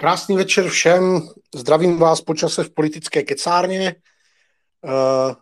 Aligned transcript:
Krásný 0.00 0.36
večer 0.36 0.68
všem. 0.68 1.28
Zdravím 1.54 1.98
vás 1.98 2.20
počase 2.20 2.64
v 2.64 2.70
politické 2.70 3.22
kecárně. 3.22 3.94
Eh, 4.84 5.34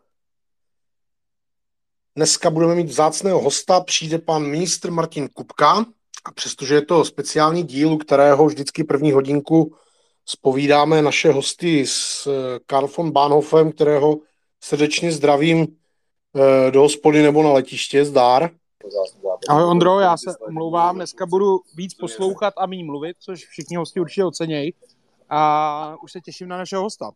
dneska 2.17 2.51
budeme 2.51 2.75
mít 2.75 2.87
vzácného 2.87 3.41
hosta. 3.41 3.81
Přijde 3.81 4.19
pan 4.19 4.43
ministr 4.43 4.91
Martin 4.91 5.29
Kupka. 5.29 5.85
A 6.25 6.33
přestože 6.35 6.75
je 6.75 6.83
to 6.83 7.05
speciální 7.05 7.63
díl, 7.63 7.97
kterého 7.97 8.47
vždycky 8.47 8.85
první 8.85 9.13
hodinku 9.13 9.77
spovídáme 10.27 11.03
naše 11.03 11.33
hosty 11.33 11.87
s 11.87 12.27
eh, 12.27 12.59
Karl 12.67 12.89
von 12.97 13.11
Bahnhofem, 13.11 13.73
kterého 13.73 14.19
srdečně 14.61 15.13
zdravím 15.13 15.67
eh, 15.67 16.71
do 16.71 16.81
hospody 16.81 17.23
nebo 17.23 17.43
na 17.43 17.53
letiště. 17.53 18.05
Zdár. 18.05 18.51
Ahoj 19.49 19.65
Ondro, 19.65 20.01
já 20.01 20.17
se 20.17 20.31
omlouvám, 20.49 20.97
dneska 20.97 21.27
budu 21.27 21.61
víc 21.75 21.95
poslouchat 21.95 22.55
a 22.57 22.67
méně 22.67 22.85
mluvit, 22.85 23.17
což 23.21 23.47
všichni 23.47 23.77
hosti 23.77 24.01
určitě 24.01 24.25
ocenějí. 24.25 24.75
A 25.31 25.97
už 26.03 26.13
se 26.13 26.21
těším 26.21 26.49
na 26.49 26.57
našeho 26.57 26.83
hosta. 26.83 27.11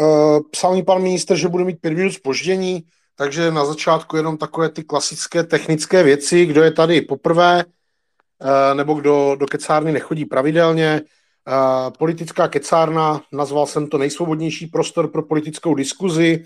Uh, 0.00 0.40
psal 0.50 0.74
mi 0.74 0.82
pan 0.82 1.02
ministr, 1.02 1.36
že 1.36 1.48
bude 1.48 1.64
mít 1.64 1.80
pět 1.80 1.94
minut 1.94 2.12
spoždění, 2.12 2.84
takže 3.14 3.50
na 3.50 3.64
začátku 3.64 4.16
jenom 4.16 4.38
takové 4.38 4.68
ty 4.68 4.84
klasické 4.84 5.44
technické 5.44 6.02
věci, 6.02 6.46
kdo 6.46 6.62
je 6.62 6.72
tady 6.72 7.00
poprvé, 7.00 7.64
uh, 7.64 8.76
nebo 8.76 8.94
kdo 8.94 9.36
do 9.38 9.46
kecárny 9.46 9.92
nechodí 9.92 10.24
pravidelně. 10.24 11.02
Uh, 11.48 11.90
politická 11.98 12.48
kecárna, 12.48 13.22
nazval 13.32 13.66
jsem 13.66 13.88
to 13.88 13.98
nejsvobodnější 13.98 14.66
prostor 14.66 15.08
pro 15.10 15.22
politickou 15.22 15.74
diskuzi. 15.74 16.44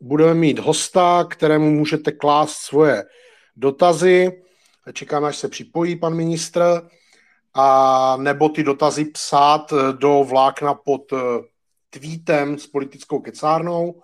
Budeme 0.00 0.34
mít 0.34 0.58
hosta, 0.58 1.26
kterému 1.30 1.70
můžete 1.70 2.12
klást 2.12 2.56
svoje 2.56 3.04
dotazy. 3.56 4.42
Čekáme, 4.92 5.28
až 5.28 5.36
se 5.36 5.48
připojí 5.48 5.96
pan 5.96 6.14
ministr. 6.14 6.82
A 7.54 8.16
nebo 8.16 8.48
ty 8.48 8.62
dotazy 8.62 9.04
psát 9.04 9.72
do 9.92 10.24
vlákna 10.28 10.74
pod 10.74 11.12
uh, 11.12 11.20
tweetem 11.90 12.58
s 12.58 12.66
politickou 12.66 13.18
kecárnou. 13.20 14.02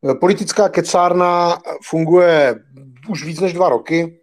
Uh, 0.00 0.14
politická 0.14 0.68
kecárna 0.68 1.58
funguje 1.84 2.64
už 3.08 3.24
víc 3.24 3.40
než 3.40 3.52
dva 3.52 3.68
roky 3.68 4.20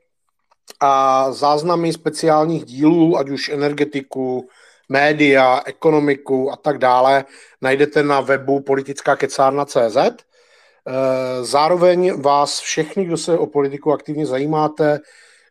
a 0.79 1.31
záznamy 1.31 1.93
speciálních 1.93 2.65
dílů, 2.65 3.17
ať 3.17 3.29
už 3.29 3.49
energetiku, 3.49 4.49
média, 4.89 5.61
ekonomiku 5.65 6.51
a 6.51 6.55
tak 6.55 6.77
dále, 6.77 7.25
najdete 7.61 8.03
na 8.03 8.21
webu 8.21 8.61
politickákecárna.cz. 8.61 9.97
Eh, 9.97 11.43
zároveň 11.43 12.21
vás 12.21 12.59
všechny, 12.59 13.05
kdo 13.05 13.17
se 13.17 13.37
o 13.37 13.47
politiku 13.47 13.91
aktivně 13.91 14.25
zajímáte, 14.25 14.99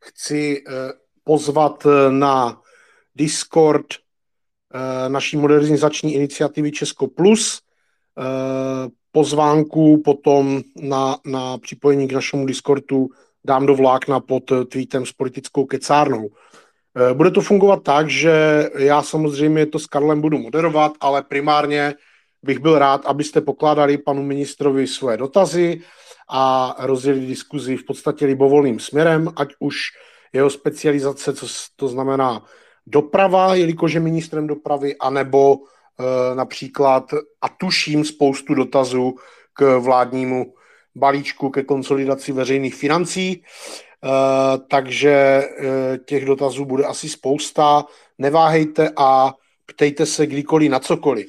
chci 0.00 0.65
eh, 0.66 0.72
pozvat 1.25 1.87
na 2.10 2.60
Discord 3.15 3.87
eh, 3.94 5.09
naší 5.09 5.37
modernizační 5.37 6.15
iniciativy 6.15 6.72
Česko 6.72 7.06
Plus. 7.06 7.62
Pozvánku 9.12 10.03
potom 10.04 10.62
na, 10.77 11.19
na 11.25 11.59
připojení 11.59 12.09
k 12.09 12.12
našemu 12.12 12.47
Discordu 12.47 13.09
dám 13.44 13.66
do 13.66 13.75
vlákna 13.75 14.21
pod 14.21 14.53
tweetem 14.69 15.06
s 15.06 15.12
politickou 15.12 15.65
kecárnou. 15.65 16.28
Eh, 16.97 17.15
bude 17.15 17.31
to 17.31 17.41
fungovat 17.41 17.82
tak, 17.82 18.10
že 18.10 18.69
já 18.78 19.03
samozřejmě 19.03 19.66
to 19.66 19.78
s 19.78 19.87
Karlem 19.87 20.21
budu 20.21 20.38
moderovat, 20.38 20.93
ale 21.00 21.22
primárně 21.22 21.94
bych 22.43 22.59
byl 22.59 22.78
rád, 22.78 23.06
abyste 23.06 23.41
pokládali 23.41 23.99
panu 23.99 24.22
ministrovi 24.22 24.87
své 24.87 25.16
dotazy 25.16 25.81
a 26.31 26.75
rozjeli 26.78 27.27
diskuzi 27.27 27.77
v 27.77 27.84
podstatě 27.84 28.27
libovolným 28.27 28.81
směrem, 28.81 29.32
ať 29.37 29.48
už 29.59 29.78
jeho 30.32 30.50
specializace, 30.50 31.32
co 31.34 31.47
to 31.77 31.88
znamená 31.88 32.44
doprava, 32.87 33.54
jelikož 33.54 33.93
je 33.93 34.00
ministrem 34.00 34.47
dopravy, 34.47 34.97
anebo 34.97 35.56
e, 35.56 36.34
například, 36.34 37.04
a 37.43 37.48
tuším 37.48 38.04
spoustu 38.04 38.54
dotazů 38.54 39.15
k 39.53 39.78
vládnímu 39.78 40.54
balíčku 40.94 41.50
ke 41.50 41.62
konsolidaci 41.62 42.32
veřejných 42.32 42.75
financí. 42.75 43.43
Eh, 44.04 44.59
takže 44.70 45.42
uh, 45.60 45.66
těch 46.04 46.25
dotazů 46.25 46.64
bude 46.64 46.84
asi 46.84 47.09
spousta. 47.09 47.84
Neváhejte 48.19 48.91
a 48.97 49.34
ptejte 49.66 50.06
se 50.06 50.26
kdykoliv 50.26 50.70
na 50.70 50.78
cokoliv. 50.78 51.26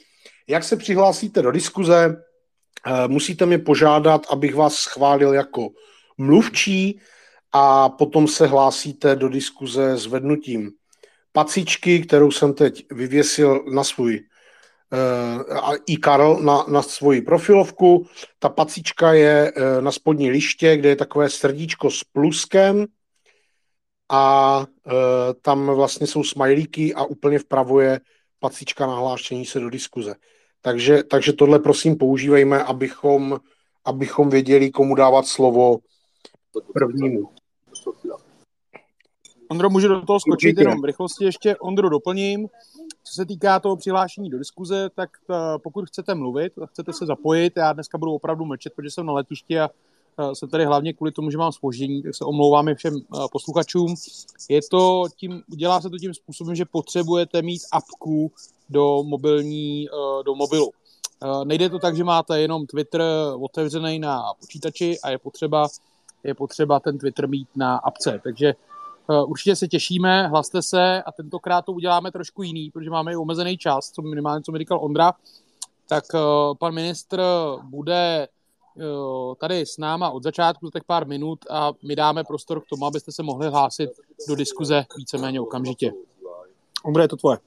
Jak 0.48 0.64
se 0.64 0.78
přihlásíte 0.78 1.42
do 1.42 1.52
diskuze, 1.52 2.08
uh, 2.08 3.08
musíte 3.08 3.46
mě 3.46 3.58
požádat, 3.58 4.26
abych 4.30 4.56
vás 4.56 4.76
schválil 4.76 5.34
jako 5.34 5.70
mluvčí 6.18 7.00
a 7.52 7.90
potom 7.90 8.28
se 8.28 8.48
hlásíte 8.48 9.16
do 9.16 9.30
diskuze 9.30 9.98
s 9.98 10.06
vednutím 10.06 10.72
pacičky, 11.32 12.00
kterou 12.00 12.32
jsem 12.32 12.54
teď 12.54 12.86
vyvěsil 12.92 13.66
na 13.74 13.84
svůj 13.84 14.20
uh, 14.92 15.76
i 15.88 15.98
Karl 15.98 16.40
na, 16.42 16.64
na 16.68 16.82
svoji 16.82 17.22
profilovku. 17.22 18.06
Ta 18.40 18.50
pacička 18.50 19.14
je 19.14 19.54
uh, 19.54 19.82
na 19.82 19.92
spodní 19.92 20.32
liště, 20.32 20.78
kde 20.78 20.90
je 20.90 20.96
takové 20.96 21.30
srdíčko 21.30 21.92
s 21.92 22.04
pluskem 22.04 22.86
a 24.10 24.58
uh, 24.60 24.94
tam 25.42 25.68
vlastně 25.68 26.08
jsou 26.08 26.24
smajlíky 26.24 26.94
a 26.94 27.04
úplně 27.04 27.40
vpravo 27.40 27.80
je 27.80 28.00
pacička 28.40 28.88
nahlášení 28.88 29.46
se 29.46 29.60
do 29.60 29.70
diskuze. 29.70 30.16
Takže, 30.62 31.04
takže 31.04 31.34
tohle 31.34 31.60
prosím 31.60 31.98
používejme, 31.98 32.64
abychom, 32.64 33.40
abychom 33.86 34.30
věděli, 34.30 34.72
komu 34.72 34.96
dávat 34.96 35.28
slovo 35.28 35.78
prvnímu. 36.74 37.30
Ondro, 39.52 39.70
může 39.70 39.88
do 39.88 40.02
toho 40.02 40.20
skočit 40.20 40.58
jenom 40.58 40.82
v 40.82 40.86
rychlosti 40.86 41.26
ještě. 41.26 41.56
Ondro, 41.56 41.90
doplním. 41.90 42.48
Co 43.10 43.16
se 43.16 43.26
týká 43.26 43.60
toho 43.60 43.76
přihlášení 43.76 44.30
do 44.30 44.40
diskuze, 44.40 44.90
tak 44.96 45.10
ta, 45.28 45.56
eh, 45.56 45.60
pokud 45.60 45.86
chcete 45.86 46.16
mluvit, 46.16 46.54
chcete 46.66 46.94
se 46.94 47.06
zapojit, 47.06 47.54
já 47.58 47.74
dneska 47.74 47.98
budu 47.98 48.14
opravdu 48.14 48.46
mlčet, 48.46 48.74
protože 48.74 48.92
jsem 48.92 49.06
na 49.06 49.14
letišti 49.14 49.60
a 49.60 49.70
eh, 50.20 50.36
jsem 50.36 50.50
tady 50.50 50.66
hlavně 50.66 50.94
kvůli 50.94 51.12
tomu, 51.12 51.32
že 51.32 51.38
mám 51.38 51.52
spoždění, 51.52 52.04
tak 52.04 52.16
se 52.16 52.26
omlouvám 52.26 52.76
všem 52.76 52.96
eh, 52.96 53.20
posluchačům. 53.32 53.96
Je 54.50 54.60
to 54.72 55.04
tím, 55.16 55.44
dělá 55.48 55.82
se 55.82 55.90
to 55.90 55.98
tím 55.98 56.14
způsobem, 56.14 56.56
že 56.56 56.66
potřebujete 56.66 57.42
mít 57.42 57.62
apku 57.72 58.32
do 58.70 59.04
mobilní, 59.04 59.88
do 60.26 60.36
mobilu. 60.36 60.72
Nejde 61.44 61.70
to 61.70 61.80
tak, 61.80 61.96
že 61.96 62.04
máte 62.04 62.42
jenom 62.42 62.66
Twitter 62.66 63.02
otevřený 63.42 64.00
na 64.00 64.24
počítači 64.40 65.00
a 65.00 65.10
je 65.10 65.18
potřeba, 65.18 65.68
je 66.24 66.36
potřeba 66.36 66.80
ten 66.80 66.98
Twitter 66.98 67.30
mít 67.30 67.48
na 67.56 67.78
apce. 67.78 68.20
Takže 68.24 68.54
Eh, 68.54 68.69
určitě 69.28 69.56
se 69.56 69.68
těšíme, 69.68 70.28
hlaste 70.28 70.62
se 70.62 71.04
a 71.04 71.12
tentokrát 71.12 71.66
to 71.66 71.72
uděláme 71.72 72.12
trošku 72.12 72.44
jiný, 72.44 72.72
protože 72.72 72.90
máme 72.90 73.12
i 73.12 73.16
omezený 73.16 73.58
čas, 73.58 73.92
co 73.92 74.02
minimálně, 74.02 74.44
co 74.44 74.52
mi 74.52 74.60
říkal 74.60 74.80
Ondra. 74.82 75.14
Tak 75.88 76.04
eh, 76.16 76.20
pan 76.60 76.74
ministr 76.74 77.22
bude 77.64 78.28
eh, 78.28 79.36
tady 79.40 79.62
s 79.62 79.78
náma 79.78 80.10
od 80.10 80.24
začátku 80.24 80.66
za 80.66 80.72
těch 80.72 80.84
pár 80.84 81.08
minut 81.08 81.40
a 81.50 81.72
my 81.88 81.96
dáme 81.96 82.24
prostor 82.24 82.62
k 82.62 82.66
tomu, 82.70 82.86
abyste 82.86 83.12
se 83.12 83.24
mohli 83.24 83.50
hlásit 83.50 83.90
do 84.28 84.36
diskuze 84.36 84.86
víceméně 84.98 85.42
okamžitě. 85.42 85.92
Ondra, 86.84 87.04
je 87.04 87.08
to 87.08 87.18
tvoje. 87.18 87.38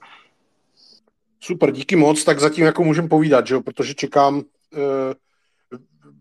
Super, 1.40 1.72
díky 1.72 1.96
moc, 1.96 2.24
tak 2.24 2.40
zatím 2.40 2.64
jako 2.64 2.84
můžem 2.84 3.08
povídat, 3.08 3.46
že 3.46 3.54
jo? 3.54 3.60
protože 3.62 3.94
čekám, 3.94 4.36
uh, 4.36 4.42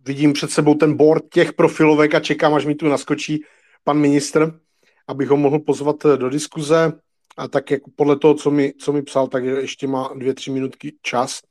vidím 0.06 0.33
před 0.33 0.51
sebou 0.51 0.75
ten 0.75 0.98
board 0.98 1.24
těch 1.33 1.54
profilovek 1.54 2.16
a 2.16 2.19
čekám, 2.19 2.54
až 2.54 2.66
mi 2.66 2.75
tu 2.75 2.88
naskočí 2.88 3.44
pan 3.83 3.98
ministr 3.98 4.60
abych 5.12 5.30
ho 5.30 5.38
mohl 5.38 5.60
pozvat 5.60 6.06
eh, 6.06 6.18
do 6.18 6.30
diskuze 6.30 6.94
a 7.38 7.48
tak 7.48 7.72
jak 7.72 7.81
podle 7.96 8.16
toho, 8.16 8.34
co 8.34 8.52
mi, 8.52 8.74
co 8.74 8.94
mi 8.94 9.02
psal, 9.02 9.28
tak 9.28 9.44
ještě 9.44 9.88
má 9.88 10.12
dvě, 10.16 10.34
tři 10.34 10.52
minutky 10.52 10.94
čas. 11.02 11.42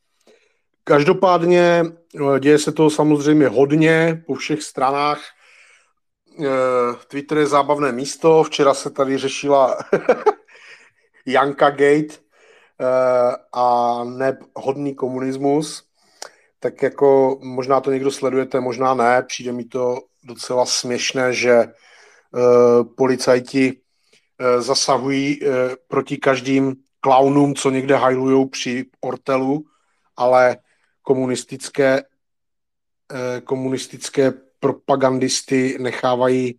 Každopádně 0.85 1.85
eh, 1.85 2.41
děje 2.41 2.59
se 2.59 2.73
toho 2.73 2.91
samozřejmě 2.91 3.49
hodně 3.49 4.23
po 4.27 4.35
všech 4.35 4.63
stranách. 4.63 5.21
Eh, 6.41 6.47
Twitter 7.09 7.39
je 7.39 7.47
zábavné 7.47 7.93
místo. 7.93 8.43
Včera 8.43 8.75
se 8.75 8.91
tady 8.91 9.19
řešila 9.19 9.79
Janka 11.27 11.71
Gate 11.71 12.15
a 13.53 14.05
nehodný 14.05 14.95
komunismus. 14.95 15.85
Tak 16.61 16.83
jako 16.83 17.39
možná 17.43 17.81
to 17.81 17.93
někdo 17.93 18.11
sledujete, 18.11 18.61
možná 18.61 18.95
ne. 18.95 19.23
Přijde 19.23 19.53
mi 19.53 19.65
to 19.65 19.99
docela 20.25 20.67
směšné, 20.67 21.33
že 21.33 21.67
policajti 22.97 23.73
eh, 24.39 24.63
zasahují 24.63 25.41
eh, 25.43 25.49
proti 25.89 26.17
každým 26.17 26.77
klaunům, 27.01 27.55
co 27.55 27.71
někde 27.71 27.97
hajlujou 27.97 28.49
při 28.49 28.87
ortelu, 29.01 29.65
ale 30.17 30.57
komunistické, 31.03 32.03
komunistické 33.45 34.33
propagandisty 34.61 35.77
nechávají, 35.81 36.59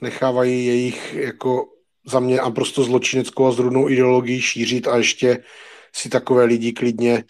nechávají 0.00 0.66
jejich 0.66 1.14
jako 1.14 1.68
za 2.06 2.20
mě 2.20 2.40
a 2.40 2.50
prostě 2.50 2.82
zločineckou 2.82 3.46
a 3.46 3.52
zrudnou 3.52 3.88
ideologii 3.88 4.40
šířit 4.40 4.88
a 4.88 4.96
ještě 4.96 5.44
si 5.92 6.08
takové 6.08 6.44
lidi 6.44 6.72
klidně 6.72 7.24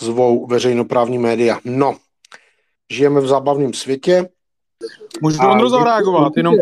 zvou 0.00 0.46
veřejnoprávní 0.46 1.18
média. 1.18 1.60
No, 1.64 1.98
žijeme 2.90 3.20
v 3.20 3.26
zábavném 3.26 3.72
světě, 3.72 4.28
Můžu 5.20 5.38
to 5.38 5.50
Ondro 5.50 5.70
zareagovat, 5.70 6.32
jenom, 6.36 6.54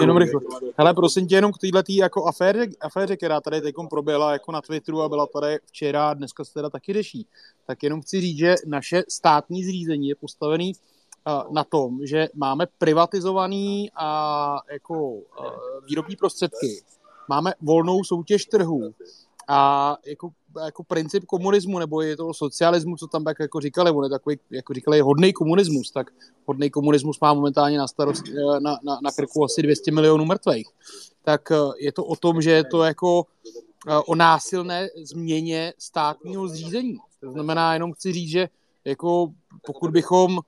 jenom 0.00 0.16
rychle. 0.16 0.40
Hele, 0.78 0.94
prosím 0.94 1.26
tě, 1.26 1.34
jenom 1.34 1.52
k 1.52 1.58
této 1.58 1.82
jako 1.88 2.26
aféře, 2.26 2.66
aféře, 2.80 3.16
která 3.16 3.40
tady 3.40 3.60
teď 3.60 3.74
proběhla 3.90 4.32
jako 4.32 4.52
na 4.52 4.60
Twitteru 4.60 5.02
a 5.02 5.08
byla 5.08 5.26
tady 5.26 5.58
včera 5.66 6.08
a 6.10 6.14
dneska 6.14 6.44
se 6.44 6.54
teda 6.54 6.70
taky 6.70 6.92
řeší, 6.92 7.26
tak 7.66 7.82
jenom 7.82 8.02
chci 8.02 8.20
říct, 8.20 8.38
že 8.38 8.54
naše 8.66 9.02
státní 9.08 9.64
zřízení 9.64 10.08
je 10.08 10.14
postavený 10.14 10.72
uh, 11.26 11.54
na 11.54 11.64
tom, 11.64 11.98
že 12.06 12.28
máme 12.34 12.66
privatizovaný 12.78 13.90
a 13.96 14.58
jako 14.72 14.94
uh, 15.10 15.22
výrobní 15.88 16.16
prostředky, 16.16 16.82
máme 17.28 17.52
volnou 17.60 18.04
soutěž 18.04 18.44
trhů. 18.44 18.94
A 19.48 19.96
jako, 20.06 20.30
jako 20.64 20.84
princip 20.84 21.24
komunismu, 21.24 21.78
nebo 21.78 22.02
je 22.02 22.16
to 22.16 22.34
socialismu, 22.34 22.96
co 22.96 23.06
tam 23.06 23.24
tak 23.24 23.36
jako 23.40 23.60
říkali, 23.60 23.90
on 23.90 24.04
je 24.04 24.10
takový, 24.10 24.38
jako 24.50 24.74
říkali, 24.74 25.00
hodný 25.00 25.32
komunismus, 25.32 25.90
tak 25.90 26.10
hodný 26.46 26.70
komunismus 26.70 27.20
má 27.20 27.34
momentálně 27.34 27.78
na, 27.78 27.88
starost, 27.88 28.22
eh, 28.28 28.60
na, 28.60 28.78
na, 28.82 28.98
na 29.02 29.10
krku 29.10 29.44
asi 29.44 29.62
200 29.62 29.90
milionů 29.90 30.24
mrtvých. 30.24 30.68
Tak 31.24 31.50
eh, 31.50 31.56
je 31.78 31.92
to 31.92 32.04
o 32.04 32.16
tom, 32.16 32.42
že 32.42 32.50
je 32.50 32.64
to 32.64 32.82
jako 32.82 33.24
eh, 33.88 33.96
o 34.06 34.14
násilné 34.14 34.88
změně 35.04 35.72
státního 35.78 36.48
zřízení. 36.48 36.98
To 37.20 37.32
znamená, 37.32 37.74
jenom 37.74 37.92
chci 37.92 38.12
říct, 38.12 38.30
že 38.30 38.48
jako 38.84 39.28
pokud 39.66 39.90
bychom 39.90 40.38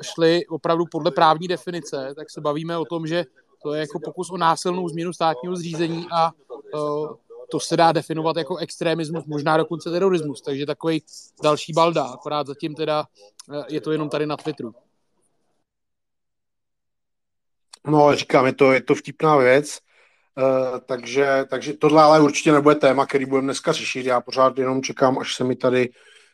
šli 0.00 0.46
opravdu 0.46 0.84
podle 0.90 1.10
právní 1.10 1.48
definice, 1.48 2.12
tak 2.16 2.30
se 2.30 2.40
bavíme 2.40 2.78
o 2.78 2.84
tom, 2.84 3.06
že 3.06 3.24
to 3.62 3.74
je 3.74 3.80
jako 3.80 3.98
pokus 4.00 4.30
o 4.30 4.36
násilnou 4.36 4.88
změnu 4.88 5.12
státního 5.12 5.56
zřízení 5.56 6.06
a 6.12 6.32
to 7.50 7.60
se 7.60 7.76
dá 7.76 7.92
definovat 7.92 8.36
jako 8.36 8.56
extremismus, 8.56 9.24
možná 9.24 9.56
dokonce 9.56 9.90
terorismus, 9.90 10.40
takže 10.40 10.66
takový 10.66 11.02
další 11.42 11.72
balda, 11.72 12.04
akorát 12.04 12.46
zatím 12.46 12.74
teda 12.74 13.04
eh, 13.52 13.64
je 13.68 13.80
to 13.80 13.92
jenom 13.92 14.08
tady 14.08 14.26
na 14.26 14.36
Twitteru. 14.36 14.74
No, 17.86 18.16
říkám, 18.16 18.46
je 18.46 18.52
to, 18.52 18.72
je 18.72 18.82
to 18.82 18.94
vtipná 18.94 19.36
věc, 19.36 19.78
uh, 20.38 20.78
takže, 20.86 21.44
takže 21.50 21.72
tohle 21.72 22.02
ale 22.02 22.20
určitě 22.20 22.52
nebude 22.52 22.74
téma, 22.74 23.06
který 23.06 23.26
budeme 23.26 23.46
dneska 23.46 23.72
řešit. 23.72 24.06
Já 24.06 24.20
pořád 24.20 24.58
jenom 24.58 24.82
čekám, 24.82 25.18
až 25.18 25.34
se 25.34 25.44
mi 25.44 25.56
tady, 25.56 25.88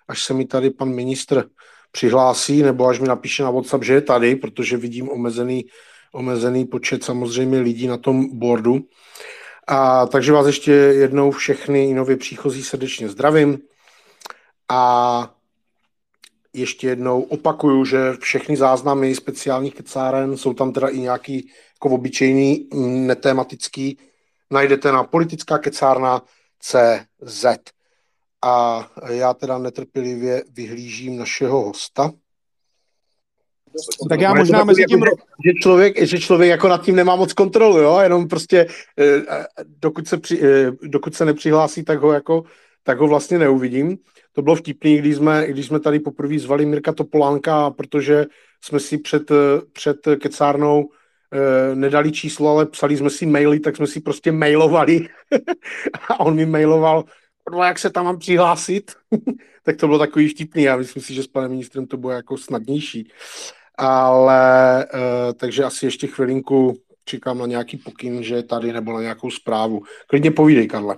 až 0.09 0.25
se 0.25 0.35
mi 0.35 0.45
tady 0.45 0.71
pan 0.71 0.89
ministr 0.89 1.45
přihlásí, 1.93 2.63
nebo 2.63 2.87
až 2.87 3.01
mi 3.01 3.09
napíše 3.09 3.43
na 3.43 3.51
WhatsApp, 3.51 3.85
že 3.85 3.95
je 3.95 4.01
tady, 4.01 4.37
protože 4.37 4.77
vidím 4.77 5.11
omezený, 5.11 5.65
omezený 6.13 6.65
počet 6.65 7.05
samozřejmě 7.05 7.61
lidí 7.61 7.87
na 7.87 7.97
tom 7.97 8.39
boardu. 8.39 8.81
A 9.73 10.07
takže 10.07 10.33
vás 10.33 10.47
ještě 10.47 10.73
jednou 10.73 11.31
všechny 11.31 11.95
nově 11.95 12.17
příchozí 12.17 12.63
srdečně 12.63 13.09
zdravím. 13.09 13.59
A 14.69 15.35
ještě 16.53 16.89
jednou 16.89 17.23
opakuju, 17.23 17.85
že 17.85 18.13
všechny 18.21 18.57
záznamy 18.57 19.15
speciálních 19.15 19.75
kecáren 19.75 20.37
jsou 20.37 20.55
tam 20.55 20.73
teda 20.73 20.89
i 20.89 20.99
nějaký 20.99 21.51
jako 21.75 21.95
obyčejný, 21.95 22.69
netematický. 23.07 23.99
Najdete 24.51 24.93
na 24.93 25.05
politická 25.05 25.59
kecárna 25.59 26.23
CZ. 26.61 27.45
A 28.43 28.87
já 29.09 29.35
teda 29.35 29.59
netrpělivě 29.59 30.45
vyhlížím 30.53 31.17
našeho 31.17 31.65
hosta. 31.65 32.11
Tak 34.09 34.21
já 34.21 34.35
možná 34.35 34.65
mezi 34.65 34.85
tím... 34.85 34.99
Jako, 34.99 35.17
že, 35.47 35.53
člověk, 35.63 36.03
že 36.03 36.19
člověk 36.19 36.51
jako 36.51 36.69
nad 36.69 36.83
tím 36.83 36.97
nemá 36.97 37.17
moc 37.17 37.33
kontrolu, 37.33 37.79
jo? 37.79 37.99
jenom 38.03 38.29
prostě 38.29 38.67
eh, 38.99 39.23
dokud 39.81 40.09
se, 40.09 40.17
při, 40.17 40.41
eh, 40.43 40.73
dokud 40.83 41.15
se 41.15 41.25
nepřihlásí, 41.25 41.85
tak 41.85 42.01
ho 42.01 42.13
jako 42.13 42.45
tak 42.83 42.99
ho 42.99 43.09
vlastně 43.09 43.39
neuvidím. 43.39 43.99
To 44.33 44.43
bylo 44.43 44.57
vtipný, 44.57 44.99
když 44.99 45.17
jsme, 45.17 45.47
když 45.47 45.67
jsme 45.67 45.81
tady 45.81 46.01
poprvé 46.01 46.39
zvali 46.39 46.67
Mirka 46.67 46.93
Topolánka, 46.93 47.71
protože 47.71 48.27
jsme 48.61 48.81
si 48.81 48.99
před, 48.99 49.33
před 49.73 49.97
kecárnou 50.21 50.91
eh, 51.33 51.75
nedali 51.75 52.13
číslo, 52.13 52.51
ale 52.51 52.67
psali 52.67 52.97
jsme 52.97 53.11
si 53.11 53.27
maily, 53.27 53.61
tak 53.61 53.77
jsme 53.77 53.87
si 53.87 54.01
prostě 54.01 54.33
mailovali 54.33 55.09
a 56.09 56.21
on 56.21 56.35
mi 56.35 56.47
mailoval, 56.47 57.05
jak 57.65 57.79
se 57.79 57.91
tam 57.91 58.05
mám 58.05 58.19
přihlásit, 58.19 58.93
tak 59.63 59.77
to 59.77 59.87
bylo 59.87 59.99
takový 59.99 60.29
vtipný. 60.29 60.63
Já 60.63 60.77
myslím 60.77 61.03
si, 61.03 61.15
že 61.15 61.23
s 61.23 61.27
panem 61.27 61.51
ministrem 61.51 61.87
to 61.87 61.97
bylo 61.97 62.13
jako 62.13 62.39
snadnější 62.39 63.13
ale 63.81 64.87
uh, 64.95 65.33
takže 65.33 65.65
asi 65.65 65.87
ještě 65.87 66.07
chvilinku 66.07 66.77
čekám 67.05 67.39
na 67.39 67.47
nějaký 67.47 67.77
pokyn, 67.77 68.23
že 68.23 68.35
je 68.35 68.43
tady 68.43 68.73
nebo 68.73 68.93
na 68.93 69.01
nějakou 69.01 69.31
zprávu. 69.31 69.83
Klidně 70.07 70.31
povídej, 70.31 70.69
Karle. 70.69 70.97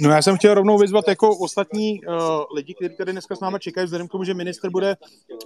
No 0.00 0.10
já 0.10 0.22
jsem 0.22 0.36
chtěl 0.36 0.54
rovnou 0.54 0.78
vyzvat 0.78 1.08
jako 1.08 1.38
ostatní 1.38 2.00
uh, 2.04 2.14
lidi, 2.54 2.74
kteří 2.74 2.96
tady 2.96 3.12
dneska 3.12 3.36
s 3.36 3.40
námi 3.40 3.58
čekají, 3.60 3.84
vzhledem 3.84 4.08
k 4.08 4.10
tomu, 4.10 4.24
že 4.24 4.34
minister 4.34 4.70
bude 4.70 4.96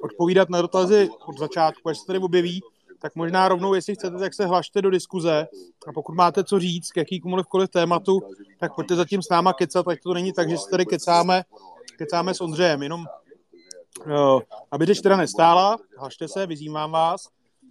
odpovídat 0.02 0.50
na 0.50 0.62
dotazy 0.62 1.08
od 1.26 1.38
začátku, 1.38 1.88
až 1.88 1.98
se 1.98 2.06
tady 2.06 2.18
objeví, 2.18 2.60
tak 2.98 3.16
možná 3.16 3.48
rovnou, 3.48 3.74
jestli 3.74 3.94
chcete, 3.94 4.16
tak 4.16 4.34
se 4.34 4.46
hlašte 4.46 4.82
do 4.82 4.90
diskuze 4.90 5.46
a 5.86 5.92
pokud 5.92 6.14
máte 6.14 6.44
co 6.44 6.58
říct 6.58 6.92
k 6.92 6.96
jakýmkoliv 6.96 7.68
tématu, 7.70 8.20
tak 8.60 8.74
pojďte 8.74 8.96
zatím 8.96 9.22
s 9.22 9.28
náma 9.28 9.52
kecat, 9.52 9.88
ať 9.88 9.98
to 10.02 10.14
není 10.14 10.32
tak, 10.32 10.50
že 10.50 10.58
se 10.58 10.70
tady 10.70 10.86
kecáme, 10.86 11.42
kecáme 11.98 12.34
s 12.34 12.40
Ondřejem, 12.40 12.82
jenom 12.82 13.04
aby 14.70 14.86
řeč 14.86 15.00
teda 15.00 15.16
nestála, 15.16 15.76
hašte 15.98 16.28
se, 16.28 16.46
vyzývám 16.46 16.90
vás. 16.90 17.28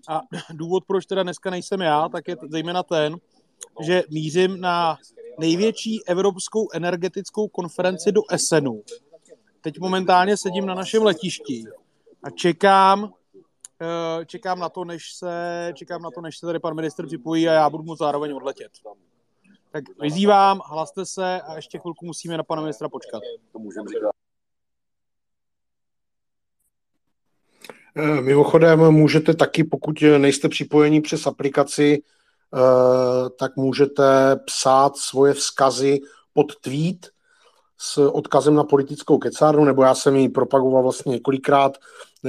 A 0.10 0.22
důvod, 0.54 0.84
proč 0.88 1.06
teda 1.06 1.24
dneska 1.24 1.50
nejsem 1.50 1.82
já, 1.82 2.10
tak 2.10 2.28
je 2.28 2.38
zejména 2.50 2.84
ten, 2.84 3.18
že 3.82 4.04
mířím 4.10 4.62
na 4.62 4.98
největší 5.40 6.06
evropskou 6.08 6.68
energetickou 6.74 7.48
konferenci 7.48 8.12
do 8.12 8.22
Essenu. 8.32 8.84
Teď 9.62 9.80
momentálně 9.80 10.38
sedím 10.38 10.66
na 10.66 10.76
našem 10.76 11.04
letišti 11.04 11.64
a 12.24 12.30
čekám, 12.30 13.14
eh, 13.82 14.26
čekám 14.26 14.60
na 14.60 14.70
to, 14.70 14.86
než 14.86 15.14
se, 15.14 15.72
čekám 15.76 16.02
na 16.02 16.12
to, 16.12 16.22
než 16.22 16.38
se 16.38 16.46
tady 16.46 16.60
pan 16.60 16.76
minister 16.76 17.06
připojí 17.06 17.50
a 17.50 17.54
já 17.54 17.70
budu 17.70 17.84
mu 17.84 17.96
zároveň 17.96 18.34
odletět. 18.34 18.72
Tak 19.72 19.84
vyzývám, 20.02 20.62
hlaste 20.66 21.06
se 21.06 21.42
a 21.42 21.56
ještě 21.56 21.80
chvilku 21.80 22.06
musíme 22.06 22.38
na 22.38 22.44
pana 22.44 22.62
ministra 22.62 22.90
počkat. 22.90 23.24
To 23.52 23.60
můžeme 23.60 23.88
říkat. 23.90 24.25
Mimochodem 28.22 28.92
můžete 28.92 29.34
taky, 29.34 29.64
pokud 29.64 30.02
nejste 30.18 30.50
připojení 30.50 31.02
přes 31.02 31.28
aplikaci, 31.28 32.04
eh, 32.04 33.30
tak 33.40 33.56
můžete 33.56 34.36
psát 34.46 34.98
svoje 34.98 35.34
vzkazy 35.34 36.00
pod 36.34 36.56
tweet 36.62 37.10
s 37.78 37.98
odkazem 37.98 38.56
na 38.56 38.64
politickou 38.64 39.18
kecárnu, 39.18 39.66
nebo 39.66 39.84
já 39.84 39.96
jsem 39.96 40.16
ji 40.16 40.30
propagoval 40.30 40.84
vlastně 40.84 41.12
několikrát 41.12 41.78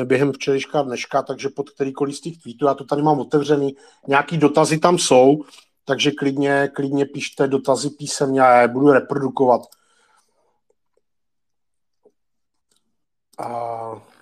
během 0.05 0.33
včerejška 0.33 0.83
dneška, 0.83 1.23
takže 1.23 1.49
pod 1.49 1.71
kterýkoliv 1.71 2.17
z 2.17 2.21
těch 2.21 2.39
tweetů, 2.43 2.67
já 2.67 2.75
to 2.75 2.85
tady 2.85 3.03
mám 3.03 3.21
otevřený, 3.21 3.77
nějaký 4.09 4.39
dotazy 4.39 4.79
tam 4.79 4.99
jsou, 4.99 5.45
takže 5.85 6.11
klidně, 6.11 6.71
klidně 6.75 7.07
píšte 7.07 7.49
dotazy 7.49 7.91
písemně 7.91 8.41
a 8.41 8.51
já 8.51 8.63
je 8.63 8.69
budu 8.69 8.93
reprodukovat. 8.93 9.61
A 13.39 14.16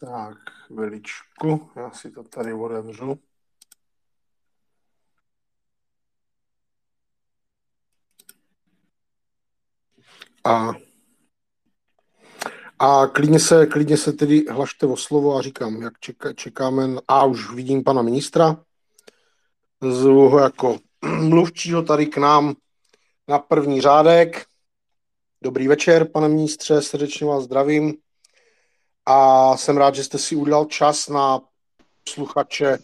Tak, 0.00 0.38
veličku, 0.70 1.70
já 1.76 1.90
si 1.90 2.10
to 2.10 2.22
tady 2.22 2.52
otevřu. 2.52 3.18
A, 10.44 10.72
a 12.78 13.06
klidně, 13.06 13.40
se, 13.40 13.66
klidně 13.66 13.96
se 13.96 14.12
tedy 14.12 14.44
hlašte 14.50 14.86
o 14.86 14.96
slovo 14.96 15.36
a 15.36 15.42
říkám, 15.42 15.82
jak 15.82 16.00
čeká, 16.00 16.32
čekáme, 16.32 16.88
a 17.08 17.24
už 17.24 17.54
vidím 17.54 17.84
pana 17.84 18.02
ministra, 18.02 18.64
zvu 19.82 20.28
ho 20.28 20.38
jako 20.38 20.78
mluvčího 21.28 21.82
tady 21.82 22.06
k 22.06 22.16
nám 22.16 22.54
na 23.28 23.38
první 23.38 23.80
řádek. 23.80 24.46
Dobrý 25.42 25.68
večer, 25.68 26.10
pane 26.10 26.28
ministře, 26.28 26.82
srdečně 26.82 27.26
vás 27.26 27.44
zdravím 27.44 28.05
a 29.06 29.56
jsem 29.56 29.76
rád, 29.76 29.94
že 29.94 30.04
jste 30.04 30.18
si 30.18 30.36
udělal 30.36 30.64
čas 30.64 31.08
na 31.08 31.40
sluchače 32.08 32.78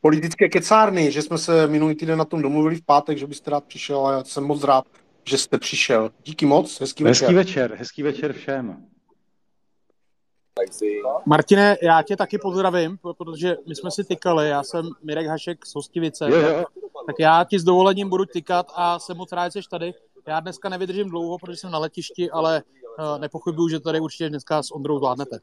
politické 0.00 0.48
kecárny, 0.48 1.12
že 1.12 1.22
jsme 1.22 1.38
se 1.38 1.66
minulý 1.66 1.94
týden 1.94 2.18
na 2.18 2.24
tom 2.24 2.42
domluvili 2.42 2.76
v 2.76 2.84
pátek, 2.84 3.18
že 3.18 3.26
byste 3.26 3.50
rád 3.50 3.64
přišel 3.64 4.06
a 4.06 4.12
já 4.12 4.24
jsem 4.24 4.44
moc 4.44 4.64
rád, 4.64 4.84
že 5.24 5.38
jste 5.38 5.58
přišel. 5.58 6.10
Díky 6.24 6.46
moc, 6.46 6.80
hezký 6.80 7.04
večer. 7.04 7.28
Hezký 7.28 7.34
večer, 7.34 7.74
hezký 7.74 8.02
večer 8.02 8.32
všem. 8.32 8.86
Martine, 11.26 11.76
já 11.82 12.02
tě 12.02 12.16
taky 12.16 12.38
pozdravím, 12.38 12.98
protože 13.16 13.56
my 13.68 13.74
jsme 13.74 13.90
si 13.90 14.04
tykali, 14.04 14.48
já 14.48 14.62
jsem 14.62 14.88
Mirek 15.02 15.26
Hašek 15.26 15.66
z 15.66 15.74
Hostivice, 15.74 16.30
jo, 16.30 16.36
jo. 16.36 16.64
tak 17.06 17.16
já 17.18 17.44
ti 17.44 17.58
s 17.58 17.64
dovolením 17.64 18.08
budu 18.08 18.24
tykat 18.24 18.66
a 18.74 18.98
jsem 18.98 19.16
moc 19.16 19.32
rád, 19.32 19.52
že 19.52 19.62
jsi 19.62 19.68
tady. 19.70 19.94
Já 20.26 20.40
dneska 20.40 20.68
nevydržím 20.68 21.10
dlouho, 21.10 21.38
protože 21.38 21.56
jsem 21.56 21.70
na 21.70 21.78
letišti, 21.78 22.30
ale 22.30 22.62
nepochybuju, 23.18 23.68
že 23.68 23.80
tady 23.80 24.00
určitě 24.00 24.28
dneska 24.28 24.62
s 24.62 24.70
Ondrou 24.70 24.98
zvládnete. 24.98 25.38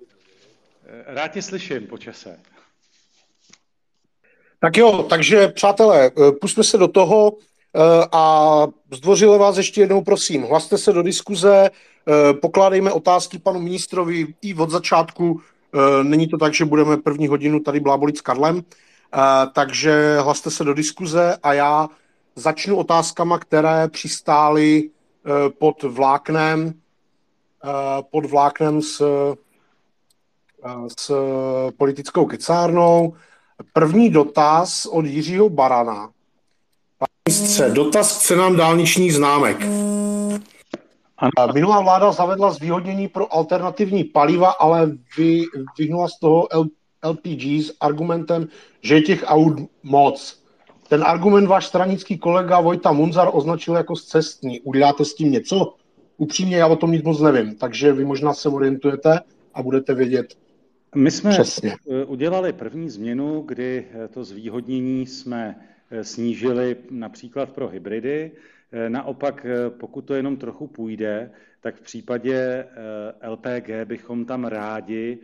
Rád 1.06 1.27
tě 1.27 1.42
slyším 1.42 1.88
po 1.88 1.98
čase. 1.98 2.39
Tak 4.60 4.77
jo, 4.77 5.04
takže 5.10 5.48
přátelé, 5.48 6.06
eh, 6.08 6.32
pusme 6.32 6.63
se 6.63 6.77
do 6.77 6.88
toho 6.88 7.34
eh, 7.75 7.80
a 8.12 8.68
zdvořile 8.94 9.38
vás 9.38 9.58
ještě 9.58 9.82
jednou 9.82 10.01
prosím, 10.01 10.44
hlaste 10.44 10.77
se 10.77 10.94
do 10.94 11.04
diskuze, 11.04 11.70
Pokládejme 12.42 12.92
otázky 12.92 13.39
panu 13.39 13.60
ministrovi 13.60 14.34
i 14.42 14.56
od 14.56 14.70
začátku. 14.70 15.42
Není 16.04 16.27
to 16.27 16.38
tak, 16.38 16.54
že 16.54 16.66
budeme 16.66 16.98
první 16.98 17.27
hodinu 17.27 17.60
tady 17.60 17.80
blábolit 17.80 18.18
s 18.18 18.22
Karlem, 18.22 18.63
takže 19.54 20.18
hlaste 20.20 20.51
se 20.51 20.63
do 20.63 20.74
diskuze 20.74 21.38
a 21.44 21.54
já 21.54 21.89
začnu 22.36 22.77
otázkama, 22.77 23.39
které 23.39 23.88
přistály 23.88 24.89
pod 25.60 25.84
vláknem, 25.84 26.74
pod 28.12 28.26
vláknem 28.26 28.82
s, 28.82 29.04
s 31.00 31.12
politickou 31.78 32.26
kecárnou. 32.26 33.14
První 33.74 34.10
dotaz 34.10 34.86
od 34.86 35.06
Jiřího 35.06 35.50
Barana. 35.50 36.10
Pane 36.98 37.10
ministře, 37.30 37.70
dotaz 37.70 38.18
k 38.18 38.22
cenám 38.22 38.56
dálničních 38.56 39.14
známek. 39.14 39.58
Ano. 41.18 41.54
Minulá 41.54 41.82
vláda 41.82 42.12
zavedla 42.12 42.52
zvýhodnění 42.52 43.08
pro 43.08 43.34
alternativní 43.34 44.04
paliva, 44.04 44.50
ale 44.50 44.92
vy, 45.18 45.42
vyhnula 45.78 46.08
z 46.08 46.20
toho 46.20 46.48
LPG 47.04 47.44
s 47.44 47.74
argumentem, 47.80 48.48
že 48.82 48.96
je 48.96 49.02
těch 49.02 49.24
aut 49.28 49.54
moc. 49.84 50.44
Ten 50.88 51.04
argument 51.04 51.48
váš 51.48 51.66
stranický 51.66 52.18
kolega 52.18 52.60
Vojta 52.60 52.92
Munzar 52.92 53.30
označil 53.34 53.76
jako 53.76 53.96
cestní. 53.96 54.62
Uděláte 54.62 55.06
s 55.06 55.14
tím 55.16 55.32
něco? 55.32 55.74
Upřímně, 56.18 56.58
já 56.58 56.68
o 56.68 56.76
tom 56.76 56.92
nic 56.92 57.04
moc 57.04 57.22
nevím, 57.22 57.56
takže 57.56 57.94
vy 57.94 58.06
možná 58.06 58.34
se 58.34 58.50
orientujete 58.50 59.20
a 59.54 59.64
budete 59.64 59.94
vědět 59.94 60.38
My 60.96 61.12
jsme 61.12 61.32
přesně. 61.32 61.76
udělali 62.08 62.54
první 62.54 62.90
změnu, 62.90 63.42
kdy 63.42 63.88
to 64.14 64.24
zvýhodnění 64.24 65.06
jsme 65.06 65.56
snížili 66.02 66.76
například 66.90 67.50
pro 67.50 67.68
hybridy. 67.68 68.32
Naopak, 68.88 69.46
pokud 69.70 70.02
to 70.02 70.14
jenom 70.14 70.38
trochu 70.38 70.68
půjde, 70.68 71.32
tak 71.62 71.76
v 71.76 71.82
případě 71.82 72.66
LPG 73.28 73.70
bychom 73.86 74.26
tam 74.26 74.46
rádi 74.46 75.18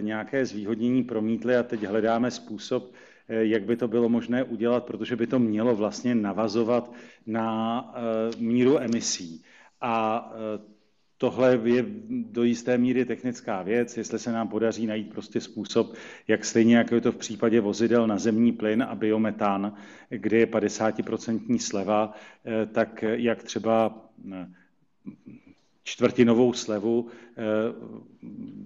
nějaké 0.00 0.46
zvýhodnění 0.46 1.04
promítli 1.04 1.56
a 1.56 1.62
teď 1.62 1.82
hledáme 1.82 2.30
způsob, 2.30 2.92
jak 3.28 3.62
by 3.62 3.76
to 3.76 3.88
bylo 3.88 4.08
možné 4.08 4.44
udělat, 4.44 4.84
protože 4.84 5.16
by 5.16 5.26
to 5.26 5.38
mělo 5.38 5.76
vlastně 5.76 6.14
navazovat 6.14 6.92
na 7.26 7.94
míru 8.38 8.78
emisí. 8.78 9.42
A 9.80 10.32
tohle 11.18 11.60
je 11.64 11.84
do 12.08 12.42
jisté 12.42 12.78
míry 12.78 13.04
technická 13.04 13.62
věc, 13.62 13.96
jestli 13.96 14.18
se 14.18 14.32
nám 14.32 14.48
podaří 14.48 14.86
najít 14.86 15.10
prostě 15.12 15.40
způsob, 15.40 15.94
jak 16.28 16.44
stejně 16.44 16.76
jako 16.76 16.94
je 16.94 17.00
to 17.00 17.12
v 17.12 17.16
případě 17.16 17.60
vozidel 17.60 18.06
na 18.06 18.18
zemní 18.18 18.52
plyn 18.52 18.82
a 18.82 18.94
biometán, 18.94 19.74
kde 20.08 20.38
je 20.38 20.46
50% 20.46 21.58
sleva, 21.58 22.14
tak 22.72 23.02
jak 23.02 23.42
třeba 23.42 24.02
čtvrtinovou 25.82 26.52
slevu 26.52 27.08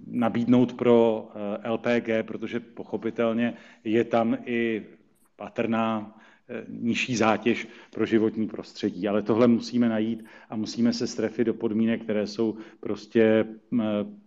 nabídnout 0.07 0.73
pro 0.73 1.27
LPG, 1.69 2.09
protože 2.21 2.59
pochopitelně 2.59 3.53
je 3.83 4.03
tam 4.03 4.37
i 4.45 4.85
patrná 5.35 6.20
nižší 6.67 7.15
zátěž 7.15 7.67
pro 7.91 8.05
životní 8.05 8.47
prostředí. 8.47 9.07
Ale 9.07 9.21
tohle 9.21 9.47
musíme 9.47 9.89
najít 9.89 10.25
a 10.49 10.55
musíme 10.55 10.93
se 10.93 11.07
strefit 11.07 11.47
do 11.47 11.53
podmínek, 11.53 12.03
které 12.03 12.27
jsou 12.27 12.57
prostě 12.79 13.45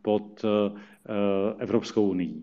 pod 0.02 0.44
Evropskou 1.58 2.08
unii. 2.08 2.42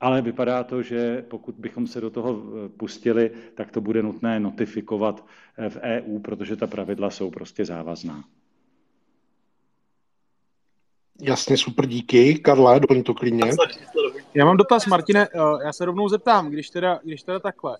Ale 0.00 0.22
vypadá 0.22 0.64
to, 0.64 0.82
že 0.82 1.24
pokud 1.28 1.54
bychom 1.58 1.86
se 1.86 2.00
do 2.00 2.10
toho 2.10 2.42
pustili, 2.76 3.30
tak 3.54 3.70
to 3.70 3.80
bude 3.80 4.02
nutné 4.02 4.40
notifikovat 4.40 5.26
v 5.68 5.76
EU, 5.76 6.18
protože 6.18 6.56
ta 6.56 6.66
pravidla 6.66 7.10
jsou 7.10 7.30
prostě 7.30 7.64
závazná. 7.64 8.24
Jasně, 11.20 11.56
super, 11.56 11.86
díky. 11.86 12.34
Karle, 12.34 12.80
doplň 12.80 13.02
to 13.02 13.14
klidně. 13.14 13.44
Já 14.34 14.44
mám 14.44 14.56
dotaz, 14.56 14.86
Martine, 14.86 15.28
já 15.64 15.72
se 15.72 15.84
rovnou 15.84 16.08
zeptám, 16.08 16.50
když 16.50 16.70
teda, 16.70 17.00
když 17.04 17.22
teda 17.22 17.38
takhle. 17.38 17.78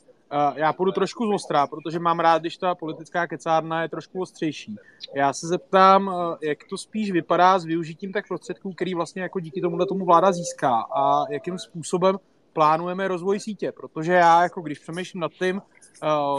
Já 0.54 0.72
půjdu 0.72 0.92
trošku 0.92 1.26
z 1.26 1.34
ostrá, 1.34 1.66
protože 1.66 1.98
mám 1.98 2.20
rád, 2.20 2.42
když 2.42 2.56
ta 2.56 2.74
politická 2.74 3.26
kecárna 3.26 3.82
je 3.82 3.88
trošku 3.88 4.20
ostřejší. 4.20 4.76
Já 5.14 5.32
se 5.32 5.46
zeptám, 5.46 6.14
jak 6.42 6.58
to 6.70 6.78
spíš 6.78 7.10
vypadá 7.10 7.58
s 7.58 7.64
využitím 7.64 8.12
těch 8.12 8.24
prostředků, 8.28 8.72
který 8.72 8.94
vlastně 8.94 9.22
jako 9.22 9.40
díky 9.40 9.60
tomu 9.60 9.86
tomu 9.86 10.04
vláda 10.04 10.32
získá 10.32 10.84
a 10.96 11.24
jakým 11.30 11.58
způsobem 11.58 12.18
plánujeme 12.52 13.08
rozvoj 13.08 13.40
sítě, 13.40 13.72
protože 13.72 14.12
já, 14.12 14.42
jako 14.42 14.60
když 14.60 14.78
přemýšlím 14.78 15.20
nad 15.20 15.32
tím, 15.32 15.62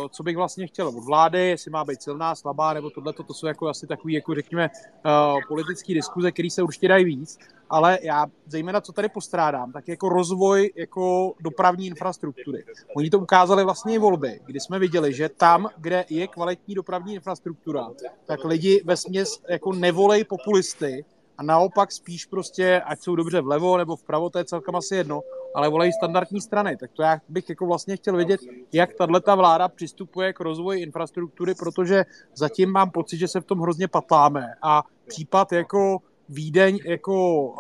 co 0.10 0.24
bych 0.24 0.38
vlastně 0.38 0.68
chtěl 0.68 0.88
od 0.88 1.06
vlády, 1.06 1.50
jestli 1.50 1.72
má 1.72 1.84
být 1.84 2.02
silná, 2.02 2.36
slabá, 2.36 2.74
nebo 2.74 2.90
tohle, 2.90 3.14
to 3.14 3.34
jsou 3.34 3.48
jako 3.48 3.68
asi 3.68 3.88
takový, 3.88 4.14
jako 4.14 4.36
řekněme, 4.36 4.70
uh, 5.06 5.40
politické 5.48 5.94
diskuze, 5.94 6.32
které 6.32 6.50
se 6.50 6.64
určitě 6.64 6.88
dají 6.88 7.06
víc, 7.06 7.40
ale 7.70 8.00
já 8.02 8.26
zejména, 8.48 8.82
co 8.82 8.94
tady 8.94 9.10
postrádám, 9.10 9.72
tak 9.72 9.88
jako 9.88 10.10
rozvoj 10.10 10.72
jako 10.76 11.34
dopravní 11.40 11.88
infrastruktury. 11.88 12.64
Oni 12.96 13.10
to 13.10 13.20
ukázali 13.20 13.64
vlastně 13.64 13.96
i 13.96 13.98
volby, 13.98 14.40
kdy 14.46 14.60
jsme 14.60 14.80
viděli, 14.80 15.14
že 15.14 15.30
tam, 15.30 15.70
kde 15.78 16.06
je 16.10 16.28
kvalitní 16.28 16.76
dopravní 16.76 17.14
infrastruktura, 17.14 17.90
tak 18.26 18.44
lidi 18.46 18.82
ve 18.86 18.98
směs 18.98 19.42
jako 19.50 19.74
nevolej 19.74 20.24
populisty, 20.24 21.06
a 21.38 21.44
naopak 21.44 21.92
spíš 21.92 22.26
prostě, 22.26 22.82
ať 22.86 23.00
jsou 23.00 23.16
dobře 23.16 23.42
vlevo 23.42 23.78
nebo 23.78 23.96
vpravo, 23.96 24.30
to 24.30 24.38
je 24.38 24.46
celkem 24.46 24.76
asi 24.76 24.96
jedno, 24.96 25.22
ale 25.56 25.70
volají 25.70 25.92
standardní 25.94 26.42
strany. 26.42 26.78
Tak 26.78 26.92
to 26.92 27.02
já 27.02 27.22
bych 27.30 27.50
jako 27.50 27.66
vlastně 27.66 27.96
chtěl 27.96 28.16
vědět, 28.16 28.40
jak 28.74 28.94
tato 28.94 29.36
vláda 29.36 29.68
přistupuje 29.68 30.34
k 30.34 30.40
rozvoji 30.40 30.82
infrastruktury, 30.82 31.56
protože 31.56 32.06
zatím 32.34 32.72
mám 32.72 32.92
pocit, 32.92 33.18
že 33.18 33.28
se 33.28 33.42
v 33.42 33.46
tom 33.46 33.60
hrozně 33.60 33.88
patláme 33.88 34.54
a 34.62 34.84
případ 35.08 35.52
jako 35.52 35.98
Vídeň 36.30 36.80
jako 36.86 37.42
uh, 37.42 37.56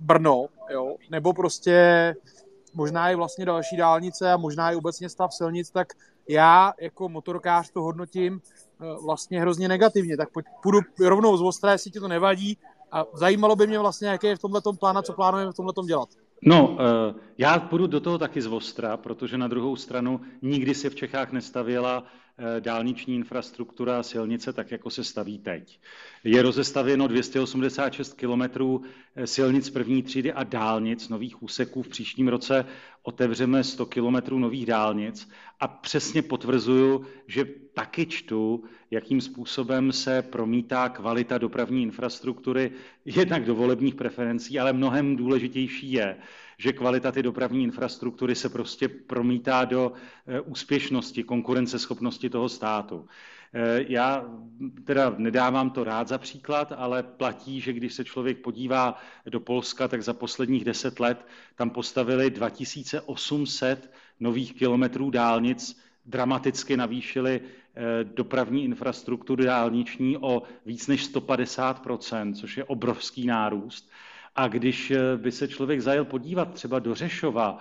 Brno, 0.00 0.46
jo, 0.70 0.96
nebo 1.10 1.32
prostě 1.32 2.14
možná 2.74 3.10
i 3.10 3.14
vlastně 3.14 3.44
další 3.44 3.76
dálnice 3.76 4.32
a 4.32 4.36
možná 4.36 4.72
i 4.72 4.76
obecně 4.76 5.08
stav 5.08 5.34
silnic, 5.34 5.70
tak 5.70 5.92
já 6.28 6.72
jako 6.80 7.08
motorkář 7.08 7.70
to 7.70 7.82
hodnotím 7.82 8.40
uh, 8.80 9.04
vlastně 9.04 9.40
hrozně 9.40 9.68
negativně. 9.68 10.16
Tak 10.16 10.28
půjdu 10.62 10.80
rovnou 11.04 11.36
z 11.36 11.42
ostré, 11.42 11.72
jestli 11.72 11.90
ti 11.90 12.00
to 12.00 12.08
nevadí, 12.08 12.58
a 12.92 13.04
zajímalo 13.14 13.56
by 13.56 13.66
mě 13.66 13.78
vlastně, 13.78 14.08
jaký 14.08 14.26
je 14.26 14.36
v 14.36 14.38
tomhle 14.38 14.60
plán 14.78 14.98
a 14.98 15.02
co 15.02 15.12
plánujeme 15.12 15.52
v 15.52 15.54
tomhle 15.54 15.74
dělat. 15.86 16.08
No, 16.42 16.78
já 17.38 17.58
půjdu 17.58 17.86
do 17.86 18.00
toho 18.00 18.18
taky 18.18 18.42
z 18.42 18.46
ostra, 18.46 18.96
protože 18.96 19.38
na 19.38 19.48
druhou 19.48 19.76
stranu 19.76 20.20
nikdy 20.42 20.74
se 20.74 20.90
v 20.90 20.94
Čechách 20.94 21.32
nestavěla 21.32 22.04
dálniční 22.60 23.14
infrastruktura 23.16 23.98
a 23.98 24.02
silnice 24.02 24.52
tak, 24.52 24.70
jako 24.70 24.90
se 24.90 25.04
staví 25.04 25.38
teď. 25.38 25.80
Je 26.24 26.42
rozestavěno 26.42 27.08
286 27.08 28.14
kilometrů 28.14 28.82
silnic 29.24 29.70
první 29.70 30.02
třídy 30.02 30.32
a 30.32 30.44
dálnic 30.44 31.08
nových 31.08 31.42
úseků. 31.42 31.82
V 31.82 31.88
příštím 31.88 32.28
roce 32.28 32.66
otevřeme 33.02 33.64
100 33.64 33.86
kilometrů 33.86 34.38
nových 34.38 34.66
dálnic 34.66 35.28
a 35.60 35.68
přesně 35.68 36.22
potvrzuju, 36.22 37.06
že 37.26 37.44
taky 37.74 38.06
čtu, 38.06 38.64
jakým 38.90 39.20
způsobem 39.20 39.92
se 39.92 40.22
promítá 40.22 40.88
kvalita 40.88 41.38
dopravní 41.38 41.82
infrastruktury 41.82 42.72
jednak 43.04 43.44
do 43.44 43.54
volebních 43.54 43.94
preferencí, 43.94 44.58
ale 44.58 44.72
mnohem 44.72 45.16
důležitější 45.16 45.92
je, 45.92 46.16
že 46.58 46.72
kvalita 46.72 47.12
ty 47.12 47.22
dopravní 47.22 47.64
infrastruktury 47.64 48.34
se 48.34 48.48
prostě 48.48 48.88
promítá 48.88 49.64
do 49.64 49.92
úspěšnosti, 50.44 51.22
konkurenceschopnosti 51.22 52.30
toho 52.30 52.48
státu. 52.48 53.08
Já 53.88 54.24
teda 54.84 55.14
nedávám 55.18 55.70
to 55.70 55.84
rád 55.84 56.08
za 56.08 56.18
příklad, 56.18 56.72
ale 56.76 57.02
platí, 57.02 57.60
že 57.60 57.72
když 57.72 57.94
se 57.94 58.04
člověk 58.04 58.38
podívá 58.38 58.98
do 59.26 59.40
Polska, 59.40 59.88
tak 59.88 60.02
za 60.02 60.14
posledních 60.14 60.64
deset 60.64 61.00
let 61.00 61.26
tam 61.54 61.70
postavili 61.70 62.30
2800 62.30 63.90
nových 64.20 64.54
kilometrů 64.54 65.10
dálnic, 65.10 65.80
dramaticky 66.06 66.76
navýšili 66.76 67.40
dopravní 68.02 68.64
infrastrukturu 68.64 69.44
dálniční 69.44 70.18
o 70.18 70.42
víc 70.66 70.86
než 70.86 71.04
150 71.04 71.86
což 72.34 72.56
je 72.56 72.64
obrovský 72.64 73.26
nárůst. 73.26 73.90
A 74.36 74.48
když 74.48 74.92
by 75.16 75.32
se 75.32 75.48
člověk 75.48 75.80
zajel 75.80 76.04
podívat 76.04 76.54
třeba 76.54 76.78
do 76.78 76.94
Řešova, 76.94 77.58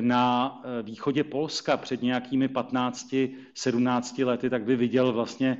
na 0.00 0.62
východě 0.82 1.24
Polska 1.24 1.76
před 1.76 2.02
nějakými 2.02 2.48
15-17 2.48 4.26
lety, 4.26 4.50
tak 4.50 4.62
by 4.62 4.76
viděl 4.76 5.12
vlastně 5.12 5.58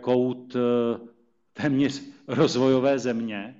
kout 0.00 0.56
téměř 1.52 2.02
rozvojové 2.28 2.98
země, 2.98 3.56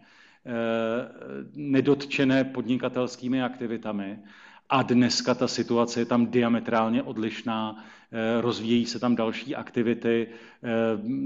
nedotčené 1.55 2.45
podnikatelskými 2.45 3.43
aktivitami. 3.43 4.19
A 4.73 4.83
dneska 4.83 5.35
ta 5.35 5.49
situace 5.49 6.01
je 6.01 6.05
tam 6.05 6.27
diametrálně 6.27 7.03
odlišná, 7.03 7.85
rozvíjejí 8.41 8.87
se 8.87 8.99
tam 8.99 9.17
další 9.17 9.57
aktivity, 9.57 10.29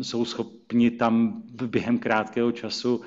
jsou 0.03 0.25
schopni 0.25 0.91
tam 0.91 1.43
během 1.67 1.99
krátkého 1.99 2.53
času 2.53 3.01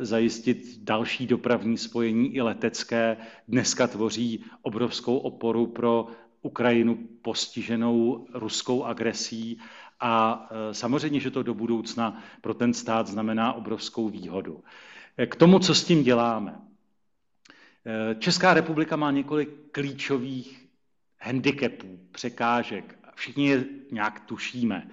zajistit 0.00 0.78
další 0.82 1.26
dopravní 1.26 1.78
spojení 1.78 2.34
i 2.34 2.40
letecké. 2.40 3.16
Dneska 3.48 3.86
tvoří 3.86 4.44
obrovskou 4.62 5.16
oporu 5.18 5.66
pro 5.66 6.06
Ukrajinu 6.42 6.98
postiženou 7.22 8.26
ruskou 8.34 8.84
agresí 8.84 9.58
a 10.00 10.48
samozřejmě, 10.72 11.20
že 11.20 11.30
to 11.30 11.42
do 11.42 11.54
budoucna 11.54 12.22
pro 12.40 12.54
ten 12.54 12.74
stát 12.74 13.06
znamená 13.06 13.52
obrovskou 13.52 14.08
výhodu. 14.08 14.62
K 15.26 15.36
tomu, 15.36 15.58
co 15.58 15.74
s 15.74 15.84
tím 15.84 16.02
děláme. 16.02 16.67
Česká 18.18 18.54
republika 18.54 18.96
má 18.96 19.10
několik 19.10 19.48
klíčových 19.72 20.68
handicapů, 21.20 22.00
překážek. 22.12 22.98
Všichni 23.14 23.48
je 23.48 23.64
nějak 23.90 24.20
tušíme. 24.20 24.88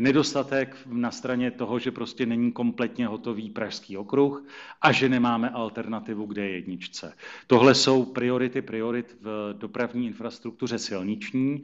Nedostatek 0.00 0.76
na 0.86 1.10
straně 1.10 1.50
toho, 1.50 1.78
že 1.78 1.90
prostě 1.90 2.26
není 2.26 2.52
kompletně 2.52 3.06
hotový 3.06 3.50
pražský 3.50 3.96
okruh 3.96 4.46
a 4.82 4.92
že 4.92 5.08
nemáme 5.08 5.50
alternativu 5.50 6.26
k 6.26 6.32
D1. 6.32 7.12
Tohle 7.46 7.74
jsou 7.74 8.04
priority 8.04 8.62
priorit 8.62 9.16
v 9.20 9.54
dopravní 9.58 10.06
infrastruktuře 10.06 10.78
silniční 10.78 11.62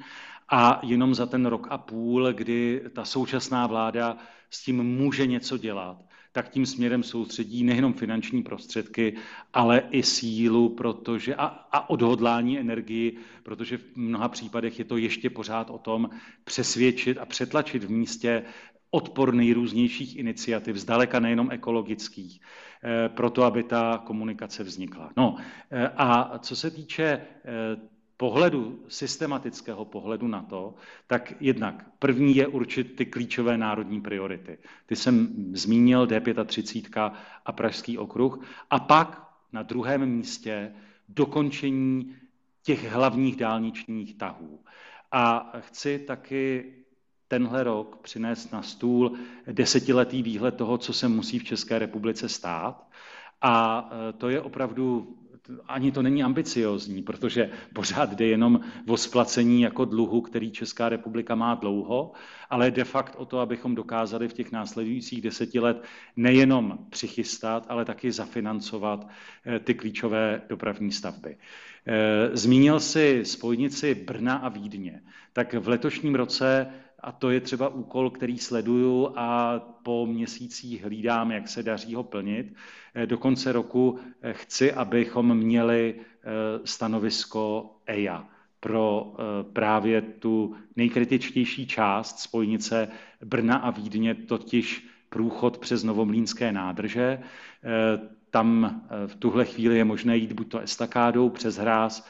a 0.49 0.81
jenom 0.85 1.15
za 1.15 1.27
ten 1.27 1.47
rok 1.47 1.67
a 1.71 1.79
půl, 1.79 2.33
kdy 2.33 2.83
ta 2.93 3.05
současná 3.05 3.67
vláda 3.67 4.17
s 4.51 4.65
tím 4.65 4.83
může 4.83 5.27
něco 5.27 5.59
dělat, 5.59 5.97
tak 6.33 6.49
tím 6.49 6.67
směrem 6.67 7.03
soustředí 7.03 7.65
nejenom 7.65 7.93
finanční 7.93 8.43
prostředky, 8.43 9.15
ale 9.53 9.83
i 9.91 10.03
sílu 10.03 10.69
protože, 10.69 11.35
a, 11.35 11.45
a 11.47 11.91
odhodlání 11.91 12.59
energii, 12.59 13.19
protože 13.43 13.79
v 13.79 13.97
mnoha 13.97 14.29
případech 14.29 14.79
je 14.79 14.85
to 14.85 14.97
ještě 14.97 15.31
pořád 15.31 15.71
o 15.71 15.79
tom 15.79 16.11
přesvědčit 16.45 17.19
a 17.19 17.27
přetlačit 17.27 17.85
v 17.85 17.91
místě 17.91 18.43
odpor 18.91 19.35
nejrůznějších 19.35 20.17
iniciativ, 20.17 20.77
zdaleka 20.77 21.21
nejenom 21.21 21.51
ekologických, 21.51 22.41
eh, 22.85 23.09
proto 23.09 23.45
aby 23.45 23.63
ta 23.63 24.03
komunikace 24.05 24.63
vznikla. 24.65 25.13
No 25.17 25.37
eh, 25.71 25.89
a 25.97 26.39
co 26.39 26.57
se 26.57 26.71
týče 26.71 27.05
eh, 27.05 27.92
pohledu, 28.23 28.79
systematického 28.89 29.85
pohledu 29.85 30.29
na 30.29 30.43
to, 30.43 30.75
tak 31.07 31.35
jednak 31.41 31.87
první 31.99 32.37
je 32.37 32.47
určit 32.47 32.97
ty 32.97 33.07
klíčové 33.07 33.59
národní 33.59 34.01
priority. 34.01 34.59
Ty 34.87 34.97
jsem 34.97 35.29
zmínil, 35.53 36.07
D35 36.07 37.13
a 37.45 37.53
Pražský 37.53 37.99
okruh. 37.99 38.45
A 38.71 38.79
pak 38.79 39.29
na 39.53 39.63
druhém 39.63 40.07
místě 40.07 40.73
dokončení 41.09 42.17
těch 42.63 42.93
hlavních 42.93 43.37
dálničních 43.37 44.15
tahů. 44.15 44.61
A 45.13 45.53
chci 45.59 45.99
taky 45.99 46.73
tenhle 47.29 47.65
rok 47.65 47.99
přinést 48.03 48.53
na 48.53 48.63
stůl 48.63 49.13
desetiletý 49.47 50.23
výhled 50.23 50.57
toho, 50.57 50.79
co 50.79 50.93
se 50.93 51.09
musí 51.09 51.39
v 51.39 51.45
České 51.45 51.79
republice 51.79 52.29
stát. 52.29 52.87
A 53.41 53.91
to 54.19 54.29
je 54.29 54.41
opravdu 54.41 55.17
ani 55.69 55.93
to 55.93 56.03
není 56.03 56.23
ambiciozní, 56.23 57.03
protože 57.03 57.51
pořád 57.73 58.11
jde 58.13 58.27
jenom 58.27 58.61
o 58.89 58.97
splacení 58.97 59.63
jako 59.63 59.85
dluhu, 59.85 60.21
který 60.21 60.51
Česká 60.51 60.89
republika 60.89 61.35
má 61.35 61.55
dlouho, 61.55 62.13
ale 62.51 62.71
de 62.71 62.85
facto 62.85 63.19
o 63.19 63.25
to, 63.25 63.39
abychom 63.39 63.75
dokázali 63.75 64.29
v 64.29 64.33
těch 64.33 64.53
následujících 64.53 65.23
deseti 65.23 65.61
let 65.61 65.85
nejenom 66.17 66.79
přichystat, 66.91 67.67
ale 67.69 67.85
taky 67.85 68.13
zafinancovat 68.13 69.09
eh, 69.47 69.59
ty 69.59 69.75
klíčové 69.75 70.43
dopravní 70.49 70.93
stavby. 70.93 71.37
Eh, 71.87 72.37
zmínil 72.37 72.81
si 72.81 73.25
spojnici 73.25 73.95
Brna 73.95 74.37
a 74.37 74.49
Vídně. 74.49 75.01
Tak 75.33 75.55
v 75.55 75.69
letošním 75.69 76.15
roce 76.15 76.67
a 77.03 77.13
to 77.13 77.31
je 77.31 77.41
třeba 77.41 77.69
úkol, 77.69 78.11
který 78.11 78.39
sleduju 78.39 79.13
a 79.17 79.59
po 79.83 80.07
měsících 80.07 80.85
hlídám, 80.85 81.31
jak 81.31 81.49
se 81.49 81.63
daří 81.63 81.95
ho 81.95 82.03
plnit. 82.03 82.55
Eh, 82.95 83.07
do 83.07 83.19
konce 83.19 83.53
roku 83.53 83.99
eh, 84.23 84.33
chci, 84.33 84.73
abychom 84.73 85.35
měli 85.35 85.95
eh, 85.99 86.31
stanovisko 86.65 87.71
EIA 87.87 88.29
pro 88.61 89.15
právě 89.53 90.03
tu 90.03 90.55
nejkritičtější 90.77 91.67
část 91.67 92.19
spojnice 92.19 92.89
Brna 93.25 93.57
a 93.57 93.71
Vídně, 93.71 94.15
totiž 94.15 94.89
průchod 95.09 95.59
přes 95.59 95.85
Novomlínské 95.85 96.53
nádrže. 96.53 97.19
Tam 98.31 98.81
v 99.07 99.15
tuhle 99.15 99.45
chvíli 99.45 99.77
je 99.77 99.85
možné 99.85 100.17
jít 100.17 100.33
buď 100.33 100.49
to 100.49 100.59
estakádou 100.59 101.29
přes 101.29 101.57
hráz, 101.57 102.07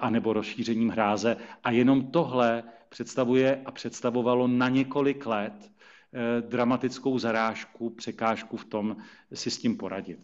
anebo 0.00 0.32
rozšířením 0.32 0.88
hráze. 0.88 1.36
A 1.64 1.70
jenom 1.70 2.06
tohle 2.06 2.62
představuje 2.92 3.62
a 3.64 3.70
představovalo 3.70 4.48
na 4.48 4.68
několik 4.68 5.26
let 5.26 5.52
eh, 5.62 6.40
dramatickou 6.40 7.18
zarážku, 7.18 7.90
překážku 7.90 8.56
v 8.56 8.64
tom 8.64 8.96
si 9.34 9.50
s 9.50 9.58
tím 9.58 9.76
poradit. 9.76 10.18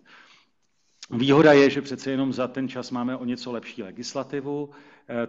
Výhoda 1.10 1.52
je, 1.52 1.70
že 1.70 1.82
přece 1.82 2.10
jenom 2.10 2.32
za 2.32 2.48
ten 2.48 2.68
čas 2.68 2.90
máme 2.90 3.16
o 3.16 3.24
něco 3.24 3.52
lepší 3.52 3.82
legislativu, 3.82 4.70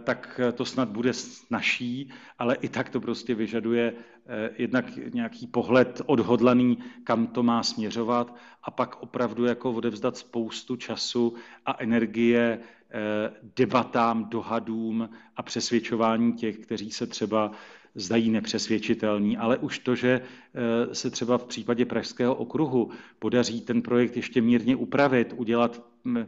tak 0.04 0.40
to 0.54 0.64
snad 0.64 0.88
bude 0.88 1.12
snažší, 1.12 2.10
ale 2.38 2.54
i 2.54 2.68
tak 2.68 2.90
to 2.90 3.00
prostě 3.00 3.34
vyžaduje 3.34 3.92
eh, 4.26 4.50
jednak 4.58 4.84
nějaký 5.14 5.46
pohled 5.46 6.02
odhodlaný, 6.06 6.78
kam 7.04 7.26
to 7.26 7.42
má 7.42 7.62
směřovat 7.62 8.36
a 8.62 8.70
pak 8.70 9.02
opravdu 9.02 9.44
jako 9.44 9.72
odevzdat 9.72 10.16
spoustu 10.16 10.76
času 10.76 11.34
a 11.66 11.76
energie 11.78 12.58
Eh, 12.92 13.30
debatám, 13.56 14.24
dohadům 14.24 15.08
a 15.36 15.42
přesvědčování 15.42 16.32
těch, 16.32 16.58
kteří 16.58 16.90
se 16.90 17.06
třeba 17.06 17.52
zdají 17.94 18.30
nepřesvědčitelní, 18.30 19.36
ale 19.36 19.58
už 19.58 19.78
to, 19.78 19.94
že 19.94 20.20
eh, 20.20 20.94
se 20.94 21.10
třeba 21.10 21.38
v 21.38 21.44
případě 21.44 21.84
Pražského 21.84 22.34
okruhu 22.34 22.90
podaří 23.18 23.60
ten 23.60 23.82
projekt 23.82 24.16
ještě 24.16 24.40
mírně 24.40 24.76
upravit, 24.76 25.34
udělat 25.36 25.82
hm, 26.04 26.26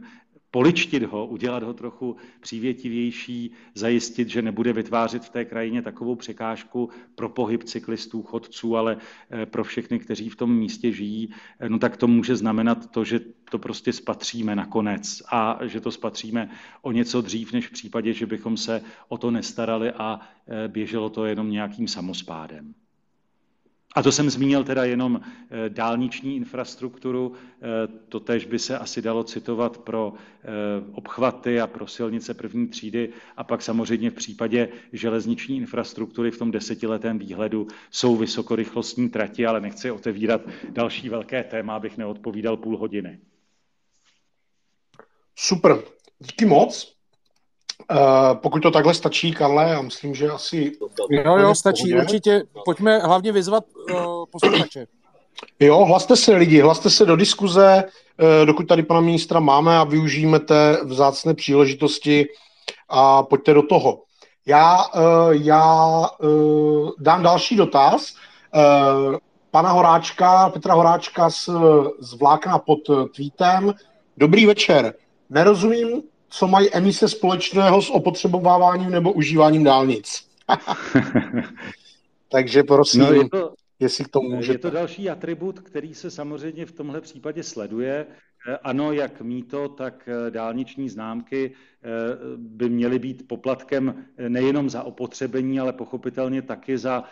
poličtit 0.53 1.03
ho, 1.03 1.25
udělat 1.25 1.63
ho 1.63 1.73
trochu 1.73 2.15
přívětivější, 2.39 3.51
zajistit, 3.73 4.29
že 4.29 4.41
nebude 4.41 4.73
vytvářet 4.73 5.25
v 5.25 5.29
té 5.29 5.45
krajině 5.45 5.81
takovou 5.81 6.15
překážku 6.15 6.89
pro 7.15 7.29
pohyb 7.29 7.63
cyklistů, 7.63 8.23
chodců, 8.23 8.77
ale 8.77 8.97
eh, 9.31 9.45
pro 9.45 9.63
všechny, 9.63 9.99
kteří 9.99 10.29
v 10.29 10.35
tom 10.35 10.55
místě 10.55 10.91
žijí, 10.91 11.29
eh, 11.59 11.69
no 11.69 11.79
tak 11.79 11.97
to 11.97 12.07
může 12.07 12.35
znamenat 12.35 12.91
to, 12.91 13.03
že 13.03 13.19
to 13.51 13.59
prostě 13.59 13.93
spatříme 13.93 14.55
nakonec 14.55 15.21
a 15.31 15.59
že 15.65 15.81
to 15.81 15.91
spatříme 15.91 16.49
o 16.81 16.91
něco 16.91 17.21
dřív, 17.21 17.53
než 17.53 17.67
v 17.67 17.71
případě, 17.71 18.13
že 18.13 18.25
bychom 18.25 18.57
se 18.57 18.81
o 19.07 19.17
to 19.17 19.31
nestarali 19.31 19.91
a 19.91 20.19
eh, 20.47 20.67
běželo 20.67 21.09
to 21.09 21.25
jenom 21.25 21.51
nějakým 21.51 21.87
samospádem. 21.87 22.82
A 23.95 24.03
to 24.03 24.11
jsem 24.11 24.29
zmínil 24.29 24.63
teda 24.63 24.85
jenom 24.85 25.21
eh, 25.23 25.69
dálniční 25.69 26.35
infrastrukturu, 26.35 27.33
eh, 27.33 27.87
to 28.09 28.19
tež 28.19 28.45
by 28.45 28.59
se 28.59 28.77
asi 28.77 29.01
dalo 29.01 29.23
citovat 29.23 29.77
pro 29.77 30.13
eh, 30.13 30.47
obchvaty 30.91 31.61
a 31.61 31.67
pro 31.67 31.87
silnice 31.87 32.33
první 32.33 32.67
třídy 32.67 33.09
a 33.37 33.43
pak 33.43 33.61
samozřejmě 33.61 34.09
v 34.09 34.13
případě 34.13 34.69
železniční 34.93 35.57
infrastruktury 35.57 36.31
v 36.31 36.37
tom 36.37 36.51
desetiletém 36.51 37.19
výhledu 37.19 37.67
jsou 37.91 38.15
vysokorychlostní 38.15 39.09
trati, 39.09 39.45
ale 39.45 39.61
nechci 39.61 39.91
otevírat 39.91 40.41
další 40.69 41.09
velké 41.09 41.43
téma, 41.43 41.75
abych 41.75 41.97
neodpovídal 41.97 42.57
půl 42.57 42.77
hodiny. 42.77 43.19
Super, 45.35 45.83
díky 46.19 46.45
moc. 46.45 46.92
Uh, 47.91 47.97
pokud 48.33 48.59
to 48.59 48.71
takhle 48.71 48.93
stačí, 48.93 49.31
Karle, 49.31 49.69
já 49.69 49.81
myslím, 49.81 50.15
že 50.15 50.29
asi... 50.29 50.71
Jo, 51.09 51.37
jo, 51.37 51.55
stačí, 51.55 51.83
pohodě. 51.83 52.01
určitě. 52.01 52.43
Pojďme 52.65 52.99
hlavně 52.99 53.31
vyzvat 53.31 53.63
uh, 53.91 54.25
posluchače. 54.31 54.85
Jo, 55.59 55.85
hlaste 55.85 56.15
se 56.15 56.35
lidi, 56.35 56.61
hlaste 56.61 56.89
se 56.89 57.05
do 57.05 57.15
diskuze, 57.15 57.83
uh, 57.83 58.45
dokud 58.45 58.67
tady 58.67 58.83
pana 58.83 58.99
ministra 58.99 59.39
máme 59.39 59.77
a 59.77 59.83
využijeme 59.83 60.39
té 60.39 60.77
vzácné 60.83 61.33
příležitosti 61.33 62.25
a 62.89 63.23
pojďte 63.23 63.53
do 63.53 63.63
toho. 63.63 64.01
Já, 64.45 64.77
uh, 64.77 65.31
já 65.31 65.99
uh, 66.23 66.89
dám 66.99 67.23
další 67.23 67.55
dotaz. 67.55 68.15
Uh, 68.55 69.15
pana 69.51 69.71
Horáčka, 69.71 70.49
Petra 70.49 70.73
Horáčka 70.73 71.29
z, 71.29 71.49
z 71.99 72.13
Vlákna 72.13 72.59
pod 72.59 72.79
tweetem. 73.15 73.73
Dobrý 74.17 74.45
večer. 74.45 74.93
Nerozumím 75.29 76.01
co 76.33 76.47
mají 76.47 76.73
emise 76.73 77.09
společného 77.09 77.81
s 77.81 77.89
opotřebováváním 77.89 78.91
nebo 78.91 79.13
užíváním 79.13 79.63
dálnic. 79.63 80.27
Takže 82.29 82.63
prosím, 82.63 83.01
no 83.01 83.13
je 83.13 83.29
to, 83.29 83.53
jestli 83.79 84.05
k 84.05 84.07
tomu 84.07 84.29
můžete. 84.29 84.53
Je 84.53 84.59
to 84.59 84.69
další 84.69 85.09
atribut, 85.09 85.59
který 85.59 85.93
se 85.93 86.11
samozřejmě 86.11 86.65
v 86.65 86.71
tomhle 86.71 87.01
případě 87.01 87.43
sleduje. 87.43 88.05
Eh, 88.47 88.57
ano, 88.63 88.93
jak 88.93 89.21
míto, 89.21 89.69
tak 89.69 90.09
eh, 90.09 90.31
dálniční 90.31 90.89
známky 90.89 91.51
eh, 91.51 91.87
by 92.37 92.69
měly 92.69 92.99
být 92.99 93.27
poplatkem 93.27 94.05
nejenom 94.27 94.69
za 94.69 94.83
opotřebení, 94.83 95.59
ale 95.59 95.73
pochopitelně 95.73 96.41
taky 96.41 96.77
za 96.77 97.03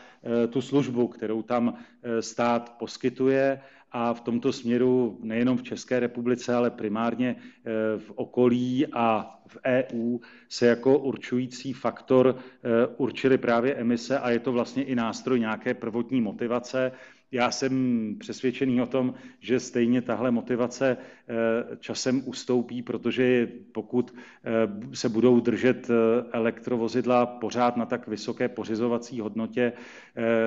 tu 0.49 0.61
službu, 0.61 1.07
kterou 1.07 1.41
tam 1.41 1.77
stát 2.19 2.75
poskytuje 2.79 3.61
a 3.91 4.13
v 4.13 4.21
tomto 4.21 4.53
směru 4.53 5.17
nejenom 5.23 5.57
v 5.57 5.63
České 5.63 5.99
republice, 5.99 6.55
ale 6.55 6.69
primárně 6.69 7.35
eh, 7.35 7.71
v 7.99 8.11
okolí 8.15 8.87
a 8.93 9.35
v 9.47 9.57
EU 9.65 10.19
se 10.49 10.65
jako 10.65 10.97
určující 10.97 11.73
faktor 11.73 12.35
eh, 12.37 12.87
určily 12.97 13.37
právě 13.37 13.75
emise 13.75 14.19
a 14.19 14.29
je 14.29 14.39
to 14.39 14.51
vlastně 14.51 14.83
i 14.83 14.95
nástroj 14.95 15.39
nějaké 15.39 15.73
prvotní 15.73 16.21
motivace. 16.21 16.91
Já 17.31 17.51
jsem 17.51 18.15
přesvědčený 18.19 18.81
o 18.81 18.85
tom, 18.85 19.13
že 19.39 19.59
stejně 19.59 20.01
tahle 20.01 20.31
motivace 20.31 20.97
eh, 20.97 21.35
časem 21.79 22.21
ustoupí, 22.25 22.81
protože 22.81 23.47
pokud 23.71 24.15
eh, 24.15 24.95
se 24.95 25.09
budou 25.09 25.39
držet 25.39 25.89
eh, 25.89 25.93
elektrovozidla 26.31 27.25
pořád 27.25 27.77
na 27.77 27.85
tak 27.85 28.07
vysoké 28.07 28.49
pořizovací 28.49 29.19
hodnotě, 29.19 29.73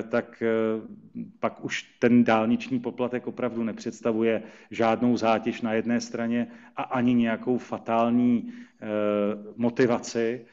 tak 0.09 0.42
pak 1.40 1.64
už 1.64 1.83
ten 1.99 2.25
dálniční 2.25 2.81
poplatek 2.81 3.27
opravdu 3.27 3.64
nepředstavuje 3.64 4.42
žádnou 4.70 5.16
zátěž 5.16 5.61
na 5.61 5.73
jedné 5.73 6.01
straně 6.01 6.47
a 6.77 6.83
ani 6.83 7.14
nějakou 7.14 7.59
fatální 7.59 8.53
motivaci. 9.57 10.47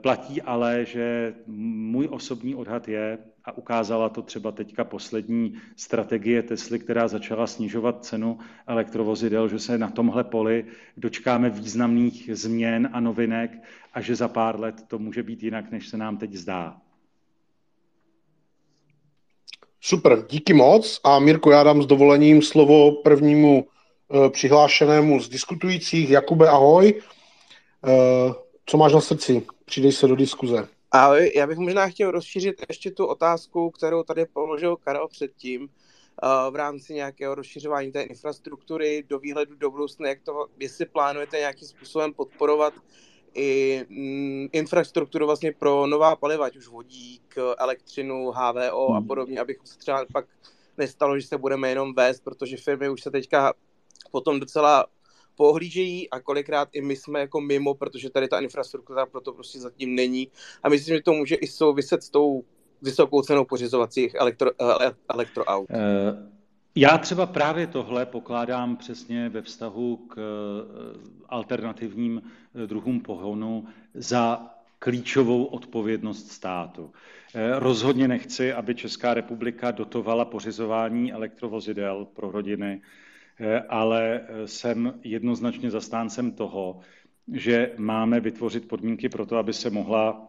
Platí 0.00 0.42
ale, 0.42 0.84
že 0.84 1.34
můj 1.46 2.08
osobní 2.10 2.54
odhad 2.54 2.88
je, 2.88 3.18
a 3.44 3.52
ukázala 3.52 4.08
to 4.08 4.22
třeba 4.22 4.52
teďka 4.52 4.84
poslední 4.84 5.54
strategie 5.76 6.42
Tesly, 6.42 6.78
která 6.78 7.08
začala 7.08 7.46
snižovat 7.46 8.04
cenu 8.04 8.38
elektrovozidel, 8.66 9.48
že 9.48 9.58
se 9.58 9.78
na 9.78 9.90
tomhle 9.90 10.24
poli 10.24 10.64
dočkáme 10.96 11.50
významných 11.50 12.30
změn 12.32 12.90
a 12.92 13.00
novinek 13.00 13.50
a 13.94 14.00
že 14.00 14.16
za 14.16 14.28
pár 14.28 14.60
let 14.60 14.74
to 14.88 14.98
může 14.98 15.22
být 15.22 15.42
jinak, 15.42 15.70
než 15.70 15.88
se 15.88 15.96
nám 15.96 16.16
teď 16.16 16.32
zdá. 16.32 16.76
Super, 19.80 20.26
díky 20.28 20.52
moc. 20.52 21.00
A 21.04 21.18
Mirko, 21.18 21.50
já 21.50 21.62
dám 21.62 21.82
s 21.82 21.86
dovolením 21.86 22.42
slovo 22.42 22.92
prvnímu 22.92 23.64
e, 23.64 24.30
přihlášenému 24.30 25.20
z 25.20 25.28
diskutujících. 25.28 26.10
Jakube, 26.10 26.48
ahoj. 26.48 26.88
E, 26.88 27.02
co 28.66 28.76
máš 28.76 28.92
na 28.92 29.00
srdci? 29.00 29.42
Přidej 29.70 29.92
se 29.92 30.06
do 30.06 30.16
diskuze. 30.16 30.68
Ale 30.90 31.28
já 31.34 31.46
bych 31.46 31.58
možná 31.58 31.88
chtěl 31.88 32.10
rozšířit 32.10 32.64
ještě 32.68 32.90
tu 32.90 33.06
otázku, 33.06 33.70
kterou 33.70 34.02
tady 34.02 34.26
položil 34.26 34.76
Karel 34.76 35.08
předtím, 35.08 35.62
uh, 35.62 35.68
v 36.52 36.56
rámci 36.56 36.94
nějakého 36.94 37.34
rozšiřování 37.34 37.92
té 37.92 38.02
infrastruktury 38.02 39.04
do 39.08 39.18
výhledu 39.18 39.54
do 39.54 39.70
budoucna, 39.70 40.08
jak 40.08 40.20
to, 40.22 40.46
jestli 40.58 40.86
plánujete 40.86 41.38
nějakým 41.38 41.68
způsobem 41.68 42.14
podporovat 42.14 42.74
i 43.34 43.80
mm, 43.88 44.48
infrastrukturu 44.52 45.26
vlastně 45.26 45.52
pro 45.52 45.86
nová 45.86 46.16
paliva, 46.16 46.46
ať 46.46 46.56
už 46.56 46.68
vodík, 46.68 47.34
elektřinu, 47.58 48.30
HVO 48.30 48.88
hmm. 48.88 48.96
a 48.96 49.00
podobně, 49.00 49.40
abychom 49.40 49.66
se 49.66 49.78
třeba 49.78 50.06
pak 50.12 50.26
nestalo, 50.78 51.18
že 51.18 51.26
se 51.26 51.38
budeme 51.38 51.68
jenom 51.68 51.94
vést, 51.94 52.24
protože 52.24 52.56
firmy 52.56 52.88
už 52.88 53.02
se 53.02 53.10
teďka 53.10 53.54
potom 54.10 54.40
docela 54.40 54.86
pohlížejí 55.40 56.10
a 56.10 56.20
kolikrát 56.20 56.68
i 56.72 56.80
my 56.80 56.96
jsme 56.96 57.20
jako 57.20 57.40
mimo, 57.40 57.74
protože 57.74 58.10
tady 58.10 58.28
ta 58.28 58.40
infrastruktura 58.40 59.06
proto 59.06 59.32
prostě 59.32 59.60
zatím 59.60 59.94
není. 59.94 60.28
A 60.62 60.68
myslím, 60.68 60.96
že 60.96 61.02
to 61.02 61.12
může 61.12 61.34
i 61.34 61.46
souviset 61.46 62.02
s 62.02 62.10
tou 62.10 62.44
vysokou 62.82 63.22
cenou 63.22 63.44
pořizovacích 63.44 64.14
elektro, 64.14 64.50
eh, 64.60 64.92
elektroaut. 65.08 65.66
Eh, 65.70 65.76
já 66.74 66.98
třeba 66.98 67.26
právě 67.26 67.66
tohle 67.66 68.06
pokládám 68.06 68.76
přesně 68.76 69.28
ve 69.28 69.42
vztahu 69.42 69.96
k 69.96 70.16
eh, 70.18 70.22
alternativním 71.28 72.22
druhům 72.66 73.00
pohonu 73.00 73.64
za 73.94 74.50
klíčovou 74.78 75.44
odpovědnost 75.44 76.32
státu. 76.32 76.92
Rozhodně 77.58 78.08
nechci, 78.08 78.52
aby 78.52 78.74
Česká 78.74 79.14
republika 79.14 79.70
dotovala 79.70 80.24
pořizování 80.24 81.12
elektrovozidel 81.12 82.04
pro 82.04 82.30
rodiny, 82.30 82.82
ale 83.68 84.20
eh, 84.20 84.46
jsem 84.48 84.94
jednoznačně 85.04 85.70
zastáncem 85.70 86.32
toho, 86.32 86.80
že 87.32 87.72
máme 87.76 88.20
vytvořit 88.20 88.68
podmínky 88.68 89.08
pro 89.08 89.26
to, 89.26 89.36
aby 89.36 89.52
se 89.52 89.70
mohla 89.70 90.26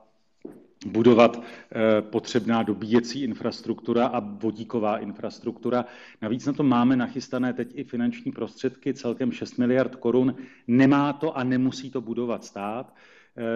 budovat 0.85 1.41
eh, 1.41 2.01
potřebná 2.01 2.63
dobíjecí 2.63 3.23
infrastruktura 3.23 4.07
a 4.07 4.19
vodíková 4.19 4.97
infrastruktura. 4.97 5.85
Navíc 6.21 6.45
na 6.45 6.53
to 6.53 6.63
máme 6.63 6.95
nachystané 6.95 7.53
teď 7.53 7.71
i 7.75 7.83
finanční 7.83 8.31
prostředky, 8.31 8.93
celkem 8.93 9.31
6 9.31 9.57
miliard 9.57 9.95
korun. 9.95 10.35
Nemá 10.67 11.13
to 11.13 11.37
a 11.37 11.43
nemusí 11.43 11.91
to 11.91 12.01
budovat 12.01 12.43
stát. 12.43 12.93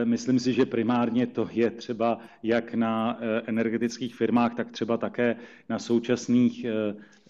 Myslím 0.03 0.39
si, 0.39 0.53
že 0.53 0.65
primárně 0.65 1.27
to 1.27 1.49
je 1.51 1.71
třeba 1.71 2.19
jak 2.43 2.73
na 2.73 3.19
energetických 3.45 4.15
firmách, 4.15 4.55
tak 4.55 4.71
třeba 4.71 4.97
také 4.97 5.35
na 5.69 5.79
současných 5.79 6.65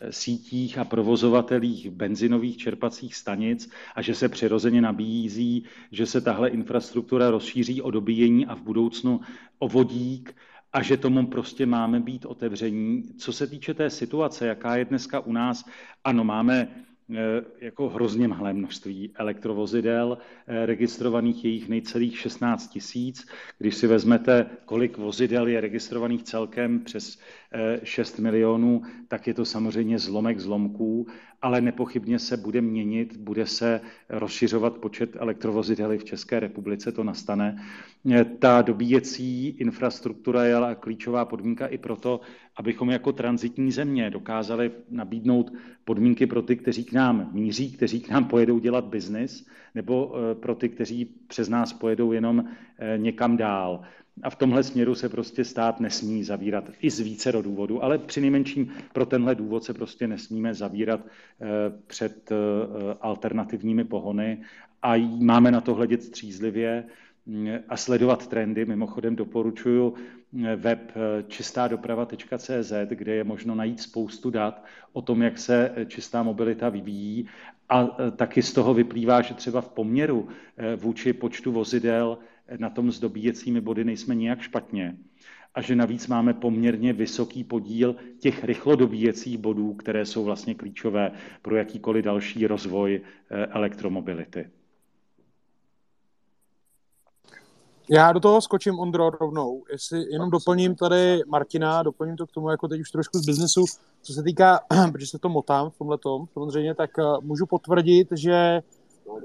sítích 0.10 0.78
a 0.78 0.84
provozovatelích 0.84 1.90
benzinových 1.90 2.58
čerpacích 2.58 3.16
stanic 3.16 3.70
a 3.96 4.02
že 4.02 4.16
se 4.16 4.30
přirozeně 4.30 4.82
nabízí, 4.82 5.66
že 5.92 6.06
se 6.06 6.22
tahle 6.22 6.50
infrastruktura 6.50 7.30
rozšíří 7.30 7.82
o 7.82 7.92
dobíjení 7.92 8.46
a 8.46 8.56
v 8.56 8.62
budoucnu 8.62 9.22
o 9.60 9.68
vodík 9.68 10.36
a 10.74 10.82
že 10.82 10.98
tomu 10.98 11.28
prostě 11.28 11.66
máme 11.66 12.00
být 12.00 12.26
otevření. 12.26 13.04
Co 13.18 13.34
se 13.34 13.48
týče 13.48 13.74
té 13.74 13.90
situace, 13.90 14.48
jaká 14.48 14.76
je 14.76 14.86
dneska 14.86 15.20
u 15.20 15.32
nás, 15.32 15.66
ano, 16.04 16.24
máme 16.24 16.86
Eh, 17.14 17.42
jako 17.62 17.90
hrozně 17.90 18.28
malé 18.28 18.54
množství 18.54 19.12
elektrovozidel, 19.16 20.18
eh, 20.18 20.45
registrovaných 20.48 21.46
je 21.46 21.52
jich 21.52 21.70
nejcelých 21.70 22.20
16 22.20 22.68
tisíc. 22.68 23.28
Když 23.58 23.76
si 23.76 23.88
vezmete, 23.88 24.46
kolik 24.66 24.98
vozidel 24.98 25.48
je 25.48 25.62
registrovaných 25.62 26.24
celkem 26.24 26.80
přes 26.80 27.20
6 27.84 28.20
eh, 28.20 28.22
milionů, 28.22 28.82
tak 29.08 29.28
je 29.28 29.34
to 29.34 29.46
samozřejmě 29.46 30.00
zlomek 30.00 30.40
zlomků, 30.40 31.08
ale 31.42 31.62
nepochybně 31.62 32.20
se 32.20 32.38
bude 32.38 32.62
měnit, 32.62 33.18
bude 33.18 33.46
se 33.46 33.82
rozšiřovat 34.10 34.78
počet 34.78 35.16
elektrovozidel 35.16 35.98
v 35.98 36.04
České 36.04 36.40
republice, 36.40 36.92
to 36.92 37.04
nastane. 37.04 37.64
Ta 38.40 38.62
dobíjecí 38.62 39.48
infrastruktura 39.48 40.44
je 40.44 40.56
klíčová 40.80 41.26
podmínka 41.26 41.68
i 41.68 41.78
proto, 41.78 42.22
abychom 42.56 42.90
jako 42.90 43.12
transitní 43.12 43.72
země 43.72 44.10
dokázali 44.10 44.72
nabídnout 44.90 45.54
podmínky 45.84 46.28
pro 46.28 46.42
ty, 46.42 46.56
kteří 46.56 46.84
k 46.84 46.94
nám 46.94 47.30
míří, 47.34 47.72
kteří 47.72 48.02
k 48.02 48.10
nám 48.10 48.26
pojedou 48.26 48.60
dělat 48.60 48.86
biznis, 48.86 49.46
nebo 49.76 50.16
eh, 50.16 50.36
pro 50.36 50.56
ty, 50.56 50.70
kteří 50.70 51.06
přes 51.28 51.50
nás 51.50 51.74
pojedou 51.74 52.12
jenom 52.12 52.46
eh, 52.80 52.98
někam 52.98 53.38
dál. 53.38 53.82
A 54.24 54.30
v 54.30 54.36
tomhle 54.36 54.64
směru 54.64 54.96
se 54.96 55.10
prostě 55.10 55.44
stát 55.44 55.80
nesmí 55.80 56.24
zavírat 56.24 56.72
i 56.82 56.90
z 56.90 57.00
více 57.00 57.32
do 57.32 57.42
důvodu, 57.42 57.84
ale 57.84 57.98
při 57.98 58.22
nejmenším 58.22 58.74
pro 58.94 59.06
tenhle 59.06 59.36
důvod 59.36 59.64
se 59.64 59.74
prostě 59.74 60.08
nesmíme 60.08 60.54
zavírat 60.54 61.02
eh, 61.06 61.46
před 61.88 62.30
alternativními 63.02 63.84
pohony 63.84 64.42
a 64.82 64.98
máme 65.20 65.52
na 65.52 65.62
to 65.62 65.74
hledět 65.74 66.04
střízlivě 66.04 66.84
a 67.70 67.78
sledovat 67.78 68.28
trendy. 68.28 68.66
Mimochodem 68.66 69.16
doporučuji 69.16 69.94
web 70.56 70.92
čistadoprava.cz, 71.28 72.74
kde 72.90 73.16
je 73.16 73.24
možno 73.24 73.56
najít 73.56 73.82
spoustu 73.82 74.30
dat 74.30 74.66
o 74.94 75.02
tom, 75.02 75.22
jak 75.22 75.38
se 75.38 75.72
čistá 75.88 76.24
mobilita 76.24 76.70
vyvíjí. 76.70 77.28
A 77.70 77.82
e, 77.82 78.12
taky 78.12 78.42
z 78.42 78.54
toho 78.54 78.74
vyplývá, 78.74 79.22
že 79.22 79.34
třeba 79.34 79.62
v 79.62 79.70
poměru 79.70 80.28
vůči 80.76 81.14
počtu 81.14 81.52
vozidel 81.52 82.18
na 82.58 82.70
tom 82.70 82.92
s 82.92 83.00
dobíjecími 83.00 83.62
body 83.62 83.84
nejsme 83.84 84.16
nijak 84.16 84.42
špatně 84.42 84.98
a 85.56 85.62
že 85.62 85.76
navíc 85.76 86.08
máme 86.08 86.34
poměrně 86.34 86.94
vysoký 86.94 87.44
podíl 87.44 87.96
těch 88.20 88.44
rychlodobíjecích 88.44 89.38
bodů, 89.38 89.74
které 89.74 90.06
jsou 90.06 90.24
vlastně 90.24 90.56
klíčové 90.56 91.12
pro 91.42 91.56
jakýkoliv 91.56 92.06
další 92.06 92.48
rozvoj 92.48 93.02
elektromobility. 93.30 94.50
Já 97.90 98.12
do 98.12 98.20
toho 98.20 98.42
skočím, 98.42 98.80
Ondro, 98.80 99.10
rovnou. 99.10 99.64
Jestli 99.72 100.12
jenom 100.12 100.30
doplním 100.30 100.76
tady 100.76 101.22
Martina, 101.28 101.84
doplním 101.84 102.18
to 102.18 102.28
k 102.28 102.32
tomu 102.32 102.50
jako 102.50 102.68
teď 102.68 102.82
už 102.82 102.92
trošku 102.92 103.18
z 103.18 103.26
biznesu, 103.26 103.66
co 104.02 104.14
se 104.14 104.24
týká, 104.24 104.60
protože 104.92 105.08
se 105.08 105.20
to 105.20 105.30
motám 105.30 105.70
v 105.70 105.78
tomhle 105.78 105.98
tom, 105.98 106.26
samozřejmě, 106.34 106.76
tak 106.76 106.90
eh, 107.00 107.04
můžu 107.22 107.46
potvrdit, 107.46 108.08
že 108.12 108.62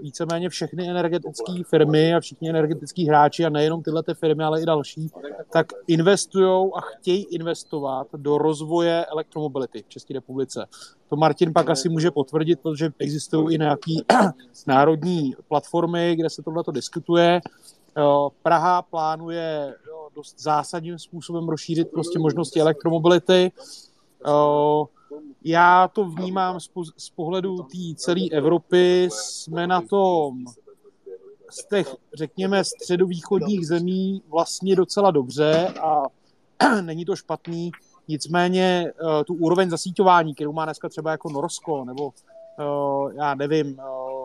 víceméně 0.01 0.49
všechny 0.49 0.89
energetické 0.89 1.53
firmy 1.67 2.15
a 2.15 2.21
všichni 2.21 2.51
energetický 2.51 3.09
hráči, 3.09 3.45
a 3.45 3.49
nejenom 3.49 3.83
tyhle 3.83 4.03
ty 4.03 4.15
firmy, 4.15 4.45
ale 4.45 4.63
i 4.63 4.67
další, 4.67 5.11
tak 5.53 5.73
investují 5.87 6.71
a 6.75 6.81
chtějí 6.81 7.25
investovat 7.25 8.07
do 8.17 8.39
rozvoje 8.39 9.05
elektromobility 9.05 9.83
v 9.83 9.89
České 9.89 10.15
republice. 10.15 10.67
To 11.09 11.17
Martin 11.17 11.53
pak 11.53 11.71
asi 11.71 11.89
může 11.89 12.11
potvrdit, 12.11 12.61
protože 12.61 12.91
existují 12.99 13.55
i 13.55 13.59
nějaké 13.59 13.93
národní 14.67 15.35
platformy, 15.49 16.17
kde 16.17 16.31
se 16.31 16.43
tohle 16.43 16.63
diskutuje. 16.73 17.41
Praha 18.43 18.83
plánuje 18.83 19.75
dost 20.15 20.41
zásadním 20.41 20.99
způsobem 20.99 21.49
rozšířit 21.49 21.91
prostě 21.91 22.19
možnosti 22.19 22.61
elektromobility. 22.61 23.53
Já 25.45 25.89
to 25.89 26.05
vnímám 26.05 26.61
z 26.97 27.11
pohledu 27.11 27.57
té 27.57 27.95
celé 27.97 28.21
Evropy. 28.33 29.09
Jsme 29.13 29.67
na 29.67 29.81
tom 29.81 30.45
z 31.51 31.69
těch, 31.69 31.95
řekněme, 32.15 32.65
středovýchodních 32.65 33.67
zemí 33.67 34.23
vlastně 34.29 34.77
docela 34.77 35.11
dobře 35.11 35.69
a 35.69 36.03
není 36.81 37.05
to 37.05 37.17
špatný. 37.17 37.71
Nicméně 38.09 38.93
tu 39.27 39.35
úroveň 39.35 39.71
zasíťování, 39.71 40.35
kterou 40.35 40.53
má 40.53 40.65
dneska 40.65 40.89
třeba 40.89 41.11
jako 41.11 41.31
Norsko 41.31 41.85
nebo 41.85 42.13
já 43.15 43.35
nevím, 43.35 43.81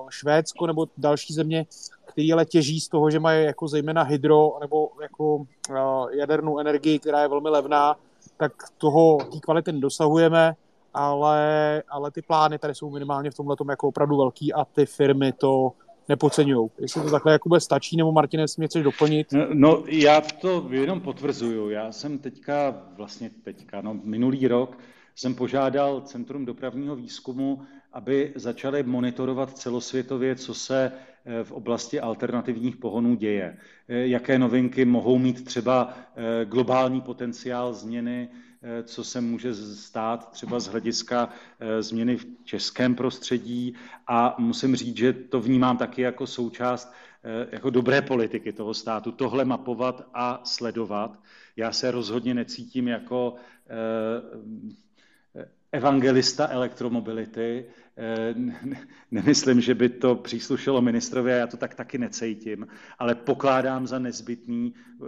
Švédsko 0.10 0.68
nebo 0.68 0.88
další 0.98 1.34
země, 1.34 1.66
který 2.06 2.34
ale 2.34 2.46
těží 2.46 2.80
z 2.80 2.88
toho, 2.88 3.10
že 3.10 3.20
mají 3.20 3.46
jako 3.46 3.68
zejména 3.68 4.04
hydro 4.04 4.52
nebo 4.62 4.90
jako 5.02 5.46
jadernou 6.12 6.60
energii, 6.60 7.00
která 7.00 7.22
je 7.22 7.28
velmi 7.28 7.50
levná, 7.50 7.96
tak 8.38 8.52
toho, 8.78 9.18
té 9.32 9.40
kvality 9.40 9.72
nedosahujeme 9.72 10.56
ale, 10.96 11.84
ale 11.90 12.12
ty 12.12 12.22
plány 12.22 12.60
tady 12.60 12.76
jsou 12.76 12.90
minimálně 12.90 13.32
v 13.32 13.36
tomhle 13.36 13.56
jako 13.70 13.88
opravdu 13.88 14.18
velký 14.18 14.54
a 14.54 14.66
ty 14.66 14.86
firmy 14.86 15.32
to 15.32 15.72
nepodceňují. 16.10 16.70
Jestli 16.80 17.02
to 17.02 17.12
takhle 17.12 17.32
Jakube 17.32 17.60
stačí, 17.60 17.98
nebo 17.98 18.12
Martinez 18.12 18.58
mě 18.58 18.68
chceš 18.68 18.84
doplnit? 18.84 19.28
No, 19.32 19.48
no, 19.54 19.84
já 19.88 20.22
to 20.22 20.68
jenom 20.70 21.02
potvrzuju. 21.02 21.70
Já 21.70 21.92
jsem 21.92 22.18
teďka, 22.18 22.84
vlastně 22.98 23.30
teďka, 23.44 23.82
no 23.82 24.00
minulý 24.04 24.48
rok 24.48 24.78
jsem 25.16 25.36
požádal 25.36 26.02
Centrum 26.02 26.46
dopravního 26.46 26.96
výzkumu, 26.96 27.62
aby 27.94 28.32
začali 28.36 28.84
monitorovat 28.84 29.58
celosvětově, 29.58 30.36
co 30.36 30.54
se 30.54 30.92
eh, 31.26 31.44
v 31.44 31.52
oblasti 31.52 32.00
alternativních 32.00 32.78
pohonů 32.78 33.16
děje. 33.16 33.58
Eh, 33.88 34.08
jaké 34.08 34.40
novinky 34.40 34.86
mohou 34.86 35.18
mít 35.18 35.46
třeba 35.46 35.94
eh, 36.16 36.46
globální 36.46 37.02
potenciál 37.02 37.74
změny, 37.74 38.30
co 38.84 39.04
se 39.04 39.22
může 39.22 39.56
stát 39.56 40.32
třeba 40.32 40.60
z 40.60 40.68
hlediska 40.68 41.30
změny 41.80 42.18
v 42.18 42.26
českém 42.44 42.96
prostředí 42.96 43.76
a 44.08 44.36
musím 44.40 44.76
říct, 44.76 44.98
že 44.98 45.14
to 45.14 45.42
vnímám 45.42 45.78
taky 45.78 46.02
jako 46.02 46.28
součást 46.28 46.94
jako 47.52 47.70
dobré 47.70 48.02
politiky 48.02 48.54
toho 48.54 48.74
státu, 48.74 49.12
tohle 49.12 49.46
mapovat 49.46 50.08
a 50.14 50.42
sledovat. 50.44 51.20
Já 51.56 51.72
se 51.72 51.92
rozhodně 51.92 52.34
necítím 52.34 52.88
jako 52.88 53.36
evangelista 55.72 56.48
elektromobility. 56.48 57.66
Eh, 57.98 58.36
nemyslím, 59.12 59.62
že 59.62 59.76
by 59.76 59.90
to 59.90 60.16
příslušelo 60.16 60.82
ministrovi 60.82 61.34
a 61.34 61.36
já 61.36 61.48
to 61.48 61.58
tak 61.58 61.76
taky 61.76 61.98
necítím, 61.98 62.68
ale 63.00 63.16
pokládám 63.16 63.88
za 63.88 64.00
nezbytný 64.00 64.74
eh, 64.76 65.04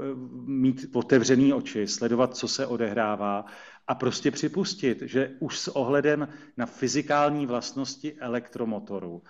mít 0.45 0.85
otevřený 0.93 1.53
oči, 1.53 1.87
sledovat, 1.87 2.35
co 2.35 2.47
se 2.47 2.67
odehrává 2.67 3.45
a 3.87 3.95
prostě 3.95 4.31
připustit, 4.31 5.01
že 5.01 5.31
už 5.39 5.59
s 5.59 5.67
ohledem 5.67 6.27
na 6.57 6.65
fyzikální 6.65 7.45
vlastnosti 7.45 8.13
elektromotoru 8.13 9.21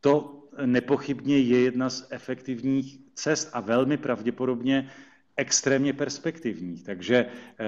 to 0.00 0.42
nepochybně 0.66 1.38
je 1.38 1.60
jedna 1.60 1.90
z 1.90 2.06
efektivních 2.10 2.98
cest 3.14 3.50
a 3.52 3.60
velmi 3.60 3.96
pravděpodobně 3.96 4.90
extrémně 5.36 5.92
perspektivních. 5.92 6.84
Takže 6.84 7.16
eh, 7.16 7.64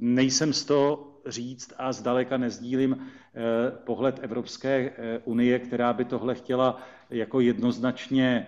nejsem 0.00 0.52
z 0.52 0.64
toho 0.64 1.17
říct 1.28 1.72
a 1.78 1.92
zdaleka 1.92 2.36
nezdílím 2.36 2.96
eh, 2.98 3.40
pohled 3.84 4.18
Evropské 4.22 4.90
eh, 4.90 5.20
unie, 5.24 5.58
která 5.58 5.92
by 5.92 6.04
tohle 6.04 6.34
chtěla 6.34 6.82
jako 7.10 7.40
jednoznačně 7.40 8.46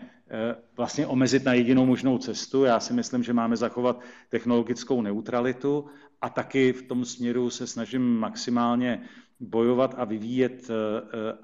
vlastně 0.76 1.06
omezit 1.06 1.44
na 1.44 1.54
jedinou 1.54 1.86
možnou 1.86 2.18
cestu. 2.18 2.64
Já 2.64 2.80
si 2.80 2.92
myslím, 2.92 3.22
že 3.22 3.32
máme 3.32 3.56
zachovat 3.56 4.00
technologickou 4.28 5.02
neutralitu 5.02 5.86
a 6.20 6.28
taky 6.28 6.72
v 6.72 6.82
tom 6.82 7.04
směru 7.04 7.50
se 7.50 7.66
snažím 7.66 8.02
maximálně 8.18 9.02
bojovat 9.40 9.94
a 9.98 10.04
vyvíjet 10.04 10.70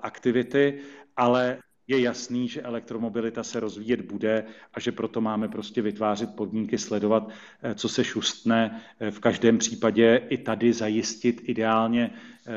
aktivity, 0.01 0.79
ale 1.17 1.59
je 1.89 2.01
jasný, 2.01 2.49
že 2.49 2.63
elektromobilita 2.63 3.43
se 3.43 3.61
rozvíjet 3.61 4.01
bude 4.01 4.45
a 4.75 4.81
že 4.81 4.93
proto 4.93 5.21
máme 5.21 5.49
prostě 5.49 5.83
vytvářet 5.83 6.35
podmínky, 6.35 6.79
sledovat, 6.79 7.29
eh, 7.63 7.75
co 7.75 7.89
se 7.89 8.05
šustne. 8.05 8.83
Eh, 9.01 9.11
v 9.11 9.21
každém 9.21 9.59
případě 9.59 10.23
i 10.29 10.39
tady 10.39 10.73
zajistit 10.73 11.43
ideálně 11.45 12.11
eh, 12.49 12.53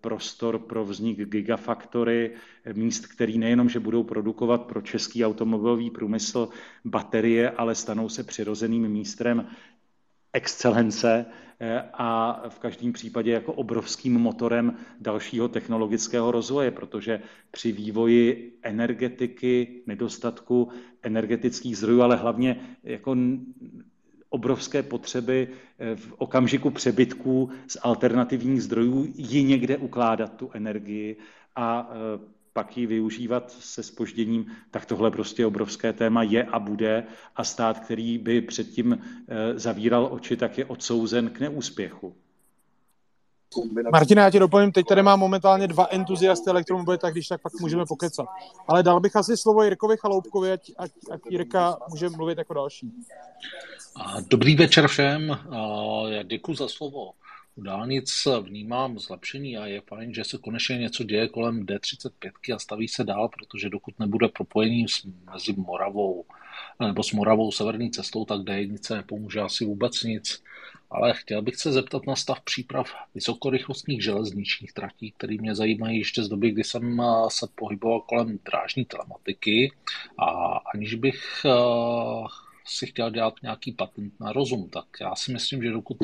prostor 0.00 0.58
pro 0.58 0.84
vznik 0.84 1.28
gigafaktory, 1.28 2.32
míst, 2.72 3.06
který 3.06 3.38
nejenom, 3.38 3.68
že 3.68 3.80
budou 3.80 4.02
produkovat 4.02 4.62
pro 4.62 4.82
český 4.82 5.24
automobilový 5.24 5.90
průmysl 5.90 6.48
baterie, 6.84 7.50
ale 7.50 7.74
stanou 7.74 8.08
se 8.08 8.24
přirozeným 8.24 8.88
místem 8.88 9.46
excelence 10.36 11.26
Eh, 11.60 11.82
a 11.92 12.42
v 12.48 12.58
každém 12.58 12.92
případě 12.92 13.32
jako 13.32 13.52
obrovským 13.52 14.14
motorem 14.14 14.76
dalšího 15.00 15.48
technologického 15.48 16.30
rozvoje, 16.30 16.70
protože 16.70 17.20
při 17.50 17.72
vývoji 17.72 18.58
energetiky, 18.62 19.82
nedostatku 19.86 20.68
energetických 21.02 21.76
zdrojů, 21.76 22.02
ale 22.02 22.16
hlavně 22.16 22.60
jako 22.84 23.16
obrovské 24.28 24.82
potřeby 24.82 25.48
eh, 25.78 25.96
v 25.96 26.12
okamžiku 26.18 26.70
přebytků 26.70 27.50
z 27.66 27.78
alternativních 27.82 28.62
zdrojů 28.62 29.12
ji 29.14 29.42
někde 29.42 29.76
ukládat 29.76 30.36
tu 30.36 30.50
energii 30.52 31.16
a 31.54 31.90
eh, 31.90 32.35
pak 32.56 32.76
ji 32.76 32.86
využívat 32.86 33.50
se 33.50 33.82
spožděním, 33.82 34.46
tak 34.70 34.86
tohle 34.86 35.10
prostě 35.10 35.46
obrovské 35.46 35.92
téma 35.92 36.22
je 36.22 36.44
a 36.44 36.58
bude 36.58 37.04
a 37.36 37.44
stát, 37.44 37.78
který 37.78 38.18
by 38.18 38.40
předtím 38.40 38.98
eh, 38.98 39.58
zavíral 39.58 40.08
oči, 40.10 40.36
tak 40.36 40.58
je 40.58 40.64
odsouzen 40.64 41.30
k 41.30 41.40
neúspěchu. 41.40 42.14
Martina, 43.92 44.22
já 44.22 44.30
tě 44.30 44.38
doplním, 44.38 44.72
teď 44.72 44.86
tady 44.86 45.02
mám 45.02 45.20
momentálně 45.20 45.68
dva 45.68 45.86
entuziasty 45.90 46.50
elektromobility, 46.50 47.02
tak 47.02 47.12
když 47.12 47.28
tak 47.28 47.42
pak 47.42 47.52
můžeme 47.60 47.84
pokecat. 47.88 48.26
Ale 48.68 48.82
dal 48.82 49.00
bych 49.00 49.16
asi 49.16 49.36
slovo 49.36 49.62
Jirkovi 49.62 49.96
Chaloupkovi, 49.96 50.52
ať, 50.52 50.70
ať, 50.78 50.90
ať 51.10 51.20
Jirka 51.30 51.76
může 51.88 52.08
mluvit 52.08 52.38
jako 52.38 52.54
další. 52.54 52.92
Dobrý 54.30 54.56
večer 54.56 54.88
všem, 54.88 55.38
já 56.08 56.22
děkuji 56.22 56.54
za 56.54 56.68
slovo 56.68 57.12
u 57.56 57.62
dálnic 57.62 58.28
vnímám 58.40 58.98
zlepšení 58.98 59.58
a 59.58 59.66
je 59.66 59.80
fajn, 59.80 60.14
že 60.14 60.24
se 60.24 60.38
konečně 60.38 60.78
něco 60.78 61.04
děje 61.04 61.28
kolem 61.28 61.66
D35 61.66 62.54
a 62.54 62.58
staví 62.58 62.88
se 62.88 63.04
dál, 63.04 63.28
protože 63.28 63.68
dokud 63.68 63.98
nebude 63.98 64.28
propojení 64.28 64.86
mezi 65.32 65.52
Moravou 65.52 66.24
nebo 66.80 67.02
s 67.02 67.12
Moravou 67.12 67.52
severní 67.52 67.90
cestou, 67.90 68.24
tak 68.24 68.40
D1 68.40 68.96
nepomůže 68.96 69.40
asi 69.40 69.64
vůbec 69.64 70.02
nic. 70.02 70.42
Ale 70.90 71.14
chtěl 71.14 71.42
bych 71.42 71.56
se 71.56 71.72
zeptat 71.72 72.06
na 72.06 72.16
stav 72.16 72.40
příprav 72.40 72.94
vysokorychlostních 73.14 74.04
železničních 74.04 74.72
tratí, 74.72 75.10
které 75.10 75.36
mě 75.40 75.54
zajímají 75.54 75.98
ještě 75.98 76.22
z 76.22 76.28
doby, 76.28 76.50
kdy 76.50 76.64
jsem 76.64 77.02
se 77.28 77.46
pohyboval 77.54 78.00
kolem 78.00 78.38
drážní 78.44 78.84
telematiky 78.84 79.72
a 80.18 80.60
aniž 80.74 80.94
bych 80.94 81.22
eh, 81.44 81.50
si 82.66 82.86
chtěl 82.86 83.10
dělat 83.10 83.34
nějaký 83.42 83.72
patent 83.72 84.20
na 84.20 84.32
rozum, 84.32 84.68
tak 84.68 84.84
já 85.00 85.14
si 85.14 85.32
myslím, 85.32 85.62
že 85.62 85.70
dokud, 85.70 85.96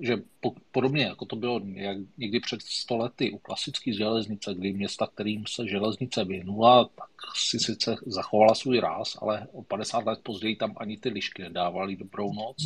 že 0.00 0.16
po, 0.40 0.54
podobně 0.72 1.02
jako 1.02 1.24
to 1.24 1.36
bylo 1.36 1.60
jak 1.74 1.96
někdy 2.18 2.40
před 2.40 2.62
stolety 2.62 3.30
u 3.30 3.38
klasické 3.38 3.92
železnice, 3.92 4.54
kdy 4.54 4.72
města, 4.72 5.06
kterým 5.06 5.44
se 5.46 5.68
železnice 5.68 6.24
věnula, 6.24 6.84
tak 6.84 7.10
si 7.36 7.58
sice 7.58 7.96
zachovala 8.06 8.54
svůj 8.54 8.80
ráz, 8.80 9.16
ale 9.22 9.46
o 9.52 9.62
50 9.62 10.06
let 10.06 10.20
později 10.22 10.56
tam 10.56 10.74
ani 10.76 10.96
ty 10.96 11.08
lišky 11.08 11.42
nedávaly 11.42 11.96
dobrou 11.96 12.32
noc. 12.32 12.56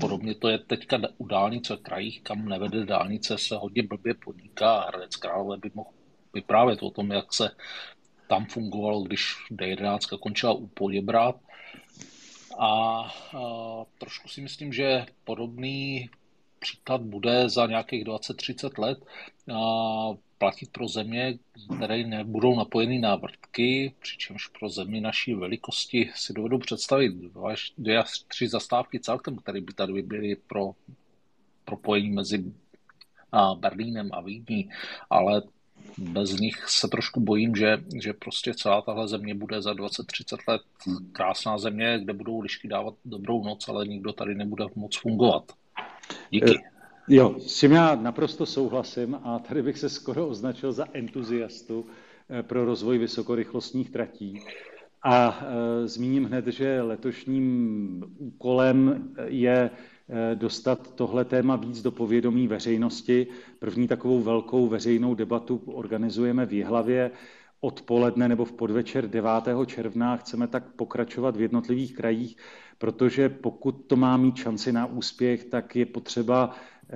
Podobně 0.00 0.34
to 0.34 0.48
je 0.48 0.58
teďka 0.58 0.98
u 1.18 1.26
dálnice 1.26 1.76
v 1.76 1.80
krajích, 1.80 2.22
kam 2.22 2.48
nevede 2.48 2.84
dálnice, 2.84 3.38
se 3.38 3.56
hodně 3.56 3.82
blbě 3.82 4.14
podniká 4.14 4.72
a 4.72 4.88
Hradec 4.88 5.16
Králové 5.16 5.56
by 5.56 5.70
mohl 5.74 5.90
vyprávět 6.34 6.82
o 6.82 6.90
tom, 6.90 7.10
jak 7.10 7.34
se 7.34 7.50
tam 8.28 8.46
fungovalo, 8.46 9.02
když 9.02 9.34
D11 9.50 10.18
končila 10.18 10.52
u 10.52 10.66
Poděbrat 10.66 11.36
a, 12.60 13.04
trošku 13.98 14.28
si 14.28 14.40
myslím, 14.40 14.72
že 14.72 15.06
podobný 15.24 16.10
příklad 16.58 17.00
bude 17.00 17.48
za 17.48 17.66
nějakých 17.66 18.04
20-30 18.04 18.82
let 18.82 18.98
platit 20.38 20.72
pro 20.72 20.88
země, 20.88 21.38
které 21.76 22.04
nebudou 22.04 22.56
napojeny 22.56 22.98
na 22.98 23.16
vrtky, 23.16 23.94
přičemž 23.98 24.46
pro 24.46 24.68
zemi 24.68 25.00
naší 25.00 25.34
velikosti 25.34 26.10
si 26.14 26.32
dovedu 26.32 26.58
představit 26.58 27.12
dvě 27.78 27.98
až 27.98 28.18
tři 28.28 28.48
zastávky 28.48 29.00
celkem, 29.00 29.36
které 29.36 29.60
by 29.60 29.72
tady 29.72 30.02
byly 30.02 30.36
pro 30.36 30.72
propojení 31.64 32.10
mezi 32.10 32.44
Berlínem 33.54 34.10
a 34.12 34.20
Vídní, 34.20 34.70
ale 35.10 35.42
bez 35.98 36.40
nich 36.40 36.64
se 36.68 36.88
trošku 36.88 37.20
bojím, 37.20 37.56
že, 37.56 37.78
že 38.02 38.12
prostě 38.12 38.54
celá 38.54 38.82
tahle 38.82 39.08
země 39.08 39.34
bude 39.34 39.62
za 39.62 39.72
20-30 39.72 40.38
let 40.48 40.62
krásná 41.12 41.58
země, 41.58 42.00
kde 42.02 42.12
budou 42.12 42.40
lišky 42.40 42.68
dávat 42.68 42.94
dobrou 43.04 43.44
noc, 43.44 43.68
ale 43.68 43.86
nikdo 43.86 44.12
tady 44.12 44.34
nebude 44.34 44.64
moc 44.74 44.96
fungovat. 44.96 45.52
Díky. 46.30 46.58
Eh, 46.58 46.70
jo, 47.08 47.36
s 47.38 47.60
tím 47.60 47.72
já 47.72 47.94
naprosto 47.94 48.46
souhlasím 48.46 49.14
a 49.14 49.38
tady 49.38 49.62
bych 49.62 49.78
se 49.78 49.88
skoro 49.88 50.28
označil 50.28 50.72
za 50.72 50.86
entuziastu 50.92 51.86
eh, 52.30 52.42
pro 52.42 52.64
rozvoj 52.64 52.98
vysokorychlostních 52.98 53.90
tratí. 53.90 54.40
A 55.02 55.40
e, 55.42 55.88
zmíním 55.88 56.24
hned, 56.24 56.46
že 56.46 56.82
letošním 56.82 58.04
úkolem 58.18 59.08
je 59.26 59.70
Eh, 59.70 59.76
dostat 60.34 60.94
tohle 60.94 61.24
téma 61.24 61.56
víc 61.56 61.82
do 61.82 61.90
povědomí 61.90 62.48
veřejnosti. 62.48 63.26
První 63.58 63.88
takovou 63.88 64.22
velkou 64.22 64.68
veřejnou 64.68 65.14
debatu 65.14 65.62
organizujeme 65.66 66.46
v 66.46 66.52
Jihlavě 66.52 67.10
odpoledne 67.60 68.28
nebo 68.28 68.44
v 68.44 68.52
podvečer 68.52 69.08
9. 69.08 69.30
června. 69.66 70.16
Chceme 70.16 70.46
tak 70.46 70.64
pokračovat 70.76 71.36
v 71.36 71.40
jednotlivých 71.40 71.96
krajích, 71.96 72.36
protože 72.78 73.28
pokud 73.28 73.72
to 73.72 73.96
má 73.96 74.16
mít 74.16 74.36
šanci 74.36 74.72
na 74.72 74.86
úspěch, 74.86 75.44
tak 75.44 75.76
je 75.76 75.86
potřeba 75.86 76.50
eh, 76.50 76.92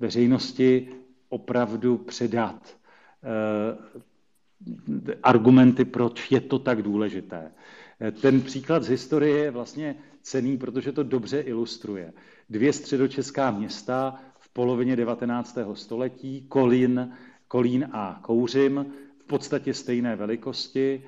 veřejnosti 0.00 0.88
opravdu 1.28 1.98
předat 1.98 2.76
eh, 3.24 4.02
argumenty, 5.22 5.84
proč 5.84 6.30
je 6.30 6.40
to 6.40 6.58
tak 6.58 6.82
důležité. 6.82 7.52
Ten 8.10 8.40
příklad 8.40 8.82
z 8.82 8.88
historie 8.88 9.38
je 9.38 9.50
vlastně 9.50 9.96
cený, 10.22 10.58
protože 10.58 10.92
to 10.92 11.02
dobře 11.02 11.40
ilustruje. 11.40 12.12
Dvě 12.50 12.72
středočeská 12.72 13.50
města 13.50 14.20
v 14.38 14.48
polovině 14.52 14.96
19. 14.96 15.58
století, 15.74 16.46
Kolín, 16.48 17.12
Kolín 17.48 17.88
a 17.92 18.18
Kouřim, 18.22 18.86
v 19.18 19.24
podstatě 19.24 19.74
stejné 19.74 20.16
velikosti. 20.16 21.02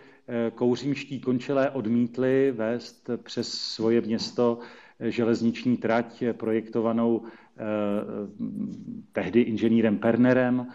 Kouřímští 0.54 1.20
končelé 1.20 1.70
odmítli 1.70 2.52
vést 2.57 3.11
přes 3.22 3.52
svoje 3.52 4.00
město 4.00 4.59
železniční 5.00 5.76
trať 5.76 6.22
projektovanou 6.33 7.22
tehdy 9.12 9.40
inženýrem 9.40 9.98
Pernerem 9.98 10.66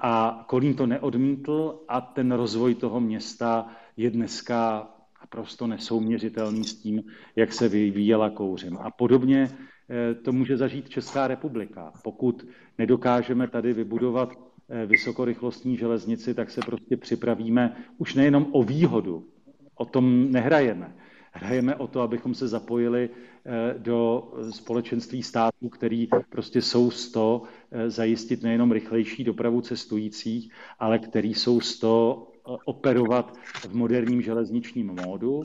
a 0.00 0.44
Kolín 0.48 0.74
to 0.74 0.86
neodmítl 0.86 1.80
a 1.88 2.00
ten 2.00 2.32
rozvoj 2.32 2.74
toho 2.74 3.00
města 3.00 3.68
je 3.96 4.10
dneska 4.10 4.93
naprosto 5.34 5.66
nesouměřitelný 5.66 6.64
s 6.64 6.74
tím, 6.74 7.02
jak 7.36 7.52
se 7.52 7.68
vyvíjela 7.68 8.30
kouřem. 8.30 8.78
A 8.80 8.90
podobně 8.90 9.50
eh, 9.50 10.14
to 10.14 10.32
může 10.32 10.56
zažít 10.56 10.88
Česká 10.88 11.26
republika. 11.26 11.92
Pokud 12.04 12.46
nedokážeme 12.78 13.48
tady 13.48 13.72
vybudovat 13.72 14.32
eh, 14.68 14.86
vysokorychlostní 14.86 15.76
železnici, 15.76 16.34
tak 16.34 16.50
se 16.50 16.60
prostě 16.66 16.96
připravíme 16.96 17.76
už 17.98 18.14
nejenom 18.14 18.46
o 18.52 18.62
výhodu, 18.62 19.26
o 19.74 19.84
tom 19.84 20.32
nehrajeme. 20.32 20.94
Hrajeme 21.32 21.74
o 21.74 21.86
to, 21.86 22.00
abychom 22.00 22.34
se 22.34 22.48
zapojili 22.48 23.10
eh, 23.10 23.74
do 23.78 24.30
společenství 24.50 25.22
států, 25.22 25.68
který 25.68 26.08
prostě 26.30 26.62
jsou 26.62 26.90
z 26.90 27.10
to 27.10 27.42
zajistit 27.86 28.42
nejenom 28.42 28.72
rychlejší 28.72 29.24
dopravu 29.24 29.60
cestujících, 29.60 30.52
ale 30.78 30.98
který 30.98 31.34
jsou 31.34 31.60
z 31.60 31.78
to 31.78 32.26
operovat 32.44 33.36
v 33.68 33.74
moderním 33.74 34.22
železničním 34.22 34.86
módu 34.86 35.42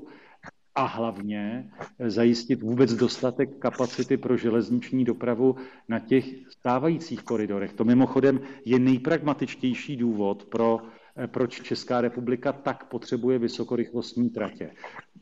a 0.76 0.86
hlavně 0.86 1.72
zajistit 2.08 2.62
vůbec 2.62 2.94
dostatek 2.94 3.58
kapacity 3.60 4.18
pro 4.18 4.38
železniční 4.38 5.06
dopravu 5.06 5.56
na 5.88 6.00
těch 6.00 6.26
stávajících 6.50 7.24
koridorech. 7.24 7.74
To 7.74 7.84
mimochodem 7.86 8.40
je 8.66 8.80
nejpragmatičtější 8.80 9.98
důvod 9.98 10.46
pro 10.46 10.80
proč 11.28 11.62
Česká 11.62 12.02
republika 12.02 12.52
tak 12.52 12.84
potřebuje 12.86 13.40
vysokorychlostní 13.40 14.30
tratě. 14.30 14.72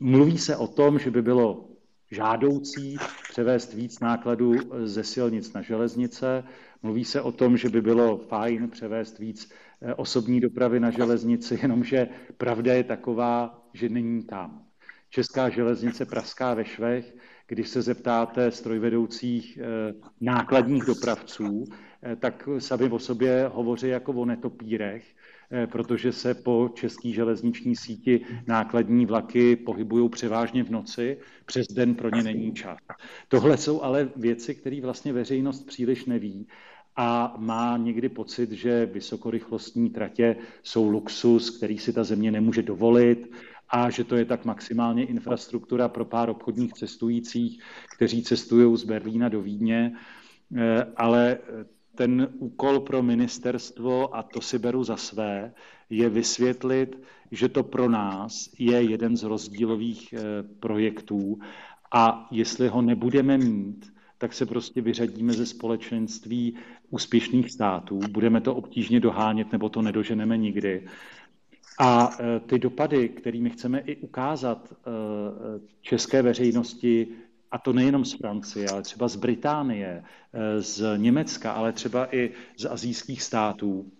Mluví 0.00 0.38
se 0.38 0.56
o 0.56 0.66
tom, 0.66 0.98
že 0.98 1.10
by 1.10 1.22
bylo 1.22 1.68
žádoucí 2.10 2.96
převést 3.30 3.74
víc 3.74 4.00
nákladů 4.00 4.54
ze 4.84 5.04
silnic 5.04 5.52
na 5.52 5.62
železnice. 5.62 6.44
Mluví 6.82 7.04
se 7.04 7.22
o 7.22 7.32
tom, 7.32 7.56
že 7.56 7.68
by 7.68 7.80
bylo 7.80 8.18
fajn 8.18 8.70
převést 8.70 9.18
víc 9.18 9.52
Eh, 9.52 9.67
osobní 9.96 10.40
dopravy 10.40 10.80
na 10.80 10.90
železnici, 10.90 11.58
jenomže 11.62 12.08
pravda 12.36 12.74
je 12.74 12.84
taková, 12.84 13.62
že 13.72 13.88
není 13.88 14.24
tam. 14.24 14.64
Česká 15.10 15.48
železnice 15.48 16.04
praská 16.04 16.54
ve 16.54 16.64
švech, 16.64 17.16
když 17.46 17.68
se 17.68 17.82
zeptáte 17.82 18.50
strojvedoucích 18.50 19.58
eh, 19.58 19.94
nákladních 20.20 20.84
dopravců, 20.84 21.64
eh, 22.02 22.16
tak 22.16 22.48
sami 22.58 22.90
o 22.90 22.98
sobě 22.98 23.50
hovoří 23.54 23.88
jako 23.88 24.12
o 24.12 24.24
netopírech, 24.24 25.04
protože 25.66 26.12
se 26.12 26.34
po 26.34 26.70
české 26.74 27.08
železniční 27.08 27.76
síti 27.76 28.20
nákladní 28.46 29.06
vlaky 29.06 29.56
pohybují 29.56 30.08
převážně 30.08 30.64
v 30.64 30.70
noci, 30.70 31.18
přes 31.46 31.66
den 31.66 31.94
pro 31.94 32.10
ně 32.10 32.22
není 32.22 32.52
čas. 32.52 32.78
Tohle 33.28 33.56
jsou 33.56 33.82
ale 33.82 34.08
věci, 34.16 34.54
které 34.54 34.80
vlastně 34.80 35.12
veřejnost 35.12 35.66
příliš 35.66 36.04
neví 36.04 36.46
a 37.00 37.34
má 37.38 37.76
někdy 37.76 38.08
pocit, 38.08 38.52
že 38.52 38.86
vysokorychlostní 38.86 39.90
tratě 39.90 40.36
jsou 40.62 40.90
luxus, 40.90 41.50
který 41.50 41.78
si 41.78 41.92
ta 41.92 42.04
země 42.04 42.30
nemůže 42.30 42.62
dovolit 42.62 43.32
a 43.68 43.90
že 43.90 44.04
to 44.04 44.16
je 44.16 44.24
tak 44.24 44.44
maximálně 44.44 45.04
infrastruktura 45.06 45.88
pro 45.88 46.04
pár 46.04 46.30
obchodních 46.30 46.72
cestujících, 46.72 47.62
kteří 47.96 48.22
cestují 48.22 48.76
z 48.76 48.84
Berlína 48.84 49.28
do 49.28 49.42
Vídně, 49.42 49.92
eh, 50.56 50.86
ale 50.96 51.38
ten 51.94 52.28
úkol 52.38 52.80
pro 52.80 53.02
ministerstvo, 53.02 54.16
a 54.16 54.22
to 54.22 54.40
si 54.40 54.58
beru 54.58 54.84
za 54.84 54.96
své, 54.96 55.52
je 55.90 56.08
vysvětlit, 56.08 57.02
že 57.30 57.48
to 57.48 57.62
pro 57.62 57.88
nás 57.88 58.50
je 58.58 58.82
jeden 58.82 59.16
z 59.16 59.22
rozdílových 59.22 60.12
eh, 60.12 60.18
projektů 60.60 61.38
a 61.92 62.28
jestli 62.30 62.68
ho 62.68 62.82
nebudeme 62.82 63.38
mít, 63.38 63.92
tak 64.18 64.32
se 64.34 64.46
prostě 64.46 64.80
vyřadíme 64.80 65.32
ze 65.32 65.46
společenství 65.46 66.54
úspěšných 66.90 67.50
států. 67.50 68.00
Budeme 68.10 68.40
to 68.40 68.54
obtížně 68.54 69.00
dohánět, 69.00 69.52
nebo 69.52 69.68
to 69.68 69.82
nedoženeme 69.82 70.36
nikdy. 70.36 70.86
A 71.78 72.10
e, 72.20 72.40
ty 72.40 72.58
dopady, 72.58 73.08
kterými 73.08 73.50
chceme 73.50 73.80
i 73.80 73.96
ukázat 73.96 74.72
e, 74.72 74.90
české 75.80 76.22
veřejnosti, 76.22 77.08
a 77.50 77.58
to 77.58 77.72
nejenom 77.72 78.04
z 78.04 78.12
Francie, 78.12 78.68
ale 78.68 78.82
třeba 78.82 79.08
z 79.08 79.16
Británie, 79.16 80.04
e, 80.32 80.62
z 80.62 80.96
Německa, 80.96 81.52
ale 81.52 81.72
třeba 81.72 82.14
i 82.14 82.30
z 82.56 82.64
azijských 82.64 83.22
států, 83.22 83.92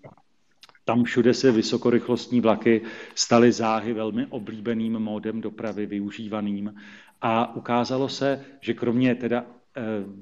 tam 0.84 1.04
všude 1.04 1.34
se 1.34 1.52
vysokorychlostní 1.52 2.40
vlaky 2.40 2.82
staly 3.14 3.52
záhy 3.52 3.92
velmi 3.92 4.26
oblíbeným 4.26 4.98
módem 4.98 5.40
dopravy, 5.40 5.86
využívaným. 5.86 6.74
A 7.20 7.56
ukázalo 7.56 8.08
se, 8.08 8.44
že 8.60 8.74
kromě 8.74 9.14
teda 9.14 9.46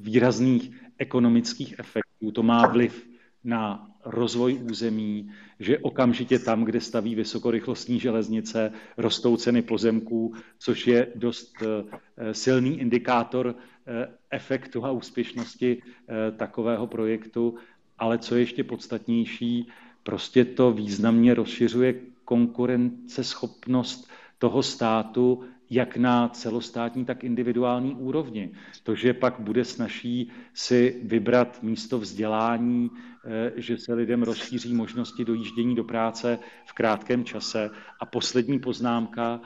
výrazných 0.00 0.70
ekonomických 0.98 1.78
efektů. 1.78 2.05
To 2.32 2.42
má 2.42 2.66
vliv 2.66 3.08
na 3.44 3.90
rozvoj 4.04 4.60
území, 4.70 5.30
že 5.60 5.78
okamžitě 5.78 6.38
tam, 6.38 6.64
kde 6.64 6.80
staví 6.80 7.14
vysokorychlostní 7.14 8.00
železnice, 8.00 8.72
rostou 8.96 9.36
ceny 9.36 9.62
pozemků, 9.62 10.34
což 10.58 10.86
je 10.86 11.06
dost 11.14 11.54
eh, 11.62 12.34
silný 12.34 12.80
indikátor 12.80 13.54
eh, 13.54 14.08
efektu 14.30 14.84
a 14.84 14.90
úspěšnosti 14.90 15.82
eh, 15.82 16.32
takového 16.32 16.86
projektu. 16.86 17.54
Ale 17.98 18.18
co 18.18 18.34
je 18.34 18.40
ještě 18.40 18.64
podstatnější, 18.64 19.68
prostě 20.02 20.44
to 20.44 20.72
významně 20.72 21.34
rozšiřuje 21.34 21.94
konkurenceschopnost 22.24 24.10
toho 24.38 24.62
státu 24.62 25.44
jak 25.70 25.96
na 25.96 26.28
celostátní, 26.28 27.04
tak 27.04 27.24
individuální 27.24 27.94
úrovni. 27.94 28.50
To, 28.82 28.94
že 28.94 29.14
pak 29.14 29.40
bude 29.40 29.64
snaží 29.64 30.30
si 30.54 31.00
vybrat 31.04 31.62
místo 31.62 31.98
vzdělání, 31.98 32.90
eh, 33.24 33.52
že 33.56 33.78
se 33.78 33.94
lidem 33.94 34.22
rozšíří 34.22 34.74
možnosti 34.74 35.24
dojíždění 35.24 35.74
do 35.74 35.84
práce 35.84 36.38
v 36.66 36.72
krátkém 36.72 37.24
čase. 37.24 37.70
A 38.00 38.06
poslední 38.06 38.58
poznámka, 38.58 39.40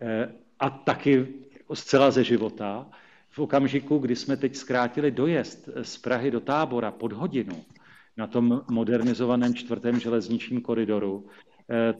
eh, 0.00 0.32
a 0.60 0.70
taky 0.70 1.28
zcela 1.74 2.10
ze 2.10 2.24
života, 2.24 2.86
v 3.30 3.38
okamžiku, 3.38 3.98
kdy 3.98 4.16
jsme 4.16 4.36
teď 4.36 4.56
zkrátili 4.56 5.10
dojezd 5.10 5.68
z 5.82 5.98
Prahy 5.98 6.30
do 6.30 6.40
tábora 6.40 6.90
pod 6.90 7.12
hodinu 7.12 7.64
na 8.16 8.26
tom 8.26 8.62
modernizovaném 8.70 9.54
čtvrtém 9.54 10.00
železničním 10.00 10.60
koridoru, 10.60 11.26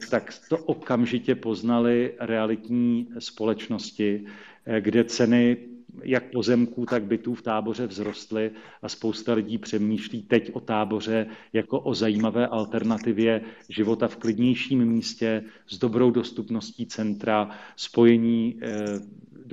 tak 0.09 0.33
to 0.49 0.57
okamžitě 0.57 1.35
poznali 1.35 2.13
realitní 2.19 3.09
společnosti, 3.19 4.25
eh, 4.65 4.81
kde 4.81 5.03
ceny 5.03 5.57
jak 6.03 6.31
pozemků, 6.31 6.85
tak 6.85 7.03
bytů 7.03 7.33
v 7.33 7.41
táboře 7.41 7.87
vzrostly 7.87 8.51
a 8.81 8.89
spousta 8.89 9.33
lidí 9.33 9.57
přemýšlí 9.57 10.23
teď 10.23 10.51
o 10.53 10.59
táboře 10.59 11.27
jako 11.53 11.79
o 11.79 11.93
zajímavé 11.93 12.47
alternativě 12.47 13.41
života 13.69 14.07
v 14.07 14.15
klidnějším 14.15 14.85
místě 14.85 15.43
s 15.67 15.77
dobrou 15.77 16.11
dostupností 16.11 16.85
centra, 16.85 17.49
spojení 17.75 18.59
eh, 18.61 18.99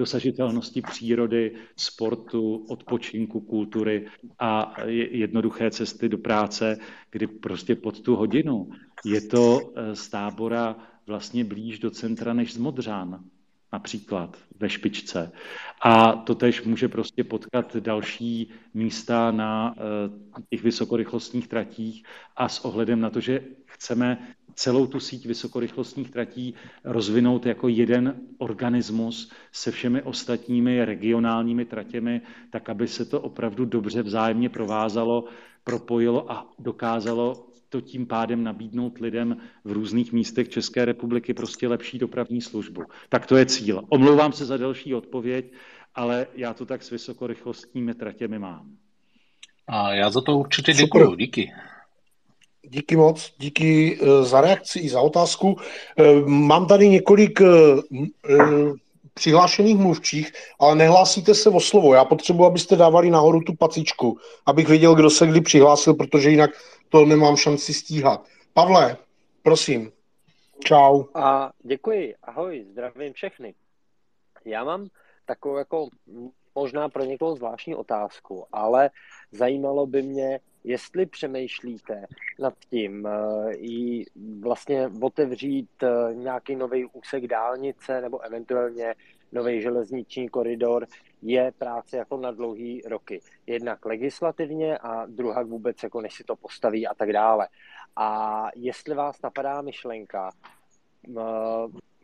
dosažitelnosti 0.00 0.82
přírody, 0.82 1.52
sportu, 1.76 2.64
odpočinku, 2.68 3.40
kultury 3.40 4.06
a 4.38 4.74
jednoduché 4.88 5.70
cesty 5.70 6.08
do 6.08 6.18
práce, 6.18 6.78
kdy 7.10 7.26
prostě 7.26 7.76
pod 7.76 8.00
tu 8.00 8.16
hodinu 8.16 8.70
je 9.04 9.20
to 9.20 9.60
eh, 9.60 9.96
z 9.96 10.08
tábora 10.08 10.76
vlastně 11.06 11.44
blíž 11.44 11.78
do 11.78 11.90
centra 11.90 12.32
než 12.32 12.54
z 12.54 12.56
Modřán 12.56 13.24
například 13.72 14.36
ve 14.60 14.68
špičce. 14.70 15.32
A 15.82 16.12
to 16.12 16.34
tež 16.34 16.62
může 16.62 16.88
prostě 16.88 17.24
potkat 17.24 17.76
další 17.76 18.50
místa 18.74 19.30
na 19.30 19.74
eh, 19.76 20.42
těch 20.50 20.62
vysokorychlostních 20.62 21.48
tratích 21.48 22.04
a 22.36 22.48
s 22.48 22.64
ohledem 22.64 23.00
na 23.00 23.10
to, 23.10 23.20
že 23.20 23.40
chceme 23.66 24.34
celou 24.54 24.86
tu 24.86 25.00
síť 25.00 25.26
vysokorychlostních 25.26 26.10
tratí 26.10 26.54
rozvinout 26.84 27.46
jako 27.46 27.68
jeden 27.68 28.14
organismus 28.38 29.32
se 29.52 29.70
všemi 29.70 30.02
ostatními 30.02 30.84
regionálními 30.84 31.64
tratěmi, 31.64 32.20
tak 32.50 32.68
aby 32.68 32.88
se 32.88 33.04
to 33.04 33.20
opravdu 33.20 33.64
dobře 33.64 34.02
vzájemně 34.02 34.48
provázalo, 34.48 35.24
propojilo 35.64 36.32
a 36.32 36.52
dokázalo 36.58 37.46
to 37.70 37.80
tím 37.80 38.06
pádem 38.06 38.44
nabídnout 38.44 38.98
lidem 38.98 39.36
v 39.64 39.72
různých 39.72 40.12
místech 40.12 40.48
České 40.48 40.84
republiky 40.84 41.34
prostě 41.34 41.68
lepší 41.68 41.98
dopravní 41.98 42.40
službu. 42.40 42.82
Tak 43.08 43.26
to 43.26 43.36
je 43.36 43.46
cíl. 43.46 43.82
Omlouvám 43.88 44.32
se 44.32 44.44
za 44.44 44.56
další 44.56 44.94
odpověď, 44.94 45.52
ale 45.94 46.26
já 46.34 46.54
to 46.54 46.66
tak 46.66 46.82
s 46.82 46.90
vysokorychlostními 46.90 47.94
tratěmi 47.94 48.38
mám. 48.38 48.76
A 49.66 49.94
já 49.94 50.10
za 50.10 50.20
to 50.20 50.38
určitě 50.38 50.72
děkuji. 50.72 51.14
Díky. 51.16 51.52
Díky 52.62 52.96
moc, 52.96 53.34
díky 53.38 53.98
eh, 54.02 54.24
za 54.24 54.40
reakci 54.40 54.78
i 54.78 54.88
za 54.88 55.00
otázku. 55.00 55.56
Eh, 55.98 56.20
mám 56.26 56.66
tady 56.66 56.88
několik 56.88 57.40
eh, 57.40 57.46
přihlášených 59.14 59.78
mluvčích, 59.78 60.32
ale 60.60 60.74
nehlásíte 60.74 61.34
se 61.34 61.50
o 61.50 61.60
slovo. 61.60 61.94
Já 61.94 62.04
potřebuji, 62.04 62.44
abyste 62.44 62.76
dávali 62.76 63.10
nahoru 63.10 63.40
tu 63.40 63.54
pacičku, 63.54 64.18
abych 64.46 64.68
věděl, 64.68 64.94
kdo 64.94 65.10
se 65.10 65.26
kdy 65.26 65.40
přihlásil, 65.40 65.94
protože 65.94 66.30
jinak 66.30 66.50
to 66.88 67.04
nemám 67.04 67.36
šanci 67.36 67.74
stíhat. 67.74 68.24
Pavle, 68.54 68.96
prosím. 69.42 69.92
Čau. 70.64 71.04
A 71.14 71.50
děkuji. 71.62 72.14
Ahoj, 72.22 72.66
zdravím 72.70 73.12
všechny. 73.12 73.54
Já 74.44 74.64
mám 74.64 74.88
takovou 75.26 75.56
jako 75.56 75.88
možná 76.54 76.88
pro 76.88 77.04
někoho 77.04 77.36
zvláštní 77.36 77.74
otázku, 77.74 78.46
ale 78.52 78.90
zajímalo 79.32 79.86
by 79.86 80.02
mě, 80.02 80.40
jestli 80.64 81.06
přemýšlíte 81.06 82.06
nad 82.38 82.54
tím 82.70 83.06
eh, 83.06 83.54
i 83.54 84.04
vlastně 84.40 84.90
otevřít 85.02 85.82
eh, 85.82 86.14
nějaký 86.14 86.56
nový 86.56 86.84
úsek 86.84 87.26
dálnice 87.26 88.00
nebo 88.00 88.20
eventuálně 88.20 88.94
nový 89.32 89.62
železniční 89.62 90.28
koridor, 90.28 90.86
je 91.22 91.52
práce 91.58 91.96
jako 91.96 92.16
na 92.16 92.30
dlouhý 92.30 92.82
roky. 92.82 93.20
Jednak 93.46 93.86
legislativně 93.86 94.78
a 94.78 95.06
druhá 95.06 95.42
vůbec, 95.42 95.82
jako 95.82 96.00
než 96.00 96.14
si 96.14 96.24
to 96.24 96.36
postaví 96.36 96.86
a 96.86 96.94
tak 96.94 97.12
dále. 97.12 97.48
A 97.96 98.48
jestli 98.54 98.94
vás 98.94 99.22
napadá 99.22 99.62
myšlenka 99.62 100.30
eh, 101.08 101.12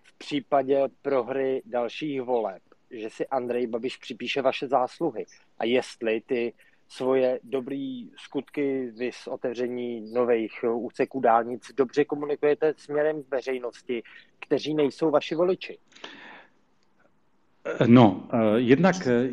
v 0.02 0.18
případě 0.18 0.88
prohry 1.02 1.62
dalších 1.64 2.22
voleb, 2.22 2.62
že 2.90 3.10
si 3.10 3.26
Andrej 3.26 3.66
Babiš 3.66 3.96
připíše 3.96 4.42
vaše 4.42 4.68
zásluhy 4.68 5.26
a 5.58 5.64
jestli 5.64 6.20
ty 6.20 6.52
svoje 6.88 7.40
dobré 7.42 8.06
skutky, 8.16 8.92
vys 8.96 9.26
otevření 9.26 10.12
nových 10.12 10.64
úseků 10.74 11.20
dálnic, 11.20 11.72
dobře 11.76 12.04
komunikujete 12.04 12.74
směrem 12.76 13.22
k 13.22 13.30
veřejnosti, 13.30 14.02
kteří 14.40 14.74
nejsou 14.74 15.10
vaši 15.10 15.34
voliči? 15.34 15.78
No, 17.86 18.28
eh, 18.32 18.36
jednak, 18.56 18.96
eh, 19.06 19.28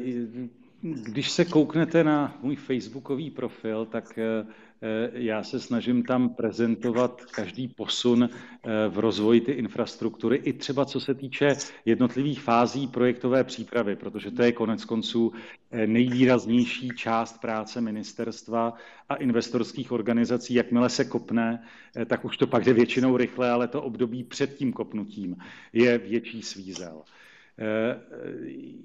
když 0.82 1.32
se 1.32 1.45
kouknete 1.45 2.04
na 2.04 2.38
můj 2.41 2.56
facebookový 2.56 3.32
profil, 3.32 3.86
tak 3.86 4.18
eh, 4.18 4.45
Eh, 4.45 4.72
já 5.14 5.44
se 5.44 5.60
snažím 5.60 6.04
tam 6.04 6.30
prezentovat 6.30 7.26
každý 7.26 7.68
posun 7.68 8.24
eh, 8.24 8.70
v 8.90 9.00
rozvoji 9.00 9.42
ty 9.42 9.52
infrastruktury, 9.52 10.38
i 10.38 10.54
třeba 10.54 10.86
co 10.86 11.00
se 11.00 11.14
týče 11.14 11.56
jednotlivých 11.86 12.42
fází 12.42 12.88
projektové 12.88 13.44
přípravy, 13.44 13.96
protože 13.96 14.32
to 14.32 14.42
je 14.44 14.52
konec 14.52 14.86
konců 14.86 15.34
eh, 15.72 15.88
nejvýraznější 15.88 16.90
část 16.90 17.42
práce 17.42 17.82
ministerstva 17.82 18.74
a 19.10 19.16
investorských 19.16 19.92
organizací. 19.92 20.54
Jakmile 20.54 20.90
se 20.90 21.06
kopne, 21.06 21.64
tak 22.06 22.26
už 22.26 22.38
to 22.38 22.48
pak 22.48 22.66
jde 22.66 22.74
většinou 22.74 23.18
rychle, 23.18 23.52
ale 23.52 23.68
to 23.68 23.82
období 23.82 24.24
před 24.24 24.56
tím 24.56 24.74
kopnutím 24.74 25.36
je 25.74 25.98
větší 25.98 26.42
svízel. 26.42 27.02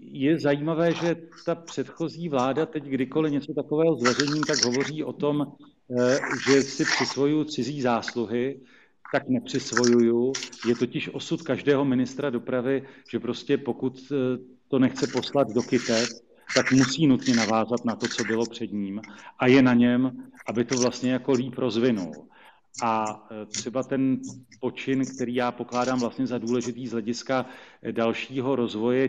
Je 0.01 0.41
zajímavé, 0.41 0.95
že 0.95 1.17
ta 1.45 1.55
předchozí 1.55 2.29
vláda 2.29 2.67
teď 2.67 2.85
kdykoliv 2.85 3.33
něco 3.33 3.55
takového 3.55 3.97
zveřejní, 3.97 4.47
tak 4.47 4.59
hovoří 4.61 5.05
o 5.05 5.13
tom, 5.13 5.47
Eh, 5.91 6.21
že 6.39 6.65
si 6.65 6.85
přisvojuju 6.85 7.45
cizí 7.45 7.83
zásluhy, 7.83 8.61
tak 9.11 9.29
nepřisvojuju. 9.29 10.43
Je 10.63 10.75
totiž 10.75 11.09
osud 11.15 11.43
každého 11.43 11.85
ministra 11.85 12.31
dopravy, 12.31 12.83
že 13.07 13.21
prostě 13.21 13.59
pokud 13.59 14.13
eh, 14.13 14.39
to 14.69 14.79
nechce 14.79 15.07
poslat 15.07 15.49
do 15.49 15.63
kytek, 15.63 16.11
tak 16.53 16.71
musí 16.71 17.07
nutně 17.07 17.35
navázat 17.35 17.85
na 17.85 17.97
to, 17.97 18.09
co 18.09 18.25
bylo 18.25 18.47
před 18.47 18.73
ním 18.73 19.01
a 19.39 19.47
je 19.47 19.63
na 19.63 19.75
něm, 19.75 20.31
aby 20.47 20.65
to 20.65 20.79
vlastně 20.79 21.13
jako 21.13 21.33
líp 21.33 21.59
rozvinul. 21.59 22.29
A 22.83 23.27
eh, 23.31 23.47
třeba 23.47 23.83
ten 23.83 24.21
počin, 24.61 25.07
který 25.07 25.35
já 25.35 25.53
pokládám 25.53 26.01
vlastně 26.01 26.27
za 26.27 26.39
důležitý 26.39 26.87
z 26.87 26.93
hlediska 26.93 27.47
dalšího 27.91 28.57
rozvoje 28.57 29.09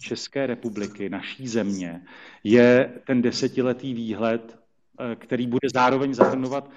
České 0.00 0.46
republiky, 0.46 1.08
naší 1.08 1.48
země, 1.48 2.02
je 2.44 3.00
ten 3.06 3.22
desetiletý 3.22 3.94
výhled 3.94 4.64
Eh, 5.00 5.16
který 5.16 5.46
bude 5.46 5.68
zároveň 5.74 6.14
zahrnovat 6.14 6.70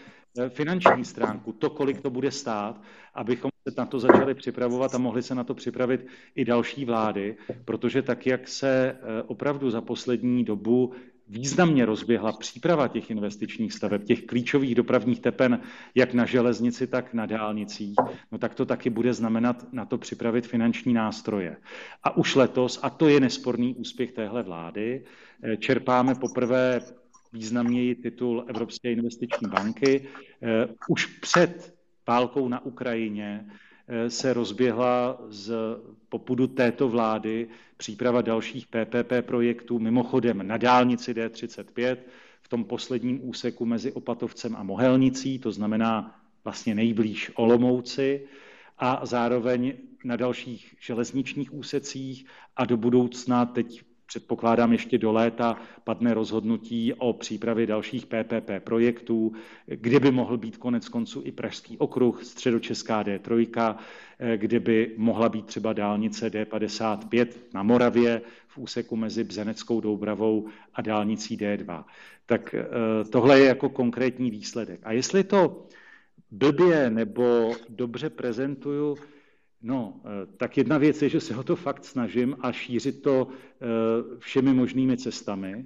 finanční 0.49 1.05
stránku, 1.05 1.53
to, 1.53 1.69
kolik 1.69 2.01
to 2.01 2.09
bude 2.09 2.31
stát, 2.31 2.81
abychom 3.13 3.51
se 3.69 3.75
na 3.77 3.85
to 3.85 3.99
začali 3.99 4.33
připravovat 4.33 4.95
a 4.95 4.97
mohli 4.97 5.23
se 5.23 5.35
na 5.35 5.43
to 5.43 5.53
připravit 5.53 6.07
i 6.35 6.45
další 6.45 6.85
vlády, 6.85 7.37
protože 7.65 8.01
tak, 8.01 8.27
jak 8.27 8.47
se 8.47 8.97
opravdu 9.27 9.69
za 9.69 9.81
poslední 9.81 10.43
dobu 10.43 10.93
významně 11.29 11.85
rozběhla 11.85 12.31
příprava 12.31 12.87
těch 12.87 13.11
investičních 13.11 13.73
staveb, 13.73 14.03
těch 14.03 14.25
klíčových 14.25 14.75
dopravních 14.75 15.19
tepen, 15.19 15.59
jak 15.95 16.13
na 16.13 16.25
železnici, 16.25 16.87
tak 16.87 17.13
na 17.13 17.25
dálnicích, 17.25 17.95
no 18.31 18.37
tak 18.37 18.55
to 18.55 18.65
taky 18.65 18.89
bude 18.89 19.13
znamenat 19.13 19.73
na 19.73 19.85
to 19.85 19.97
připravit 19.97 20.47
finanční 20.47 20.93
nástroje. 20.93 21.57
A 22.03 22.17
už 22.17 22.35
letos, 22.35 22.79
a 22.83 22.89
to 22.89 23.07
je 23.07 23.19
nesporný 23.19 23.75
úspěch 23.75 24.11
téhle 24.11 24.43
vlády, 24.43 25.03
čerpáme 25.59 26.15
poprvé 26.15 26.81
významněji 27.33 27.95
titul 27.95 28.45
Evropské 28.47 28.91
investiční 28.91 29.49
banky. 29.49 30.07
Eh, 30.43 30.67
už 30.89 31.05
před 31.05 31.75
válkou 32.07 32.47
na 32.47 32.65
Ukrajině 32.65 33.45
eh, 33.47 33.66
se 34.07 34.33
rozběhla 34.33 35.21
z 35.29 35.53
popudu 36.09 36.47
této 36.47 36.89
vlády 36.89 37.47
příprava 37.77 38.21
dalších 38.21 38.67
PPP 38.67 39.11
projektů, 39.21 39.79
mimochodem 39.79 40.47
na 40.47 40.57
dálnici 40.57 41.13
D35, 41.13 41.97
v 42.41 42.47
tom 42.47 42.63
posledním 42.63 43.29
úseku 43.29 43.65
mezi 43.65 43.91
Opatovcem 43.91 44.55
a 44.55 44.63
Mohelnicí, 44.63 45.39
to 45.39 45.51
znamená 45.51 46.21
vlastně 46.43 46.75
nejblíž 46.75 47.31
Olomouci, 47.35 48.27
a 48.79 49.05
zároveň 49.05 49.73
na 50.03 50.15
dalších 50.15 50.75
železničních 50.79 51.53
úsecích 51.53 52.25
a 52.55 52.65
do 52.65 52.77
budoucna 52.77 53.45
teď 53.45 53.83
předpokládám 54.07 54.71
ještě 54.71 54.97
do 54.97 55.11
léta 55.11 55.57
padne 55.83 56.13
rozhodnutí 56.13 56.93
o 56.93 57.13
přípravě 57.13 57.67
dalších 57.67 58.05
PPP 58.05 58.49
projektů, 58.59 59.33
kde 59.65 59.99
by 59.99 60.11
mohl 60.11 60.37
být 60.37 60.57
konec 60.57 60.89
konců 60.89 61.21
i 61.25 61.31
Pražský 61.31 61.77
okruh, 61.77 62.23
středočeská 62.23 63.03
D3, 63.03 63.75
kde 64.35 64.59
by 64.59 64.91
mohla 64.97 65.29
být 65.29 65.45
třeba 65.45 65.73
dálnice 65.73 66.29
D55 66.29 67.27
na 67.53 67.63
Moravě 67.63 68.21
v 68.47 68.57
úseku 68.57 68.95
mezi 68.95 69.23
Bzeneckou 69.23 69.81
Doubravou 69.81 70.47
a 70.73 70.81
dálnicí 70.81 71.37
D2. 71.37 71.83
Tak 72.25 72.53
eh, 72.53 72.65
tohle 73.09 73.39
je 73.39 73.45
jako 73.45 73.69
konkrétní 73.69 74.31
výsledek. 74.31 74.79
A 74.83 74.91
jestli 74.91 75.23
to 75.23 75.67
blbě 76.31 76.89
nebo 76.89 77.51
dobře 77.69 78.09
prezentuju, 78.09 78.97
No, 79.61 80.01
eh, 80.05 80.25
tak 80.37 80.57
jedna 80.57 80.77
věc 80.77 81.01
je, 81.01 81.09
že 81.09 81.19
se 81.19 81.35
o 81.37 81.43
to 81.43 81.55
fakt 81.55 81.85
snažím 81.85 82.37
a 82.41 82.51
šířit 82.51 83.01
to 83.01 83.27
eh, 83.27 83.65
všemi 84.19 84.53
možnými 84.53 84.97
cestami 84.97 85.65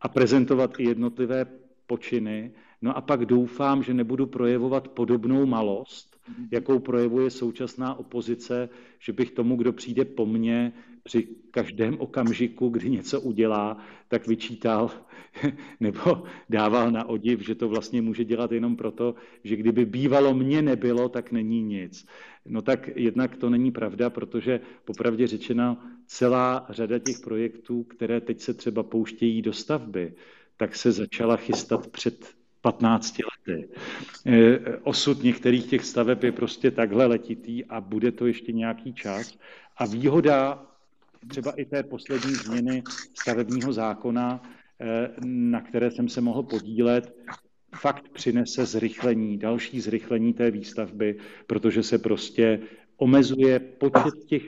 a 0.00 0.08
prezentovat 0.08 0.80
i 0.80 0.84
jednotlivé 0.84 1.46
počiny. 1.86 2.52
No 2.82 2.96
a 2.96 3.00
pak 3.00 3.24
doufám, 3.24 3.82
že 3.82 3.94
nebudu 3.94 4.26
projevovat 4.26 4.88
podobnou 4.88 5.46
malost, 5.46 6.09
jakou 6.50 6.78
projevuje 6.78 7.30
současná 7.30 7.94
opozice, 7.94 8.68
že 8.98 9.12
bych 9.12 9.30
tomu, 9.30 9.56
kdo 9.56 9.72
přijde 9.72 10.04
po 10.04 10.26
mně 10.26 10.72
při 11.02 11.28
každém 11.50 11.96
okamžiku, 11.98 12.68
kdy 12.68 12.90
něco 12.90 13.20
udělá, 13.20 13.76
tak 14.08 14.26
vyčítal 14.26 14.90
nebo 15.80 16.22
dával 16.48 16.90
na 16.90 17.08
odiv, 17.08 17.40
že 17.40 17.54
to 17.54 17.68
vlastně 17.68 18.02
může 18.02 18.24
dělat 18.24 18.52
jenom 18.52 18.76
proto, 18.76 19.14
že 19.44 19.56
kdyby 19.56 19.84
bývalo 19.84 20.34
mě 20.34 20.62
nebylo, 20.62 21.08
tak 21.08 21.32
není 21.32 21.62
nic. 21.62 22.06
No 22.46 22.62
tak 22.62 22.90
jednak 22.94 23.36
to 23.36 23.50
není 23.50 23.70
pravda, 23.70 24.10
protože 24.10 24.60
popravdě 24.84 25.26
řečeno 25.26 25.78
celá 26.06 26.66
řada 26.70 26.98
těch 26.98 27.20
projektů, 27.20 27.82
které 27.82 28.20
teď 28.20 28.40
se 28.40 28.54
třeba 28.54 28.82
pouštějí 28.82 29.42
do 29.42 29.52
stavby, 29.52 30.14
tak 30.56 30.76
se 30.76 30.92
začala 30.92 31.36
chystat 31.36 31.86
před 31.86 32.39
15 32.60 33.14
lety. 33.18 33.68
E, 34.26 34.58
osud 34.82 35.22
některých 35.22 35.66
těch 35.66 35.84
staveb 35.84 36.22
je 36.22 36.32
prostě 36.32 36.70
takhle 36.70 37.06
letitý 37.06 37.64
a 37.64 37.80
bude 37.80 38.12
to 38.12 38.26
ještě 38.26 38.52
nějaký 38.52 38.94
čas. 38.94 39.38
A 39.76 39.86
výhoda 39.86 40.66
třeba 41.28 41.50
i 41.50 41.64
té 41.64 41.82
poslední 41.82 42.34
změny 42.34 42.82
stavebního 43.14 43.72
zákona, 43.72 44.42
e, 44.80 45.10
na 45.24 45.60
které 45.60 45.90
jsem 45.90 46.08
se 46.08 46.20
mohl 46.20 46.42
podílet, 46.42 47.16
fakt 47.76 48.08
přinese 48.08 48.66
zrychlení, 48.66 49.38
další 49.38 49.80
zrychlení 49.80 50.32
té 50.32 50.50
výstavby, 50.50 51.18
protože 51.46 51.82
se 51.82 51.98
prostě 51.98 52.60
omezuje 52.96 53.58
počet 53.60 54.14
těch 54.26 54.42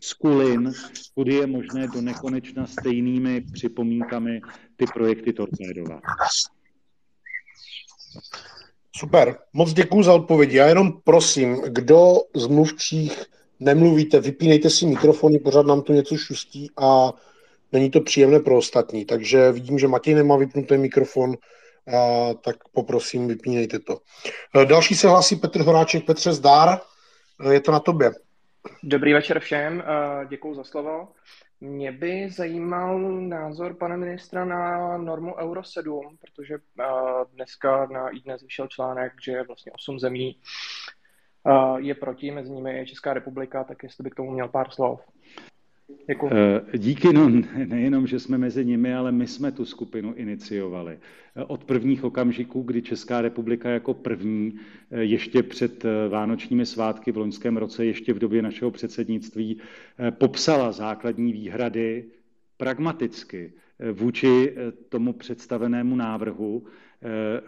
skulin, 0.00 0.72
kudy 1.14 1.34
je 1.34 1.46
možné 1.46 1.88
do 1.88 2.00
nekonečna 2.00 2.66
stejnými 2.66 3.40
připomínkami 3.52 4.40
ty 4.76 4.84
projekty 4.94 5.32
torpédovat. 5.32 6.02
Super, 8.96 9.38
moc 9.52 9.72
děkuji 9.72 10.02
za 10.02 10.14
odpovědi. 10.14 10.56
Já 10.56 10.66
jenom 10.66 10.92
prosím, 11.04 11.62
kdo 11.68 12.14
z 12.34 12.46
mluvčích 12.46 13.22
nemluvíte, 13.60 14.20
vypínejte 14.20 14.70
si 14.70 14.86
mikrofony, 14.86 15.38
pořád 15.38 15.66
nám 15.66 15.82
tu 15.82 15.92
něco 15.92 16.16
šustí 16.16 16.70
a 16.76 17.12
není 17.72 17.90
to 17.90 18.00
příjemné 18.00 18.40
pro 18.40 18.56
ostatní. 18.56 19.04
Takže 19.04 19.52
vidím, 19.52 19.78
že 19.78 19.88
Matěj 19.88 20.14
nemá 20.14 20.36
vypnutý 20.36 20.76
mikrofon, 20.76 21.36
a, 21.96 22.34
tak 22.34 22.56
poprosím, 22.72 23.28
vypínejte 23.28 23.78
to. 23.78 23.98
E, 24.62 24.66
další 24.66 24.94
se 24.94 25.08
hlásí 25.08 25.36
Petr 25.36 25.60
Horáček. 25.60 26.06
Petře, 26.06 26.32
zdár, 26.32 26.80
e, 27.44 27.54
je 27.54 27.60
to 27.60 27.72
na 27.72 27.80
tobě. 27.80 28.12
Dobrý 28.82 29.12
večer 29.12 29.40
všem, 29.40 29.84
děkuji 30.28 30.54
za 30.54 30.64
slovo. 30.64 31.08
Mě 31.60 31.92
by 31.92 32.30
zajímal 32.30 32.98
názor 33.20 33.74
pana 33.74 33.96
ministra 33.96 34.44
na 34.44 34.96
normu 34.98 35.36
Euro 35.36 35.64
7, 35.64 36.16
protože 36.20 36.58
dneska 37.34 37.86
na 37.86 38.08
iDnes 38.08 38.42
vyšel 38.42 38.68
článek, 38.68 39.12
že 39.22 39.42
vlastně 39.42 39.72
8 39.72 39.98
zemí 39.98 40.40
je 41.76 41.94
proti, 41.94 42.30
mezi 42.30 42.50
nimi 42.50 42.76
je 42.76 42.86
Česká 42.86 43.14
republika, 43.14 43.64
tak 43.64 43.82
jestli 43.82 44.04
by 44.04 44.10
k 44.10 44.14
tomu 44.14 44.30
měl 44.30 44.48
pár 44.48 44.70
slov. 44.70 45.00
Děkuji. 46.08 46.30
Eh, 46.32 46.78
díky, 46.78 47.12
no 47.12 47.30
nejenom, 47.66 48.06
že 48.06 48.20
jsme 48.20 48.38
mezi 48.38 48.64
nimi, 48.64 48.94
ale 48.94 49.12
my 49.12 49.26
jsme 49.26 49.52
tu 49.52 49.64
skupinu 49.64 50.14
iniciovali. 50.14 50.98
Eh, 51.36 51.44
od 51.44 51.64
prvních 51.64 52.04
okamžiků, 52.04 52.62
kdy 52.62 52.82
Česká 52.82 53.20
republika 53.20 53.70
jako 53.70 53.94
první, 53.94 54.54
eh, 54.90 55.02
ještě 55.04 55.42
před 55.42 55.84
vánočními 56.08 56.66
svátky 56.66 57.12
v 57.12 57.16
loňském 57.16 57.56
roce, 57.56 57.84
ještě 57.84 58.12
v 58.12 58.18
době 58.18 58.42
našeho 58.42 58.70
předsednictví, 58.70 59.60
popsala 60.10 60.72
základní 60.72 61.32
výhrady 61.32 62.04
pragmaticky 62.56 63.52
vůči 63.92 64.54
tomu 64.88 65.12
představenému 65.12 65.96
návrhu. 65.96 66.64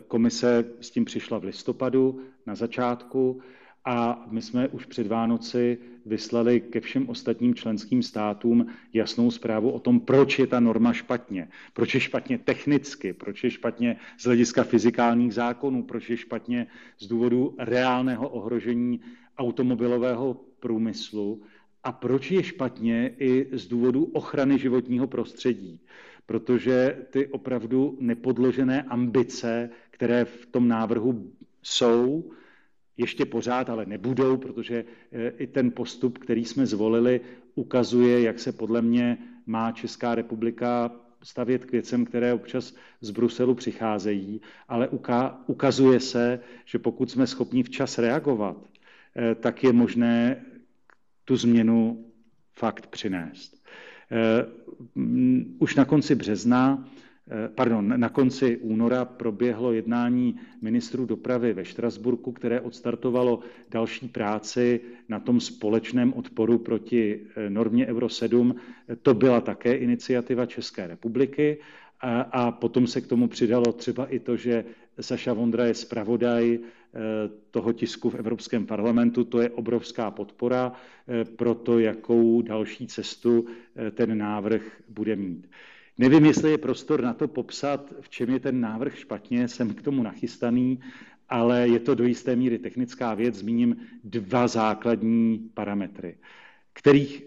Komise 0.09 0.64
s 0.80 0.91
tím 0.91 1.05
přišla 1.05 1.38
v 1.38 1.45
listopadu 1.45 2.20
na 2.47 2.55
začátku 2.55 3.41
a 3.85 4.26
my 4.31 4.43
jsme 4.43 4.68
už 4.68 4.87
před 4.87 5.07
Vánoci 5.07 5.78
vyslali 6.07 6.61
ke 6.61 6.81
všem 6.81 7.09
ostatním 7.09 7.55
členským 7.55 8.03
státům 8.03 8.66
jasnou 8.93 9.31
zprávu 9.31 9.70
o 9.70 9.81
tom, 9.81 10.01
proč 10.01 10.39
je 10.39 10.47
ta 10.47 10.61
norma 10.61 10.93
špatně. 10.93 11.49
Proč 11.72 11.95
je 11.95 12.01
špatně 12.01 12.39
technicky, 12.39 13.12
proč 13.12 13.45
je 13.45 13.51
špatně 13.51 13.97
z 14.18 14.24
hlediska 14.24 14.64
fyzikálních 14.64 15.35
zákonů, 15.35 15.83
proč 15.83 16.11
je 16.11 16.16
špatně 16.16 16.66
z 16.99 17.07
důvodu 17.07 17.55
reálného 17.59 18.28
ohrožení 18.28 19.01
automobilového 19.39 20.41
průmyslu 20.61 21.43
a 21.85 21.93
proč 21.93 22.31
je 22.31 22.43
špatně 22.43 23.14
i 23.18 23.47
z 23.53 23.66
důvodu 23.66 24.05
ochrany 24.05 24.59
životního 24.59 25.07
prostředí. 25.07 25.81
Protože 26.26 27.07
ty 27.11 27.26
opravdu 27.26 27.97
nepodložené 28.01 28.83
ambice, 28.83 29.70
které 29.91 30.24
v 30.24 30.47
tom 30.47 30.68
návrhu 30.68 31.33
jsou, 31.62 32.31
ještě 33.01 33.25
pořád 33.25 33.71
ale 33.71 33.87
nebudou, 33.87 34.37
protože 34.37 34.85
eh, 35.13 35.29
i 35.39 35.47
ten 35.47 35.71
postup, 35.71 36.19
který 36.19 36.45
jsme 36.45 36.67
zvolili, 36.67 37.21
ukazuje, 37.55 38.23
jak 38.23 38.39
se 38.39 38.53
podle 38.53 38.83
mě 38.83 39.19
má 39.47 39.73
Česká 39.73 40.15
republika 40.15 40.91
stavět 41.23 41.65
k 41.65 41.73
věcem, 41.73 42.05
které 42.05 42.35
občas 42.35 42.75
z 43.01 43.11
Bruselu 43.11 43.55
přicházejí, 43.55 44.41
ale 44.69 44.89
ukazuje 45.47 46.01
se, 46.01 46.41
že 46.65 46.79
pokud 46.79 47.11
jsme 47.11 47.27
schopni 47.27 47.63
včas 47.63 47.99
reagovat, 47.99 48.57
eh, 49.17 49.35
tak 49.35 49.65
je 49.65 49.73
možné 49.73 50.45
tu 51.25 51.37
změnu 51.37 52.05
fakt 52.55 52.87
přinést. 52.87 53.65
Eh, 54.13 54.47
už 55.59 55.75
na 55.75 55.85
konci 55.85 56.15
března 56.15 56.89
pardon, 57.55 57.93
na 58.01 58.09
konci 58.09 58.57
února 58.57 59.05
proběhlo 59.05 59.72
jednání 59.72 60.41
ministrů 60.62 61.07
dopravy 61.07 61.53
ve 61.53 61.64
Štrasburku, 61.64 62.33
které 62.33 62.61
odstartovalo 62.61 63.41
další 63.70 64.09
práci 64.09 64.81
na 65.09 65.20
tom 65.20 65.41
společném 65.41 66.12
odporu 66.12 66.59
proti 66.59 67.20
eh, 67.37 67.51
normě 67.51 67.87
Euro 67.87 68.09
7. 68.09 68.55
To 69.03 69.14
byla 69.14 69.41
také 69.41 69.74
iniciativa 69.74 70.47
České 70.47 70.87
republiky 70.87 71.59
a, 72.01 72.20
a 72.20 72.51
potom 72.51 72.87
se 72.87 73.01
k 73.01 73.07
tomu 73.07 73.28
přidalo 73.28 73.72
třeba 73.72 74.07
i 74.07 74.18
to, 74.18 74.37
že 74.37 74.64
Saša 75.01 75.33
Vondra 75.33 75.64
je 75.64 75.74
zpravodaj 75.74 76.59
eh, 76.59 76.99
toho 77.51 77.72
tisku 77.72 78.11
v 78.11 78.14
Evropském 78.14 78.66
parlamentu. 78.66 79.24
To 79.24 79.41
je 79.41 79.51
obrovská 79.51 80.11
podpora 80.11 80.72
pro 81.37 81.55
to, 81.55 81.78
jakou 81.78 82.43
další 82.43 82.87
cestu 82.87 83.47
ten 83.95 84.18
návrh 84.18 84.62
bude 84.89 85.16
mít. 85.16 85.47
Nevím, 86.01 86.25
jestli 86.25 86.51
je 86.51 86.59
prostor 86.59 87.03
na 87.03 87.15
to 87.15 87.29
popsat, 87.29 87.93
v 88.01 88.09
čem 88.09 88.31
je 88.31 88.41
ten 88.41 88.61
návrh 88.61 88.99
špatně, 88.99 89.49
jsem 89.49 89.75
k 89.75 89.83
tomu 89.83 90.03
nachystaný, 90.03 90.81
ale 91.29 91.69
je 91.69 91.81
to 91.81 91.95
do 91.95 92.05
jisté 92.05 92.37
míry 92.37 92.59
technická 92.59 93.15
věc. 93.15 93.35
Zmíním 93.35 93.77
dva 94.05 94.49
základní 94.49 95.51
parametry, 95.55 96.17
kterých 96.73 97.25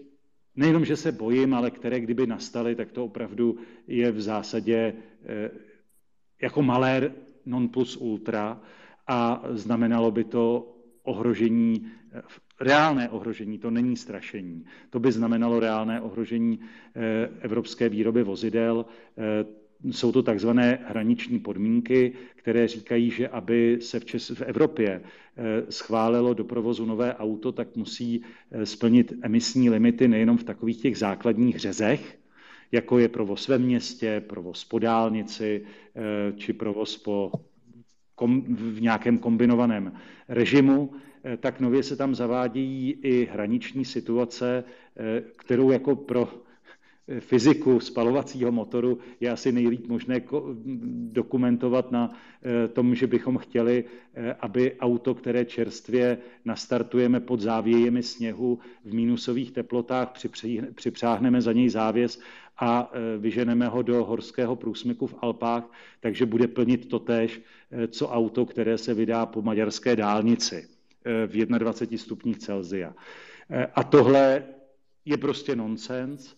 nejenom, 0.56 0.84
že 0.84 0.96
se 0.96 1.12
bojím, 1.12 1.54
ale 1.54 1.70
které 1.70 2.00
kdyby 2.00 2.26
nastaly, 2.26 2.74
tak 2.74 2.92
to 2.92 3.04
opravdu 3.04 3.58
je 3.86 4.12
v 4.12 4.20
zásadě 4.20 4.94
eh, 5.24 5.50
jako 6.42 6.62
malé 6.62 7.12
non 7.46 7.68
plus 7.68 7.96
ultra 7.96 8.60
a 9.06 9.42
znamenalo 9.50 10.10
by 10.10 10.24
to 10.24 10.74
ohrožení 11.02 11.86
eh, 12.12 12.22
reálné 12.60 13.08
ohrožení, 13.08 13.58
to 13.58 13.70
není 13.70 13.96
strašení. 13.96 14.64
To 14.90 15.00
by 15.00 15.12
znamenalo 15.12 15.60
reálné 15.60 16.00
ohrožení 16.00 16.60
eh, 16.60 17.28
evropské 17.40 17.88
výroby 17.88 18.22
vozidel. 18.22 18.86
Eh, 19.18 19.64
jsou 19.92 20.12
to 20.12 20.22
takzvané 20.22 20.78
hraniční 20.86 21.38
podmínky, 21.38 22.12
které 22.36 22.68
říkají, 22.68 23.10
že 23.10 23.28
aby 23.28 23.78
se 23.80 24.00
v, 24.00 24.04
Čes- 24.04 24.34
v 24.34 24.42
Evropě 24.42 25.00
eh, 25.00 25.72
schválilo 25.72 26.34
do 26.34 26.44
provozu 26.44 26.86
nové 26.86 27.14
auto, 27.14 27.52
tak 27.52 27.76
musí 27.76 28.22
splnit 28.64 29.12
emisní 29.22 29.70
limity 29.70 30.08
nejenom 30.08 30.38
v 30.38 30.44
takových 30.44 30.82
těch 30.82 30.98
základních 30.98 31.58
řezech, 31.58 32.18
jako 32.72 32.98
je 32.98 33.08
provoz 33.08 33.48
ve 33.48 33.58
městě, 33.58 34.22
provoz 34.26 34.64
po 34.64 34.78
dálnici 34.78 35.64
či 36.36 36.52
provoz 36.52 36.96
po 36.96 37.32
kom, 38.14 38.42
v 38.54 38.80
nějakém 38.80 39.18
kombinovaném 39.18 39.92
režimu, 40.28 40.90
tak 41.40 41.60
nově 41.60 41.82
se 41.82 41.96
tam 41.96 42.14
zavádějí 42.14 42.92
i 43.02 43.24
hraniční 43.32 43.84
situace, 43.84 44.64
eh, 44.96 45.22
kterou 45.36 45.70
jako 45.70 45.96
pro 45.96 46.28
eh, 47.08 47.20
fyziku 47.20 47.80
spalovacího 47.80 48.52
motoru 48.52 48.98
je 49.20 49.30
asi 49.30 49.52
nejlíp 49.52 49.88
možné 49.88 50.20
dokumentovat 51.12 51.92
na 51.92 52.12
tom, 52.72 52.94
že 52.94 53.06
bychom 53.06 53.38
chtěli, 53.38 53.84
aby 54.40 54.76
auto, 54.80 55.14
které 55.14 55.44
čerstvě 55.44 56.18
nastartujeme 56.44 57.20
pod 57.20 57.40
závějemi 57.40 58.02
sněhu 58.02 58.58
v 58.84 58.94
mínusových 58.94 59.50
teplotách, 59.52 60.12
připřáhneme 60.74 61.40
za 61.40 61.52
něj 61.52 61.68
závěs 61.68 62.20
a 62.60 62.92
vyženeme 63.18 63.68
ho 63.68 63.82
do 63.82 64.04
horského 64.04 64.56
průsmyku 64.56 65.06
v 65.06 65.14
Alpách, 65.18 65.70
takže 66.00 66.26
bude 66.26 66.48
plnit 66.48 66.88
totéž, 66.88 67.40
co 67.88 68.08
auto, 68.08 68.46
které 68.46 68.78
se 68.78 68.94
vydá 68.94 69.26
po 69.26 69.42
maďarské 69.42 69.96
dálnici 69.96 70.73
v 71.26 71.46
21 71.46 71.98
stupních 71.98 72.38
Celzia. 72.38 72.94
Eh, 73.50 73.66
a 73.74 73.84
tohle 73.84 74.44
je 75.04 75.16
prostě 75.16 75.56
nonsens 75.56 76.36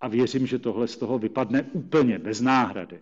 a 0.00 0.08
věřím, 0.08 0.46
že 0.46 0.58
tohle 0.58 0.88
z 0.88 0.96
toho 0.96 1.18
vypadne 1.18 1.62
úplně 1.72 2.18
bez 2.18 2.40
náhrady. 2.40 3.00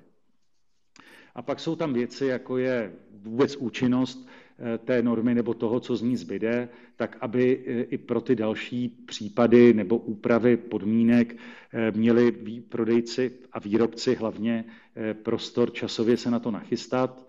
A 1.35 1.43
pak 1.43 1.61
jsou 1.61 1.77
tam 1.77 1.93
věci, 1.93 2.27
jako 2.27 2.59
je 2.59 2.93
vůbec 3.23 3.57
účinnost 3.57 4.29
eh, 4.59 4.79
té 4.79 5.03
normy 5.03 5.35
nebo 5.35 5.55
toho, 5.55 5.81
co 5.81 5.97
z 5.97 6.03
ní 6.03 6.17
zbyde, 6.17 6.69
tak 6.97 7.17
aby 7.21 7.65
eh, 7.67 7.83
i 7.83 7.99
pro 7.99 8.21
ty 8.21 8.37
další 8.37 8.89
případy 8.89 9.75
nebo 9.75 9.99
úpravy 9.99 10.57
podmínek 10.57 11.37
měli 11.95 12.33
prodejci 12.69 13.33
a 13.53 13.59
výrobci 13.59 14.15
hlavně 14.15 14.65
prostor 15.23 15.73
časově 15.73 16.17
se 16.17 16.31
na 16.31 16.39
to 16.39 16.51
nachystat 16.51 17.27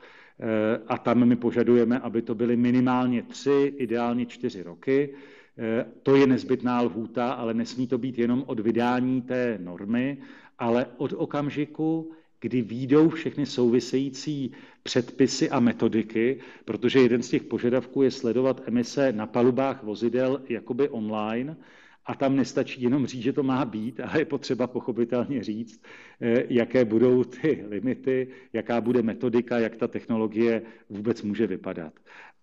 a 0.88 0.98
tam 0.98 1.26
my 1.26 1.36
požadujeme, 1.36 2.00
aby 2.00 2.22
to 2.22 2.36
byly 2.36 2.56
minimálně 2.56 3.24
tři, 3.24 3.74
ideálně 3.78 4.26
čtyři 4.26 4.64
roky. 4.64 5.16
Eh, 5.58 5.86
to 6.04 6.16
je 6.16 6.28
nezbytná 6.28 6.82
lhůta, 6.82 7.34
ale 7.34 7.54
nesmí 7.54 7.88
to 7.88 7.98
být 7.98 8.20
jenom 8.20 8.44
od 8.48 8.60
vydání 8.60 9.22
té 9.22 9.58
normy, 9.62 10.18
ale 10.60 10.86
od 10.98 11.14
okamžiku, 11.14 12.12
kdy 12.42 12.62
výjdou 12.62 13.10
všechny 13.10 13.46
související 13.46 14.52
předpisy 14.84 15.50
a 15.50 15.60
metodiky, 15.60 16.40
protože 16.66 17.00
jeden 17.00 17.24
z 17.24 17.30
těch 17.30 17.44
požadavků 17.44 18.02
je 18.02 18.12
sledovat 18.12 18.62
emise 18.66 19.12
na 19.12 19.28
palubách 19.28 19.84
vozidel 19.84 20.42
jakoby 20.50 20.90
online 20.90 21.58
a 22.06 22.16
tam 22.16 22.36
nestačí 22.36 22.82
jenom 22.82 23.06
říct, 23.08 23.22
že 23.22 23.34
to 23.34 23.44
má 23.44 23.66
být, 23.66 24.00
ale 24.00 24.20
je 24.20 24.26
potřeba 24.26 24.68
pochopitelně 24.68 25.44
říct, 25.44 25.84
eh, 26.22 26.44
jaké 26.50 26.86
budou 26.86 27.24
ty 27.24 27.66
limity, 27.70 28.28
jaká 28.54 28.82
bude 28.82 29.02
metodika, 29.02 29.60
jak 29.60 29.76
ta 29.76 29.88
technologie 29.88 30.62
vůbec 30.90 31.22
může 31.22 31.48
vypadat. 31.48 31.94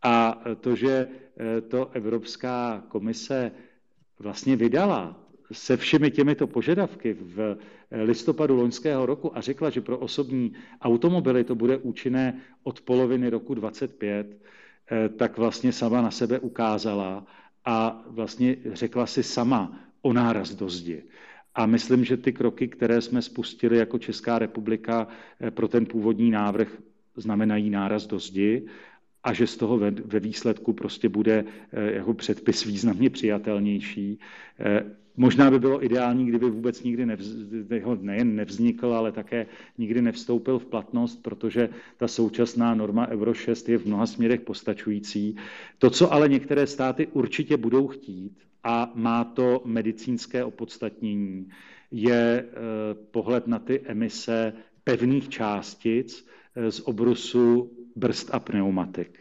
A 0.03 0.43
to, 0.61 0.77
že 0.77 1.09
eh, 1.09 1.61
to 1.61 1.91
Evropská 1.93 2.85
komise 2.89 3.53
vlastně 4.19 4.57
vydala 4.57 5.21
se 5.53 5.77
všemi 5.77 6.11
těmito 6.11 6.47
požadavky 6.47 7.13
v 7.13 7.57
eh, 7.91 8.03
listopadu 8.03 8.57
loňského 8.57 9.07
roku 9.07 9.39
a 9.39 9.41
řekla, 9.41 9.71
že 9.71 9.81
pro 9.81 9.99
osobní 9.99 10.53
automobily 10.81 11.45
to 11.45 11.55
bude 11.55 11.77
účinné 11.77 12.41
od 12.63 12.81
poloviny 12.81 13.29
roku 13.29 13.55
25, 13.55 14.41
tak 15.17 15.39
vlastně 15.39 15.73
sama 15.73 16.03
na 16.03 16.11
sebe 16.11 16.39
ukázala, 16.39 17.27
a 17.65 18.03
vlastně 18.07 18.57
řekla 18.73 19.07
si 19.07 19.23
sama 19.23 19.81
o 20.03 20.13
náraz 20.13 20.55
do 20.55 20.69
zdi. 20.69 21.03
A 21.55 21.67
myslím, 21.67 22.05
že 22.05 22.17
ty 22.17 22.33
kroky, 22.33 22.69
které 22.69 23.01
jsme 23.01 23.23
spustili 23.23 23.77
jako 23.77 23.99
Česká 23.99 24.39
republika 24.39 25.09
eh, 25.41 25.51
pro 25.51 25.69
ten 25.69 25.87
původní 25.87 26.31
návrh, 26.31 26.79
znamenají 27.17 27.71
náraz 27.71 28.07
do 28.07 28.19
zdi 28.19 28.67
a 29.23 29.33
že 29.33 29.47
z 29.47 29.57
toho 29.57 29.79
ve, 29.79 30.21
výsledku 30.21 30.73
prostě 30.73 31.09
bude 31.09 31.45
jako 31.73 32.15
předpis 32.15 32.65
významně 32.65 33.11
přijatelnější. 33.11 34.19
Možná 35.17 35.51
by 35.51 35.59
bylo 35.59 35.85
ideální, 35.85 36.27
kdyby 36.27 36.51
vůbec 36.51 36.83
nikdy 36.83 37.07
nejen 38.01 38.37
nevznikl, 38.37 38.95
ale 38.95 39.13
také 39.13 39.47
nikdy 39.79 40.03
nevstoupil 40.03 40.59
v 40.59 40.67
platnost, 40.67 41.23
protože 41.23 41.69
ta 41.97 42.09
současná 42.09 42.75
norma 42.75 43.09
Euro 43.09 43.35
6 43.35 43.69
je 43.69 43.79
v 43.79 43.87
mnoha 43.87 44.07
směrech 44.07 44.41
postačující. 44.41 45.37
To, 45.79 45.91
co 45.91 46.13
ale 46.13 46.29
některé 46.29 46.67
státy 46.67 47.07
určitě 47.07 47.57
budou 47.57 47.87
chtít, 47.87 48.33
a 48.65 48.93
má 48.95 49.25
to 49.25 49.63
medicínské 49.65 50.45
opodstatnění, 50.45 51.49
je 51.91 52.45
eh, 52.45 52.55
pohled 53.11 53.47
na 53.47 53.59
ty 53.59 53.81
emise 53.81 54.53
pevných 54.85 55.29
částic 55.29 56.27
eh, 56.55 56.73
z 56.73 56.81
obrusu 56.81 57.71
brzd 57.97 58.31
a 58.33 58.41
pneumatik. 58.41 59.19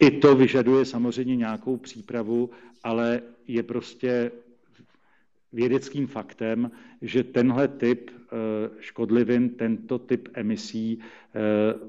I 0.00 0.10
to 0.10 0.36
vyžaduje 0.36 0.84
samozřejmě 0.84 1.36
nějakou 1.36 1.76
přípravu, 1.76 2.50
ale 2.82 3.22
je 3.48 3.62
prostě 3.62 4.30
vědeckým 5.54 6.06
faktem, 6.06 6.70
že 7.02 7.24
tenhle 7.24 7.68
typ 7.68 8.10
eh, 8.10 8.26
škodlivin, 8.80 9.48
tento 9.48 9.98
typ 9.98 10.28
emisí 10.34 10.98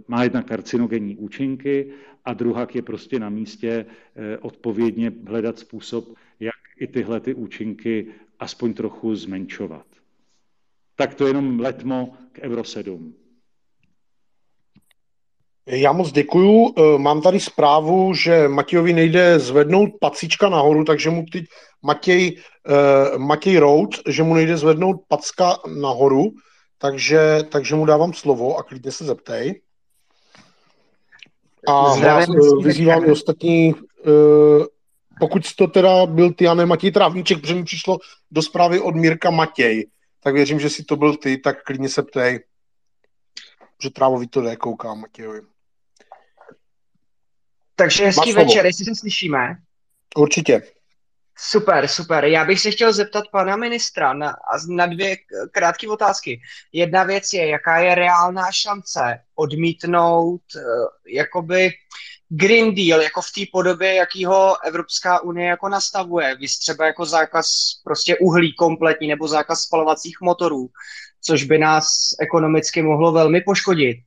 má 0.08 0.24
jedna 0.24 0.42
karcinogenní 0.42 1.16
účinky 1.18 1.92
a 2.26 2.34
druhá 2.34 2.68
je 2.74 2.82
prostě 2.82 3.20
na 3.20 3.30
místě 3.30 3.86
odpovědně 4.42 5.14
hledat 5.28 5.60
způsob, 5.60 6.16
jak 6.40 6.56
i 6.78 6.88
tyhle 6.88 7.20
ty 7.20 7.34
účinky 7.34 8.08
aspoň 8.40 8.74
trochu 8.74 9.16
zmenšovat. 9.16 9.86
Tak 10.96 11.16
to 11.16 11.26
je 11.26 11.30
jenom 11.30 11.60
letmo 11.60 12.18
k 12.32 12.40
Euro 12.40 12.64
7. 12.64 13.14
Já 15.68 15.92
moc 15.92 16.12
děkuju. 16.12 16.74
E, 16.78 16.98
mám 16.98 17.22
tady 17.22 17.40
zprávu, 17.40 18.14
že 18.14 18.48
Matějovi 18.48 18.94
nejde 18.94 19.40
zvednout 19.40 19.90
pacíčka 20.00 20.50
nahoru, 20.50 20.84
takže 20.84 21.10
mu 21.10 21.26
teď 21.32 21.46
Matěj, 21.86 22.38
uh, 22.68 23.18
Matěj 23.18 23.58
Rout, 23.58 23.96
že 24.08 24.24
mu 24.24 24.34
nejde 24.34 24.58
zvednout 24.58 25.02
packa 25.08 25.58
nahoru, 25.82 26.32
takže, 26.78 27.40
takže 27.50 27.76
mu 27.76 27.86
dávám 27.86 28.14
slovo 28.14 28.58
a 28.58 28.64
klidně 28.64 28.92
se 28.92 29.06
zeptej. 29.06 29.62
A 31.68 31.94
Zdravím, 31.94 32.36
vás, 32.36 32.64
vyzývám 32.64 33.06
i 33.06 33.12
ostatní, 33.12 33.74
uh, 33.74 34.66
pokud 35.20 35.56
to 35.56 35.68
teda 35.68 36.06
byl 36.06 36.34
ty 36.34 36.48
a 36.48 36.54
ne 36.54 36.66
Matěj 36.66 36.92
Trávníček, 36.92 37.42
protože 37.42 37.56
mi 37.56 37.64
přišlo 37.64 37.98
do 38.32 38.42
zprávy 38.42 38.80
od 38.80 38.96
Mírka 38.96 39.30
Matěj, 39.30 39.88
tak 40.24 40.34
věřím, 40.34 40.60
že 40.60 40.70
si 40.70 40.84
to 40.84 40.96
byl 40.96 41.16
ty, 41.16 41.38
tak 41.38 41.64
klidně 41.64 41.90
se 41.90 42.04
ptej, 42.04 42.40
že 43.84 43.90
Trávový 43.90 44.28
to 44.28 44.42
jde, 44.42 44.56
koukám 44.56 45.02
Matějovi. 45.02 45.42
Takže 47.76 48.06
hezký 48.06 48.34
večer, 48.34 48.66
jestli 48.66 48.86
se 48.86 48.96
slyšíme. 48.96 49.56
Určitě. 50.18 50.62
Super, 51.38 51.88
super. 51.88 52.26
Já 52.26 52.46
bych 52.46 52.60
se 52.60 52.72
chtěl 52.72 52.94
zeptat 52.94 53.24
pana 53.32 53.56
ministra 53.56 54.14
na, 54.14 54.36
na 54.70 54.86
dvě 54.86 55.18
krátké 55.52 55.88
otázky. 55.88 56.42
Jedna 56.72 57.04
věc 57.04 57.34
je, 57.34 57.48
jaká 57.48 57.80
je 57.80 57.96
reálná 57.96 58.52
šance 58.52 59.20
odmítnout 59.36 60.42
uh, 60.56 60.62
jakoby 61.08 61.72
Green 62.30 62.76
Deal 62.76 63.02
jako 63.02 63.22
v 63.22 63.32
té 63.36 63.42
podobě, 63.52 63.94
jakýho 63.94 64.66
Evropská 64.66 65.20
unie 65.20 65.50
jako 65.50 65.70
nastavuje. 65.70 66.36
Vy 66.36 66.48
třeba 66.48 66.86
jako 66.86 67.06
zákaz 67.06 67.48
prostě 67.84 68.18
uhlí 68.18 68.56
kompletní 68.56 69.08
nebo 69.08 69.28
zákaz 69.28 69.62
spalovacích 69.62 70.18
motorů, 70.22 70.70
což 71.22 71.44
by 71.44 71.58
nás 71.58 71.88
ekonomicky 72.20 72.82
mohlo 72.82 73.12
velmi 73.12 73.42
poškodit. 73.42 73.98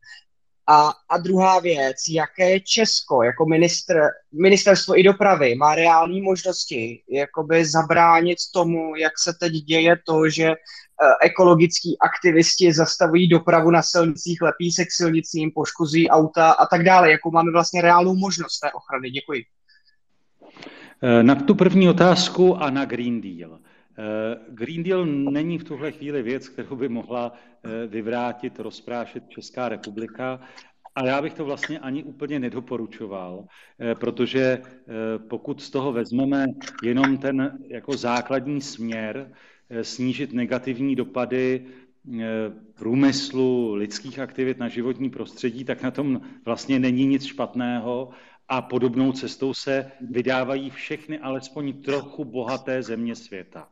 A, 0.71 0.93
a 1.09 1.19
druhá 1.19 1.61
věc, 1.61 1.97
jaké 2.11 2.61
Česko 2.61 3.23
jako 3.23 3.47
ministr, 3.47 3.95
ministerstvo 4.33 4.99
i 4.99 5.03
dopravy 5.03 5.55
má 5.55 5.75
reální 5.75 6.21
možnosti 6.21 7.03
jakoby 7.11 7.64
zabránit 7.64 8.39
tomu, 8.55 8.97
jak 8.97 9.12
se 9.19 9.33
teď 9.41 9.53
děje 9.53 9.97
to, 10.07 10.29
že 10.29 10.55
Eh, 11.03 11.27
ekologický 11.27 11.99
aktivisti 11.99 12.73
zastavují 12.73 13.29
dopravu 13.29 13.71
na 13.71 13.83
silnicích, 13.83 14.43
lepí 14.43 14.71
se 14.71 14.85
k 14.85 14.93
silnicím, 14.93 15.51
poškozují 15.55 16.11
auta 16.11 16.51
a 16.51 16.66
tak 16.66 16.85
dále. 16.85 17.11
Jakou 17.11 17.31
máme 17.31 17.53
vlastně 17.53 17.83
reálnou 17.83 18.16
možnost 18.16 18.59
té 18.59 18.73
ochrany? 18.73 19.11
Děkuji. 19.11 19.45
Eh, 21.03 21.23
na 21.23 21.35
tu 21.35 21.55
první 21.55 21.89
otázku 21.89 22.57
a 22.57 22.71
na 22.71 22.85
Green 22.85 23.21
Deal. 23.21 23.59
Eh, 23.99 24.38
Green 24.49 24.82
Deal 24.82 25.07
není 25.07 25.59
v 25.59 25.64
tuhle 25.64 25.92
chvíli 25.92 26.22
věc, 26.22 26.49
kterou 26.49 26.76
by 26.76 26.88
mohla 26.88 27.32
vyvrátit, 27.86 28.59
rozprášit 28.61 29.28
Česká 29.28 29.68
republika, 29.68 30.40
ale 30.94 31.09
já 31.09 31.22
bych 31.22 31.34
to 31.34 31.44
vlastně 31.44 31.78
ani 31.78 32.05
úplně 32.05 32.40
nedoporučoval, 32.40 33.44
protože 34.01 34.62
pokud 35.28 35.62
z 35.62 35.70
toho 35.70 35.92
vezmeme 35.92 36.46
jenom 36.82 37.18
ten 37.18 37.59
jako 37.68 37.96
základní 37.96 38.61
směr, 38.61 39.30
Eh, 39.70 39.84
snížit 39.84 40.32
negativní 40.32 40.96
dopady 40.96 41.66
eh, 42.20 42.24
průmyslu, 42.74 43.74
lidských 43.74 44.18
aktivit 44.18 44.59
na 44.59 44.68
životní 44.68 45.11
prostředí, 45.11 45.64
tak 45.64 45.82
na 45.82 45.90
tom 45.90 46.20
vlastně 46.44 46.78
není 46.78 47.07
nic 47.07 47.24
špatného 47.24 48.09
a 48.49 48.62
podobnou 48.62 49.12
cestou 49.12 49.55
se 49.55 49.92
vydávají 50.01 50.70
všechny 50.70 51.18
alespoň 51.18 51.82
trochu 51.82 52.24
bohaté 52.24 52.82
země 52.82 53.16
světa. 53.16 53.68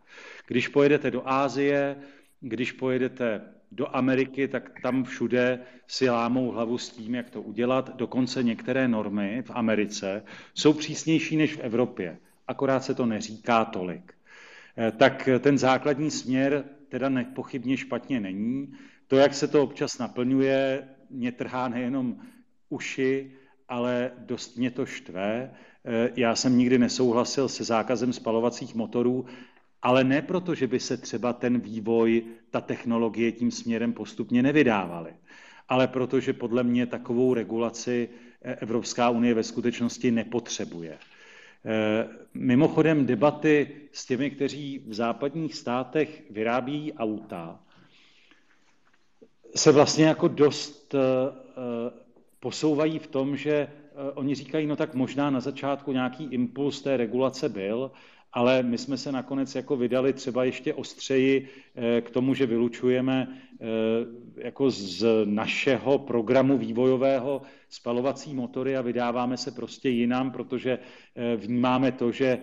Když 0.47 0.69
pojedete 0.69 1.11
do 1.11 1.29
Ázie, 1.29 1.97
když 2.41 2.73
pojedete 2.73 3.41
do 3.73 3.97
Ameriky, 3.97 4.49
tak 4.49 4.81
tam 4.83 5.05
všude 5.05 5.61
si 5.87 6.11
lámou 6.11 6.51
hlavu 6.51 6.79
s 6.79 6.91
tím, 6.91 7.15
jak 7.15 7.31
to 7.31 7.43
udělat. 7.43 7.97
Dokonce 7.97 8.43
některé 8.43 8.89
normy 8.89 9.43
v 9.47 9.51
Americe 9.51 10.23
jsou 10.55 10.73
přísnější 10.73 11.37
než 11.37 11.57
v 11.57 11.61
Evropě, 11.61 12.19
akorát 12.49 12.85
se 12.85 12.95
to 12.95 13.07
neříká 13.07 13.65
tolik. 13.65 14.13
Eh, 14.79 14.93
tak 14.93 15.29
ten 15.41 15.59
základní 15.59 16.11
směr 16.11 16.65
teda 16.89 17.09
nepochybně 17.09 17.77
špatně 17.77 18.21
není. 18.21 18.73
To, 19.09 19.17
jak 19.17 19.35
se 19.35 19.49
to 19.49 19.63
občas 19.63 19.99
naplňuje, 19.99 20.89
mě 21.11 21.33
trhá 21.33 21.69
nejenom 21.69 22.17
uši, 22.69 23.33
ale 23.69 24.11
dost 24.19 24.57
mě 24.57 24.71
to 24.71 24.87
štve. 24.87 25.51
Eh, 25.85 26.11
já 26.17 26.35
jsem 26.35 26.59
nikdy 26.59 26.79
nesouhlasil 26.79 27.49
se 27.49 27.65
zákazem 27.65 28.13
spalovacích 28.13 28.75
motorů, 28.75 29.27
ale 29.83 30.05
ne 30.05 30.23
proto, 30.23 30.55
že 30.55 30.67
by 30.67 30.81
se 30.81 30.97
třeba 30.97 31.33
ten 31.33 31.61
vývoj, 31.61 32.23
ta 32.51 32.61
technologie 32.61 33.33
tím 33.33 33.51
směrem 33.51 33.93
postupně 33.93 34.43
nevydávaly, 34.43 35.11
ale 35.69 35.89
proto, 35.89 36.21
že 36.21 36.33
podle 36.33 36.63
mě 36.63 36.87
takovou 36.87 37.35
regulaci 37.35 38.09
eh, 38.43 38.55
Evropská 38.55 39.11
unie 39.11 39.35
ve 39.35 39.43
skutečnosti 39.43 40.11
nepotřebuje. 40.11 40.99
Eh, 41.69 42.09
mimochodem 42.35 43.07
debaty 43.07 43.71
s 43.93 44.07
těmi, 44.07 44.31
kteří 44.31 44.85
v 44.87 44.95
západních 44.95 45.55
státech 45.55 46.23
vyrábí 46.31 46.93
auta, 46.93 47.61
se 49.55 49.73
vlastně 49.73 50.05
jako 50.05 50.29
dost 50.29 50.95
posouvají 52.41 52.99
v 52.99 53.07
tom, 53.07 53.37
že 53.37 53.69
oni 54.15 54.35
říkají, 54.35 54.67
no 54.67 54.77
tak 54.77 54.95
možná 54.95 55.31
na 55.31 55.41
začátku 55.41 55.93
nějaký 55.93 56.25
impuls 56.25 56.83
té 56.83 56.97
regulace 56.97 57.49
byl, 57.49 57.91
ale 58.33 58.63
my 58.63 58.79
jsme 58.79 58.97
se 58.97 59.13
nakonec 59.13 59.55
jako 59.55 59.77
vydali 59.77 60.13
třeba 60.13 60.45
ještě 60.45 60.75
ostřeji 60.75 61.49
eh, 61.75 62.01
k 62.01 62.11
tomu, 62.11 62.35
že 62.35 62.47
vylučujeme 62.47 63.29
eh, 63.29 63.67
jako 64.37 64.71
z 64.71 65.07
našeho 65.25 65.99
programu 65.99 66.59
vývojového 66.59 67.43
spalovací 67.69 68.35
motory 68.35 68.77
a 68.77 68.83
vydáváme 68.83 69.37
se 69.37 69.51
prostě 69.51 69.89
jinam, 69.89 70.31
protože 70.31 70.79
eh, 70.79 71.37
vnímáme 71.37 71.93
to, 71.93 72.13
že 72.13 72.39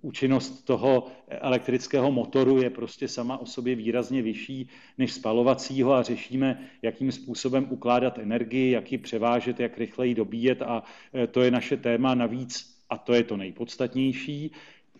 účinnost 0.00 0.62
toho 0.62 1.06
elektrického 1.28 2.12
motoru 2.12 2.62
je 2.62 2.70
prostě 2.70 3.08
sama 3.08 3.38
o 3.38 3.46
sobě 3.46 3.74
výrazně 3.74 4.22
vyšší 4.22 4.68
než 4.98 5.12
spalovacího 5.12 5.92
a 5.92 6.02
řešíme, 6.02 6.68
jakým 6.82 7.12
způsobem 7.12 7.66
ukládat 7.70 8.18
energii, 8.18 8.70
jak 8.70 8.92
ji 8.92 8.98
převážet, 8.98 9.60
jak 9.60 9.78
rychleji 9.78 10.14
dobíjet 10.14 10.62
a 10.62 10.82
to 11.30 11.42
je 11.42 11.50
naše 11.50 11.76
téma 11.76 12.14
navíc 12.14 12.78
a 12.90 12.98
to 12.98 13.14
je 13.14 13.24
to 13.24 13.36
nejpodstatnější, 13.36 14.50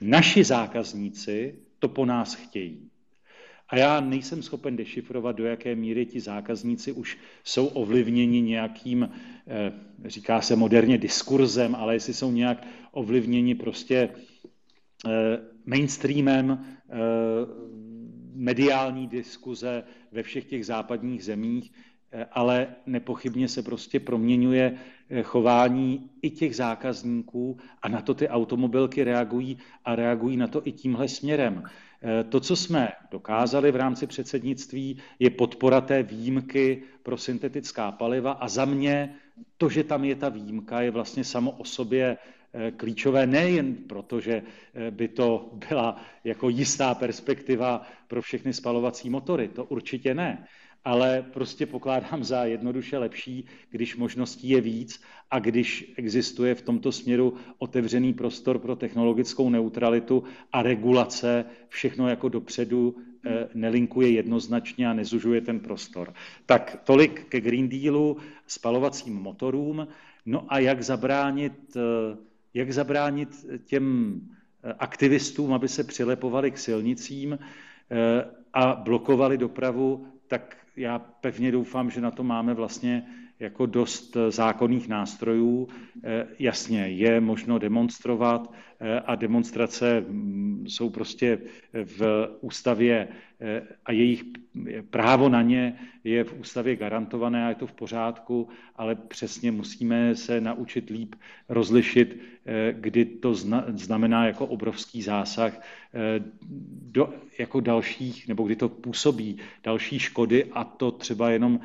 Naši 0.01 0.45
zákazníci 0.45 1.59
to 1.79 1.89
po 1.89 2.07
nás 2.07 2.35
chtějí. 2.35 2.91
A 3.69 3.77
já 3.77 4.01
nejsem 4.01 4.43
schopen 4.43 4.77
dešifrovat, 4.77 5.37
do 5.37 5.45
jaké 5.45 5.75
míry 5.75 6.07
ti 6.07 6.21
zákazníci 6.21 6.93
už 6.93 7.19
jsou 7.45 7.67
ovlivněni 7.67 8.43
nějakým, 8.43 9.11
eh, 9.47 9.73
říká 10.05 10.41
se 10.41 10.57
moderně 10.57 10.99
diskurzem, 10.99 11.75
ale 11.75 11.95
jestli 11.95 12.15
jsou 12.15 12.33
nějak 12.33 12.67
ovlivněni 12.93 13.55
prostě 13.55 14.09
eh, 15.07 15.11
mainstreamem 15.67 16.65
eh, 16.65 16.95
mediální 18.35 19.07
diskuze 19.07 19.85
ve 20.13 20.23
všech 20.23 20.45
těch 20.45 20.67
západních 20.67 21.25
zemích. 21.25 21.73
ale 22.33 22.67
nepochybně 22.87 23.49
se 23.49 23.63
prostě 23.63 24.01
proměňuje 24.01 24.79
chování 25.23 26.11
i 26.23 26.31
těch 26.31 26.57
zákazníků 26.57 27.59
a 27.83 27.89
na 27.89 28.01
to 28.01 28.15
ty 28.15 28.29
automobilky 28.29 29.05
reagují 29.05 29.59
a 29.85 29.97
reagují 29.97 30.37
na 30.37 30.47
to 30.47 30.67
i 30.67 30.73
tímhle 30.73 31.09
směrem. 31.09 31.63
To, 32.29 32.41
co 32.41 32.57
jsme 32.57 32.93
dokázali 33.11 33.73
v 33.73 33.77
rámci 33.77 34.07
předsednictví, 34.07 34.99
je 35.19 35.31
podpora 35.31 35.81
té 35.81 36.03
výjimky 36.03 36.83
pro 37.03 37.17
syntetická 37.17 37.93
paliva 37.93 38.33
a 38.33 38.49
za 38.49 38.65
mě 38.65 39.15
to, 39.57 39.69
že 39.69 39.85
tam 39.85 40.05
je 40.05 40.15
ta 40.17 40.29
výjimka, 40.29 40.81
je 40.81 40.91
vlastně 40.91 41.25
samo 41.25 41.51
o 41.51 41.65
sobě 41.65 42.17
eh, 42.53 42.71
klíčové 42.71 43.27
nejen 43.27 43.75
proto, 43.75 44.21
že 44.21 44.43
eh, 44.75 44.91
by 44.91 45.09
to 45.09 45.51
byla 45.69 46.01
jako 46.25 46.49
jistá 46.49 46.95
perspektiva 46.95 47.87
pro 48.09 48.23
všechny 48.23 48.53
spalovací 48.53 49.11
motory, 49.11 49.49
to 49.49 49.65
určitě 49.65 50.15
ne, 50.15 50.47
ale 50.85 51.25
prostě 51.33 51.67
pokládám 51.67 52.25
za 52.25 52.45
jednoduše 52.45 52.99
lepší, 52.99 53.45
když 53.71 53.97
možností 53.97 54.49
je 54.49 54.61
víc 54.61 55.03
a 55.31 55.39
když 55.39 55.93
existuje 55.97 56.55
v 56.55 56.63
tomto 56.63 56.93
směru 56.93 57.35
otevřený 57.59 58.13
prostor 58.15 58.59
pro 58.59 58.77
technologickou 58.77 59.51
neutralitu 59.51 60.25
a 60.53 60.63
regulace, 60.63 61.45
všechno 61.69 62.09
jako 62.09 62.29
dopředu 62.29 62.97
eh, 63.27 63.49
nelinkuje 63.55 64.11
jednoznačně 64.11 64.89
a 64.89 64.93
nezužuje 64.93 65.41
ten 65.41 65.61
prostor. 65.61 66.15
Tak 66.47 66.81
tolik 66.85 67.25
ke 67.29 67.41
Green 67.41 67.69
Dealu, 67.69 68.17
spalovacím 68.47 69.15
motorům. 69.15 69.89
No 70.27 70.45
a 70.49 70.59
jak 70.59 70.83
zabránit, 70.83 71.77
eh, 71.77 72.17
jak 72.55 72.73
zabránit 72.73 73.47
těm 73.65 74.21
eh, 74.65 74.75
aktivistům, 74.79 75.53
aby 75.53 75.69
se 75.69 75.85
přilepovali 75.85 76.51
k 76.51 76.59
silnicím 76.59 77.39
a 78.53 78.75
blokovali 78.75 79.39
dopravu, 79.39 80.07
tak 80.29 80.57
já 80.77 80.99
pevně 80.99 81.53
doufám, 81.53 81.91
že 81.91 82.01
na 82.01 82.11
to 82.11 82.23
máme 82.25 82.55
vlastně 82.55 83.07
jako 83.41 83.67
dost 83.67 84.17
zákonných 84.29 84.89
nástrojů. 84.89 85.69
Eh, 86.05 86.27
jasně, 86.39 86.89
je 86.89 87.21
možno 87.21 87.59
demonstrovat 87.59 88.53
eh, 88.81 89.01
a 89.01 89.15
demonstrace 89.15 90.01
mm, 90.01 90.65
jsou 90.69 90.91
prostě 90.91 91.39
v 91.85 92.29
ústavě 92.41 93.09
eh, 93.09 93.34
a 93.85 93.93
jejich 93.93 94.25
právo 94.91 95.29
na 95.29 95.43
ně 95.43 95.79
je 96.05 96.25
v 96.25 96.41
ústavě 96.41 96.77
garantované 96.77 97.47
a 97.47 97.49
je 97.49 97.55
to 97.55 97.67
v 97.67 97.73
pořádku, 97.73 98.49
ale 98.77 98.95
přesně 98.95 99.53
musíme 99.53 100.17
se 100.17 100.41
naučit 100.41 100.91
líp 100.91 101.15
rozlišit, 101.49 102.21
kdy 102.73 103.05
to 103.05 103.35
znamená 103.75 104.27
jako 104.27 104.47
obrovský 104.47 105.03
zásah 105.03 105.61
do 106.83 107.15
jako 107.39 107.61
dalších, 107.61 108.29
nebo 108.29 108.45
kdy 108.45 108.57
to 108.57 108.69
působí 108.69 109.37
další 109.65 109.99
škody 109.99 110.45
a 110.53 110.65
to 110.65 110.91
třeba 110.91 111.31
jenom 111.31 111.61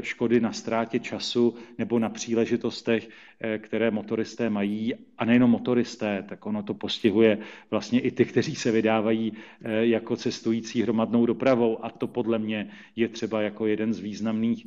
škody 0.00 0.40
na 0.40 0.52
ztrátě 0.52 0.98
času 0.98 1.54
nebo 1.78 1.98
na 1.98 2.08
příležitostech, 2.08 3.08
eh, 3.08 3.12
které 3.58 3.90
motoristé 3.90 4.50
mají. 4.50 4.94
A 5.18 5.24
nejenom 5.24 5.50
motoristé, 5.50 6.24
tak 6.28 6.46
ono 6.46 6.62
to 6.62 6.74
postihuje 6.74 7.38
vlastně 7.70 8.00
i 8.00 8.10
ty, 8.10 8.24
kteří 8.24 8.54
se 8.54 8.70
vydávají 8.70 9.32
eh, 9.32 9.86
jako 9.86 10.16
cestující 10.16 10.82
hromadnou 10.82 11.26
dopravou. 11.26 11.84
A 11.84 11.90
to 11.90 12.06
podle 12.06 12.38
mě 12.38 12.70
je 12.96 13.08
třeba 13.08 13.42
jako 13.42 13.66
jeden 13.66 13.94
z 13.94 13.98
významných 13.98 14.66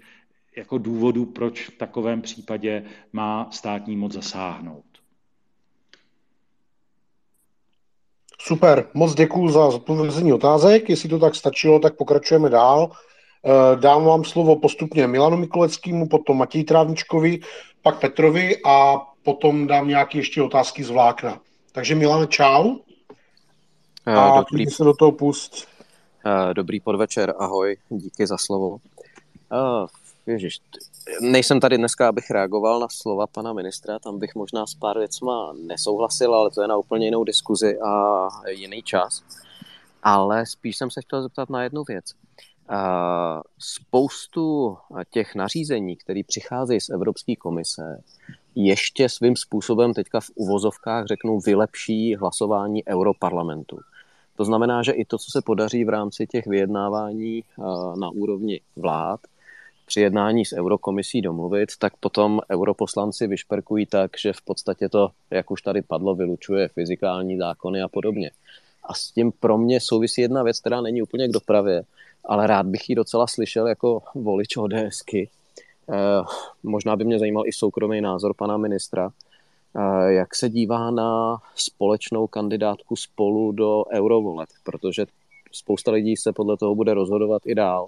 jako 0.57 0.77
důvodů, 0.77 1.25
proč 1.25 1.69
v 1.69 1.77
takovém 1.77 2.21
případě 2.21 2.83
má 3.13 3.47
státní 3.51 3.97
moc 3.97 4.13
zasáhnout. 4.13 4.85
Super, 8.41 8.87
moc 8.93 9.15
děkuji 9.15 9.49
za 9.49 9.71
zodpovězení 9.71 10.33
otázek. 10.33 10.89
Jestli 10.89 11.09
to 11.09 11.19
tak 11.19 11.35
stačilo, 11.35 11.79
tak 11.79 11.95
pokračujeme 11.95 12.49
dál. 12.49 12.91
Eh, 13.45 13.75
dám 13.75 14.05
vám 14.05 14.23
slovo 14.23 14.55
postupně 14.55 15.07
Milanu 15.07 15.37
Mikuleckému, 15.37 16.07
potom 16.07 16.37
Matěj 16.37 16.63
Trávničkovi, 16.63 17.39
pak 17.81 17.99
Petrovi 17.99 18.57
a 18.65 18.97
potom 19.23 19.67
dám 19.67 19.87
nějaké 19.87 20.17
ještě 20.17 20.41
otázky 20.41 20.83
z 20.83 20.89
vlákna. 20.89 21.39
Takže 21.71 21.95
Milane, 21.95 22.27
čau. 22.27 22.75
Eh, 24.05 24.13
a 24.13 24.37
Dobrý. 24.37 24.65
se 24.65 24.83
do 24.83 24.93
toho 24.93 25.11
pust. 25.11 25.67
Eh, 26.25 26.53
dobrý 26.53 26.79
podvečer, 26.79 27.33
ahoj, 27.39 27.77
díky 27.89 28.27
za 28.27 28.37
slovo. 28.37 28.77
Ježiš, 30.25 30.59
nejsem 31.21 31.59
tady 31.59 31.77
dneska, 31.77 32.09
abych 32.09 32.29
reagoval 32.29 32.79
na 32.79 32.87
slova 32.89 33.27
pana 33.27 33.53
ministra, 33.53 33.99
tam 33.99 34.19
bych 34.19 34.35
možná 34.35 34.67
s 34.67 34.73
pár 34.73 34.97
věcma 34.97 35.53
nesouhlasil, 35.67 36.35
ale 36.35 36.51
to 36.51 36.61
je 36.61 36.67
na 36.67 36.77
úplně 36.77 37.05
jinou 37.07 37.23
diskuzi 37.23 37.79
a 37.79 38.27
jiný 38.49 38.83
čas. 38.83 39.23
Ale 40.03 40.45
spíš 40.45 40.77
jsem 40.77 40.91
se 40.91 41.01
chtěl 41.01 41.21
zeptat 41.21 41.49
na 41.49 41.63
jednu 41.63 41.83
věc 41.83 42.05
spoustu 43.59 44.77
těch 45.11 45.35
nařízení, 45.35 45.95
které 45.95 46.21
přicházejí 46.27 46.81
z 46.81 46.89
Evropské 46.89 47.35
komise, 47.35 48.03
ještě 48.55 49.09
svým 49.09 49.35
způsobem 49.35 49.93
teďka 49.93 50.19
v 50.19 50.29
uvozovkách 50.35 51.05
řeknu 51.05 51.39
vylepší 51.39 52.15
hlasování 52.15 52.87
Europarlamentu. 52.87 53.79
To 54.37 54.45
znamená, 54.45 54.83
že 54.83 54.91
i 54.91 55.05
to, 55.05 55.17
co 55.17 55.31
se 55.31 55.41
podaří 55.41 55.85
v 55.85 55.89
rámci 55.89 56.27
těch 56.27 56.47
vyjednávání 56.47 57.43
na 57.99 58.09
úrovni 58.09 58.61
vlád, 58.75 59.19
při 59.85 60.01
jednání 60.01 60.45
s 60.45 60.53
Eurokomisí 60.53 61.21
domluvit, 61.21 61.69
tak 61.79 61.97
potom 61.97 62.41
europoslanci 62.51 63.27
vyšperkují 63.27 63.85
tak, 63.85 64.11
že 64.17 64.33
v 64.33 64.41
podstatě 64.41 64.89
to, 64.89 65.09
jak 65.29 65.51
už 65.51 65.61
tady 65.61 65.81
padlo, 65.81 66.15
vylučuje 66.15 66.67
fyzikální 66.67 67.37
zákony 67.37 67.81
a 67.81 67.87
podobně. 67.87 68.31
A 68.83 68.93
s 68.93 69.11
tím 69.11 69.31
pro 69.31 69.57
mě 69.57 69.79
souvisí 69.81 70.21
jedna 70.21 70.43
věc, 70.43 70.59
která 70.59 70.81
není 70.81 71.01
úplně 71.01 71.27
k 71.27 71.31
dopravě, 71.31 71.83
ale 72.25 72.47
rád 72.47 72.65
bych 72.65 72.89
ji 72.89 72.95
docela 72.95 73.27
slyšel 73.27 73.67
jako 73.67 74.01
volič 74.15 74.57
ODSky. 74.57 75.29
Eh, 75.89 76.23
možná 76.63 76.95
by 76.95 77.03
mě 77.03 77.19
zajímal 77.19 77.47
i 77.47 77.53
soukromý 77.53 78.01
názor 78.01 78.33
pana 78.33 78.57
ministra, 78.57 79.09
eh, 79.75 80.13
jak 80.13 80.35
se 80.35 80.49
dívá 80.49 80.91
na 80.91 81.37
společnou 81.55 82.27
kandidátku 82.27 82.95
spolu 82.95 83.51
do 83.51 83.83
eurovoleb, 83.93 84.49
protože 84.63 85.05
spousta 85.51 85.91
lidí 85.91 86.17
se 86.17 86.33
podle 86.33 86.57
toho 86.57 86.75
bude 86.75 86.93
rozhodovat 86.93 87.41
i 87.45 87.55
dál. 87.55 87.87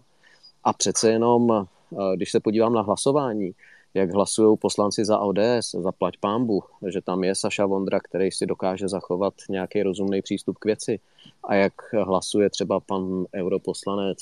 A 0.64 0.74
přece 0.74 1.12
jenom, 1.12 1.52
eh, 1.52 2.16
když 2.16 2.32
se 2.32 2.40
podívám 2.40 2.74
na 2.74 2.82
hlasování, 2.82 3.52
jak 3.94 4.12
hlasují 4.12 4.58
poslanci 4.58 5.06
za 5.06 5.20
ODS, 5.20 5.72
za 5.72 5.92
plať 5.92 6.18
pámbu, 6.18 6.64
že 6.88 7.02
tam 7.02 7.24
je 7.24 7.36
Saša 7.36 7.66
Vondra, 7.66 8.00
který 8.00 8.32
si 8.32 8.46
dokáže 8.46 8.88
zachovat 8.88 9.34
nějaký 9.50 9.84
rozumný 9.84 10.22
přístup 10.22 10.58
k 10.58 10.66
věci. 10.66 11.00
A 11.44 11.56
jak 11.56 11.74
hlasuje 11.94 12.50
třeba 12.50 12.80
pan 12.80 13.26
europoslanec, 13.36 14.18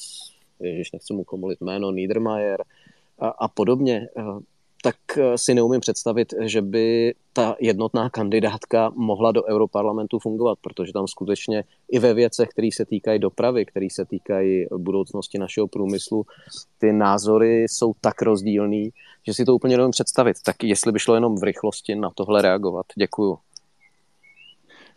ježiš, 0.59 0.91
nechci 0.91 1.13
mu 1.13 1.23
komulit 1.23 1.61
jméno, 1.61 1.91
Niedermayer 1.91 2.63
a, 3.19 3.27
a 3.27 3.47
podobně, 3.47 4.07
tak 4.85 4.95
si 5.35 5.53
neumím 5.53 5.79
představit, 5.79 6.33
že 6.41 6.61
by 6.61 7.13
ta 7.33 7.55
jednotná 7.59 8.09
kandidátka 8.09 8.91
mohla 8.95 9.31
do 9.31 9.43
Europarlamentu 9.43 10.19
fungovat, 10.19 10.59
protože 10.61 10.93
tam 10.93 11.07
skutečně 11.07 11.63
i 11.91 11.99
ve 11.99 12.13
věcech, 12.13 12.49
které 12.49 12.69
se 12.73 12.85
týkají 12.85 13.19
dopravy, 13.19 13.65
které 13.65 13.87
se 13.91 14.05
týkají 14.05 14.65
budoucnosti 14.77 15.37
našeho 15.37 15.67
průmyslu, 15.67 16.25
ty 16.77 16.93
názory 16.93 17.63
jsou 17.63 17.93
tak 18.01 18.21
rozdílný, 18.21 18.89
že 19.27 19.33
si 19.33 19.45
to 19.45 19.55
úplně 19.55 19.77
nevím 19.77 19.91
představit. 19.91 20.37
Tak 20.45 20.63
jestli 20.63 20.91
by 20.91 20.99
šlo 20.99 21.15
jenom 21.15 21.35
v 21.35 21.43
rychlosti 21.43 21.95
na 21.95 22.09
tohle 22.15 22.41
reagovat. 22.41 22.85
Děkuju. 22.95 23.37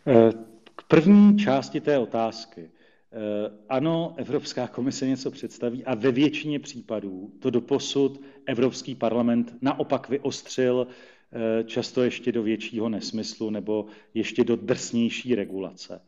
Eh, 0.07 0.31
k 0.75 0.83
první 0.87 1.37
části 1.37 1.81
té 1.81 1.97
otázky. 1.97 2.69
Eh, 3.11 3.51
ano, 3.69 4.13
Evropská 4.17 4.67
komise 4.67 5.07
něco 5.07 5.31
představí 5.31 5.85
a 5.85 5.95
ve 5.95 6.11
většině 6.11 6.59
případů 6.59 7.31
to 7.39 7.49
doposud 7.49 8.21
Evropský 8.45 8.95
parlament 8.95 9.55
naopak 9.61 10.09
vyostřil 10.09 10.87
eh, 10.87 11.63
často 11.63 12.03
ještě 12.03 12.31
do 12.31 12.43
většího 12.43 12.89
nesmyslu 12.89 13.49
nebo 13.49 13.85
ještě 14.13 14.43
do 14.43 14.55
drsnější 14.55 15.35
regulace. 15.35 16.01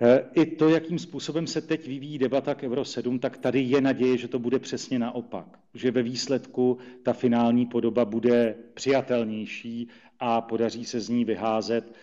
Eh, 0.00 0.24
I 0.34 0.46
to, 0.46 0.68
jakým 0.68 0.98
způsobem 0.98 1.46
se 1.46 1.60
teď 1.60 1.86
vyvíjí 1.86 2.18
debata 2.18 2.54
k 2.54 2.62
Euro 2.62 2.84
7, 2.84 3.18
tak 3.18 3.38
tady 3.38 3.60
je 3.60 3.80
naděje, 3.80 4.18
že 4.18 4.28
to 4.28 4.38
bude 4.38 4.58
přesně 4.58 4.98
naopak. 4.98 5.58
Že 5.74 5.90
ve 5.90 6.02
výsledku 6.02 6.78
ta 7.02 7.12
finální 7.12 7.66
podoba 7.66 8.04
bude 8.04 8.54
přijatelnější 8.74 9.88
a 10.20 10.40
podaří 10.40 10.84
se 10.84 11.00
z 11.00 11.08
ní 11.08 11.24
vyházet 11.24 11.94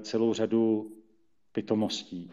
celou 0.00 0.34
řadu 0.34 0.92
pitomostí. 1.52 2.30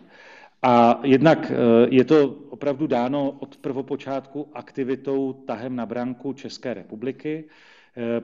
A 0.67 0.99
jednak 1.03 1.51
eh, 1.51 1.55
je 1.95 2.03
to 2.03 2.29
opravdu 2.49 2.87
dáno 2.87 3.31
od 3.39 3.57
prvopočátku 3.57 4.47
aktivitou 4.53 5.33
tahem 5.33 5.75
na 5.75 5.85
branku 5.85 6.33
České 6.33 6.73
republiky. 6.73 7.43
Eh, 7.97 8.21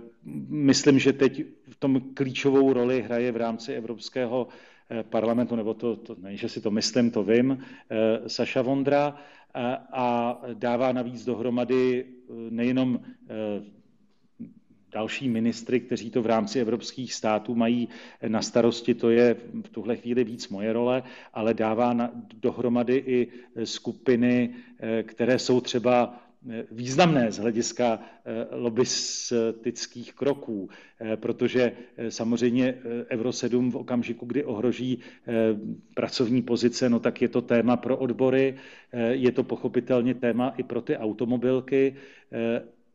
myslím, 0.50 1.00
že 1.00 1.14
teď 1.14 1.44
v 1.70 1.76
tom 1.80 2.02
klíčovou 2.14 2.74
roli 2.74 3.02
hraje 3.02 3.32
v 3.32 3.38
rámci 3.38 3.74
Evropského 3.74 4.48
eh, 4.92 5.04
parlamentu, 5.04 5.56
nebo 5.56 5.74
to, 5.74 5.96
to 5.96 6.16
ne, 6.20 6.36
že 6.38 6.50
si 6.50 6.62
to 6.62 6.72
myslím, 6.72 7.12
to 7.12 7.24
vím, 7.24 7.64
Saša 8.28 8.62
Vondra 8.62 9.16
a 9.94 10.38
dává 10.54 10.92
navíc 10.92 11.26
dohromady 11.26 12.06
nejenom 12.50 13.00
další 14.94 15.30
ministry, 15.30 15.80
kteří 15.80 16.10
to 16.10 16.22
v 16.22 16.26
rámci 16.26 16.60
evropských 16.60 17.14
států 17.14 17.56
mají 17.56 17.90
na 18.28 18.42
starosti, 18.42 18.94
to 18.94 19.10
je 19.10 19.36
v 19.66 19.70
tuhle 19.70 19.96
chvíli 19.96 20.24
víc 20.24 20.50
moje 20.50 20.74
role, 20.74 21.04
ale 21.34 21.54
dává 21.54 21.94
na, 21.94 22.12
dohromady 22.42 23.04
i 23.08 23.28
skupiny, 23.64 24.56
eh, 24.80 25.04
které 25.04 25.40
jsou 25.40 25.62
třeba 25.62 26.20
významné 26.72 27.32
z 27.32 27.38
hlediska 27.38 28.00
lobistických 28.52 30.14
kroků, 30.14 30.70
protože 31.16 31.72
samozřejmě 32.10 32.78
Euro 33.10 33.32
7 33.32 33.72
v 33.72 33.76
okamžiku, 33.76 34.26
kdy 34.26 34.44
ohroží 34.44 35.00
pracovní 35.94 36.42
pozice, 36.42 36.90
no 36.90 37.00
tak 37.00 37.22
je 37.22 37.28
to 37.28 37.42
téma 37.42 37.78
pro 37.78 37.98
odbory, 37.98 38.56
je 39.10 39.32
to 39.32 39.44
pochopitelně 39.44 40.14
téma 40.14 40.54
i 40.58 40.64
pro 40.64 40.82
ty 40.82 40.98
automobilky, 40.98 41.96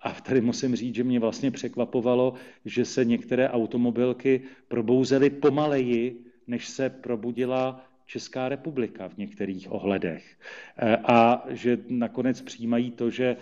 a 0.01 0.13
tady 0.13 0.41
musím 0.41 0.77
říct, 0.77 0.95
že 0.95 1.05
mě 1.05 1.21
vlastně 1.21 1.51
překvapovalo, 1.51 2.35
že 2.65 2.85
se 2.85 3.05
některé 3.05 3.51
automobilky 3.51 4.43
probouzely 4.69 5.31
pomaleji, 5.31 6.25
než 6.47 6.69
se 6.69 6.91
probudila 6.91 7.88
Česká 8.09 8.49
republika 8.49 9.09
v 9.09 9.17
některých 9.17 9.73
ohledech. 9.73 10.37
E, 10.77 10.97
a 10.97 11.45
že 11.49 11.79
nakonec 11.89 12.41
přijímají 12.41 12.91
to, 12.91 13.11
že 13.11 13.25
e, 13.25 13.37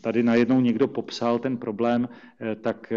tady 0.00 0.22
najednou 0.22 0.60
někdo 0.60 0.88
popsal 0.88 1.38
ten 1.38 1.56
problém, 1.56 2.08
e, 2.40 2.54
tak 2.56 2.92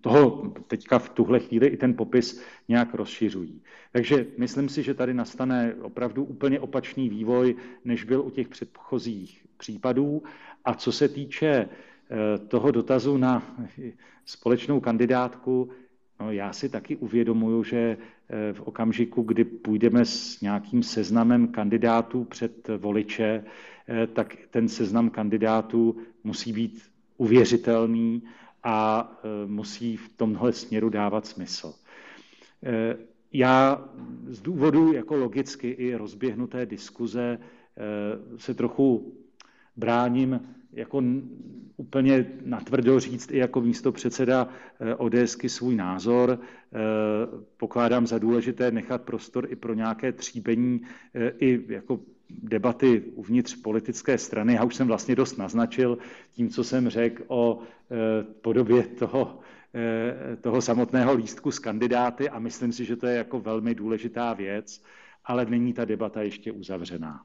toho 0.00 0.52
teďka 0.66 0.98
v 0.98 1.08
tuhle 1.08 1.40
chvíli 1.40 1.66
i 1.66 1.76
ten 1.76 1.94
popis 1.94 2.42
nějak 2.68 2.94
rozšiřují. 2.94 3.62
Takže 3.92 4.26
myslím 4.38 4.68
si, 4.68 4.82
že 4.82 4.94
tady 4.94 5.14
nastane 5.14 5.74
opravdu 5.82 6.24
úplně 6.24 6.60
opačný 6.60 7.08
vývoj, 7.08 7.56
než 7.84 8.04
byl 8.04 8.20
u 8.20 8.30
těch 8.30 8.48
předchozích 8.48 9.46
případů. 9.56 10.22
A 10.64 10.74
co 10.74 10.92
se 10.92 11.08
týče 11.08 11.68
toho 12.48 12.70
dotazu 12.70 13.16
na 13.16 13.56
společnou 14.24 14.80
kandidátku, 14.80 15.70
no 16.20 16.32
já 16.32 16.52
si 16.52 16.68
taky 16.68 16.96
uvědomuju, 16.96 17.64
že 17.64 17.96
v 18.52 18.60
okamžiku, 18.60 19.22
kdy 19.22 19.44
půjdeme 19.44 20.04
s 20.04 20.40
nějakým 20.40 20.82
seznamem 20.82 21.48
kandidátů 21.48 22.24
před 22.24 22.68
voliče, 22.68 23.44
eh, 23.88 24.06
tak 24.06 24.36
ten 24.50 24.68
seznam 24.68 25.10
kandidátů 25.10 25.96
musí 26.24 26.52
být 26.52 26.82
uvěřitelný 27.16 28.22
a 28.62 29.12
eh, 29.12 29.46
musí 29.46 29.96
v 29.96 30.08
tomhle 30.16 30.52
směru 30.52 30.88
dávat 30.88 31.26
smysl. 31.26 31.74
Eh, 32.62 32.96
já 33.32 33.84
z 34.26 34.40
důvodu 34.40 34.92
jako 34.92 35.16
logicky 35.16 35.68
i 35.70 35.94
rozběhnuté 35.94 36.66
diskuze 36.66 37.38
se 38.36 38.54
trochu 38.54 39.14
bráním 39.76 40.40
jako 40.72 41.02
úplně 41.76 42.26
natvrdo 42.44 43.00
říct 43.00 43.30
i 43.30 43.38
jako 43.38 43.60
místo 43.60 43.92
předseda 43.92 44.48
eh, 44.80 44.94
ODSky 44.94 45.48
svůj 45.48 45.76
názor. 45.76 46.38
Eh, 46.40 46.78
pokládám 47.56 48.06
za 48.06 48.18
důležité 48.18 48.70
nechat 48.70 49.02
prostor 49.02 49.46
i 49.50 49.56
pro 49.56 49.74
nějaké 49.74 50.12
tříbení 50.12 50.80
eh, 51.14 51.32
i 51.38 51.64
jako 51.68 52.00
debaty 52.42 53.02
uvnitř 53.14 53.56
politické 53.56 54.18
strany. 54.18 54.54
Já 54.54 54.64
už 54.64 54.74
jsem 54.74 54.86
vlastně 54.86 55.16
dost 55.16 55.36
naznačil 55.36 55.98
tím, 56.32 56.48
co 56.48 56.64
jsem 56.64 56.88
řekl 56.88 57.22
o 57.28 57.58
podobě 58.42 58.82
toho, 58.82 59.40
toho 60.40 60.62
samotného 60.62 61.14
lístku 61.14 61.50
s 61.50 61.58
kandidáty 61.58 62.28
a 62.28 62.38
myslím 62.38 62.72
si, 62.72 62.84
že 62.84 62.96
to 62.96 63.06
je 63.06 63.16
jako 63.16 63.40
velmi 63.40 63.74
důležitá 63.74 64.34
věc, 64.34 64.82
ale 65.24 65.46
není 65.46 65.72
ta 65.72 65.84
debata 65.84 66.22
ještě 66.22 66.52
uzavřená. 66.52 67.20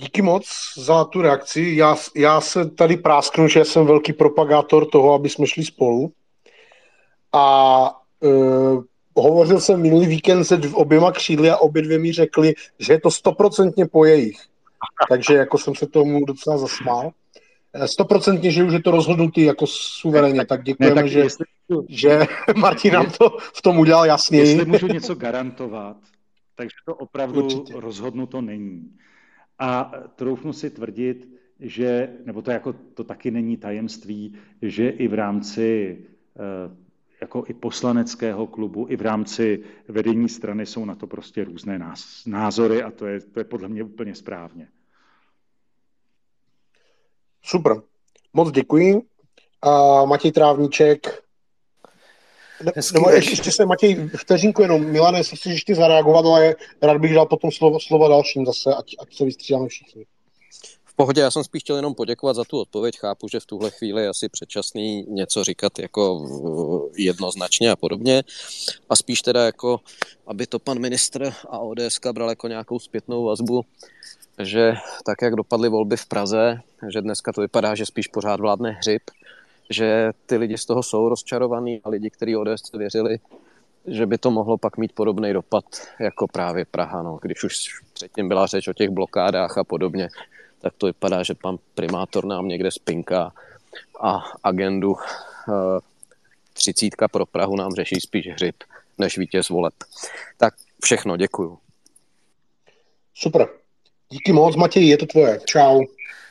Díky 0.00 0.22
moc 0.22 0.46
za 0.76 1.04
tu 1.04 1.22
reakci. 1.22 1.72
Já, 1.76 1.96
já 2.16 2.40
se 2.40 2.70
tady 2.70 2.96
prásknu, 2.96 3.48
že 3.48 3.64
jsem 3.64 3.86
velký 3.86 4.12
propagátor 4.12 4.86
toho, 4.86 5.14
aby 5.14 5.28
jsme 5.28 5.46
šli 5.46 5.64
spolu. 5.64 6.12
A 7.32 7.90
e, 8.24 8.28
hovořil 9.14 9.60
jsem 9.60 9.82
minulý 9.82 10.06
víkend 10.06 10.44
se 10.44 10.60
oběma 10.72 11.12
křídly 11.12 11.50
a 11.50 11.56
obě 11.56 11.82
dvě 11.82 11.98
mi 11.98 12.12
řekli, 12.12 12.54
že 12.78 12.92
je 12.92 13.00
to 13.00 13.10
stoprocentně 13.10 13.86
po 13.86 14.04
jejich. 14.04 14.40
Takže 15.08 15.34
jako 15.34 15.58
jsem 15.58 15.74
se 15.74 15.86
tomu 15.86 16.24
docela 16.24 16.58
zasmál. 16.58 17.10
E, 17.72 17.88
stoprocentně, 17.88 18.50
že 18.50 18.64
už 18.64 18.72
je 18.72 18.82
to 18.82 18.90
rozhodnutý 18.90 19.42
jako 19.42 19.66
suverénně, 19.66 20.46
tak 20.46 20.64
děkujeme, 20.64 20.94
ne, 20.94 21.02
tak 21.02 21.10
že, 21.10 21.18
jestli, 21.18 21.44
že 21.88 22.20
Martin 22.56 22.92
nám 22.92 23.10
to 23.10 23.36
v 23.40 23.62
tom 23.62 23.78
udělal 23.78 24.06
jasněji. 24.06 24.48
Jestli 24.48 24.64
můžu 24.64 24.86
něco 24.86 25.14
garantovat, 25.14 25.96
takže 26.54 26.76
to 26.86 26.94
opravdu 26.94 27.44
Určitě. 27.44 27.72
rozhodnuto 27.76 28.40
není. 28.40 28.90
A 29.58 29.92
troufnu 30.16 30.52
si 30.52 30.70
tvrdit, 30.70 31.28
že, 31.60 32.16
nebo 32.24 32.42
to, 32.42 32.50
jako, 32.50 32.72
to 32.72 33.04
taky 33.04 33.30
není 33.30 33.56
tajemství, 33.56 34.34
že 34.62 34.88
i 34.88 35.08
v 35.08 35.14
rámci 35.14 35.98
eh, 36.36 36.76
jako 37.20 37.44
i 37.48 37.54
poslaneckého 37.54 38.46
klubu, 38.46 38.86
i 38.88 38.96
v 38.96 39.00
rámci 39.00 39.62
vedení 39.88 40.28
strany 40.28 40.66
jsou 40.66 40.84
na 40.84 40.94
to 40.94 41.06
prostě 41.06 41.44
různé 41.44 41.80
názory 42.26 42.82
a 42.82 42.90
to 42.90 43.06
je, 43.06 43.20
to 43.20 43.40
je 43.40 43.44
podle 43.44 43.68
mě 43.68 43.82
úplně 43.82 44.14
správně. 44.14 44.68
Super. 47.42 47.82
Moc 48.32 48.50
děkuji. 48.50 49.02
A 49.62 50.04
Matěj 50.04 50.32
Trávníček. 50.32 51.27
Nebo 52.94 53.10
ještě, 53.10 53.30
ještě 53.32 53.52
se 53.52 53.66
Matěj, 53.66 54.10
vteřinku 54.16 54.62
jenom, 54.62 54.84
Milane, 54.84 55.18
jestli 55.18 55.36
chceš 55.36 55.52
ještě 55.52 55.74
zareagovat, 55.74 56.24
ale 56.24 56.56
rád 56.82 56.98
bych 56.98 57.14
dal 57.14 57.26
potom 57.26 57.50
slovo, 57.52 57.80
slovo 57.80 58.08
dalším 58.08 58.46
zase, 58.46 58.74
ať, 58.74 58.94
ať 58.98 59.16
se 59.16 59.24
vystřídáme 59.24 59.68
všichni. 59.68 60.06
V 60.84 60.94
pohodě, 60.94 61.20
já 61.20 61.30
jsem 61.30 61.44
spíš 61.44 61.62
chtěl 61.62 61.76
jenom 61.76 61.94
poděkovat 61.94 62.36
za 62.36 62.44
tu 62.44 62.60
odpověď. 62.60 62.98
Chápu, 62.98 63.28
že 63.28 63.40
v 63.40 63.46
tuhle 63.46 63.70
chvíli 63.70 64.02
je 64.02 64.08
asi 64.08 64.28
předčasný 64.28 65.06
něco 65.08 65.44
říkat 65.44 65.78
jako 65.78 66.26
jednoznačně 66.96 67.70
a 67.70 67.76
podobně. 67.76 68.22
A 68.88 68.96
spíš 68.96 69.22
teda 69.22 69.44
jako, 69.44 69.80
aby 70.26 70.46
to 70.46 70.58
pan 70.58 70.78
ministr 70.78 71.32
a 71.48 71.58
ODS 71.58 71.98
bral 72.12 72.28
jako 72.28 72.48
nějakou 72.48 72.78
zpětnou 72.78 73.24
vazbu, 73.24 73.64
že 74.42 74.72
tak, 75.04 75.22
jak 75.22 75.34
dopadly 75.34 75.68
volby 75.68 75.96
v 75.96 76.06
Praze, 76.06 76.60
že 76.92 77.02
dneska 77.02 77.32
to 77.32 77.40
vypadá, 77.40 77.74
že 77.74 77.86
spíš 77.86 78.08
pořád 78.08 78.40
vládne 78.40 78.70
hřib, 78.70 79.02
že 79.70 80.10
ty 80.26 80.36
lidi 80.36 80.58
z 80.58 80.66
toho 80.66 80.82
jsou 80.82 81.08
rozčarovaní 81.08 81.80
a 81.84 81.88
lidi, 81.88 82.10
kteří 82.10 82.36
ODS 82.36 82.72
věřili, 82.72 83.18
že 83.86 84.06
by 84.06 84.18
to 84.18 84.30
mohlo 84.30 84.58
pak 84.58 84.76
mít 84.76 84.92
podobný 84.92 85.32
dopad 85.32 85.64
jako 86.00 86.26
právě 86.26 86.64
Praha. 86.64 87.02
No. 87.02 87.18
Když 87.22 87.44
už 87.44 87.54
předtím 87.92 88.28
byla 88.28 88.46
řeč 88.46 88.68
o 88.68 88.72
těch 88.72 88.90
blokádách 88.90 89.58
a 89.58 89.64
podobně, 89.64 90.08
tak 90.60 90.72
to 90.78 90.86
vypadá, 90.86 91.22
že 91.22 91.34
pan 91.34 91.56
primátor 91.74 92.24
nám 92.24 92.48
někde 92.48 92.70
spinká 92.70 93.32
a 94.00 94.24
agendu 94.44 94.94
eh, 94.98 95.80
třicítka 96.52 97.08
pro 97.08 97.26
Prahu 97.26 97.56
nám 97.56 97.72
řeší 97.72 98.00
spíš 98.00 98.28
hřib 98.28 98.56
než 98.98 99.18
vítěz 99.18 99.48
voleb. 99.48 99.74
Tak 100.36 100.54
všechno, 100.84 101.16
děkuju. 101.16 101.58
Super. 103.14 103.48
Díky 104.10 104.32
moc, 104.32 104.56
Matěj, 104.56 104.88
je 104.88 104.96
to 104.96 105.06
tvoje. 105.06 105.40
Čau. 105.44 105.80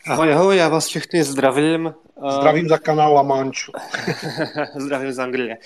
Ahoj, 0.09 0.33
ahoj, 0.33 0.57
já 0.57 0.69
vás 0.69 0.87
všechny 0.87 1.23
zdravím. 1.23 1.93
Zdravím 2.29 2.69
za 2.69 2.77
kanál 2.77 3.13
La 3.13 3.23
Manche. 3.23 3.71
Zdravím 4.75 5.11
z 5.11 5.19
Anglie. 5.19 5.57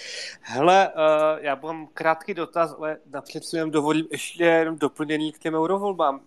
Hele, 0.41 0.89
uh, 0.89 1.43
já 1.43 1.55
mám 1.55 1.87
krátký 1.93 2.33
dotaz, 2.33 2.75
ale 2.77 2.97
napřed 3.13 3.45
si 3.45 3.57
dovolím 3.69 4.07
ještě 4.11 4.43
jenom 4.43 4.77
doplnění 4.77 5.31
k 5.31 5.39
těm 5.39 5.55
eurovolbám 5.55 6.21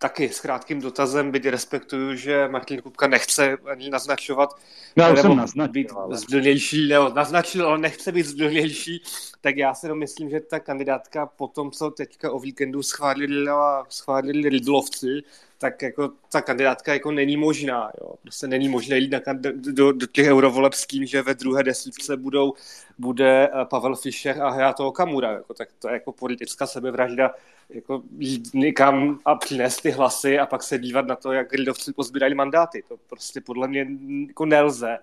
taky 0.00 0.28
s 0.28 0.40
krátkým 0.40 0.80
dotazem, 0.80 1.30
byť 1.30 1.46
respektuju, 1.46 2.14
že 2.14 2.48
Martin 2.48 2.82
Kupka 2.82 3.06
nechce 3.06 3.56
ani 3.70 3.90
naznačovat, 3.90 4.50
no, 4.96 5.04
já 5.04 5.16
jsem 5.16 5.36
naznačil, 5.36 5.72
být 5.72 5.92
ale... 5.96 6.16
zdlnější, 6.16 6.88
nebo 6.88 7.08
naznačil, 7.08 7.66
ale 7.66 7.78
nechce 7.78 8.12
být 8.12 8.26
zdlnější, 8.26 9.02
tak 9.40 9.56
já 9.56 9.74
si 9.74 9.94
myslím, 9.94 10.30
že 10.30 10.40
ta 10.40 10.60
kandidátka 10.60 11.26
po 11.26 11.48
tom, 11.48 11.70
co 11.70 11.90
teďka 11.90 12.32
o 12.32 12.38
víkendu 12.38 12.82
schválili, 12.82 13.50
schválili 13.88 14.48
Lidlovci, 14.48 15.22
tak 15.60 15.82
jako 15.82 16.12
ta 16.32 16.42
kandidátka 16.42 16.92
jako 16.92 17.10
není 17.12 17.36
možná. 17.36 17.90
Jo. 18.00 18.14
Prostě 18.22 18.46
není 18.46 18.68
možné 18.68 18.98
jít 18.98 19.12
na, 19.12 19.32
do, 19.52 19.92
do 19.92 20.06
těch 20.06 20.26
eurovoleb 20.26 20.74
s 20.74 20.86
tím, 20.86 21.06
že 21.06 21.22
ve 21.22 21.34
druhé 21.34 21.62
desítce 21.62 22.16
budou, 22.16 22.52
bude 22.98 23.48
eh, 23.48 23.64
Pavel 23.64 23.96
Fischer 23.96 24.42
a 24.42 24.50
Hayato 24.50 24.86
Okamura. 24.86 25.32
Jako, 25.32 25.54
tak 25.54 25.68
to 25.78 25.88
je 25.88 25.94
jako 25.94 26.12
politická 26.12 26.66
sebevražda 26.66 27.34
jako 27.70 28.02
jít 28.18 28.54
někam 28.54 29.18
a 29.24 29.34
přinést 29.34 29.80
ty 29.80 29.90
hlasy 29.90 30.38
a 30.38 30.46
pak 30.46 30.62
se 30.62 30.78
dívat 30.78 31.06
na 31.06 31.16
to, 31.16 31.32
jak 31.32 31.52
lidovci 31.52 31.92
pozbírají 31.92 32.34
mandáty. 32.34 32.84
To 32.88 32.96
prostě 33.08 33.40
podle 33.40 33.68
mě 33.68 33.86
jako 34.28 34.46
nelze. 34.46 34.98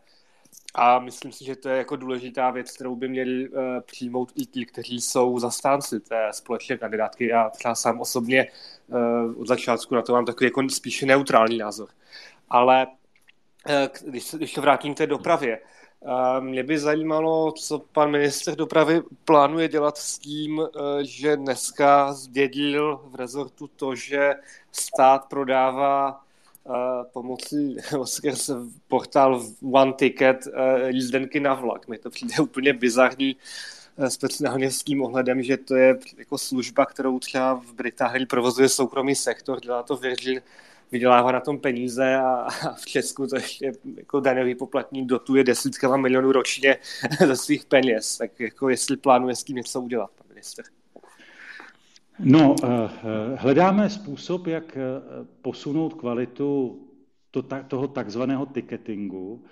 A 0.75 0.99
myslím 0.99 1.31
si, 1.31 1.45
že 1.45 1.55
to 1.55 1.69
je 1.69 1.77
jako 1.77 1.95
důležitá 1.95 2.51
věc, 2.51 2.71
kterou 2.71 2.95
by 2.95 3.09
měli 3.09 3.49
uh, 3.49 3.59
přijmout 3.85 4.31
i 4.35 4.45
ti, 4.45 4.65
kteří 4.65 5.01
jsou 5.01 5.39
zastánci 5.39 5.99
té 5.99 6.29
společné 6.31 6.77
kandidátky. 6.77 7.27
Já 7.27 7.49
třeba 7.49 7.75
sám 7.75 8.01
osobně 8.01 8.47
uh, 8.87 9.41
od 9.41 9.47
začátku 9.47 9.95
na 9.95 10.01
to 10.01 10.13
mám 10.13 10.25
takový 10.25 10.45
jako 10.45 10.69
spíše 10.69 11.05
neutrální 11.05 11.57
názor. 11.57 11.89
Ale 12.49 12.87
uh, 12.87 14.09
když, 14.09 14.23
se, 14.23 14.37
když 14.37 14.53
se 14.53 14.61
vrátím 14.61 14.93
k 14.93 14.97
té 14.97 15.07
dopravě, 15.07 15.59
uh, 15.99 16.11
mě 16.39 16.63
by 16.63 16.79
zajímalo, 16.79 17.51
co 17.51 17.79
pan 17.79 18.11
minister 18.11 18.55
dopravy 18.55 19.01
plánuje 19.25 19.67
dělat 19.67 19.97
s 19.97 20.19
tím, 20.19 20.57
uh, 20.57 20.67
že 21.01 21.37
dneska 21.37 22.13
zdědil 22.13 23.01
v 23.03 23.15
rezortu 23.15 23.67
to, 23.67 23.95
že 23.95 24.35
stát 24.71 25.25
prodává 25.29 26.26
pomocí 27.13 27.77
skrz 28.03 28.49
portál 28.87 29.43
One 29.71 29.93
Ticket 29.93 30.47
jízdenky 30.87 31.39
na 31.39 31.53
vlak. 31.53 31.87
Mi 31.87 31.97
to 31.97 32.09
přijde 32.09 32.33
úplně 32.41 32.73
bizarní 32.73 33.35
speciálně 34.07 34.71
s 34.71 34.83
tím 34.83 35.01
ohledem, 35.01 35.43
že 35.43 35.57
to 35.57 35.75
je 35.75 35.99
jako 36.17 36.37
služba, 36.37 36.85
kterou 36.85 37.19
třeba 37.19 37.53
v 37.53 37.73
Británii 37.73 38.25
provozuje 38.25 38.69
soukromý 38.69 39.15
sektor, 39.15 39.59
dělá 39.59 39.83
to 39.83 39.97
Virgin, 39.97 40.41
vydělává 40.91 41.31
na 41.31 41.39
tom 41.39 41.59
peníze 41.59 42.15
a, 42.15 42.47
v 42.75 42.85
Česku 42.85 43.27
to 43.27 43.35
ještě 43.35 43.71
jako 43.97 44.19
daňový 44.19 44.55
poplatník 44.55 45.05
dotuje 45.05 45.43
desítkama 45.43 45.97
milionů 45.97 46.31
ročně 46.31 46.77
ze 47.25 47.35
svých 47.35 47.65
peněz. 47.65 48.17
Tak 48.17 48.39
jako 48.39 48.69
jestli 48.69 48.97
plánuje 48.97 49.35
s 49.35 49.43
tím 49.43 49.55
něco 49.55 49.81
udělat, 49.81 50.11
pan 50.17 50.27
minister. 50.29 50.65
No, 52.19 52.55
eh, 52.63 52.67
eh, 52.67 53.35
hledáme 53.35 53.89
způsob, 53.89 54.47
jak 54.47 54.77
eh, 54.77 54.81
posunout 55.41 55.93
kvalitu 55.93 56.81
toho 57.67 57.87
takzvaného 57.87 58.45
ticketingu, 58.45 59.43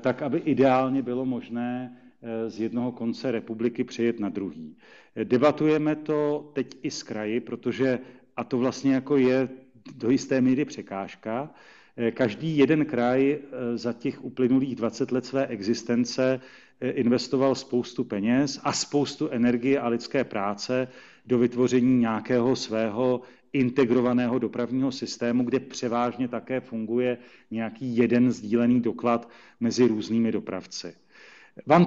tak, 0.00 0.22
aby 0.22 0.38
ideálně 0.38 1.02
bylo 1.02 1.24
možné 1.24 1.96
z 2.48 2.60
jednoho 2.60 2.92
konce 2.92 3.30
republiky 3.30 3.84
přejet 3.84 4.20
na 4.20 4.28
druhý. 4.28 4.76
Debatujeme 5.24 5.96
to 5.96 6.50
teď 6.54 6.76
i 6.82 6.90
s 6.90 7.02
kraji, 7.02 7.40
protože, 7.40 7.98
a 8.36 8.44
to 8.44 8.58
vlastně 8.58 8.94
jako 8.94 9.16
je 9.16 9.48
do 9.96 10.10
jisté 10.10 10.40
míry 10.40 10.64
překážka, 10.64 11.50
každý 12.14 12.56
jeden 12.56 12.84
kraj 12.84 13.38
za 13.74 13.92
těch 13.92 14.24
uplynulých 14.24 14.76
20 14.76 15.12
let 15.12 15.26
své 15.26 15.46
existence 15.46 16.40
investoval 16.80 17.54
spoustu 17.54 18.04
peněz 18.04 18.60
a 18.64 18.72
spoustu 18.72 19.28
energie 19.28 19.80
a 19.80 19.88
lidské 19.88 20.24
práce 20.24 20.88
do 21.26 21.38
vytvoření 21.38 21.98
nějakého 21.98 22.56
svého 22.56 23.20
integrovaného 23.52 24.38
dopravního 24.38 24.92
systému, 24.92 25.44
kde 25.44 25.60
převážně 25.60 26.28
také 26.28 26.60
funguje 26.60 27.18
nějaký 27.50 27.96
jeden 27.96 28.32
sdílený 28.32 28.80
doklad 28.80 29.28
mezi 29.60 29.86
různými 29.86 30.32
dopravci. 30.32 30.94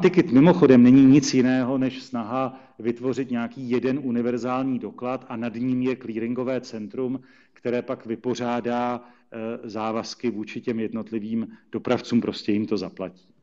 Ticket 0.02 0.32
mimochodem 0.32 0.84
není 0.84 1.06
nic 1.06 1.34
jiného 1.34 1.78
než 1.78 2.04
snaha 2.04 2.60
vytvořit 2.80 3.32
nějaký 3.32 3.70
jeden 3.70 4.00
univerzální 4.04 4.80
doklad 4.80 5.26
a 5.30 5.36
nad 5.36 5.56
ním 5.56 5.82
je 5.82 5.96
clearingové 5.96 6.62
centrum, 6.62 7.20
které 7.54 7.82
pak 7.82 8.06
vypořádá 8.06 9.02
eh, 9.04 9.38
závazky 9.70 10.30
vůči 10.30 10.62
těm 10.62 10.80
jednotlivým 10.80 11.48
dopravcům, 11.72 12.22
prostě 12.22 12.52
jim 12.52 12.66
to 12.66 12.78
zaplatí. 12.78 13.34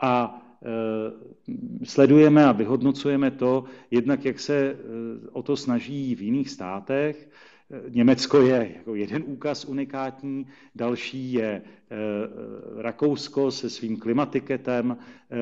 A 0.00 0.42
sledujeme 1.84 2.44
a 2.44 2.52
vyhodnocujeme 2.52 3.30
to, 3.30 3.64
jednak 3.90 4.24
jak 4.24 4.40
se 4.40 4.56
eh, 4.56 4.76
o 5.32 5.42
to 5.42 5.56
snaží 5.56 6.14
v 6.14 6.22
jiných 6.22 6.50
státech. 6.50 7.28
Eh, 7.70 7.80
Německo 7.88 8.40
je 8.40 8.72
jako 8.76 8.94
jeden 8.94 9.22
úkaz 9.26 9.64
unikátní, 9.64 10.46
další 10.74 11.32
je 11.32 11.62
Rakousko 12.76 13.50
se 13.50 13.70
svým 13.70 13.96
klimatiketem, 13.96 14.96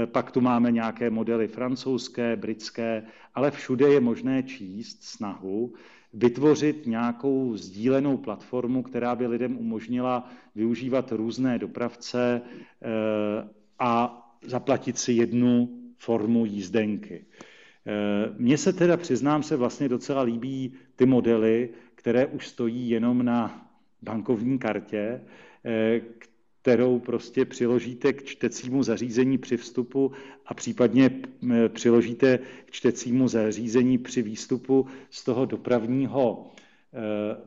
pak 0.06 0.30
tu 0.30 0.40
máme 0.40 0.72
nějaké 0.72 1.10
modely 1.10 1.48
francouzské, 1.48 2.36
britské, 2.36 3.02
ale 3.34 3.50
všude 3.50 3.88
je 3.88 4.00
možné 4.00 4.42
číst 4.42 5.02
snahu 5.02 5.74
vytvořit 6.12 6.86
nějakou 6.86 7.56
sdílenou 7.56 8.16
platformu, 8.16 8.82
která 8.82 9.14
by 9.14 9.26
lidem 9.26 9.58
umožnila 9.58 10.28
využívat 10.54 11.12
různé 11.12 11.58
dopravce 11.58 12.42
a 13.78 14.20
zaplatit 14.46 14.98
si 14.98 15.12
jednu 15.12 15.68
formu 15.98 16.46
jízdenky. 16.46 17.24
Eh, 17.86 18.34
mně 18.38 18.58
se 18.58 18.72
teda, 18.72 18.96
přiznám 18.96 19.42
se, 19.42 19.56
vlastně 19.56 19.88
docela 19.88 20.22
líbí 20.22 20.72
ty 20.96 21.06
modely, 21.06 21.68
které 21.94 22.26
už 22.26 22.48
stojí 22.48 22.90
jenom 22.90 23.24
na 23.24 23.70
bankovní 24.02 24.58
kartě, 24.58 25.20
eh, 25.64 26.00
kterou 26.62 26.98
prostě 26.98 27.44
přiložíte 27.44 28.12
k 28.12 28.24
čtecímu 28.24 28.82
zařízení 28.82 29.38
při 29.38 29.56
vstupu 29.56 30.12
a 30.46 30.54
případně 30.54 31.10
eh, 31.50 31.68
přiložíte 31.68 32.38
k 32.64 32.70
čtecímu 32.70 33.28
zařízení 33.28 33.98
při 33.98 34.22
výstupu 34.22 34.86
z 35.10 35.24
toho 35.24 35.46
dopravního 35.46 36.50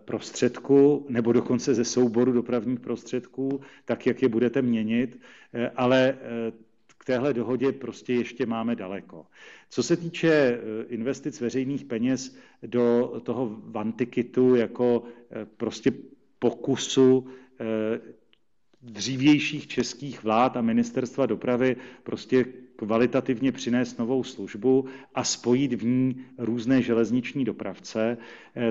prostředku 0.05 1.05
nebo 1.09 1.33
dokonce 1.33 1.73
ze 1.73 1.85
souboru 1.85 2.31
dopravních 2.31 2.79
prostředků, 2.79 3.61
tak 3.85 4.07
jak 4.07 4.21
je 4.21 4.29
budete 4.29 4.61
měnit, 4.61 5.19
ale 5.75 6.17
téhle 7.05 7.33
dohodě 7.33 7.71
prostě 7.71 8.13
ještě 8.13 8.45
máme 8.45 8.75
daleko. 8.75 9.25
Co 9.69 9.83
se 9.83 9.97
týče 9.97 10.29
eh, 10.31 10.59
investic 10.87 11.41
veřejných 11.41 11.85
peněz 11.85 12.37
do 12.63 13.13
toho 13.23 13.57
vantikitu 13.63 14.55
jako 14.55 15.03
eh, 15.31 15.45
prostě 15.57 15.91
pokusu 16.39 17.27
eh, 17.59 17.99
dřívějších 18.81 19.67
českých 19.67 20.23
vlád 20.23 20.57
a 20.57 20.61
ministerstva 20.61 21.25
dopravy 21.25 21.75
prostě 22.03 22.45
kvalitativně 22.75 23.51
přinést 23.51 23.99
novou 23.99 24.23
službu 24.23 24.85
a 25.15 25.23
spojit 25.23 25.73
v 25.73 25.85
ní 25.85 26.25
různé 26.37 26.81
železniční 26.81 27.45
dopravce, 27.45 28.17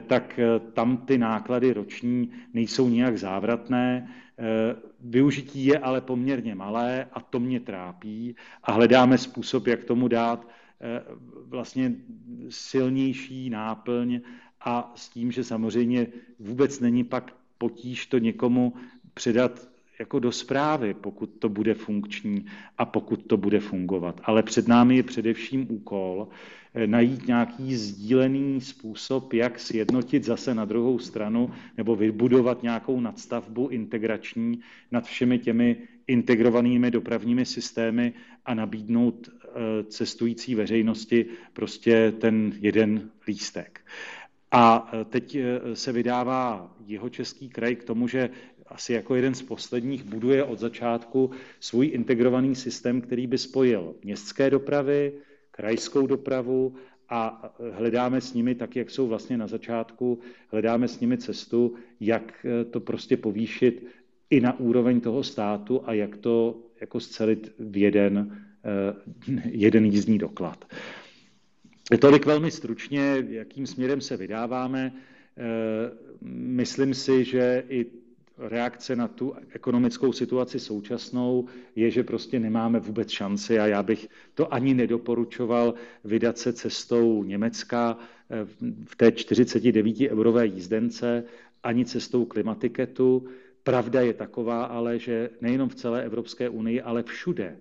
tak 0.07 0.41
tam 0.73 0.97
ty 0.97 1.19
náklady 1.19 1.73
roční 1.73 2.33
nejsou 2.55 2.89
nijak 2.89 3.19
závratné. 3.19 4.09
Eh, 4.39 4.77
využití 5.01 5.67
je 5.67 5.79
ale 5.79 6.01
poměrně 6.01 6.55
malé 6.55 7.07
a 7.13 7.21
to 7.21 7.41
mě 7.41 7.61
trápí 7.61 8.37
a 8.63 8.73
hledáme 8.73 9.19
způsob, 9.19 9.67
jak 9.67 9.85
tomu 9.85 10.09
dát 10.09 10.49
eh, 10.81 11.03
vlastně 11.47 11.95
silnější 12.49 13.51
náplň 13.51 14.21
a 14.61 14.93
s 14.97 15.09
tím, 15.09 15.33
že 15.33 15.45
samozřejmě 15.45 16.07
vůbec 16.39 16.81
není 16.81 17.05
pak 17.05 17.35
potíž 17.59 18.07
to 18.07 18.19
někomu 18.19 18.75
předat 19.15 19.72
jako 20.03 20.19
do 20.19 20.33
zprávy, 20.33 20.95
pokud 20.95 21.31
to 21.39 21.49
bude 21.49 21.75
funkční 21.75 22.47
a 22.79 22.85
pokud 22.85 23.27
to 23.27 23.37
bude 23.37 23.61
fungovat. 23.61 24.21
Ale 24.25 24.43
před 24.43 24.69
námi 24.69 24.97
je 24.97 25.03
především 25.03 25.67
úkol 25.71 26.29
eh, 26.75 26.87
najít 26.87 27.27
nějaký 27.27 27.77
sdílený 27.77 28.61
způsob, 28.61 29.33
jak 29.33 29.61
sjednotit 29.61 30.25
zase 30.25 30.55
na 30.55 30.65
druhou 30.65 30.99
stranu 30.99 31.51
nebo 31.77 31.97
vybudovat 31.97 32.63
nějakou 32.63 33.01
nadstavbu 33.01 33.69
integrační 33.69 34.61
nad 34.91 35.05
všemi 35.05 35.39
těmi 35.39 35.77
integrovanými 36.07 36.91
dopravními 36.91 37.47
systémy 37.47 38.13
a 38.45 38.55
nabídnout 38.55 39.29
eh, 39.29 39.49
cestující 39.85 40.55
veřejnosti 40.55 41.27
prostě 41.53 42.13
ten 42.19 42.53
jeden 42.61 43.11
lístek. 43.27 43.81
A 44.51 44.91
eh, 44.93 45.05
teď 45.05 45.37
se 45.75 45.93
vydává 45.93 46.75
jeho 46.87 47.09
český 47.09 47.49
kraj 47.49 47.77
k 47.77 47.85
tomu, 47.85 48.09
že 48.09 48.31
asi 48.73 48.93
jako 48.93 49.15
jeden 49.15 49.35
z 49.35 49.43
posledních 49.43 50.05
buduje 50.05 50.45
od 50.45 50.59
začátku 50.59 51.31
svůj 51.61 51.87
integrovaný 51.87 52.55
systém, 52.55 53.01
který 53.01 53.27
by 53.27 53.39
spojil 53.39 53.95
městské 54.05 54.51
dopravy, 54.51 55.13
krajskou 55.51 56.07
dopravu 56.07 56.75
a 57.09 57.55
hledáme 57.73 58.21
s 58.21 58.35
nimi, 58.35 58.55
tak 58.55 58.77
jak 58.77 58.91
jsou 58.91 59.07
vlastně 59.07 59.37
na 59.37 59.47
začátku, 59.47 60.19
hledáme 60.49 60.89
s 60.89 61.01
nimi 61.01 61.19
cestu, 61.19 61.75
jak 62.01 62.47
to 62.71 62.81
prostě 62.81 63.17
povýšit 63.17 63.87
i 64.31 64.41
na 64.41 64.61
úroveň 64.61 65.01
toho 65.01 65.23
státu 65.23 65.83
a 65.85 65.93
jak 65.93 66.17
to 66.17 66.61
jako 66.81 67.01
scelit 67.01 67.53
v 67.59 67.77
jeden, 67.77 68.45
eh, 68.65 69.41
jeden 69.51 69.85
jízdní 69.85 70.19
doklad. 70.19 70.65
Tolik 72.01 72.27
velmi 72.27 72.51
stručně, 72.51 73.25
jakým 73.29 73.67
směrem 73.67 74.01
se 74.01 74.17
vydáváme. 74.17 74.93
Eh, 74.93 75.43
myslím 76.33 76.95
si, 76.95 77.25
že 77.25 77.65
i 77.69 77.87
reakce 78.49 78.97
na 78.97 79.09
tu 79.09 79.35
ekonomickou 79.51 80.13
situaci 80.13 80.61
současnou 80.61 81.47
je, 81.77 81.91
že 81.91 82.03
prostě 82.03 82.41
nemáme 82.41 82.81
vůbec 82.81 83.11
šanci 83.11 83.59
a 83.59 83.67
já 83.67 83.83
bych 83.83 84.09
to 84.35 84.55
ani 84.55 84.75
nedoporučoval 84.75 85.75
vydat 86.05 86.39
se 86.39 86.53
cestou 86.53 87.25
Německa 87.25 87.97
eh, 88.31 88.45
v 88.85 88.97
té 88.97 89.13
49 89.13 90.01
eurové 90.11 90.47
jízdence, 90.47 91.25
ani 91.63 91.85
cestou 91.85 92.25
klimatiketu. 92.25 93.27
Pravda 93.63 94.01
je 94.01 94.15
taková 94.15 94.65
ale, 94.65 94.99
že 94.99 95.31
nejenom 95.41 95.69
v 95.69 95.75
celé 95.75 96.03
Evropské 96.05 96.49
unii, 96.49 96.83
ale 96.83 97.03
všude, 97.03 97.57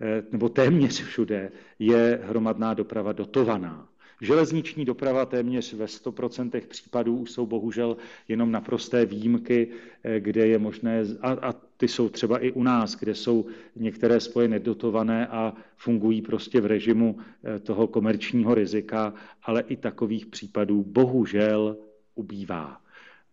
eh, 0.00 0.22
nebo 0.32 0.48
téměř 0.48 1.02
všude, 1.04 1.52
je 1.78 2.20
hromadná 2.22 2.74
doprava 2.74 3.12
dotovaná. 3.12 3.91
Železniční 4.22 4.84
doprava 4.84 5.26
téměř 5.26 5.72
ve 5.74 5.84
100% 5.84 6.66
případů 6.66 7.16
už 7.16 7.30
jsou 7.30 7.46
bohužel 7.46 7.96
jenom 8.28 8.52
naprosté 8.52 9.06
výjimky, 9.06 9.68
eh, 10.04 10.20
kde 10.20 10.46
je 10.46 10.58
možné, 10.58 11.02
a, 11.20 11.30
a 11.32 11.52
ty 11.76 11.88
jsou 11.88 12.08
třeba 12.08 12.38
i 12.38 12.52
u 12.52 12.62
nás, 12.62 12.96
kde 12.96 13.14
jsou 13.14 13.46
některé 13.76 14.20
spoje 14.20 14.48
nedotované 14.48 15.26
a 15.26 15.54
fungují 15.76 16.22
prostě 16.22 16.60
v 16.60 16.66
režimu 16.66 17.18
eh, 17.18 17.58
toho 17.58 17.86
komerčního 17.86 18.54
rizika, 18.54 19.14
ale 19.42 19.62
i 19.68 19.76
takových 19.76 20.26
případů 20.26 20.84
bohužel 20.86 21.76
ubývá. 22.14 22.80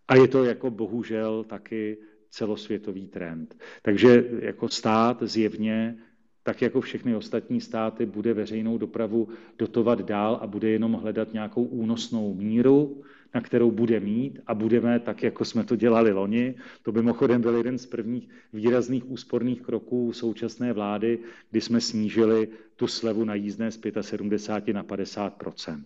A 0.07 0.15
je 0.15 0.27
to 0.27 0.43
jako 0.43 0.71
bohužel 0.71 1.43
taky 1.43 1.97
celosvětový 2.29 3.07
trend. 3.07 3.57
Takže 3.81 4.25
jako 4.41 4.69
stát 4.69 5.23
zjevně 5.23 5.97
tak 6.49 6.61
jako 6.61 6.81
všechny 6.81 7.15
ostatní 7.15 7.61
státy 7.61 8.05
bude 8.05 8.33
veřejnou 8.33 8.77
dopravu 8.77 9.27
dotovat 9.57 10.01
dál 10.01 10.39
a 10.41 10.47
bude 10.47 10.69
jenom 10.69 10.93
hledat 10.93 11.33
nějakou 11.33 11.63
únosnou 11.63 12.33
míru, 12.33 13.03
na 13.33 13.41
kterou 13.41 13.71
bude 13.71 13.99
mít 13.99 14.39
a 14.47 14.53
budeme 14.53 14.99
tak, 14.99 15.23
jako 15.23 15.45
jsme 15.45 15.63
to 15.63 15.75
dělali 15.75 16.11
loni. 16.11 16.55
To 16.83 16.91
by 16.91 17.01
mimochodem 17.01 17.41
byl 17.41 17.55
jeden 17.55 17.77
z 17.77 17.85
prvních 17.85 18.29
výrazných 18.53 19.09
úsporných 19.11 19.61
kroků 19.61 20.13
současné 20.13 20.73
vlády, 20.73 21.19
kdy 21.51 21.61
jsme 21.61 21.81
snížili 21.81 22.47
tu 22.75 22.87
slevu 22.87 23.25
na 23.25 23.35
jízdné 23.35 23.71
z 23.71 23.79
75 24.01 24.73
na 24.73 24.83
50% 24.83 25.83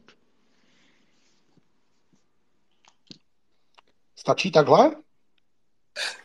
Stačí 4.16 4.52
takhle? 4.52 4.96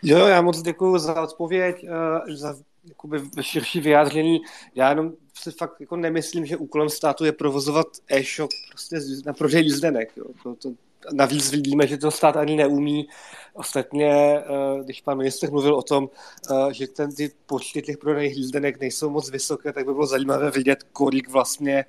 Jo, 0.02 0.26
já 0.26 0.42
moc 0.42 0.62
děkuji 0.62 0.98
za 0.98 1.22
odpověď, 1.22 1.84
eh, 1.84 2.36
za 2.36 2.67
jakoby 2.88 3.20
širší 3.40 3.80
vyjádření. 3.80 4.40
Já 4.74 4.90
jenom 4.90 5.12
si 5.34 5.50
fakt 5.50 5.80
jako 5.80 5.96
nemyslím, 5.96 6.46
že 6.46 6.56
úkolem 6.56 6.88
státu 6.88 7.24
je 7.24 7.32
provozovat 7.32 7.86
e-shop 8.08 8.50
prostě 8.68 8.96
na 9.26 9.32
prodej 9.32 9.64
jízdenek. 9.64 10.16
Jo. 10.16 10.24
To, 10.42 10.54
to, 10.54 10.72
navíc 11.12 11.50
vidíme, 11.50 11.86
že 11.86 11.98
to 11.98 12.10
stát 12.10 12.36
ani 12.36 12.56
neumí. 12.56 13.08
Ostatně, 13.52 14.38
eh, 14.38 14.44
když 14.84 15.00
pan 15.00 15.18
minister 15.18 15.50
mluvil 15.50 15.74
o 15.74 15.82
tom, 15.82 16.08
eh, 16.50 16.74
že 16.74 16.86
ten, 16.86 17.14
ty 17.14 17.30
počty 17.46 17.82
těch 17.82 17.98
prodaných 17.98 18.36
jízdenek 18.36 18.80
nejsou 18.80 19.10
moc 19.10 19.30
vysoké, 19.30 19.72
tak 19.72 19.86
by 19.86 19.92
bylo 19.92 20.06
zajímavé 20.06 20.50
vidět, 20.50 20.82
kolik 20.92 21.28
vlastně 21.28 21.84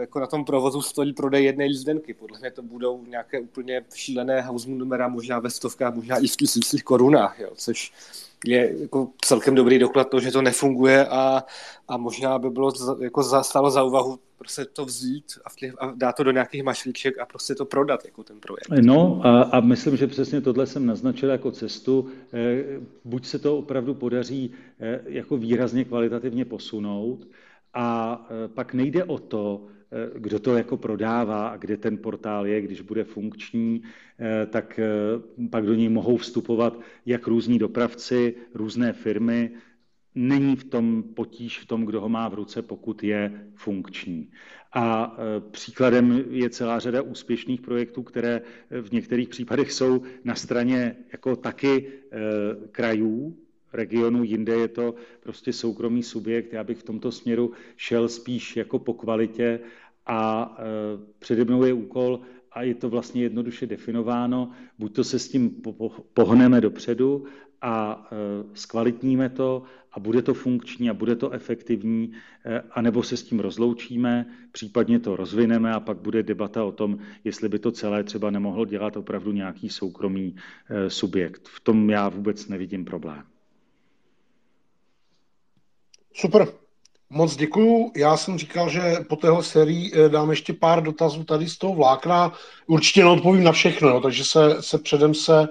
jako 0.00 0.20
na 0.20 0.26
tom 0.26 0.44
provozu 0.44 0.82
stojí 0.82 1.12
prodej 1.12 1.44
jedné 1.44 1.66
jízdenky. 1.66 2.14
Podle 2.14 2.38
mě 2.38 2.50
to 2.50 2.62
budou 2.62 3.04
nějaké 3.04 3.40
úplně 3.40 3.84
šílené 3.94 4.42
house 4.42 4.70
numera, 4.70 5.08
možná 5.08 5.38
ve 5.38 5.50
stovkách, 5.50 5.94
možná 5.94 6.16
i 6.16 6.26
v 6.26 6.36
tisících 6.36 6.84
korunách, 6.84 7.40
jo, 7.40 7.50
což 7.54 7.92
je 8.46 8.74
jako 8.80 9.08
celkem 9.24 9.54
dobrý 9.54 9.78
doklad 9.78 10.10
toho, 10.10 10.20
že 10.20 10.30
to 10.30 10.42
nefunguje 10.42 11.06
a, 11.06 11.44
a 11.88 11.96
možná 11.96 12.38
by 12.38 12.50
bylo 12.50 12.70
za, 12.70 12.96
jako 13.00 13.22
za, 13.22 13.42
stálo 13.42 13.70
za 13.70 13.82
úvahu 13.82 14.18
prostě 14.38 14.64
to 14.64 14.84
vzít 14.84 15.24
a, 15.44 15.48
těch, 15.58 15.74
a 15.78 15.92
dát 15.96 16.12
to 16.12 16.22
do 16.22 16.30
nějakých 16.30 16.62
mašlíček 16.62 17.18
a 17.18 17.26
prostě 17.26 17.54
to 17.54 17.64
prodat 17.64 18.04
jako 18.04 18.24
ten 18.24 18.40
projekt. 18.40 18.68
No 18.86 19.20
a, 19.24 19.42
a 19.42 19.60
myslím, 19.60 19.96
že 19.96 20.06
přesně 20.06 20.40
tohle 20.40 20.66
jsem 20.66 20.86
naznačil 20.86 21.30
jako 21.30 21.50
cestu. 21.50 22.08
Eh, 22.32 22.64
buď 23.04 23.26
se 23.26 23.38
to 23.38 23.58
opravdu 23.58 23.94
podaří 23.94 24.50
eh, 24.80 25.00
jako 25.06 25.36
výrazně 25.36 25.84
kvalitativně 25.84 26.44
posunout, 26.44 27.26
a 27.76 28.20
e, 28.44 28.48
pak 28.48 28.74
nejde 28.74 29.04
o 29.04 29.18
to, 29.18 29.66
e, 29.92 30.18
kdo 30.18 30.38
to 30.38 30.56
jako 30.56 30.76
prodává 30.76 31.48
a 31.48 31.56
kde 31.56 31.76
ten 31.76 31.98
portál 31.98 32.46
je, 32.46 32.60
když 32.60 32.80
bude 32.80 33.04
funkční, 33.04 33.82
e, 34.20 34.46
tak 34.46 34.80
pak 35.50 35.66
do 35.66 35.74
něj 35.74 35.88
mohou 35.88 36.16
vstupovat 36.16 36.80
jak 37.06 37.26
různí 37.26 37.58
dopravci, 37.58 38.34
různé 38.54 38.92
firmy. 38.92 39.50
Není 40.14 40.56
v 40.56 40.64
tom 40.64 41.02
potíž 41.02 41.58
v 41.58 41.66
tom, 41.66 41.84
kdo 41.84 42.00
ho 42.00 42.08
má 42.08 42.28
v 42.28 42.34
ruce, 42.34 42.62
pokud 42.62 43.02
je 43.04 43.48
funkční. 43.54 44.30
A 44.72 45.16
příkladem 45.50 46.24
je 46.30 46.50
celá 46.50 46.78
řada 46.78 47.02
úspěšných 47.02 47.60
projektů, 47.60 48.02
které 48.02 48.40
v 48.70 48.92
některých 48.92 49.28
případech 49.28 49.72
jsou 49.72 50.02
na 50.24 50.34
straně 50.34 50.96
jako 51.12 51.36
taky 51.36 51.92
krajů, 52.72 53.36
regionu, 53.72 54.24
jinde 54.24 54.54
je 54.54 54.68
to 54.68 54.94
prostě 55.20 55.52
soukromý 55.52 56.02
subjekt. 56.02 56.52
Já 56.52 56.64
bych 56.64 56.78
v 56.78 56.82
tomto 56.82 57.12
směru 57.12 57.52
šel 57.76 58.08
spíš 58.08 58.56
jako 58.56 58.78
po 58.78 58.94
kvalitě 58.94 59.60
a 60.06 60.56
e, 60.58 60.62
přede 61.18 61.44
mnou 61.44 61.64
je 61.64 61.72
úkol, 61.72 62.20
a 62.52 62.62
je 62.62 62.74
to 62.74 62.88
vlastně 62.88 63.22
jednoduše 63.22 63.66
definováno, 63.66 64.50
buď 64.78 64.94
to 64.94 65.04
se 65.04 65.18
s 65.18 65.28
tím 65.28 65.62
pohneme 66.14 66.60
dopředu 66.60 67.24
a 67.62 68.06
e, 68.12 68.16
zkvalitníme 68.54 69.28
to 69.28 69.62
a 69.92 70.00
bude 70.00 70.22
to 70.22 70.34
funkční 70.34 70.90
a 70.90 70.94
bude 70.94 71.16
to 71.16 71.30
efektivní, 71.30 72.12
e, 72.44 72.60
anebo 72.70 73.02
se 73.02 73.16
s 73.16 73.22
tím 73.22 73.40
rozloučíme, 73.40 74.26
případně 74.52 74.98
to 74.98 75.16
rozvineme 75.16 75.72
a 75.72 75.80
pak 75.80 75.98
bude 75.98 76.22
debata 76.22 76.64
o 76.64 76.72
tom, 76.72 76.98
jestli 77.24 77.48
by 77.48 77.58
to 77.58 77.72
celé 77.72 78.04
třeba 78.04 78.30
nemohlo 78.30 78.64
dělat 78.64 78.96
opravdu 78.96 79.32
nějaký 79.32 79.68
soukromý 79.68 80.36
subjekt. 80.88 81.48
V 81.48 81.60
tom 81.60 81.90
já 81.90 82.08
vůbec 82.08 82.48
nevidím 82.48 82.84
problém. 82.84 83.35
Super. 86.16 86.48
Moc 87.10 87.36
děkuju. 87.36 87.92
Já 87.96 88.16
jsem 88.16 88.38
říkal, 88.38 88.70
že 88.70 88.96
po 89.08 89.16
téhle 89.16 89.42
sérii 89.42 89.92
eh, 89.94 90.08
dám 90.08 90.30
ještě 90.30 90.52
pár 90.52 90.82
dotazů 90.82 91.24
tady 91.24 91.48
z 91.48 91.58
toho 91.58 91.74
vlákna. 91.74 92.32
Určitě 92.66 93.04
neodpovím 93.04 93.44
na 93.44 93.52
všechno, 93.52 93.88
jo, 93.88 94.00
takže 94.00 94.24
se, 94.24 94.62
se, 94.62 94.78
předem 94.78 95.14
se 95.14 95.48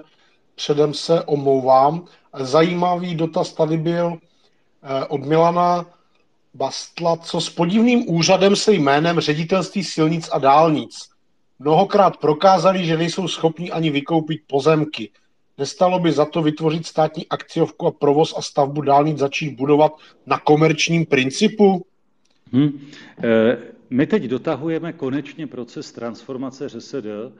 předem 0.54 0.94
se 0.94 1.24
omlouvám. 1.24 2.04
Zajímavý 2.38 3.14
dotaz 3.14 3.52
tady 3.52 3.76
byl 3.76 4.18
eh, 4.82 5.04
od 5.04 5.24
Milana 5.24 5.86
Bastla, 6.54 7.16
co 7.16 7.40
s 7.40 7.50
podivným 7.50 8.10
úřadem 8.10 8.56
se 8.56 8.72
jménem 8.72 9.20
ředitelství 9.20 9.84
silnic 9.84 10.28
a 10.32 10.38
dálnic. 10.38 11.08
Mnohokrát 11.58 12.16
prokázali, 12.16 12.86
že 12.86 12.96
nejsou 12.96 13.28
schopni 13.28 13.70
ani 13.70 13.90
vykoupit 13.90 14.40
pozemky. 14.46 15.10
Nestalo 15.58 15.98
by 15.98 16.12
za 16.12 16.24
to 16.24 16.42
vytvořit 16.42 16.86
státní 16.86 17.26
akciovku 17.28 17.86
a 17.86 17.90
provoz 17.90 18.34
a 18.36 18.42
stavbu 18.42 18.80
dálnic 18.80 19.18
začít 19.18 19.56
budovat 19.56 19.92
na 20.26 20.38
komerčním 20.38 21.06
principu? 21.06 21.86
Hmm. 22.52 22.80
My 23.90 24.06
teď 24.06 24.22
dotahujeme 24.22 24.92
konečně 24.92 25.46
proces 25.46 25.92
transformace 25.92 26.68
ŘSD 26.68 26.94
e, 26.94 27.30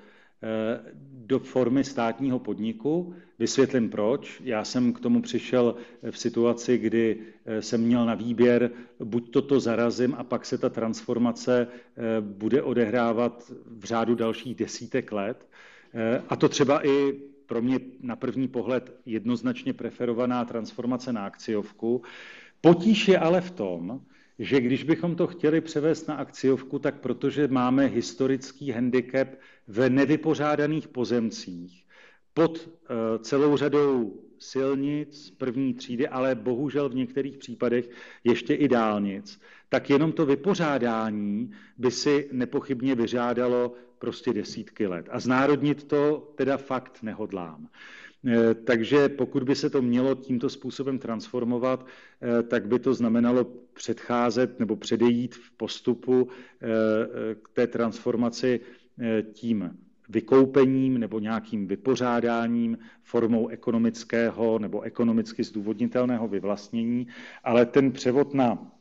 do 1.12 1.38
formy 1.38 1.84
státního 1.84 2.38
podniku. 2.38 3.14
Vysvětlím 3.38 3.90
proč. 3.90 4.40
Já 4.44 4.64
jsem 4.64 4.92
k 4.92 5.00
tomu 5.00 5.22
přišel 5.22 5.74
v 6.10 6.18
situaci, 6.18 6.78
kdy 6.78 7.18
jsem 7.60 7.80
měl 7.80 8.06
na 8.06 8.14
výběr, 8.14 8.70
buď 9.04 9.30
toto 9.30 9.60
zarazím 9.60 10.14
a 10.18 10.24
pak 10.24 10.46
se 10.46 10.58
ta 10.58 10.68
transformace 10.68 11.66
bude 12.20 12.62
odehrávat 12.62 13.52
v 13.66 13.84
řádu 13.84 14.14
dalších 14.14 14.54
desítek 14.54 15.12
let. 15.12 15.46
A 16.28 16.36
to 16.36 16.48
třeba 16.48 16.86
i 16.86 17.14
pro 17.47 17.62
mě 17.62 17.80
na 18.01 18.16
první 18.16 18.49
pohled 18.49 19.01
jednoznačně 19.07 19.72
preferovaná 19.72 20.44
transformace 20.44 21.12
na 21.12 21.26
akciovku. 21.26 22.03
Potíž 22.61 23.09
je 23.09 23.18
ale 23.18 23.40
v 23.40 23.51
tom, 23.51 24.01
že 24.38 24.61
když 24.61 24.82
bychom 24.82 25.16
to 25.16 25.26
chtěli 25.26 25.61
převést 25.61 26.09
na 26.09 26.14
akciovku, 26.14 26.78
tak 26.78 27.01
protože 27.01 27.49
máme 27.49 27.86
historický 27.86 28.70
handicap 28.70 29.28
v 29.68 29.90
nevypořádaných 29.90 30.88
pozemcích 30.88 31.84
pod 32.34 32.68
eh, 32.68 33.18
celou 33.18 33.57
řadou 33.57 34.22
silnic 34.39 35.30
první 35.30 35.74
třídy, 35.74 36.09
ale 36.09 36.34
bohužel 36.34 36.89
v 36.89 36.95
některých 36.95 37.39
případech 37.39 37.91
ještě 38.24 38.55
i 38.55 38.68
dálnic, 38.68 39.41
tak 39.68 39.91
jenom 39.91 40.12
to 40.12 40.26
vypořádání 40.26 41.51
by 41.78 41.91
si 41.91 42.28
nepochybně 42.32 42.95
vyžádalo 42.95 43.74
prostě 43.99 44.32
desítky 44.32 44.87
let. 44.87 45.09
A 45.11 45.20
znárodnit 45.20 45.84
to 45.84 46.32
teda 46.37 46.57
fakt 46.57 47.03
nehodlám. 47.03 47.68
Eh, 48.26 48.55
takže 48.55 49.09
pokud 49.09 49.43
by 49.43 49.55
se 49.55 49.70
to 49.70 49.82
mělo 49.82 50.14
tímto 50.14 50.49
způsobem 50.49 50.99
transformovat, 50.99 51.87
eh, 51.87 52.43
tak 52.43 52.66
by 52.66 52.78
to 52.78 52.95
znamenalo 52.95 53.45
předcházet 53.74 54.61
nebo 54.61 54.76
předejít 54.76 55.34
v 55.34 55.51
postupu 55.57 56.28
eh, 56.28 56.66
k 57.34 57.49
té 57.49 57.66
transformaci 57.66 58.61
tím 59.32 59.78
vykoupením 60.09 60.98
nebo 60.98 61.18
nějakým 61.18 61.66
vypořádáním 61.66 62.78
formou 63.02 63.48
ekonomického 63.48 64.59
nebo 64.59 64.80
ekonomicky 64.80 65.44
zdůvodnitelného 65.44 66.28
vyvlastnění, 66.28 67.06
ale 67.44 67.66
ten 67.66 67.93
převod 67.93 68.35
na 68.35 68.72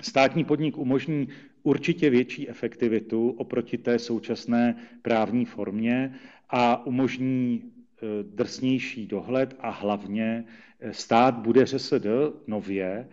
státní 0.00 0.44
podnik 0.44 0.78
umožní 0.78 1.28
určitě 1.62 2.10
větší 2.10 2.48
efektivitu 2.48 3.30
oproti 3.30 3.78
té 3.78 3.98
současné 3.98 4.76
právní 5.02 5.44
formě 5.44 6.14
a 6.50 6.86
umožní 6.86 7.62
e, 7.62 8.22
drsnější 8.22 9.06
dohled 9.06 9.56
a 9.60 9.70
hlavně 9.70 10.44
e, 10.80 10.92
stát 10.92 11.34
bude 11.34 11.64
ŘSD 11.66 12.06
nově 12.46 13.08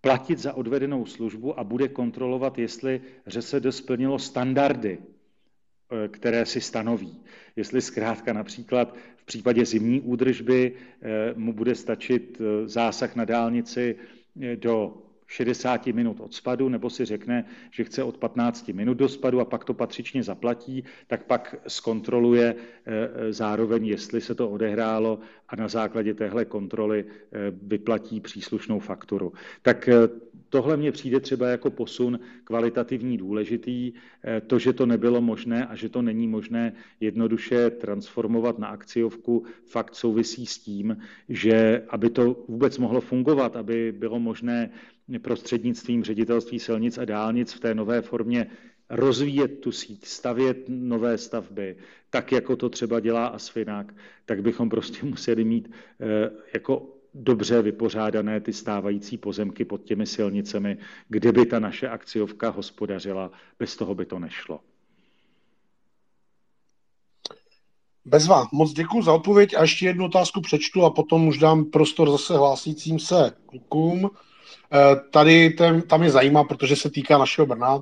platit 0.00 0.38
za 0.38 0.52
odvedenou 0.54 1.06
službu 1.06 1.58
a 1.58 1.64
bude 1.64 1.88
kontrolovat, 1.88 2.58
jestli 2.58 3.00
ŘSD 3.28 3.66
splnilo 3.70 4.18
standardy, 4.18 4.98
které 6.08 6.46
si 6.46 6.60
stanoví. 6.60 7.20
Jestli 7.56 7.80
zkrátka 7.80 8.32
například 8.32 8.96
v 9.16 9.24
případě 9.24 9.64
zimní 9.64 10.00
údržby 10.00 10.72
mu 11.34 11.52
bude 11.52 11.74
stačit 11.74 12.40
zásah 12.64 13.16
na 13.16 13.24
dálnici 13.24 13.96
do 14.54 15.05
60 15.26 15.86
minut 15.86 16.20
od 16.20 16.34
spadu, 16.34 16.68
nebo 16.68 16.90
si 16.90 17.04
řekne, 17.04 17.44
že 17.70 17.84
chce 17.84 18.02
od 18.02 18.16
15 18.16 18.68
minut 18.68 18.94
do 18.94 19.08
spadu 19.08 19.40
a 19.40 19.44
pak 19.44 19.64
to 19.64 19.74
patřičně 19.74 20.22
zaplatí, 20.22 20.84
tak 21.06 21.24
pak 21.24 21.54
zkontroluje 21.68 22.54
eh, 22.54 22.92
eh, 22.92 23.32
zároveň, 23.32 23.86
jestli 23.86 24.20
se 24.20 24.34
to 24.34 24.50
odehrálo 24.50 25.18
a 25.48 25.56
na 25.56 25.68
základě 25.68 26.14
téhle 26.14 26.44
kontroly 26.44 27.04
eh, 27.04 27.38
vyplatí 27.62 28.20
příslušnou 28.20 28.78
fakturu. 28.78 29.32
Tak 29.62 29.88
tohle 30.48 30.76
mně 30.76 30.92
přijde 30.92 31.20
třeba 31.20 31.48
jako 31.48 31.70
posun 31.70 32.20
kvalitativní 32.44 33.16
důležitý. 33.18 33.92
To, 34.46 34.58
že 34.58 34.72
to 34.72 34.86
nebylo 34.86 35.20
možné 35.20 35.66
a 35.66 35.76
že 35.76 35.88
to 35.88 36.02
není 36.02 36.28
možné 36.28 36.72
jednoduše 37.00 37.70
transformovat 37.70 38.58
na 38.58 38.68
akciovku, 38.68 39.44
fakt 39.64 39.94
souvisí 39.94 40.46
s 40.46 40.58
tím, 40.58 40.96
že 41.28 41.82
aby 41.88 42.10
to 42.10 42.44
vůbec 42.48 42.78
mohlo 42.78 43.00
fungovat, 43.00 43.56
aby 43.56 43.92
bylo 43.92 44.18
možné 44.18 44.70
prostřednictvím 45.22 46.04
ředitelství 46.04 46.60
silnic 46.60 46.98
a 46.98 47.04
dálnic 47.04 47.52
v 47.52 47.60
té 47.60 47.74
nové 47.74 48.02
formě 48.02 48.46
rozvíjet 48.90 49.48
tu 49.48 49.72
síť, 49.72 50.06
stavět 50.06 50.64
nové 50.68 51.18
stavby, 51.18 51.76
tak 52.10 52.32
jako 52.32 52.56
to 52.56 52.68
třeba 52.68 53.00
dělá 53.00 53.26
Asfinag, 53.26 53.94
tak 54.24 54.42
bychom 54.42 54.68
prostě 54.68 55.06
museli 55.06 55.44
mít 55.44 55.70
jako 56.54 56.96
dobře 57.14 57.62
vypořádané 57.62 58.40
ty 58.40 58.52
stávající 58.52 59.18
pozemky 59.18 59.64
pod 59.64 59.84
těmi 59.84 60.06
silnicemi, 60.06 60.78
kde 61.08 61.32
by 61.32 61.46
ta 61.46 61.58
naše 61.58 61.88
akciovka 61.88 62.50
hospodařila. 62.50 63.30
Bez 63.58 63.76
toho 63.76 63.94
by 63.94 64.06
to 64.06 64.18
nešlo. 64.18 64.60
Bezva, 68.04 68.46
moc 68.52 68.72
děkuji 68.72 69.02
za 69.02 69.12
odpověď 69.12 69.54
a 69.54 69.62
ještě 69.62 69.86
jednu 69.86 70.04
otázku 70.04 70.40
přečtu 70.40 70.84
a 70.84 70.90
potom 70.90 71.28
už 71.28 71.38
dám 71.38 71.64
prostor 71.64 72.10
zase 72.10 72.36
hlásícím 72.36 72.98
se 72.98 73.32
klukům. 73.46 74.10
Eh, 74.72 74.96
tady 75.10 75.50
ten, 75.50 75.82
tam 75.82 76.02
je 76.02 76.10
zajímá, 76.10 76.44
protože 76.44 76.76
se 76.76 76.90
týká 76.90 77.18
našeho 77.18 77.46
Brna. 77.46 77.80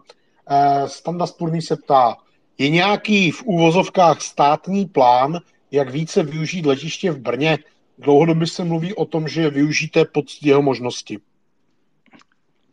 Eh, 0.51 0.89
Standa 0.89 1.27
Spurný 1.27 1.63
se 1.63 1.77
ptá, 1.77 2.17
je 2.59 2.69
nějaký 2.69 3.31
v 3.31 3.43
úvozovkách 3.43 4.21
státní 4.21 4.87
plán, 4.87 5.39
jak 5.71 5.91
více 5.91 6.23
využít 6.23 6.67
letiště 6.67 7.11
v 7.11 7.19
Brně? 7.19 7.59
Dlouhodobě 7.99 8.47
se 8.47 8.65
mluví 8.65 8.95
o 8.95 9.05
tom, 9.05 9.29
že 9.29 9.51
využijete 9.51 10.05
pod 10.05 10.25
jeho 10.43 10.63
možnosti. 10.63 11.19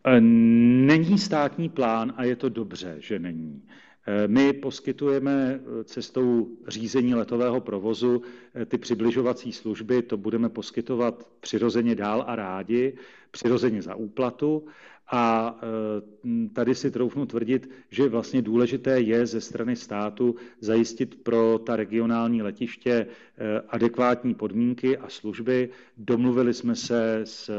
Eh, 0.07 0.22
není 0.22 1.18
státní 1.18 1.69
plán 1.69 2.14
a 2.18 2.23
je 2.23 2.36
to 2.36 2.49
dobře, 2.49 2.95
že 2.99 3.19
není. 3.19 3.61
Eh, 4.07 4.28
my 4.28 4.53
poskytujeme 4.53 5.60
eh, 5.60 5.84
cestou 5.84 6.48
řízení 6.68 7.15
letového 7.15 7.61
provozu 7.61 8.22
ty 8.65 8.78
přibližovací 8.78 9.52
služby, 9.53 10.02
to 10.02 10.18
budeme 10.18 10.49
poskytovat 10.49 11.30
přirozeně 11.40 11.95
dál 11.95 12.23
a 12.28 12.36
rádi, 12.36 12.98
přirozeně 13.32 13.82
za 13.82 13.95
úplatu 13.95 14.68
a 15.12 15.56
e, 15.62 16.50
tady 16.54 16.76
si 16.76 16.92
troufnu 16.92 17.26
tvrdit, 17.26 17.70
že 17.90 18.10
vlastně 18.10 18.42
důležité 18.42 19.00
je 19.02 19.26
ze 19.26 19.42
strany 19.42 19.76
státu 19.76 20.36
zajistit 20.60 21.24
pro 21.24 21.60
ta 21.60 21.76
regionální 21.76 22.42
letiště 22.42 22.92
e, 22.92 23.08
adekvátní 23.62 24.34
podmínky 24.34 24.98
a 24.98 25.10
služby. 25.10 25.70
Domluvili 25.98 26.54
jsme 26.54 26.76
se 26.76 27.22
s 27.24 27.50
e, 27.50 27.54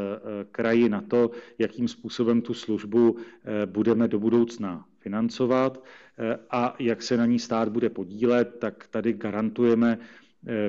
kraji 0.53 0.89
na 0.89 1.01
to, 1.01 1.31
jakým 1.59 1.89
způsobem 1.89 2.43
tu 2.43 2.55
službu 2.55 3.17
budeme 3.67 4.09
do 4.09 4.19
budoucna 4.19 4.85
financovat 4.99 5.85
a 6.51 6.77
jak 6.79 7.03
se 7.03 7.17
na 7.17 7.27
ní 7.27 7.39
stát 7.39 7.69
bude 7.69 7.91
podílet, 7.91 8.59
tak 8.59 8.87
tady 8.91 9.13
garantujeme 9.13 9.99
Eh, 9.99 10.22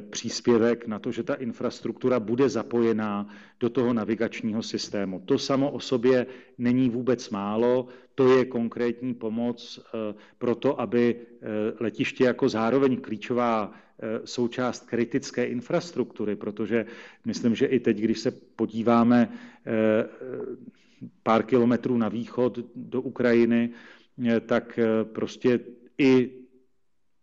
příspěvek 0.10 0.88
na 0.88 1.00
to, 1.00 1.12
že 1.12 1.24
ta 1.24 1.34
infrastruktura 1.34 2.20
bude 2.20 2.50
zapojená 2.50 3.28
do 3.60 3.70
toho 3.70 3.94
navigačního 3.94 4.64
systému. 4.64 5.20
To 5.26 5.38
samo 5.40 5.72
o 5.72 5.80
sobě 5.80 6.26
není 6.58 6.90
vůbec 6.90 7.30
málo, 7.30 7.88
to 8.16 8.38
je 8.38 8.46
konkrétní 8.46 9.14
pomoc 9.14 9.80
eh, 9.80 10.14
pro 10.38 10.56
to, 10.56 10.82
aby 10.82 11.16
eh, 11.16 11.48
letiště 11.80 12.24
jako 12.24 12.50
zároveň 12.50 13.02
klíčová 13.02 13.74
součást 14.26 14.86
kritické 14.90 15.46
infrastruktury, 15.46 16.36
protože 16.36 16.86
myslím, 17.26 17.56
že 17.56 17.66
i 17.66 17.80
teď, 17.80 17.98
když 17.98 18.20
se 18.20 18.32
podíváme 18.32 19.30
pár 21.24 21.44
kilometrů 21.44 21.98
na 21.98 22.10
východ 22.10 22.60
do 22.76 23.02
Ukrajiny, 23.02 23.70
tak 24.46 24.80
prostě 25.14 25.60
i 25.98 26.43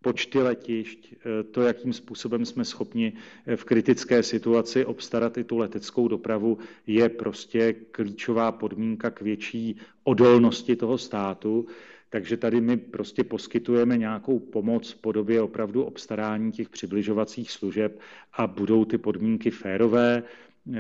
počty 0.03 0.39
letišť, 0.39 1.13
eh, 1.13 1.43
to, 1.43 1.63
jakým 1.63 1.93
způsobem 1.93 2.45
jsme 2.45 2.65
schopni 2.65 3.13
eh, 3.47 3.57
v 3.57 3.65
kritické 3.65 4.23
situaci 4.23 4.85
obstarat 4.85 5.39
i 5.39 5.45
tu 5.45 5.57
leteckou 5.57 6.09
dopravu, 6.09 6.59
je 6.87 7.09
prostě 7.09 7.73
klíčová 7.73 8.53
podmínka 8.53 9.11
k 9.11 9.21
větší 9.21 9.77
odolnosti 10.05 10.77
toho 10.77 10.99
státu. 10.99 11.67
Takže 12.11 12.37
tady 12.37 12.61
my 12.61 12.77
prostě 12.77 13.25
poskytujeme 13.25 13.99
nějakou 13.99 14.39
pomoc 14.39 14.91
v 14.91 15.01
podobě 15.01 15.43
opravdu 15.43 15.85
obstarání 15.85 16.53
těch 16.53 16.69
přibližovacích 16.69 17.51
služeb 17.51 18.01
a 18.33 18.47
budou 18.47 18.85
ty 18.85 18.99
podmínky 18.99 19.51
férové, 19.51 20.23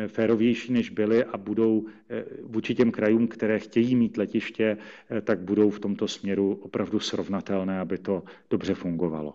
férovější, 0.08 0.72
než 0.72 0.90
byly 0.90 1.24
a 1.24 1.36
budou 1.36 1.86
eh, 2.10 2.24
vůči 2.42 2.74
těm 2.74 2.92
krajům, 2.92 3.28
které 3.28 3.58
chtějí 3.58 3.96
mít 3.96 4.16
letiště, 4.16 4.76
eh, 5.10 5.20
tak 5.20 5.40
budou 5.40 5.70
v 5.70 5.80
tomto 5.80 6.08
směru 6.08 6.58
opravdu 6.62 7.00
srovnatelné, 7.00 7.80
aby 7.80 7.98
to 7.98 8.22
dobře 8.50 8.74
fungovalo. 8.74 9.34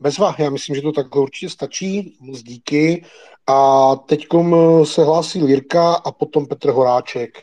Bezva, 0.00 0.34
já 0.38 0.50
myslím, 0.50 0.76
že 0.76 0.82
to 0.82 0.92
tak 0.92 1.16
určitě 1.16 1.50
stačí. 1.50 2.16
Moc 2.20 2.42
díky. 2.42 3.04
A 3.46 3.96
teď 3.96 4.26
se 4.84 5.04
hlásí 5.04 5.42
Lírka 5.42 5.94
a 5.94 6.12
potom 6.12 6.46
Petr 6.46 6.70
Horáček. 6.70 7.42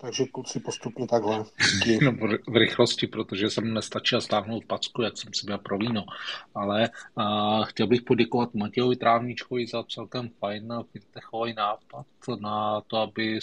Takže 0.00 0.24
kluci 0.26 0.60
postupně 0.60 1.06
takhle. 1.06 1.44
No, 2.02 2.12
v 2.48 2.56
rychlosti, 2.56 3.06
protože 3.06 3.50
jsem 3.50 3.74
nestačil 3.74 4.20
stáhnout 4.20 4.64
packu, 4.64 5.02
jak 5.02 5.18
jsem 5.18 5.34
si 5.34 5.46
měl 5.46 5.58
pro 5.58 5.78
víno. 5.78 6.04
Ale 6.54 6.90
uh, 7.14 7.64
chtěl 7.64 7.86
bych 7.86 8.02
poděkovat 8.02 8.54
Matějovi 8.54 8.96
Trávničkovi 8.96 9.66
za 9.66 9.82
celkem 9.82 10.28
fajn 10.28 10.72
fintechový 10.92 11.54
nápad 11.54 12.06
na 12.40 12.80
to, 12.80 12.96
aby 12.96 13.38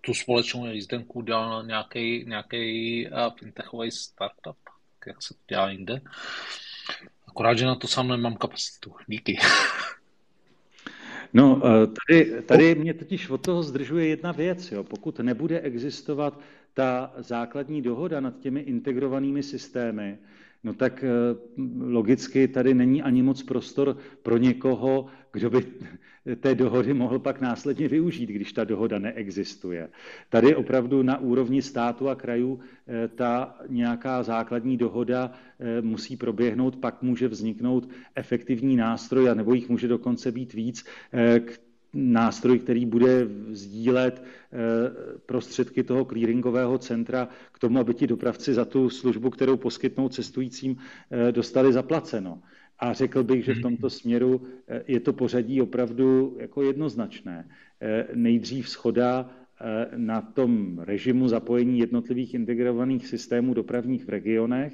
tu 0.00 0.14
společnou 0.14 0.66
jízdenku 0.66 1.22
dělal 1.22 1.66
nějaký, 1.66 2.24
nějaký 2.28 3.08
fintechový 3.38 3.90
startup, 3.90 4.56
jak 5.06 5.22
se 5.22 5.34
to 5.34 5.40
dělá 5.48 5.70
jinde. 5.70 6.00
Akorát, 7.28 7.58
že 7.58 7.66
na 7.66 7.74
to 7.74 7.88
sám 7.88 8.08
nemám 8.08 8.36
kapacitu. 8.36 8.94
Díky. 9.06 9.38
No, 11.34 11.62
eh, 11.64 11.86
tady, 11.86 12.42
tady 12.42 12.74
mě 12.74 12.94
totiž 12.94 13.30
od 13.30 13.40
toho 13.40 13.62
zdržuje 13.62 14.06
jedna 14.06 14.32
věc. 14.32 14.72
Jo. 14.72 14.84
Pokud 14.84 15.18
nebude 15.18 15.60
existovat 15.60 16.40
ta 16.74 17.14
základní 17.18 17.82
dohoda 17.82 18.20
nad 18.20 18.38
těmi 18.38 18.60
integrovanými 18.60 19.42
systémy, 19.42 20.18
no 20.64 20.74
tak 20.74 21.04
eh, 21.04 21.08
logicky 21.80 22.48
tady 22.48 22.74
není 22.74 23.02
ani 23.02 23.22
moc 23.22 23.42
prostor 23.42 23.96
pro 24.22 24.36
někoho, 24.36 25.06
kdo 25.32 25.50
by 25.50 25.66
té 26.40 26.54
dohody 26.54 26.94
mohl 26.94 27.18
pak 27.18 27.40
následně 27.40 27.88
využít, 27.88 28.26
když 28.26 28.52
ta 28.52 28.64
dohoda 28.64 28.98
neexistuje. 28.98 29.88
Tady 30.28 30.56
opravdu 30.56 31.02
na 31.02 31.18
úrovni 31.18 31.62
státu 31.62 32.08
a 32.08 32.14
krajů 32.14 32.60
eh, 32.60 33.08
ta 33.08 33.58
nějaká 33.68 34.22
základní 34.22 34.76
dohoda 34.76 35.32
eh, 35.58 35.82
musí 35.82 36.16
proběhnout, 36.16 36.76
pak 36.76 37.02
může 37.02 37.28
vzniknout 37.28 37.88
efektivní 38.14 38.76
nástroj, 38.76 39.30
a 39.30 39.34
nebo 39.34 39.54
jich 39.54 39.68
může 39.68 39.88
dokonce 39.88 40.32
být 40.32 40.52
víc, 40.52 40.84
nástroj, 41.94 42.58
který 42.58 42.86
bude 42.86 43.26
sdílet 43.50 44.22
prostředky 45.26 45.82
toho 45.82 46.04
clearingového 46.04 46.78
centra 46.78 47.28
k 47.52 47.58
tomu, 47.58 47.78
aby 47.78 47.94
ti 47.94 48.06
dopravci 48.06 48.54
za 48.54 48.64
tu 48.64 48.90
službu, 48.90 49.30
kterou 49.30 49.56
poskytnou 49.56 50.08
cestujícím, 50.08 50.76
dostali 51.30 51.72
zaplaceno. 51.72 52.42
A 52.80 52.92
řekl 52.92 53.22
bych, 53.24 53.44
že 53.44 53.54
v 53.54 53.62
tomto 53.62 53.90
směru 53.90 54.42
eh, 54.68 54.82
je 54.88 55.00
to 55.00 55.12
pořadí 55.12 55.60
opravdu 55.62 56.36
jako 56.40 56.62
jednoznačné. 56.62 57.48
Eh, 57.80 58.06
nejdřív 58.14 58.68
schoda 58.68 59.30
eh, 59.60 59.88
na 59.96 60.20
tom 60.20 60.78
režimu 60.78 61.28
zapojení 61.28 61.78
jednotlivých 61.78 62.34
integrovaných 62.34 63.06
systémů 63.06 63.54
dopravních 63.54 64.04
v 64.04 64.08
regionech, 64.08 64.72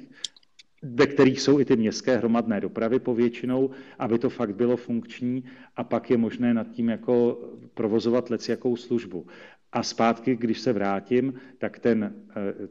ve 0.83 1.07
kterých 1.07 1.41
jsou 1.41 1.59
i 1.59 1.65
ty 1.65 1.75
městské 1.75 2.17
hromadné 2.17 2.61
dopravy 2.61 2.99
povětšinou, 2.99 3.69
aby 3.99 4.19
to 4.19 4.29
fakt 4.29 4.55
bylo 4.55 4.77
funkční 4.77 5.43
a 5.75 5.83
pak 5.83 6.09
je 6.09 6.17
možné 6.17 6.53
nad 6.53 6.71
tím 6.71 6.89
jako 6.89 7.39
provozovat 7.73 8.29
lec 8.29 8.49
jakou 8.49 8.75
službu. 8.75 9.25
A 9.71 9.83
zpátky, 9.83 10.35
když 10.35 10.59
se 10.59 10.73
vrátím, 10.73 11.33
tak 11.57 11.79
ten, 11.79 12.13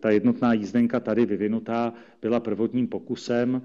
ta 0.00 0.10
jednotná 0.10 0.52
jízdenka 0.52 1.00
tady 1.00 1.26
vyvinutá 1.26 1.92
byla 2.22 2.40
prvotním 2.40 2.88
pokusem, 2.88 3.62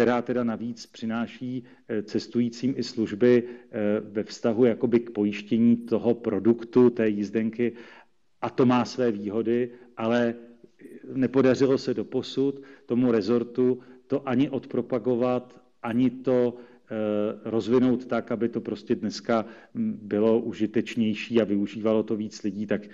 která 0.00 0.22
teda 0.22 0.44
navíc 0.44 0.86
přináší 0.86 1.64
eh, 1.88 2.02
cestujícím 2.02 2.74
i 2.76 2.82
služby 2.82 3.44
eh, 3.44 4.00
ve 4.00 4.24
vztahu 4.24 4.64
jakoby 4.64 5.00
k 5.00 5.10
pojištění 5.10 5.76
toho 5.76 6.14
produktu, 6.14 6.90
té 6.90 7.08
jízdenky. 7.08 7.72
A 8.40 8.50
to 8.50 8.66
má 8.66 8.84
své 8.84 9.12
výhody, 9.12 9.70
ale 9.96 10.34
nepodařilo 11.14 11.78
se 11.78 11.94
do 11.94 12.04
posud 12.04 12.62
tomu 12.86 13.12
rezortu 13.12 13.80
to 14.06 14.28
ani 14.28 14.50
odpropagovat, 14.50 15.60
ani 15.82 16.10
to 16.10 16.56
rozvinout 17.44 18.06
tak, 18.06 18.32
aby 18.32 18.48
to 18.48 18.60
prostě 18.60 18.94
dneska 18.94 19.44
hm, 19.74 19.98
bylo 20.02 20.40
užitečnější 20.40 21.40
a 21.40 21.44
využívalo 21.44 22.02
to 22.02 22.16
víc 22.16 22.42
lidí, 22.42 22.66
tak 22.66 22.82
eh, 22.84 22.90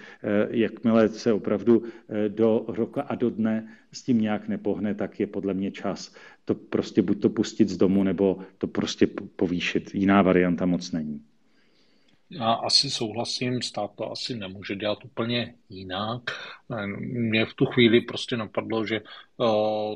jakmile 0.50 1.08
se 1.08 1.32
opravdu 1.32 1.82
eh, 1.82 2.28
do 2.28 2.64
roka 2.68 3.02
a 3.02 3.14
do 3.14 3.30
dne 3.30 3.68
s 3.92 4.02
tím 4.02 4.20
nějak 4.20 4.48
nepohne, 4.48 4.94
tak 4.94 5.20
je 5.20 5.26
podle 5.26 5.54
mě 5.54 5.70
čas 5.70 6.14
to 6.44 6.54
prostě 6.54 7.02
buď 7.02 7.20
to 7.20 7.30
pustit 7.30 7.68
z 7.68 7.76
domu, 7.76 8.02
nebo 8.02 8.38
to 8.58 8.66
prostě 8.66 9.06
povýšit. 9.36 9.94
Jiná 9.94 10.22
varianta 10.22 10.66
moc 10.66 10.92
není. 10.92 11.20
Já 12.30 12.52
asi 12.52 12.90
souhlasím, 12.90 13.62
stát 13.62 13.90
to 13.94 14.12
asi 14.12 14.34
nemůže 14.34 14.76
dělat 14.76 15.04
úplně 15.04 15.54
jinak. 15.68 16.22
Mně 16.98 17.46
v 17.46 17.54
tu 17.54 17.66
chvíli 17.66 18.00
prostě 18.00 18.36
napadlo, 18.36 18.86
že 18.86 19.00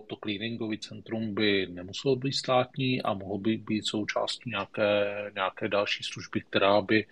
to 0.06 0.16
cleaningový 0.22 0.78
centrum 0.78 1.34
by 1.34 1.66
nemuselo 1.70 2.16
být 2.16 2.32
státní 2.32 3.02
a 3.02 3.14
mohlo 3.14 3.38
by 3.38 3.56
být 3.56 3.86
součástí 3.86 4.50
nějaké, 4.50 5.30
nějaké 5.34 5.68
další 5.68 6.04
služby, 6.04 6.40
která 6.40 6.80
by 6.80 7.06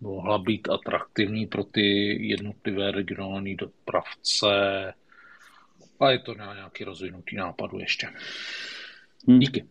mohla 0.00 0.38
být 0.38 0.68
atraktivní 0.68 1.46
pro 1.46 1.64
ty 1.64 2.16
jednotlivé 2.28 2.90
regionální 2.90 3.56
dopravce. 3.56 4.48
A 6.00 6.10
je 6.10 6.18
to 6.18 6.34
na 6.34 6.54
nějaký 6.54 6.84
rozvinutý 6.84 7.36
nápadu 7.36 7.78
ještě. 7.78 8.08
Hmm. 9.28 9.38
Díky. 9.38 9.64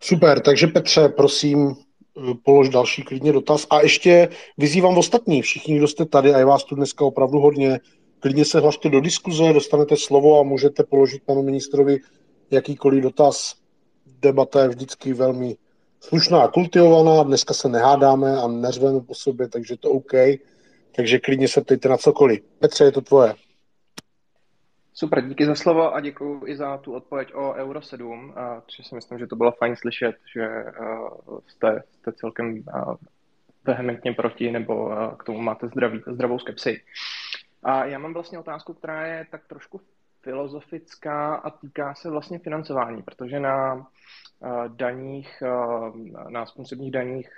Super, 0.00 0.40
takže 0.40 0.66
Petře, 0.66 1.08
prosím, 1.08 1.68
eh, 1.70 2.34
polož 2.44 2.68
další 2.68 3.02
klidně 3.02 3.32
dotaz. 3.32 3.66
A 3.70 3.80
ještě 3.80 4.28
vyzývám 4.58 4.98
ostatní, 4.98 5.42
všichni, 5.42 5.76
kdo 5.76 5.88
jste 5.88 6.04
tady, 6.04 6.34
a 6.34 6.38
je 6.38 6.44
vás 6.44 6.64
tu 6.64 6.74
dneska 6.74 7.04
opravdu 7.04 7.38
hodně, 7.38 7.80
klidně 8.20 8.44
se 8.44 8.60
hlašte 8.60 8.88
do 8.88 9.00
diskuze, 9.00 9.52
dostanete 9.52 9.96
slovo 9.96 10.40
a 10.40 10.42
můžete 10.42 10.84
položit 10.84 11.22
panu 11.26 11.42
ministrovi 11.42 11.98
jakýkoliv 12.50 13.02
dotaz. 13.02 13.54
Debata 14.06 14.62
je 14.62 14.68
vždycky 14.68 15.12
velmi 15.12 15.56
slušná 16.00 16.42
a 16.42 16.48
kultivovaná, 16.48 17.22
dneska 17.22 17.54
se 17.54 17.68
nehádáme 17.68 18.36
a 18.36 18.48
neřveme 18.48 19.00
po 19.00 19.14
sobě, 19.14 19.48
takže 19.48 19.76
to 19.76 19.90
OK. 19.90 20.12
Takže 20.96 21.18
klidně 21.18 21.48
se 21.48 21.60
ptejte 21.60 21.88
na 21.88 21.96
cokoliv. 21.96 22.40
Petře, 22.58 22.84
je 22.84 22.92
to 22.92 23.00
tvoje. 23.00 23.34
Super, 24.96 25.28
díky 25.28 25.46
za 25.46 25.54
slovo 25.54 25.94
a 25.94 26.00
děkuji 26.00 26.42
i 26.46 26.56
za 26.56 26.78
tu 26.78 26.94
odpověď 26.94 27.34
o 27.34 27.54
Euro 27.54 27.82
7, 27.82 28.34
protože 28.34 28.82
si 28.82 28.94
myslím, 28.94 29.18
že 29.18 29.26
to 29.26 29.36
bylo 29.36 29.52
fajn 29.52 29.76
slyšet, 29.76 30.16
že 30.34 30.48
jste, 31.46 31.82
jste 31.90 32.12
celkem 32.12 32.64
vehementně 33.64 34.12
proti 34.12 34.50
nebo 34.50 34.96
k 35.18 35.24
tomu 35.24 35.38
máte 35.42 35.68
zdravý, 35.68 36.02
zdravou 36.06 36.38
skepsi. 36.38 36.80
A 37.62 37.84
já 37.84 37.98
mám 37.98 38.14
vlastně 38.14 38.38
otázku, 38.38 38.74
která 38.74 39.06
je 39.06 39.26
tak 39.30 39.46
trošku 39.46 39.80
filozofická 40.22 41.34
a 41.34 41.50
týká 41.50 41.94
se 41.94 42.10
vlastně 42.10 42.38
financování, 42.38 43.02
protože 43.02 43.40
na 43.40 43.86
daních, 44.68 45.42
na 46.28 46.46
spotřebních 46.46 46.90
daních 46.90 47.28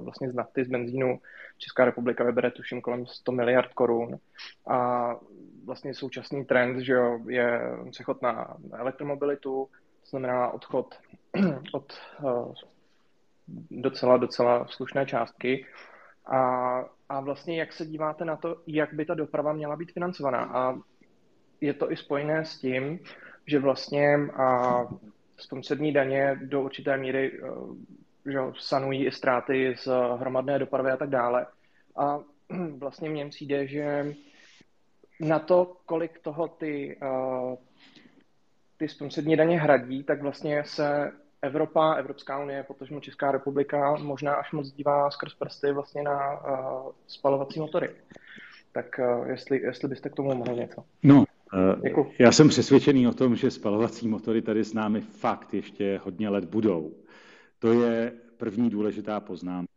vlastně 0.00 0.30
z 0.30 0.34
nafty, 0.34 0.64
z 0.64 0.68
benzínu 0.68 1.20
Česká 1.58 1.84
republika 1.84 2.24
vybere 2.24 2.50
tuším 2.50 2.80
kolem 2.80 3.06
100 3.06 3.32
miliard 3.32 3.74
korun 3.74 4.18
a 4.68 5.10
vlastně 5.64 5.94
současný 5.94 6.44
trend, 6.44 6.80
že 6.80 6.92
jo, 6.92 7.18
je 7.28 7.60
přechod 7.90 8.22
na 8.22 8.56
elektromobilitu, 8.72 9.68
to 10.02 10.10
znamená 10.10 10.50
odchod 10.50 10.94
od 11.72 11.92
docela, 13.70 14.16
docela 14.16 14.66
slušné 14.66 15.06
částky. 15.06 15.66
A, 16.26 16.80
a 17.08 17.20
vlastně 17.20 17.58
jak 17.58 17.72
se 17.72 17.86
díváte 17.86 18.24
na 18.24 18.36
to, 18.36 18.56
jak 18.66 18.94
by 18.94 19.04
ta 19.04 19.14
doprava 19.14 19.52
měla 19.52 19.76
být 19.76 19.92
financovaná? 19.92 20.44
A 20.44 20.78
je 21.60 21.74
to 21.74 21.92
i 21.92 21.96
spojené 21.96 22.44
s 22.44 22.58
tím, 22.58 22.98
že 23.46 23.58
vlastně 23.58 24.16
a 24.16 24.80
spotřební 25.38 25.92
daně 25.92 26.38
do 26.42 26.62
určité 26.62 26.96
míry 26.96 27.40
uh, 27.40 27.76
že 28.26 28.38
sanují 28.58 29.06
i 29.06 29.10
ztráty 29.10 29.74
z 29.78 29.88
hromadné 30.18 30.58
dopravy 30.58 30.90
a 30.90 30.96
tak 30.96 31.10
dále. 31.10 31.46
A 31.96 32.18
vlastně 32.78 33.10
mně 33.10 33.28
přijde, 33.28 33.66
že 33.66 34.14
na 35.20 35.38
to, 35.38 35.76
kolik 35.86 36.18
toho 36.18 36.48
ty, 36.48 36.98
uh, 37.02 37.54
ty 38.76 38.88
spotřební 38.88 39.36
daně 39.36 39.60
hradí, 39.60 40.04
tak 40.04 40.22
vlastně 40.22 40.64
se 40.64 41.12
Evropa, 41.42 41.94
Evropská 41.94 42.38
unie, 42.38 42.62
protože 42.62 43.00
Česká 43.00 43.32
republika 43.32 43.96
možná 43.96 44.34
až 44.34 44.52
moc 44.52 44.72
dívá 44.72 45.10
skrz 45.10 45.34
prsty 45.34 45.72
vlastně 45.72 46.02
na 46.02 46.42
spalovací 47.06 47.60
motory. 47.60 47.90
Tak 48.72 49.00
jestli, 49.26 49.60
jestli 49.60 49.88
byste 49.88 50.08
k 50.08 50.14
tomu 50.14 50.34
mohli 50.34 50.56
něco. 50.56 50.84
No, 51.02 51.24
uh, 51.96 52.06
já 52.18 52.32
jsem 52.32 52.48
přesvědčený 52.48 53.08
o 53.08 53.14
tom, 53.14 53.36
že 53.36 53.50
spalovací 53.50 54.08
motory 54.08 54.42
tady 54.42 54.64
s 54.64 54.74
námi 54.74 55.00
fakt 55.00 55.54
ještě 55.54 56.00
hodně 56.04 56.28
let 56.28 56.44
budou. 56.44 56.92
To 57.58 57.72
je 57.72 58.12
první 58.36 58.70
důležitá 58.70 59.20
poznámka. 59.20 59.72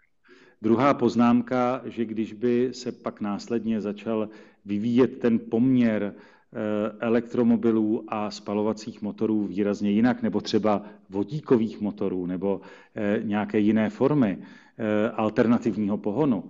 Druhá 0.62 0.94
poznámka, 0.94 1.82
že 1.86 2.06
když 2.06 2.34
by 2.34 2.70
se 2.72 2.91
pak 2.91 3.22
následně 3.22 3.82
začal 3.82 4.30
vyvíjet 4.66 5.20
ten 5.20 5.40
poměr 5.40 6.14
eh, 6.14 6.60
elektromobilů 7.00 8.04
a 8.08 8.32
spalovacích 8.32 9.02
motorů 9.02 9.48
výrazně 9.48 9.91
jinak, 9.91 10.22
nebo 10.22 10.41
třeba 10.41 10.82
vodíkových 11.10 11.82
motorů, 11.82 12.26
nebo 12.26 12.62
eh, 12.96 13.20
nějaké 13.24 13.60
jiné 13.60 13.90
formy 13.90 14.38
eh, 14.38 15.10
alternativního 15.10 15.98
pohonu, 15.98 16.44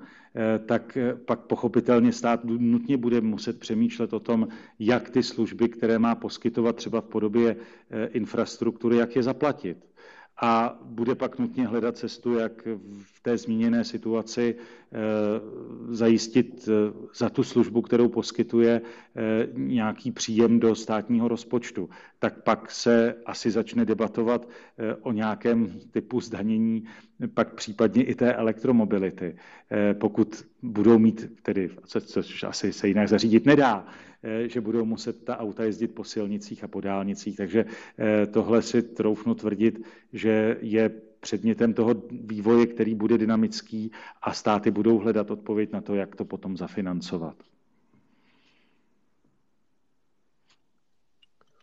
tak 0.66 0.98
pak 1.26 1.40
pochopitelně 1.40 2.12
stát 2.12 2.44
nutně 2.44 2.98
bude 2.98 3.22
muset 3.22 3.60
přemýšlet 3.60 4.14
o 4.14 4.20
tom, 4.20 4.48
jak 4.80 5.10
ty 5.10 5.24
služby, 5.24 5.70
které 5.70 6.00
má 6.00 6.16
poskytovat 6.16 6.76
třeba 6.76 7.02
v 7.02 7.06
podobě 7.06 7.56
infrastruktury, 8.14 8.98
jak 8.98 9.16
je 9.16 9.24
zaplatit. 9.24 9.90
A 10.42 10.80
bude 10.84 11.16
pak 11.16 11.40
nutně 11.40 11.68
hledat 11.68 11.98
cestu, 11.98 12.34
jak 12.34 12.68
v 13.04 13.20
té 13.22 13.38
zmíněné 13.38 13.84
situaci 13.84 14.56
eh, 14.56 14.89
zajistit 15.90 16.70
eh, 16.70 16.94
za 17.16 17.30
tu 17.30 17.44
službu, 17.44 17.82
kterou 17.82 18.07
poskytuje, 18.10 18.82
eh, 18.82 19.48
nějaký 19.53 20.11
příjem 20.11 20.60
do 20.60 20.76
státního 20.76 21.28
rozpočtu. 21.28 21.90
Tak 22.20 22.44
pak 22.44 22.72
se 22.72 23.16
asi 23.26 23.52
začne 23.52 23.86
debatovat 23.86 24.49
o 25.02 25.11
nějakém 25.11 25.80
typu 25.91 26.22
zdanění, 26.22 26.84
pak 27.34 27.53
případně 27.53 28.03
i 28.03 28.16
té 28.16 28.34
elektromobility. 28.34 29.36
Pokud 29.94 30.45
budou 30.61 30.99
mít, 30.99 31.32
tedy, 31.41 31.70
což 31.86 32.44
asi 32.44 32.74
se 32.74 32.88
jinak 32.88 33.07
zařídit 33.07 33.45
nedá, 33.45 33.88
Eh, 34.24 34.49
že 34.49 34.61
budou 34.61 34.86
muset 34.86 35.24
ta 35.24 35.38
auta 35.38 35.64
jezdit 35.64 35.88
po 35.88 36.03
silnicích 36.03 36.64
a 36.64 36.68
po 36.68 36.82
dálnicích. 36.82 37.38
Takže 37.38 37.66
eh, 37.99 38.26
tohle 38.28 38.61
si 38.61 38.82
troufnu 38.84 39.36
tvrdit, 39.36 39.82
že 40.14 40.57
je 40.61 40.91
předmětem 41.20 41.74
toho 41.74 41.94
vývoje, 42.12 42.66
který 42.66 42.96
bude 42.96 43.18
dynamický 43.18 43.91
a 44.22 44.34
státy 44.34 44.72
budou 44.72 45.00
hledat 45.00 45.32
odpověď 45.32 45.72
na 45.72 45.82
to, 45.82 45.96
jak 45.96 46.16
to 46.16 46.26
potom 46.26 46.58
zafinancovat. 46.58 47.36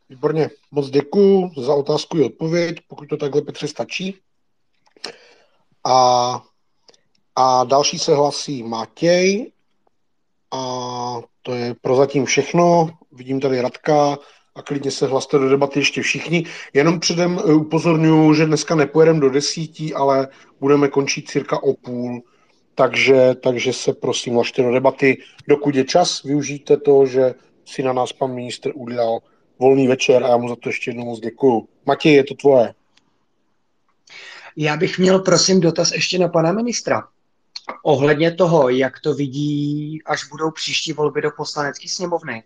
Výborně, 0.08 0.50
moc 0.70 0.90
děkuji 0.90 1.50
za 1.56 1.74
otázku 1.74 2.18
i 2.18 2.24
odpověď, 2.24 2.76
pokud 2.88 3.08
to 3.08 3.16
takhle 3.16 3.42
Petře 3.42 3.68
stačí. 3.68 4.18
A, 5.84 6.42
a 7.36 7.64
další 7.64 7.98
se 7.98 8.14
hlasí 8.14 8.62
Matěj 8.62 9.52
a 10.50 10.60
to 11.42 11.54
je 11.54 11.74
prozatím 11.74 12.24
všechno. 12.24 12.90
Vidím 13.12 13.40
tady 13.40 13.60
Radka 13.60 14.18
a 14.56 14.62
klidně 14.62 14.90
se 14.90 15.06
hlaste 15.06 15.38
do 15.38 15.48
debaty 15.48 15.78
ještě 15.78 16.02
všichni. 16.02 16.44
Jenom 16.72 17.00
předem 17.00 17.38
eh, 17.38 17.54
upozorňuji, 17.54 18.34
že 18.34 18.46
dneska 18.46 18.74
nepojedeme 18.74 19.20
do 19.20 19.30
desítí, 19.30 19.94
ale 19.94 20.28
budeme 20.60 20.88
končit 20.88 21.28
cirka 21.28 21.62
o 21.62 21.74
půl, 21.74 22.22
takže, 22.74 23.34
takže 23.42 23.72
se 23.72 23.92
prosím 23.92 24.34
hlašte 24.34 24.62
do 24.62 24.72
debaty. 24.72 25.18
Dokud 25.48 25.74
je 25.74 25.84
čas, 25.84 26.22
využijte 26.22 26.76
to, 26.76 27.06
že 27.06 27.34
si 27.64 27.82
na 27.82 27.92
nás 27.92 28.12
pan 28.12 28.34
ministr 28.34 28.72
udělal 28.74 29.18
volný 29.58 29.88
večer 29.88 30.24
a 30.24 30.28
já 30.28 30.36
mu 30.36 30.48
za 30.48 30.56
to 30.56 30.68
ještě 30.68 30.90
jednou 30.90 31.04
moc 31.04 31.20
děkuju. 31.20 31.68
Matěj, 31.86 32.12
je 32.12 32.24
to 32.24 32.34
tvoje. 32.34 32.74
Já 34.56 34.76
bych 34.76 34.98
měl 34.98 35.18
prosím 35.18 35.60
dotaz 35.60 35.92
ještě 35.92 36.18
na 36.18 36.28
pana 36.28 36.52
ministra 36.52 37.02
ohledně 37.82 38.32
toho, 38.32 38.68
jak 38.68 39.00
to 39.00 39.14
vidí, 39.14 40.02
až 40.06 40.28
budou 40.28 40.50
příští 40.50 40.92
volby 40.92 41.22
do 41.22 41.30
poslanecké 41.30 41.88
sněmovny, 41.88 42.44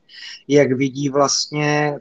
jak 0.48 0.72
vidí 0.72 1.08
vlastně 1.08 1.98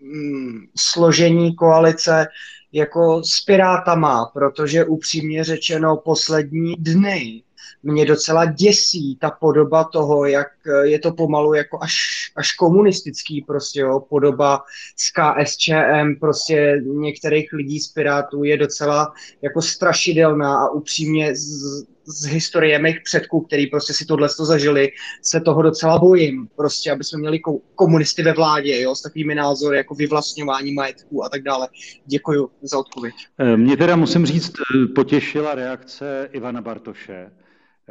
mm, 0.00 0.66
složení 0.76 1.54
koalice 1.54 2.26
jako 2.72 3.22
s 3.24 3.40
Pirátama, 3.40 4.30
protože 4.34 4.84
upřímně 4.84 5.44
řečeno 5.44 5.96
poslední 5.96 6.74
dny 6.74 7.42
mě 7.82 8.06
docela 8.06 8.44
děsí 8.44 9.16
ta 9.16 9.30
podoba 9.30 9.84
toho, 9.84 10.26
jak 10.26 10.48
je 10.82 10.98
to 10.98 11.12
pomalu 11.12 11.54
jako 11.54 11.78
až, 11.82 11.96
až 12.36 12.52
komunistický 12.52 13.42
prostě, 13.42 13.80
jo, 13.80 14.00
podoba 14.00 14.62
s 14.96 15.10
KSČM, 15.10 16.14
prostě 16.20 16.82
některých 16.84 17.52
lidí 17.52 17.80
z 17.80 17.92
Pirátů 17.92 18.44
je 18.44 18.56
docela 18.56 19.12
jako 19.42 19.62
strašidelná 19.62 20.58
a 20.58 20.70
upřímně 20.70 21.36
z, 21.36 21.84
z 22.08 22.26
historie 22.26 22.78
mých 22.78 23.00
předků, 23.04 23.40
který 23.40 23.66
prostě 23.66 23.92
si 23.92 24.06
tohle 24.06 24.28
to 24.36 24.44
zažili, 24.44 24.88
se 25.22 25.40
toho 25.40 25.62
docela 25.62 25.98
bojím. 25.98 26.48
Prostě, 26.56 26.92
aby 26.92 27.04
jsme 27.04 27.18
měli 27.18 27.40
komunisty 27.74 28.22
ve 28.22 28.32
vládě, 28.32 28.80
jo, 28.80 28.94
s 28.94 29.02
takovými 29.02 29.34
názory 29.34 29.76
jako 29.76 29.94
vyvlastňování 29.94 30.72
majetku 30.74 31.24
a 31.24 31.28
tak 31.28 31.42
dále. 31.42 31.68
Děkuji 32.06 32.48
za 32.62 32.78
odpověď. 32.78 33.14
Eh, 33.38 33.56
mě 33.56 33.76
teda 33.76 33.96
musím 33.96 34.26
říct, 34.26 34.52
eh, 34.52 34.86
potěšila 34.86 35.54
reakce 35.54 36.28
Ivana 36.32 36.62
Bartoše 36.62 37.30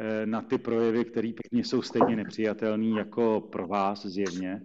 eh, 0.00 0.26
na 0.26 0.42
ty 0.42 0.58
projevy, 0.58 1.04
které 1.04 1.28
pro 1.28 1.48
mě 1.50 1.64
jsou 1.64 1.82
stejně 1.82 2.16
nepřijatelné 2.16 2.98
jako 2.98 3.40
pro 3.52 3.66
vás 3.66 4.06
zjevně. 4.06 4.62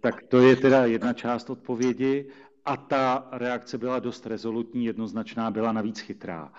Tak 0.00 0.22
to 0.28 0.40
je 0.40 0.56
teda 0.56 0.86
jedna 0.86 1.12
část 1.12 1.50
odpovědi. 1.50 2.26
a 2.64 2.76
ta 2.76 3.28
reakce 3.32 3.78
byla 3.78 3.98
dost 3.98 4.26
rezolutní, 4.26 4.84
jednoznačná, 4.84 5.50
byla 5.50 5.72
navíc 5.72 6.00
chytrá. 6.00 6.52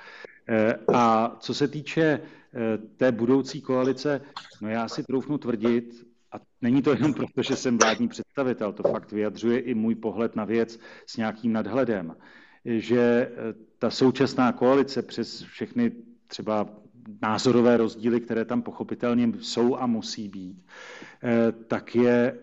Eh, 0.48 0.76
a 0.94 1.36
co 1.40 1.54
se 1.54 1.68
týče 1.68 2.04
eh, 2.04 2.78
té 2.98 3.12
budoucí 3.12 3.62
koalice, 3.62 4.22
no 4.62 4.70
já 4.70 4.88
si 4.88 5.04
troufnu 5.04 5.38
tvrdit, 5.38 6.08
a 6.32 6.36
není 6.62 6.82
to 6.82 6.94
jenom 6.94 7.14
proto, 7.14 7.42
že 7.42 7.56
jsem 7.56 7.78
vládní 7.78 8.08
představitel, 8.08 8.74
to 8.74 8.84
fakt 8.84 9.12
vyjadřuje 9.12 9.60
i 9.60 9.74
můj 9.74 9.96
pohled 9.96 10.36
na 10.36 10.46
věc 10.46 10.80
s 11.06 11.18
nějakým 11.18 11.54
nadhledem, 11.54 12.16
že 12.66 13.00
eh, 13.00 13.54
ta 13.80 13.90
současná 13.90 14.52
koalice 14.52 15.02
přes 15.02 15.42
všechny 15.42 15.92
třeba 16.28 16.70
názorové 17.22 17.78
rozdíly, 17.78 18.22
které 18.22 18.46
tam 18.46 18.62
pochopitelně 18.62 19.32
jsou 19.42 19.78
a 19.78 19.86
musí 19.86 20.30
být, 20.30 20.66
tak 21.68 21.96
je 21.96 22.40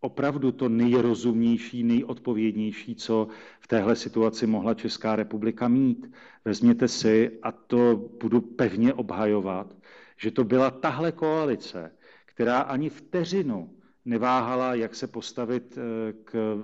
opravdu 0.00 0.52
to 0.52 0.68
nejrozumnější, 0.68 1.84
nejodpovědnější, 1.84 2.94
co 2.94 3.28
v 3.60 3.66
téhle 3.66 3.96
situaci 3.96 4.46
mohla 4.46 4.74
Česká 4.74 5.16
republika 5.16 5.68
mít. 5.68 6.10
Vezměte 6.44 6.88
si, 6.88 7.38
a 7.42 7.52
to 7.52 8.10
budu 8.20 8.40
pevně 8.40 8.94
obhajovat, 8.94 9.76
že 10.16 10.30
to 10.30 10.44
byla 10.44 10.70
tahle 10.70 11.12
koalice, 11.12 11.92
která 12.26 12.60
ani 12.60 12.90
vteřinu 12.90 13.70
neváhala, 14.04 14.74
jak 14.74 14.94
se 14.94 15.06
postavit 15.06 15.78
eh, 15.78 16.12
k 16.24 16.62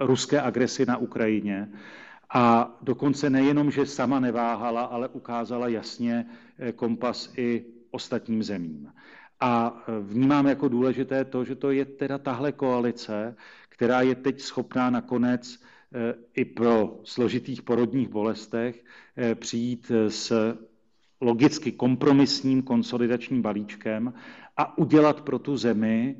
ruské 0.00 0.40
agresi 0.40 0.86
na 0.86 0.96
Ukrajině. 0.96 1.72
A 2.34 2.76
dokonce 2.82 3.30
nejenom, 3.30 3.70
že 3.70 3.86
sama 3.86 4.20
neváhala, 4.20 4.82
ale 4.82 5.08
ukázala 5.08 5.68
jasně 5.68 6.26
eh, 6.58 6.72
kompas 6.72 7.32
i 7.36 7.64
ostatním 7.90 8.42
zemím. 8.42 8.92
A 9.40 9.82
e, 9.88 10.00
vnímám 10.00 10.46
jako 10.46 10.68
důležité 10.68 11.24
to, 11.24 11.44
že 11.44 11.54
to 11.54 11.70
je 11.70 11.84
teda 11.84 12.18
tahle 12.18 12.52
koalice, 12.52 13.36
která 13.68 14.00
je 14.00 14.14
teď 14.14 14.40
schopná 14.40 14.90
nakonec 14.90 15.54
e, 15.54 15.58
i 16.34 16.44
pro 16.44 17.00
složitých 17.04 17.62
porodních 17.62 18.08
bolestech 18.08 18.84
e, 19.18 19.34
přijít 19.34 19.92
s 20.08 20.56
logicky 21.20 21.72
kompromisním 21.72 22.62
konsolidačním 22.62 23.42
balíčkem 23.42 24.12
a 24.56 24.78
udělat 24.78 25.20
pro 25.20 25.38
tu 25.38 25.56
zemi 25.56 26.16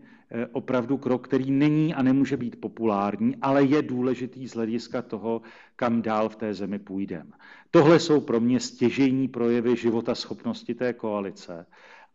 opravdu 0.53 0.97
krok, 0.97 1.29
který 1.29 1.51
není 1.51 1.95
a 1.95 2.03
nemůže 2.03 2.37
být 2.37 2.61
populární, 2.61 3.37
ale 3.43 3.65
je 3.65 3.83
důležitý 3.83 4.49
z 4.49 4.55
hlediska 4.55 5.03
toho, 5.03 5.43
kam 5.77 6.03
dál 6.03 6.29
v 6.29 6.37
té 6.37 6.55
zemi 6.55 6.79
půjdeme. 6.79 7.31
Tohle 7.71 8.01
jsou 8.01 8.21
pro 8.21 8.41
mě 8.41 8.61
stěžejní 8.61 9.29
projevy 9.29 9.77
života 9.77 10.15
schopnosti 10.15 10.75
té 10.75 10.93
koalice 10.93 11.67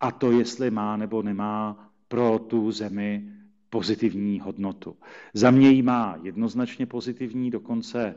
a 0.02 0.12
to, 0.12 0.32
jestli 0.32 0.72
má 0.72 0.98
nebo 0.98 1.22
nemá 1.22 1.90
pro 2.08 2.40
tu 2.40 2.72
zemi 2.72 3.24
pozitivní 3.70 4.40
hodnotu. 4.40 4.98
Za 5.34 5.52
mě 5.52 5.70
ji 5.70 5.82
má 5.82 6.18
jednoznačně 6.24 6.86
pozitivní, 6.86 7.52
dokonce 7.52 8.16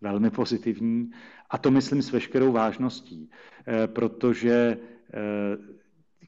velmi 0.00 0.30
pozitivní, 0.30 1.10
a 1.50 1.58
to 1.58 1.70
myslím 1.70 2.02
s 2.02 2.12
veškerou 2.12 2.52
vážností, 2.52 3.30
eh, 3.66 3.86
protože 3.86 4.52
eh, 4.52 5.18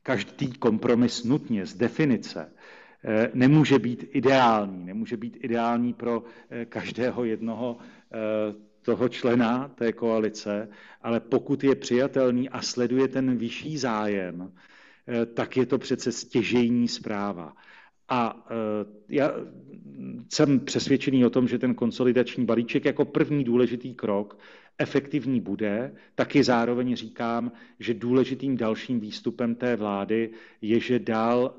každý 0.02 0.52
kompromis 0.52 1.24
nutně 1.24 1.66
z 1.66 1.74
definice 1.74 2.52
eh, 3.04 3.30
nemůže 3.34 3.78
být 3.78 4.04
ideální. 4.12 4.84
Nemůže 4.84 5.16
být 5.16 5.36
ideální 5.40 5.92
pro 5.92 6.24
každého 6.68 7.24
jednoho 7.24 7.76
toho 8.82 9.08
člena 9.08 9.68
té 9.68 9.92
koalice, 9.92 10.68
ale 11.02 11.20
pokud 11.20 11.64
je 11.64 11.74
přijatelný 11.76 12.48
a 12.48 12.62
sleduje 12.62 13.08
ten 13.08 13.36
vyšší 13.36 13.78
zájem, 13.78 14.52
tak 15.34 15.56
je 15.56 15.66
to 15.66 15.78
přece 15.78 16.12
stěžejní 16.12 16.88
zpráva. 16.88 17.52
A 18.08 18.46
eh, 18.50 18.54
já 19.08 19.32
jsem 20.28 20.60
přesvědčený 20.60 21.24
o 21.24 21.30
tom, 21.30 21.48
že 21.48 21.58
ten 21.58 21.74
konsolidační 21.74 22.44
balíček 22.44 22.84
jako 22.84 23.04
první 23.04 23.44
důležitý 23.44 23.94
krok 23.94 24.38
efektivní 24.78 25.40
bude, 25.40 25.94
taky 26.14 26.44
zároveň 26.44 26.96
říkám, 26.96 27.52
že 27.78 27.94
důležitým 27.94 28.56
dalším 28.56 29.00
výstupem 29.00 29.54
té 29.54 29.76
vlády 29.76 30.30
je, 30.62 30.80
že 30.80 30.98
dál 30.98 31.54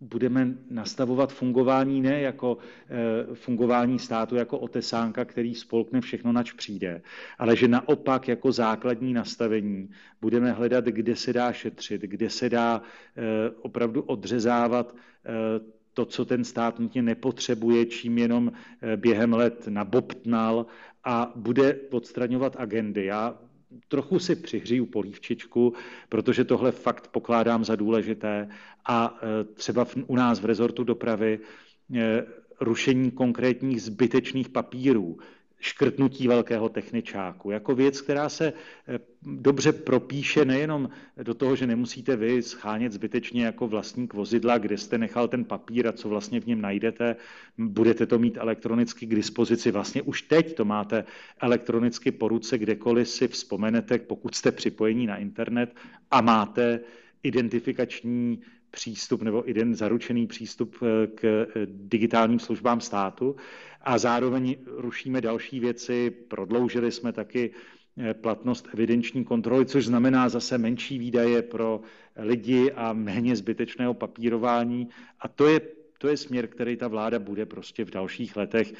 budeme 0.00 0.54
nastavovat 0.70 1.32
fungování 1.32 2.00
ne 2.00 2.20
jako 2.20 2.58
e, 2.90 3.34
fungování 3.34 3.98
státu 3.98 4.36
jako 4.36 4.58
otesánka, 4.58 5.24
který 5.24 5.54
spolkne 5.54 6.00
všechno, 6.00 6.32
nač 6.32 6.52
přijde, 6.52 7.02
ale 7.38 7.56
že 7.56 7.68
naopak 7.68 8.28
jako 8.28 8.52
základní 8.52 9.12
nastavení 9.12 9.90
budeme 10.20 10.52
hledat, 10.52 10.84
kde 10.84 11.16
se 11.16 11.32
dá 11.32 11.52
šetřit, 11.52 12.02
kde 12.02 12.30
se 12.30 12.48
dá 12.48 12.82
e, 13.16 13.50
opravdu 13.50 14.02
odřezávat 14.02 14.94
e, 14.94 15.76
to, 15.94 16.04
co 16.04 16.24
ten 16.24 16.44
stát 16.44 16.78
nutně 16.78 17.02
nepotřebuje, 17.02 17.86
čím 17.86 18.18
jenom 18.18 18.52
během 18.96 19.32
let 19.32 19.68
nabobtnal 19.68 20.66
a 21.04 21.32
bude 21.36 21.78
odstraňovat 21.90 22.56
agendy. 22.58 23.04
Já 23.04 23.38
trochu 23.88 24.18
si 24.18 24.36
přihřiju 24.36 24.86
polívčičku, 24.86 25.72
protože 26.08 26.44
tohle 26.44 26.72
fakt 26.72 27.08
pokládám 27.08 27.64
za 27.64 27.76
důležité. 27.76 28.48
A 28.86 29.18
e, 29.22 29.44
třeba 29.44 29.86
u 30.06 30.16
nás 30.16 30.40
v 30.40 30.44
rezortu 30.44 30.84
dopravy 30.84 31.38
e, 31.94 32.26
rušení 32.60 33.10
konkrétních 33.10 33.82
zbytečných 33.82 34.48
papírů, 34.48 35.18
škrtnutí 35.60 36.28
velkého 36.28 36.68
techničáku, 36.68 37.50
jako 37.50 37.74
věc, 37.74 38.00
která 38.00 38.28
se 38.28 38.52
eh, 38.88 38.98
dobře 39.22 39.72
propíše 39.72 40.44
nejenom 40.44 40.88
do 41.22 41.34
toho, 41.34 41.56
že 41.56 41.66
nemusíte 41.66 42.16
vy 42.16 42.42
schánět 42.42 42.92
zbytečně 42.92 43.44
jako 43.44 43.68
vlastník 43.68 44.14
vozidla, 44.14 44.58
kde 44.58 44.78
jste 44.78 44.98
nechal 44.98 45.28
ten 45.28 45.44
papír 45.44 45.88
a 45.88 45.92
co 45.92 46.08
vlastně 46.08 46.40
v 46.40 46.46
něm 46.46 46.60
najdete, 46.60 47.16
budete 47.58 48.06
to 48.06 48.18
mít 48.18 48.36
elektronicky 48.36 49.06
k 49.06 49.14
dispozici. 49.14 49.70
Vlastně 49.70 50.02
už 50.02 50.22
teď 50.22 50.54
to 50.54 50.64
máte 50.64 51.04
elektronicky 51.40 52.12
po 52.12 52.28
ruce, 52.28 52.58
kdekoliv 52.58 53.08
si 53.08 53.28
vzpomenete, 53.28 53.98
pokud 53.98 54.34
jste 54.34 54.52
připojení 54.52 55.06
na 55.06 55.16
internet 55.16 55.74
a 56.10 56.20
máte 56.20 56.80
identifikační 57.22 58.40
přístup 58.76 59.22
nebo 59.22 59.42
jeden 59.46 59.74
zaručený 59.74 60.26
přístup 60.26 60.76
eh, 60.82 61.06
k 61.06 61.24
eh, 61.24 61.46
digitálním 61.66 62.38
službám 62.38 62.80
státu 62.80 63.36
a 63.80 63.98
zároveň 63.98 64.56
rušíme 64.66 65.20
další 65.20 65.60
věci. 65.60 66.10
Prodloužili 66.10 66.92
jsme 66.92 67.12
taky 67.12 67.50
eh, 67.50 68.14
platnost 68.14 68.68
evidenční 68.74 69.24
kontroly, 69.24 69.66
což 69.66 69.86
znamená 69.86 70.28
zase 70.28 70.58
menší 70.58 70.98
výdaje 70.98 71.42
pro 71.42 71.80
lidi 72.16 72.72
a 72.72 72.92
méně 72.92 73.36
zbytečného 73.36 73.94
papírování. 73.94 74.88
A 75.20 75.28
to 75.28 75.48
je, 75.48 75.60
to 75.98 76.08
je 76.08 76.16
směr, 76.16 76.46
který 76.46 76.76
ta 76.76 76.88
vláda 76.88 77.18
bude 77.18 77.46
prostě 77.46 77.84
v 77.84 77.90
dalších 77.90 78.36
letech 78.36 78.72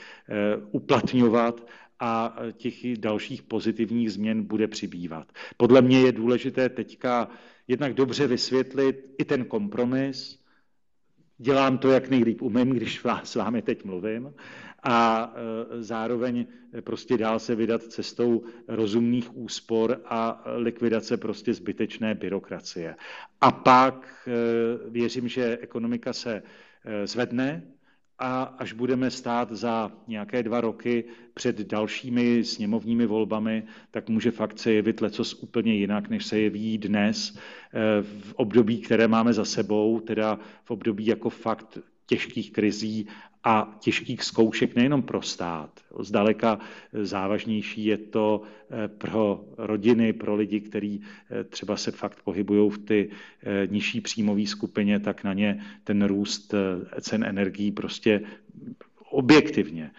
uplatňovat 0.73 1.67
a 2.01 2.37
těch 2.53 2.99
dalších 2.99 3.43
pozitivních 3.43 4.13
změn 4.13 4.43
bude 4.43 4.69
přibývat. 4.69 5.33
Podle 5.57 5.83
mě 5.83 6.01
je 6.01 6.13
důležité 6.13 6.69
teďka 6.69 7.29
jednak 7.69 7.95
dobře 7.95 8.27
vysvětlit 8.27 9.15
i 9.19 9.25
ten 9.25 9.45
kompromis. 9.45 10.43
Dělám 11.39 11.79
to, 11.79 11.91
jak 11.91 12.09
nejlíp 12.09 12.43
umím, 12.43 12.71
když 12.71 13.03
s 13.25 13.35
vámi 13.35 13.63
teď 13.63 13.85
mluvím. 13.85 14.35
A 14.83 15.33
e, 15.35 15.83
zároveň 15.83 16.47
prostě 16.81 17.19
dál 17.19 17.39
se 17.39 17.55
vydat 17.55 17.83
cestou 17.83 18.45
rozumných 18.69 19.37
úspor 19.37 20.01
a 20.05 20.45
likvidace 20.57 21.17
prostě 21.17 21.55
zbytečné 21.55 22.15
byrokracie. 22.15 22.97
A 23.41 23.53
pak 23.53 24.29
e, 24.29 24.91
věřím, 24.91 25.29
že 25.29 25.59
ekonomika 25.61 26.13
se 26.13 26.43
e, 26.85 27.07
zvedne, 27.07 27.76
a 28.19 28.43
až 28.43 28.73
budeme 28.73 29.11
stát 29.11 29.53
za 29.53 29.93
nějaké 30.09 30.43
dva 30.43 30.61
roky 30.61 31.05
před 31.35 31.61
dalšími 31.61 32.45
sněmovními 32.45 33.07
volbami, 33.07 33.63
tak 33.91 34.09
může 34.09 34.31
fakt 34.31 34.59
se 34.59 34.73
jevit 34.73 35.01
lecos 35.01 35.35
úplně 35.35 35.75
jinak, 35.75 36.09
než 36.09 36.27
se 36.27 36.39
jeví 36.39 36.79
dnes 36.79 37.37
eh, 37.37 38.03
v 38.03 38.35
období, 38.35 38.79
které 38.79 39.09
máme 39.09 39.33
za 39.33 39.45
sebou, 39.45 40.01
teda 40.01 40.39
v 40.65 40.71
období 40.71 41.07
jako 41.07 41.31
fakt 41.31 41.79
těžkých 42.07 42.53
krizí 42.53 43.09
a 43.49 43.77
těžkých 43.81 44.23
zkoušek 44.23 44.75
nejenom 44.75 45.03
pro 45.03 45.23
stát. 45.23 45.71
Zdaleka 45.99 46.59
závažnější 46.93 47.85
je 47.85 47.99
to 47.99 48.43
eh, 48.43 48.89
pro 48.89 49.45
rodiny, 49.59 50.13
pro 50.13 50.35
lidi, 50.35 50.61
kteří 50.61 51.03
eh, 51.31 51.45
třeba 51.45 51.77
se 51.77 51.91
fakt 51.91 52.23
pohybují 52.23 52.71
v 52.71 52.79
ty 52.79 53.11
eh, 53.11 53.67
nižší 53.67 54.01
příjmové 54.01 54.47
skupině, 54.47 55.01
tak 55.01 55.25
na 55.25 55.33
ně 55.33 55.65
ten 55.85 56.05
růst 56.05 56.55
cen 57.01 57.25
energií 57.25 57.73
prostě 57.73 58.21
objektivně 59.11 59.91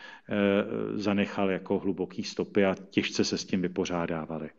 zanechal 0.94 1.52
jako 1.52 1.80
hluboký 1.80 2.24
stopy 2.24 2.66
a 2.66 2.76
těžce 2.90 3.24
se 3.24 3.38
s 3.38 3.46
tím 3.46 3.62
vypořádávali. 3.62 4.50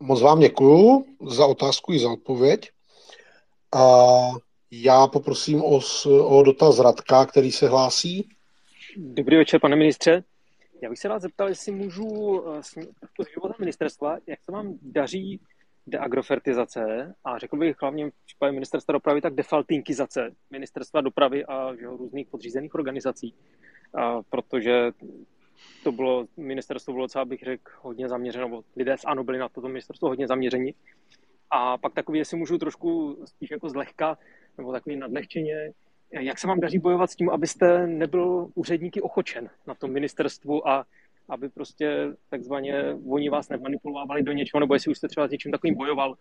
Moc 0.00 0.22
vám 0.22 0.40
děkuju 0.40 1.06
za 1.28 1.46
otázku 1.46 1.92
i 1.92 1.98
za 1.98 2.10
odpověď. 2.10 2.70
A 3.72 4.06
já 4.70 5.06
poprosím 5.06 5.62
o, 5.62 5.80
o 6.24 6.42
dotaz 6.42 6.78
Radka, 6.78 7.26
který 7.26 7.52
se 7.52 7.68
hlásí. 7.68 8.28
Dobrý 8.96 9.36
večer, 9.36 9.60
pane 9.60 9.76
ministře. 9.76 10.24
Já 10.82 10.88
bych 10.90 10.98
se 10.98 11.08
vás 11.08 11.22
zeptal, 11.22 11.48
jestli 11.48 11.72
můžu 11.72 12.42
eh, 12.54 12.62
života 13.34 13.54
ministerstva, 13.58 14.16
jak 14.26 14.38
se 14.44 14.52
vám 14.52 14.78
daří 14.82 15.40
deagrofertizace 15.86 17.14
a 17.24 17.38
řekl 17.38 17.56
bych 17.56 17.76
hlavně 17.80 18.10
v 18.10 18.26
případě 18.26 18.52
ministerstva 18.52 18.92
dopravy 18.92 19.20
tak 19.20 19.34
defaltinkizace 19.34 20.30
ministerstva 20.50 21.00
dopravy 21.00 21.44
a 21.44 21.74
že, 21.74 21.86
různých 21.86 22.28
podřízených 22.28 22.74
organizací, 22.74 23.34
a, 23.94 24.22
protože 24.22 24.90
to 25.84 25.92
bylo, 25.92 26.26
ministerstvo 26.36 26.92
bylo 26.92 27.04
docela, 27.04 27.24
bych 27.24 27.40
řekl, 27.40 27.72
hodně 27.80 28.08
zaměřeno, 28.08 28.60
lidé 28.76 28.96
z 28.98 29.04
ANO 29.04 29.24
byli 29.24 29.38
na 29.38 29.48
toto 29.48 29.68
ministerstvo 29.68 30.08
hodně 30.08 30.26
zaměření. 30.26 30.74
A 31.50 31.78
pak 31.78 31.94
takový, 31.94 32.18
jestli 32.18 32.36
můžu 32.36 32.58
trošku 32.58 33.18
spíš 33.24 33.50
jako 33.50 33.68
zlehka, 33.68 34.18
nebo 34.58 34.72
takový 34.72 34.96
nadlehčeně, 34.96 35.72
jak 36.10 36.38
se 36.38 36.46
vám 36.46 36.60
daří 36.60 36.78
bojovat 36.78 37.10
s 37.10 37.16
tím, 37.16 37.30
abyste 37.30 37.86
nebyl 37.86 38.48
úředníky 38.54 39.00
ochočen 39.00 39.50
na 39.66 39.74
tom 39.74 39.92
ministerstvu 39.92 40.68
a 40.68 40.86
aby 41.28 41.48
prostě 41.48 42.08
takzvaně 42.30 42.84
oni 43.08 43.30
vás 43.30 43.48
nemanipulovali 43.48 44.22
do 44.22 44.32
něčeho, 44.32 44.60
nebo 44.60 44.74
jestli 44.74 44.90
už 44.90 44.98
jste 44.98 45.08
třeba 45.08 45.28
s 45.28 45.30
něčím 45.30 45.52
takovým 45.52 45.74
bojoval, 45.74 46.14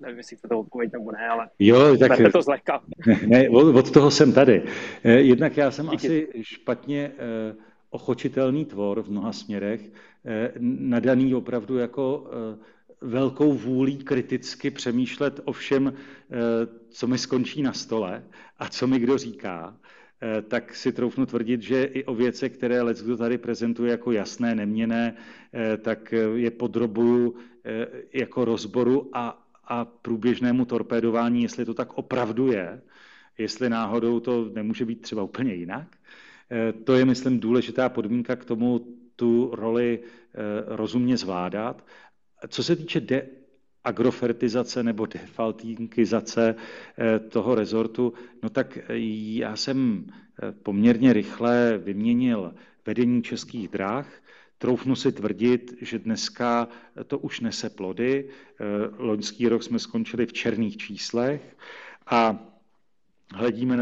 nevím, 0.00 0.18
jestli 0.18 0.36
chcete 0.36 0.54
odpověď 0.54 0.92
nebo 0.92 1.12
ne, 1.12 1.28
ale 1.28 1.48
jo, 1.58 1.96
tak, 1.96 2.32
to 2.32 2.42
zlehka. 2.42 2.82
Ne, 3.26 3.48
od 3.48 3.90
toho 3.90 4.10
jsem 4.10 4.32
tady. 4.32 4.62
Eh, 5.04 5.12
jednak 5.12 5.56
já 5.56 5.70
jsem 5.70 5.88
Díky. 5.88 5.96
asi 5.96 6.28
špatně 6.42 7.10
eh, 7.18 7.54
ochočitelný 7.90 8.64
tvor 8.64 9.02
v 9.02 9.10
mnoha 9.10 9.32
směrech, 9.32 9.80
eh, 10.24 10.52
nadaný 10.60 11.34
opravdu 11.34 11.78
jako 11.78 12.30
velkou 13.00 13.52
vůlí 13.52 13.96
kriticky 13.96 14.70
přemýšlet 14.70 15.40
o 15.44 15.52
všem, 15.52 15.92
co 16.88 17.06
mi 17.06 17.18
skončí 17.18 17.62
na 17.62 17.72
stole 17.72 18.24
a 18.58 18.68
co 18.68 18.86
mi 18.86 18.98
kdo 18.98 19.18
říká 19.18 19.76
Eh, 20.22 20.42
tak 20.42 20.74
si 20.74 20.92
troufnu 20.92 21.26
tvrdit, 21.26 21.62
že 21.62 21.84
i 21.84 22.04
o 22.04 22.14
věce, 22.14 22.48
které 22.48 22.82
let 22.82 23.02
kdo 23.02 23.16
tady 23.16 23.38
prezentuje 23.38 23.90
jako 23.90 24.12
jasné, 24.12 24.54
neměné, 24.54 25.14
eh, 25.54 25.76
tak 25.76 26.14
je 26.34 26.50
podrobuju 26.50 27.34
eh, 27.64 27.86
jako 28.12 28.44
rozboru 28.44 29.10
a, 29.12 29.46
a 29.64 29.84
průběžnému 29.84 30.64
torpédování, 30.64 31.42
jestli 31.42 31.64
to 31.64 31.74
tak 31.74 31.98
opravdu 31.98 32.52
je, 32.52 32.82
jestli 33.38 33.70
náhodou 33.70 34.20
to 34.20 34.50
nemůže 34.54 34.84
být 34.84 35.00
třeba 35.02 35.22
úplně 35.22 35.54
jinak. 35.54 35.86
To 36.84 36.94
je, 36.94 37.04
myslím, 37.04 37.40
důležitá 37.40 37.88
podmínka 37.88 38.36
k 38.36 38.44
tomu 38.44 38.86
tu 39.16 39.50
roli 39.52 40.00
rozumně 40.66 41.16
zvládat. 41.16 41.84
Co 42.48 42.62
se 42.62 42.76
týče 42.76 43.00
de 43.00 43.26
agrofertizace 43.84 44.82
nebo 44.82 45.06
defaltinkizace 45.06 46.54
eh, 46.54 47.18
toho 47.18 47.54
rezortu, 47.54 48.12
no 48.42 48.50
tak 48.50 48.76
eh, 48.78 48.82
já 49.38 49.56
jsem 49.56 50.06
eh, 50.08 50.52
poměrně 50.52 51.12
rychle 51.12 51.78
vyměnil 51.78 52.54
vedení 52.86 53.22
českých 53.22 53.68
dráh, 53.68 54.22
Troufnu 54.60 54.96
si 54.96 55.12
tvrdit, 55.12 55.74
že 55.80 55.98
dneska 55.98 56.68
to 57.06 57.18
už 57.18 57.40
nese 57.40 57.70
plody. 57.70 58.28
Loňský 58.98 59.48
rok 59.48 59.62
jsme 59.62 59.78
skončili 59.78 60.26
v 60.26 60.32
černých 60.32 60.76
číslech 60.76 61.56
a 62.06 62.38
hledíme 63.34 63.76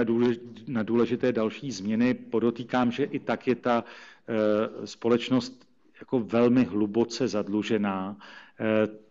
na 0.67 0.83
důležité 0.83 1.33
další 1.33 1.71
změny. 1.73 2.15
Podotýkám, 2.15 2.93
že 2.93 3.05
i 3.05 3.19
tak 3.19 3.47
je 3.47 3.55
ta 3.55 3.85
společnost 4.85 5.67
jako 6.01 6.19
velmi 6.21 6.65
hluboce 6.65 7.29
zadlužená 7.29 8.17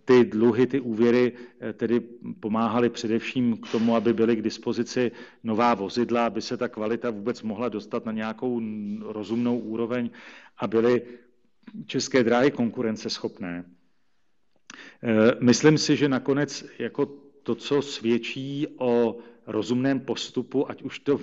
ty 0.06 0.26
dluhy, 0.26 0.68
ty 0.68 0.80
úvěry 0.80 1.34
eh, 1.60 1.74
tedy 1.74 2.00
pomáhaly 2.40 2.90
především 2.90 3.58
k 3.58 3.72
tomu, 3.72 3.96
aby 3.96 4.14
byly 4.14 4.36
k 4.36 4.42
dispozici 4.42 5.12
nová 5.44 5.74
vozidla, 5.74 6.26
aby 6.26 6.42
se 6.42 6.58
ta 6.58 6.68
kvalita 6.68 7.10
vůbec 7.10 7.42
mohla 7.42 7.70
dostat 7.70 8.06
na 8.06 8.12
nějakou 8.12 8.62
rozumnou 9.02 9.60
úroveň 9.60 10.10
a 10.58 10.68
byly 10.68 11.02
české 11.86 12.24
dráhy 12.24 12.52
konkurenceschopné. 12.52 13.66
Eh, 15.04 15.32
myslím 15.40 15.78
si, 15.78 15.96
že 15.96 16.10
nakonec 16.10 16.66
jako 16.80 17.06
to, 17.44 17.56
co 17.56 17.82
svědčí 17.82 18.68
o 18.78 19.18
rozumném 19.48 20.00
postupu, 20.00 20.72
ať 20.72 20.84
už 20.84 21.00
to 21.00 21.20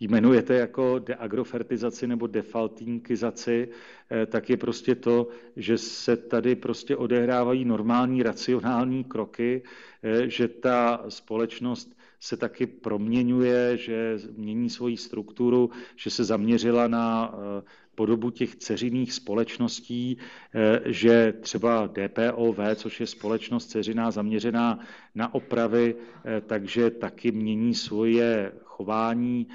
jmenujete 0.00 0.54
jako 0.54 0.98
deagrofertizaci 0.98 2.06
nebo 2.06 2.26
defaltinkizaci, 2.26 3.68
eh, 4.10 4.26
tak 4.26 4.50
je 4.50 4.56
prostě 4.56 4.94
to, 4.94 5.28
že 5.56 5.78
se 5.78 6.16
tady 6.16 6.54
prostě 6.56 6.96
odehrávají 6.96 7.64
normální 7.64 8.22
racionální 8.22 9.04
kroky, 9.04 9.62
eh, 10.02 10.28
že 10.28 10.48
ta 10.48 11.04
společnost 11.08 11.99
se 12.20 12.36
taky 12.36 12.66
proměňuje, 12.66 13.76
že 13.76 14.18
mění 14.36 14.70
svoji 14.70 14.96
strukturu, 14.96 15.70
že 15.96 16.10
se 16.10 16.24
zaměřila 16.24 16.88
na 16.88 17.34
eh, 17.34 17.62
podobu 17.94 18.30
těch 18.30 18.56
ceřiných 18.56 19.12
společností, 19.12 20.18
eh, 20.54 20.80
že 20.84 21.32
třeba 21.40 21.86
DPOV, 21.86 22.58
což 22.74 23.00
je 23.00 23.06
společnost 23.06 23.66
ceřiná 23.66 24.10
zaměřená 24.10 24.78
na 25.14 25.34
opravy, 25.34 25.94
eh, 26.24 26.40
takže 26.40 26.90
taky 26.90 27.32
mění 27.32 27.74
svoje 27.74 28.52
chování 28.64 29.48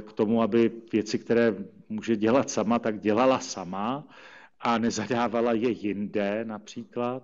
k 0.00 0.12
tomu, 0.12 0.42
aby 0.42 0.72
věci, 0.92 1.18
které 1.18 1.54
může 1.88 2.16
dělat 2.16 2.50
sama, 2.50 2.78
tak 2.78 3.00
dělala 3.00 3.38
sama 3.38 4.08
a 4.60 4.78
nezadávala 4.78 5.52
je 5.52 5.70
jinde 5.70 6.44
například 6.44 7.22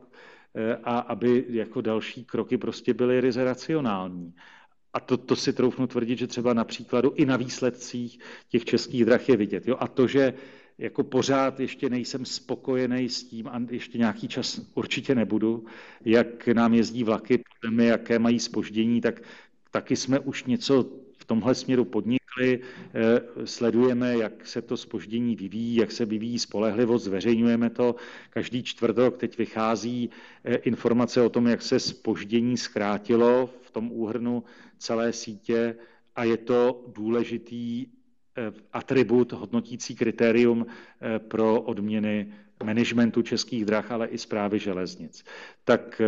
a 0.85 0.98
aby 0.98 1.44
jako 1.48 1.81
další 1.81 2.24
kroky 2.24 2.59
prostě 2.59 2.94
byly 2.94 3.20
ryze 3.20 3.44
racionální. 3.44 4.35
A 4.94 5.01
to, 5.01 5.16
to 5.16 5.36
si 5.36 5.52
troufnu 5.52 5.86
tvrdit, 5.86 6.19
že 6.19 6.27
třeba 6.27 6.55
na 6.55 6.64
příkladu 6.64 7.12
i 7.16 7.27
na 7.27 7.36
výsledcích 7.36 8.19
těch 8.48 8.64
českých 8.64 9.05
drah 9.05 9.28
je 9.28 9.36
vidět. 9.36 9.69
Jo? 9.69 9.77
A 9.81 9.89
to, 9.89 10.06
že 10.06 10.35
jako 10.78 11.05
pořád 11.05 11.60
ještě 11.60 11.90
nejsem 11.90 12.24
spokojený 12.24 13.09
s 13.09 13.24
tím 13.24 13.48
a 13.48 13.60
ještě 13.70 13.98
nějaký 13.98 14.28
čas 14.28 14.60
určitě 14.74 15.14
nebudu, 15.14 15.64
jak 16.05 16.47
nám 16.47 16.74
jezdí 16.74 17.05
vlaky, 17.05 17.43
jaké 17.82 18.19
mají 18.19 18.40
spoždění, 18.40 19.01
tak 19.01 19.23
taky 19.70 19.97
jsme 19.97 20.19
už 20.19 20.44
něco 20.44 20.90
v 21.19 21.24
tomhle 21.24 21.55
směru 21.55 21.85
podnikli, 21.85 22.22
eh, 22.41 22.59
sledujeme, 23.45 24.17
jak 24.17 24.47
se 24.47 24.63
to 24.63 24.77
spoždění 24.77 25.37
vyvíjí, 25.37 25.77
jak 25.77 25.93
se 25.93 26.05
vyvíjí 26.05 26.39
spolehlivost, 26.39 27.05
zveřejňujeme 27.05 27.71
to. 27.71 27.95
Každý 28.31 28.63
čtvrtok 28.63 29.17
teď 29.17 29.39
vychází 29.39 30.11
eh, 30.45 30.55
informace 30.55 31.23
o 31.23 31.29
tom, 31.29 31.47
jak 31.47 31.63
se 31.63 31.81
spoždění 31.81 32.57
zkrátilo 32.57 33.51
v 33.63 33.71
tom 33.71 33.93
úhrnu 33.93 34.45
celé 34.79 35.13
sítě 35.13 35.77
a 36.17 36.25
je 36.25 36.37
to 36.37 36.85
důležitý 36.89 37.87
Eh, 38.37 38.53
atribut, 38.73 39.33
hodnotící 39.33 39.97
kritérium 39.97 40.67
pro 41.29 41.61
odměny 41.61 42.33
managementu 42.65 43.23
českých 43.23 43.65
drah, 43.65 43.91
ale 43.93 44.07
i 44.07 44.19
zprávy 44.19 44.59
železnic. 44.59 45.25
Tak 45.65 46.03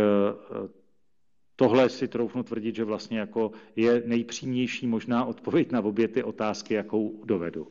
tohle 1.55 1.89
si 1.89 2.07
troufnu 2.07 2.43
tvrdit, 2.43 2.75
že 2.75 2.83
vlastně 2.83 3.19
jako 3.19 3.51
je 3.75 4.03
nejpřímější 4.05 4.87
možná 4.87 5.25
odpověď 5.25 5.71
na 5.71 5.81
obě 5.81 6.07
ty 6.07 6.23
otázky, 6.23 6.73
jakou 6.73 7.25
dovedu. 7.25 7.67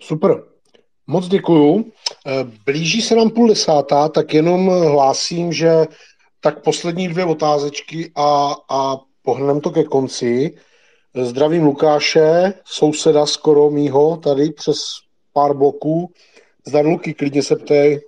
Super. 0.00 0.44
Moc 1.06 1.28
děkuju. 1.28 1.92
Blíží 2.66 3.02
se 3.02 3.14
nám 3.14 3.30
půl 3.30 3.48
desátá, 3.48 4.08
tak 4.08 4.34
jenom 4.34 4.68
hlásím, 4.68 5.52
že 5.52 5.86
tak 6.40 6.62
poslední 6.62 7.08
dvě 7.08 7.24
otázečky 7.24 8.12
a, 8.14 8.56
a 8.68 8.96
pohneme 9.22 9.60
to 9.60 9.70
ke 9.70 9.84
konci. 9.84 10.56
Zdravím 11.14 11.64
Lukáše, 11.64 12.54
souseda 12.64 13.26
skoro 13.26 13.70
mýho, 13.70 14.16
tady 14.16 14.50
přes 14.52 14.76
pár 15.32 15.54
bloků. 15.54 16.12
Zdar 16.66 16.86
Luky, 16.86 17.14
klidně 17.14 17.42
se 17.42 17.56
ptej. 17.56 18.00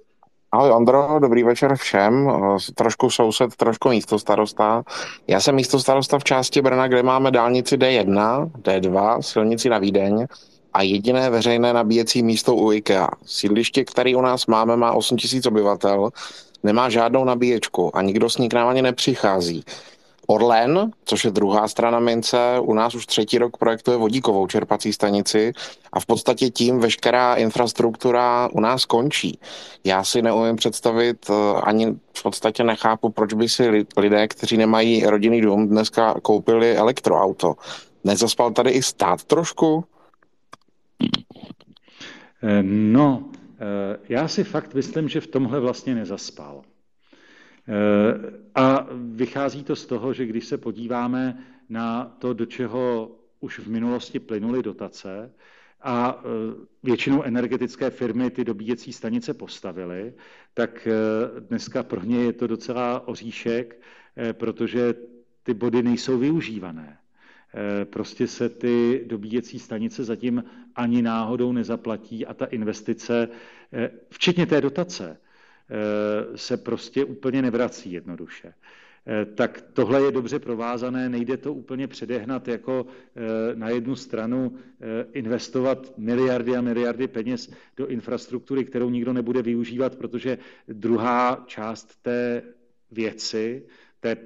Ahoj 0.57 0.71
Ondro, 0.71 1.19
dobrý 1.21 1.43
večer 1.43 1.77
všem. 1.77 2.31
Trošku 2.75 3.11
soused, 3.11 3.57
trošku 3.57 3.89
místo 3.89 4.19
starosta. 4.19 4.83
Já 5.27 5.41
jsem 5.41 5.55
místo 5.55 5.81
starosta 5.81 6.19
v 6.19 6.25
části 6.25 6.63
Brna, 6.63 6.89
kde 6.89 7.03
máme 7.03 7.31
dálnici 7.31 7.77
D1, 7.77 8.51
D2, 8.63 9.21
silnici 9.21 9.69
na 9.69 9.79
Vídeň 9.79 10.27
a 10.73 10.83
jediné 10.83 11.31
veřejné 11.31 11.73
nabíjecí 11.73 12.23
místo 12.23 12.55
u 12.55 12.73
IKEA. 12.73 13.09
Sídliště, 13.27 13.85
který 13.85 14.15
u 14.15 14.21
nás 14.21 14.47
máme, 14.47 14.77
má 14.77 14.93
8 14.93 15.17
000 15.33 15.43
obyvatel, 15.47 16.11
nemá 16.63 16.89
žádnou 16.89 17.25
nabíječku 17.25 17.97
a 17.97 18.03
nikdo 18.03 18.31
s 18.31 18.39
ní 18.39 18.49
k 18.49 18.55
nám 18.55 18.69
ani 18.69 18.83
nepřichází. 18.83 19.65
Orlen, 20.27 20.91
což 21.05 21.25
je 21.25 21.31
druhá 21.31 21.69
strana 21.69 22.01
mince, 22.01 22.39
u 22.61 22.75
nás 22.75 22.95
už 22.95 23.07
třetí 23.07 23.39
rok 23.39 23.57
projektuje 23.57 23.97
vodíkovou 23.97 24.47
čerpací 24.47 24.93
stanici 24.93 25.53
a 25.93 26.01
v 26.01 26.07
podstatě 26.07 26.51
tím 26.51 26.81
veškerá 26.81 27.35
infrastruktura 27.35 28.49
u 28.53 28.61
nás 28.61 28.85
končí. 28.85 29.39
Já 29.85 30.05
si 30.05 30.23
neumím 30.23 30.57
představit, 30.57 31.27
eh, 31.31 31.61
ani 31.61 31.95
v 32.19 32.23
podstatě 32.23 32.65
nechápu, 32.65 33.11
proč 33.11 33.33
by 33.33 33.49
si 33.49 33.87
lidé, 33.97 34.29
kteří 34.29 34.57
nemají 34.57 35.07
rodinný 35.07 35.41
dům, 35.41 35.69
dneska 35.69 36.15
koupili 36.23 36.77
elektroauto. 36.77 37.55
Nezaspal 38.05 38.51
tady 38.51 38.71
i 38.71 38.83
stát 38.83 39.25
trošku? 39.25 39.85
Eh, 42.43 42.63
no, 42.63 43.23
eh, 43.61 43.99
já 44.09 44.29
si 44.29 44.45
fakt 44.45 44.75
myslím, 44.75 45.09
že 45.09 45.21
v 45.21 45.27
tomhle 45.27 45.61
vlastně 45.61 45.95
nezaspal. 45.95 46.63
A 48.55 48.87
vychází 48.93 49.65
to 49.65 49.77
z 49.77 49.87
toho, 49.87 50.13
že 50.13 50.27
když 50.27 50.47
se 50.47 50.59
podíváme 50.59 51.47
na 51.69 52.05
to, 52.19 52.33
do 52.33 52.47
čeho 52.47 53.17
už 53.41 53.59
v 53.59 53.69
minulosti 53.69 54.19
plynuly 54.21 54.63
dotace 54.63 55.33
a 55.83 56.23
většinou 56.83 57.23
energetické 57.23 57.91
firmy 57.91 58.31
ty 58.31 58.45
dobíjecí 58.45 58.93
stanice 58.93 59.35
postavily, 59.35 60.15
tak 60.55 60.89
dneska 61.49 61.83
pro 61.83 62.05
ně 62.05 62.25
je 62.25 62.33
to 62.33 62.47
docela 62.47 63.09
oříšek, 63.09 63.81
protože 64.33 64.95
ty 65.43 65.55
body 65.55 65.83
nejsou 65.83 66.19
využívané. 66.19 66.99
Prostě 67.85 68.27
se 68.27 68.49
ty 68.49 69.05
dobíjecí 69.07 69.59
stanice 69.59 70.05
zatím 70.05 70.45
ani 70.75 71.03
náhodou 71.03 71.53
nezaplatí 71.53 72.27
a 72.27 72.35
ta 72.35 72.47
investice, 72.47 73.29
včetně 74.09 74.47
té 74.47 74.61
dotace, 74.61 75.19
se 76.35 76.57
prostě 76.57 77.05
úplně 77.05 77.43
nevrací 77.43 77.93
jednoduše. 77.93 78.55
Eh, 79.09 79.25
tak 79.25 79.63
tohle 79.73 80.03
je 80.03 80.13
dobře 80.13 80.39
provázané, 80.39 81.09
nejde 81.09 81.37
to 81.37 81.55
úplně 81.55 81.89
předehnat 81.89 82.49
jako 82.49 82.87
eh, 82.87 83.21
na 83.55 83.69
jednu 83.69 83.97
stranu 83.97 84.53
eh, 84.57 85.07
investovat 85.13 85.99
miliardy 85.99 86.57
a 86.57 86.61
miliardy 86.61 87.09
peněz 87.09 87.51
do 87.77 87.87
infrastruktury, 87.87 88.65
kterou 88.65 88.91
nikdo 88.91 89.13
nebude 89.13 89.43
využívat, 89.43 89.97
protože 89.97 90.39
druhá 90.69 91.45
část 91.47 92.03
té 92.03 92.43
věci, 92.91 93.67
té, 94.01 94.17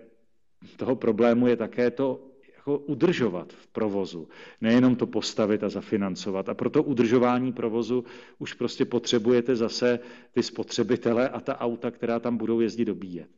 toho 0.76 0.96
problému 0.96 1.46
je 1.46 1.56
také 1.56 1.90
to 1.90 2.30
jako 2.60 2.78
udržovat 2.78 3.52
v 3.52 3.66
provozu. 3.66 4.28
Nejenom 4.60 4.96
to 4.96 5.06
postavit 5.06 5.64
a 5.64 5.68
zafinancovat. 5.68 6.48
A 6.48 6.54
pro 6.54 6.70
to 6.70 6.82
udržování 6.82 7.52
provozu 7.52 8.04
už 8.38 8.52
prostě 8.52 8.84
potřebujete 8.84 9.56
zase 9.56 9.98
ty 10.32 10.42
spotřebitele 10.42 11.28
a 11.28 11.40
ta 11.40 11.60
auta, 11.60 11.90
která 11.90 12.20
tam 12.20 12.36
budou 12.36 12.60
jezdit 12.60 12.84
dobíjet. 12.84 13.28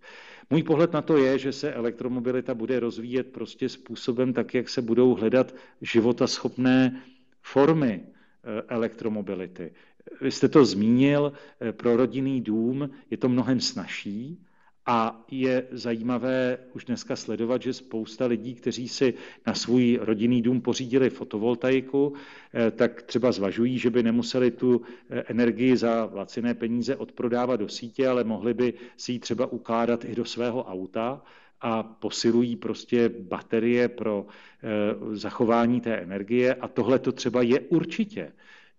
Můj 0.50 0.62
pohled 0.62 0.92
na 0.92 1.02
to 1.02 1.16
je, 1.16 1.38
že 1.38 1.52
se 1.52 1.72
elektromobilita 1.72 2.54
bude 2.54 2.80
rozvíjet 2.80 3.32
prostě 3.32 3.68
způsobem 3.68 4.32
tak, 4.32 4.54
jak 4.54 4.68
se 4.68 4.82
budou 4.82 5.14
hledat 5.14 5.54
životaschopné 5.80 7.02
formy 7.42 8.02
eh, 8.02 8.62
elektromobility. 8.68 9.72
Vy 10.20 10.30
jste 10.30 10.48
to 10.48 10.64
zmínil, 10.64 11.32
eh, 11.60 11.72
pro 11.72 11.96
rodinný 11.96 12.40
dům 12.40 12.90
je 13.10 13.16
to 13.16 13.28
mnohem 13.28 13.60
snažší, 13.60 14.38
a 14.86 15.24
je 15.30 15.66
zajímavé 15.70 16.58
už 16.74 16.84
dneska 16.84 17.16
sledovat, 17.16 17.62
že 17.62 17.72
spousta 17.72 18.26
lidí, 18.26 18.54
kteří 18.54 18.88
si 18.88 19.14
na 19.46 19.54
svůj 19.54 19.98
rodinný 20.02 20.42
dům 20.42 20.60
pořídili 20.60 21.10
fotovoltaiku, 21.10 22.14
eh, 22.54 22.70
tak 22.70 23.02
třeba 23.02 23.32
zvažují, 23.32 23.78
že 23.78 23.90
by 23.90 24.02
nemuseli 24.02 24.50
tu 24.50 24.82
eh, 25.10 25.22
energii 25.26 25.76
za 25.76 26.10
laciné 26.12 26.54
peníze 26.54 26.96
odprodávat 26.96 27.56
do 27.56 27.68
sítě, 27.68 28.08
ale 28.08 28.24
mohli 28.24 28.54
by 28.54 28.74
si 28.96 29.12
ji 29.12 29.18
třeba 29.18 29.46
ukládat 29.46 30.04
i 30.04 30.14
do 30.14 30.24
svého 30.24 30.64
auta 30.64 31.22
a 31.60 31.82
posilují 31.82 32.56
prostě 32.56 33.08
baterie 33.08 33.88
pro 33.88 34.26
eh, 34.26 35.16
zachování 35.16 35.80
té 35.80 35.96
energie. 35.96 36.54
A 36.54 36.68
tohle 36.68 36.98
to 36.98 37.12
třeba 37.12 37.42
je 37.42 37.60
určitě 37.60 38.32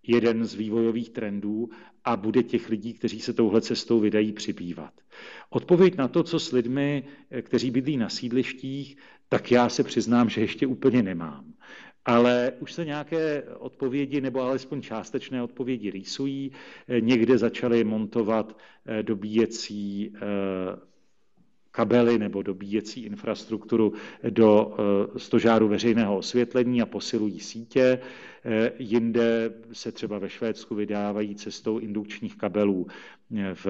jeden 0.08 0.46
z 0.46 0.56
vývojových 0.56 1.10
trendů 1.10 1.70
a 2.06 2.18
bude 2.18 2.44
těch 2.44 2.70
lidí, 2.70 2.94
kteří 2.94 3.20
se 3.20 3.34
touhle 3.34 3.62
cestou 3.62 4.00
vydají, 4.00 4.34
přibývat. 4.34 4.94
Odpověď 5.50 5.98
na 5.98 6.08
to, 6.08 6.24
co 6.24 6.40
s 6.40 6.52
lidmi, 6.52 7.04
eh, 7.32 7.42
kteří 7.42 7.72
bydlí 7.72 7.98
na 7.98 8.10
sídlištích, 8.10 8.98
tak 9.30 9.52
já 9.52 9.70
se 9.70 9.84
přiznám, 9.84 10.30
že 10.30 10.42
ještě 10.42 10.68
úplně 10.68 11.04
nemám. 11.04 11.54
Ale 12.06 12.52
už 12.60 12.74
se 12.74 12.86
nějaké 12.86 13.44
odpovědi, 13.60 14.22
nebo 14.22 14.42
alespoň 14.42 14.82
částečné 14.82 15.44
odpovědi 15.44 15.92
rýsují. 15.92 16.52
Eh, 16.88 17.02
někde 17.02 17.38
začaly 17.38 17.84
montovat 17.84 18.58
eh, 18.86 19.04
dobíjecí 19.04 20.14
kabely 21.72 22.20
nebo 22.20 22.42
dobíjecí 22.42 23.04
infrastrukturu 23.04 23.94
do 24.30 24.78
stožáru 25.18 25.68
veřejného 25.68 26.18
osvětlení 26.18 26.82
a 26.82 26.86
posilují 26.86 27.40
sítě. 27.40 28.00
Jinde 28.80 29.54
se 29.74 29.92
třeba 29.92 30.20
ve 30.20 30.30
Švédsku 30.30 30.76
vydávají 30.76 31.36
cestou 31.36 31.80
indukčních 31.80 32.38
kabelů 32.38 32.88
v 33.54 33.68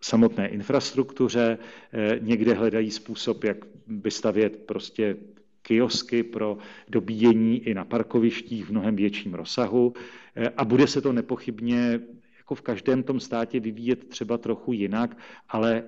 samotné 0.00 0.48
infrastruktuře, 0.48 1.58
eh, 1.92 2.18
někde 2.20 2.54
hledají 2.54 2.90
způsob, 2.90 3.44
jak 3.44 3.56
vystavět 3.86 4.56
prostě 4.66 5.16
kiosky 5.62 6.22
pro 6.22 6.58
dobíjení 6.88 7.58
i 7.66 7.74
na 7.74 7.84
parkovištích 7.84 8.66
v 8.66 8.70
mnohem 8.70 8.96
větším 8.96 9.34
rozsahu. 9.34 9.92
Eh, 10.36 10.48
a 10.56 10.64
bude 10.64 10.86
se 10.86 11.00
to 11.00 11.12
nepochybně 11.12 12.00
jako 12.38 12.54
v 12.54 12.60
každém 12.60 13.02
tom 13.02 13.20
státě 13.20 13.60
vyvíjet 13.60 14.08
třeba 14.08 14.38
trochu 14.38 14.72
jinak, 14.72 15.16
ale 15.48 15.84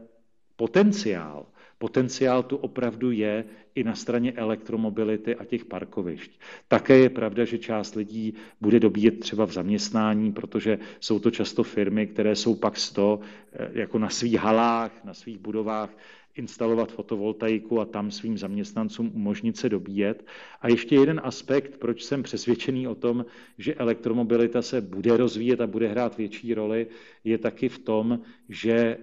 potenciál 0.56 1.46
Potenciál 1.82 2.42
tu 2.42 2.56
opravdu 2.56 3.10
je 3.10 3.44
i 3.74 3.84
na 3.84 3.94
straně 3.94 4.32
elektromobility 4.32 5.34
a 5.36 5.44
těch 5.44 5.64
parkovišť. 5.64 6.30
Také 6.68 6.98
je 6.98 7.10
pravda, 7.10 7.44
že 7.44 7.58
část 7.58 7.94
lidí 7.94 8.34
bude 8.60 8.80
dobíjet 8.80 9.20
třeba 9.20 9.46
v 9.46 9.52
zaměstnání, 9.52 10.32
protože 10.32 10.78
jsou 11.00 11.18
to 11.18 11.30
často 11.30 11.62
firmy, 11.62 12.06
které 12.06 12.36
jsou 12.36 12.54
pak 12.54 12.76
z 12.78 12.92
to 12.92 13.20
eh, 13.52 13.70
jako 13.72 13.98
na 13.98 14.08
svých 14.08 14.38
halách, 14.38 15.04
na 15.04 15.14
svých 15.14 15.38
budovách 15.38 15.90
instalovat 16.36 16.92
fotovoltaiku 16.92 17.80
a 17.80 17.84
tam 17.84 18.10
svým 18.10 18.38
zaměstnancům 18.38 19.10
umožnit 19.14 19.56
se 19.56 19.68
dobíjet. 19.68 20.26
A 20.60 20.68
ještě 20.68 20.94
jeden 20.94 21.20
aspekt, 21.24 21.78
proč 21.78 22.04
jsem 22.04 22.22
přesvědčený 22.22 22.88
o 22.88 22.94
tom, 22.94 23.26
že 23.58 23.74
elektromobilita 23.74 24.62
se 24.62 24.80
bude 24.80 25.16
rozvíjet 25.16 25.60
a 25.60 25.66
bude 25.66 25.88
hrát 25.88 26.16
větší 26.16 26.54
roli, 26.54 26.86
je 27.24 27.38
taky 27.38 27.68
v 27.68 27.78
tom, 27.78 28.20
že 28.48 28.96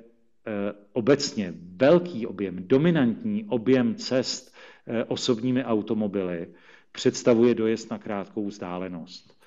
obecně 0.93 1.53
velký 1.75 2.27
objem, 2.27 2.67
dominantní 2.67 3.45
objem 3.45 3.95
cest 3.95 4.55
eh, 4.87 5.03
osobními 5.03 5.63
automobily 5.65 6.47
představuje 6.91 7.55
dojezd 7.55 7.91
na 7.91 7.97
krátkou 7.97 8.45
vzdálenost. 8.47 9.38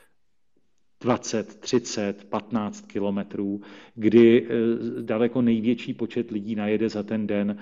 20, 1.02 1.60
30, 1.60 2.24
15 2.24 2.86
kilometrů, 2.86 3.60
kdy 3.94 4.46
eh, 4.46 5.02
daleko 5.02 5.42
největší 5.42 5.94
počet 5.94 6.30
lidí 6.30 6.54
najede 6.54 6.88
za 6.88 7.02
ten 7.02 7.26
den 7.26 7.56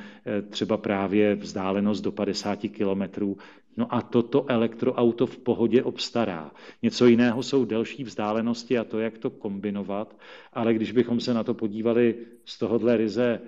třeba 0.51 0.77
právě 0.77 1.35
vzdálenost 1.35 2.01
do 2.01 2.13
50 2.13 2.57
kilometrů 2.57 3.37
No 3.77 3.95
a 3.95 4.03
toto 4.03 4.51
elektroauto 4.51 5.27
v 5.27 5.39
pohodě 5.39 5.83
obstará. 5.83 6.51
Něco 6.83 7.07
jiného 7.07 7.43
jsou 7.43 7.65
delší 7.65 8.05
vzdálenosti 8.05 8.79
a 8.79 8.85
to, 8.85 8.99
jak 9.01 9.19
to 9.19 9.31
kombinovat, 9.31 10.17
ale 10.53 10.75
když 10.75 10.93
bychom 10.93 11.21
se 11.21 11.35
na 11.35 11.45
to 11.45 11.55
podívali 11.55 12.15
z 12.45 12.59
tohohle 12.59 12.97
ryze 12.97 13.41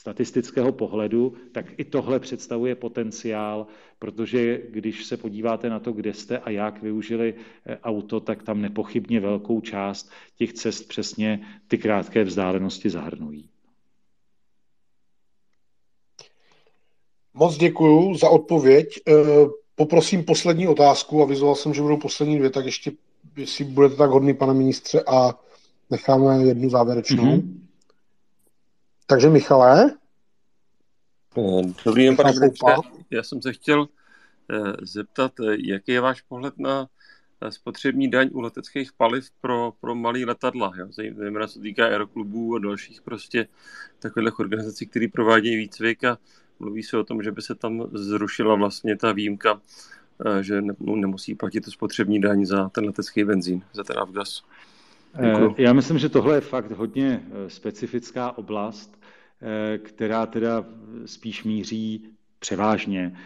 statistického 0.00 0.72
pohledu, 0.72 1.34
tak 1.52 1.66
i 1.76 1.84
tohle 1.84 2.20
představuje 2.20 2.74
potenciál, 2.74 3.66
protože 3.98 4.62
když 4.70 5.04
se 5.04 5.16
podíváte 5.16 5.70
na 5.70 5.80
to, 5.80 5.92
kde 5.92 6.14
jste 6.14 6.38
a 6.38 6.50
jak 6.50 6.82
využili 6.82 7.34
eh, 7.34 7.78
auto, 7.78 8.20
tak 8.20 8.42
tam 8.42 8.62
nepochybně 8.62 9.20
velkou 9.20 9.60
část 9.60 10.10
těch 10.36 10.52
cest 10.52 10.88
přesně 10.88 11.40
ty 11.68 11.78
krátké 11.78 12.24
vzdálenosti 12.24 12.90
zahrnují. 12.90 13.48
Moc 17.34 17.56
děkuji 17.56 18.14
za 18.14 18.28
odpověď. 18.28 19.00
Eh, 19.08 19.12
poprosím 19.74 20.24
poslední 20.24 20.68
otázku, 20.68 21.22
avizoval 21.22 21.54
jsem, 21.54 21.74
že 21.74 21.82
budou 21.82 21.96
poslední 21.96 22.38
dvě, 22.38 22.50
tak 22.50 22.64
ještě, 22.64 22.92
jestli 23.36 23.64
budete 23.64 23.96
tak 23.96 24.10
hodný, 24.10 24.34
pane 24.34 24.54
ministře, 24.54 25.02
a 25.06 25.38
necháme 25.90 26.44
jednu 26.44 26.70
závěrečnou. 26.70 27.24
Mm-hmm. 27.24 27.69
Takže 29.10 29.28
Michale? 29.28 29.90
Eh, 31.38 31.62
dobrý 31.84 32.06
den, 32.06 32.16
pane. 32.16 32.32
Já 33.10 33.22
jsem 33.22 33.42
se 33.42 33.52
chtěl 33.52 33.88
eh, 34.50 34.72
zeptat, 34.82 35.32
eh, 35.40 35.56
jaký 35.58 35.92
je 35.92 36.00
váš 36.00 36.20
pohled 36.20 36.58
na 36.58 36.88
spotřební 37.50 38.10
daň 38.10 38.30
u 38.32 38.40
leteckých 38.40 38.92
paliv 38.92 39.30
pro, 39.40 39.72
pro 39.80 39.94
malý 39.94 40.24
letadla, 40.24 40.72
jo? 40.76 40.86
zejména 41.16 41.48
se 41.48 41.60
týká 41.60 41.84
aeroklubů 41.84 42.56
a 42.56 42.58
dalších 42.58 43.02
prostě 43.02 43.48
takových 43.98 44.38
organizací, 44.38 44.86
které 44.86 45.08
provádějí 45.08 45.56
výcvik 45.56 46.04
a 46.04 46.18
Mluví 46.60 46.82
se 46.82 46.98
o 46.98 47.04
tom, 47.04 47.22
že 47.22 47.32
by 47.32 47.42
se 47.42 47.54
tam 47.54 47.88
zrušila 47.92 48.54
vlastně 48.54 48.96
ta 48.96 49.12
výjimka, 49.12 49.60
eh, 50.26 50.42
že 50.42 50.62
nemusí 50.78 51.34
platit 51.34 51.64
tu 51.64 51.70
spotřební 51.70 52.20
daň 52.20 52.44
za 52.44 52.68
ten 52.68 52.84
letecký 52.84 53.24
benzín, 53.24 53.62
za 53.72 53.84
ten 53.84 53.98
avgas. 53.98 54.42
Děkuju. 55.20 55.54
Já 55.58 55.72
myslím, 55.72 55.98
že 55.98 56.08
tohle 56.08 56.34
je 56.34 56.40
fakt 56.40 56.70
hodně 56.70 57.22
specifická 57.48 58.38
oblast, 58.38 58.99
která 59.78 60.26
teda 60.26 60.64
spíš 61.06 61.44
míří 61.44 62.06
převážně 62.38 63.16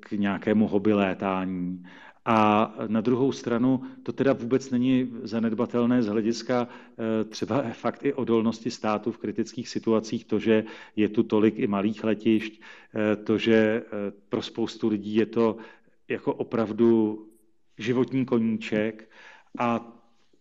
k 0.00 0.12
nějakému 0.12 0.68
hobby 0.68 0.92
létání. 0.92 1.84
A 2.30 2.74
na 2.86 3.00
druhou 3.00 3.32
stranu 3.32 3.82
to 4.02 4.12
teda 4.12 4.32
vůbec 4.32 4.70
není 4.70 5.10
zanedbatelné 5.22 6.02
z 6.02 6.06
hlediska 6.06 6.68
eh, 6.68 7.24
třeba 7.24 7.62
fakt 7.72 8.04
i 8.04 8.12
odolnosti 8.12 8.70
státu 8.70 9.12
v 9.12 9.18
kritických 9.18 9.68
situacích, 9.68 10.24
to, 10.24 10.38
že 10.38 10.64
je 10.96 11.08
tu 11.08 11.22
tolik 11.22 11.58
i 11.58 11.66
malých 11.66 12.04
letišť, 12.04 12.60
eh, 12.60 13.16
to, 13.16 13.38
že 13.38 13.56
eh, 13.56 13.82
pro 14.28 14.42
spoustu 14.42 14.88
lidí 14.88 15.14
je 15.14 15.26
to 15.26 15.56
jako 16.08 16.34
opravdu 16.34 17.24
životní 17.78 18.24
koníček 18.24 19.10
a 19.58 19.97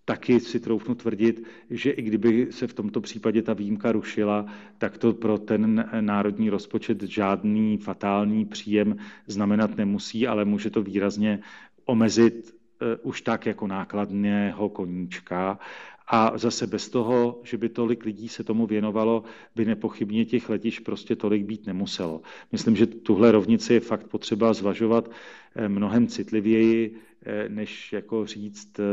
taky 0.08 0.40
si 0.40 0.60
troufnu 0.60 0.96
tvrdit, 0.96 1.44
že 1.70 1.92
i 1.92 2.02
kdyby 2.02 2.48
se 2.50 2.68
v 2.68 2.74
tomto 2.74 3.02
případě 3.02 3.42
ta 3.42 3.54
výjimka 3.54 3.92
rušila, 3.92 4.46
tak 4.78 4.98
to 4.98 5.14
pro 5.14 5.38
ten 5.38 5.90
národní 6.02 6.50
rozpočet 6.50 7.04
žádný 7.04 7.78
fatální 7.78 8.46
příjem 8.46 8.98
znamenat 9.28 9.78
nemusí, 9.78 10.28
ale 10.28 10.46
může 10.46 10.70
to 10.70 10.82
výrazně 10.82 11.40
omezit 11.86 12.56
už 13.04 13.22
tak 13.22 13.46
jako 13.46 13.68
nákladného 13.68 14.70
koníčka 14.70 15.60
a 16.08 16.38
zase 16.38 16.68
bez 16.68 16.90
toho, 16.90 17.42
že 17.44 17.58
by 17.58 17.70
tolik 17.70 18.06
lidí 18.06 18.28
se 18.28 18.44
tomu 18.44 18.68
věnovalo, 18.68 19.24
by 19.56 19.66
nepochybně 19.66 20.26
těch 20.26 20.50
letiš 20.50 20.80
prostě 20.80 21.16
tolik 21.16 21.46
být 21.46 21.68
nemuselo. 21.68 22.22
Myslím, 22.52 22.76
že 22.76 22.88
tuhle 22.88 23.32
rovnici 23.32 23.74
je 23.74 23.80
fakt 23.80 24.08
potřeba 24.08 24.54
zvažovat 24.54 25.12
eh, 25.56 25.70
mnohem 25.70 26.08
citlivěji, 26.08 26.96
eh, 26.96 27.07
než 27.48 27.94
jako 27.94 28.26
říct, 28.26 28.80
eh, 28.80 28.84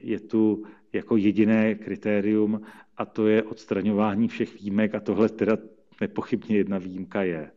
je 0.00 0.20
tu 0.20 0.64
jako 0.92 1.16
jediné 1.16 1.74
kritérium 1.74 2.66
a 2.96 3.04
to 3.04 3.26
je 3.26 3.42
odstraňování 3.42 4.28
všech 4.28 4.54
výjimek 4.54 4.94
a 4.94 5.00
tohle 5.00 5.28
teda 5.28 5.56
nepochybně 6.00 6.56
jedna 6.56 6.78
výjimka 6.78 7.22
je. 7.22 7.50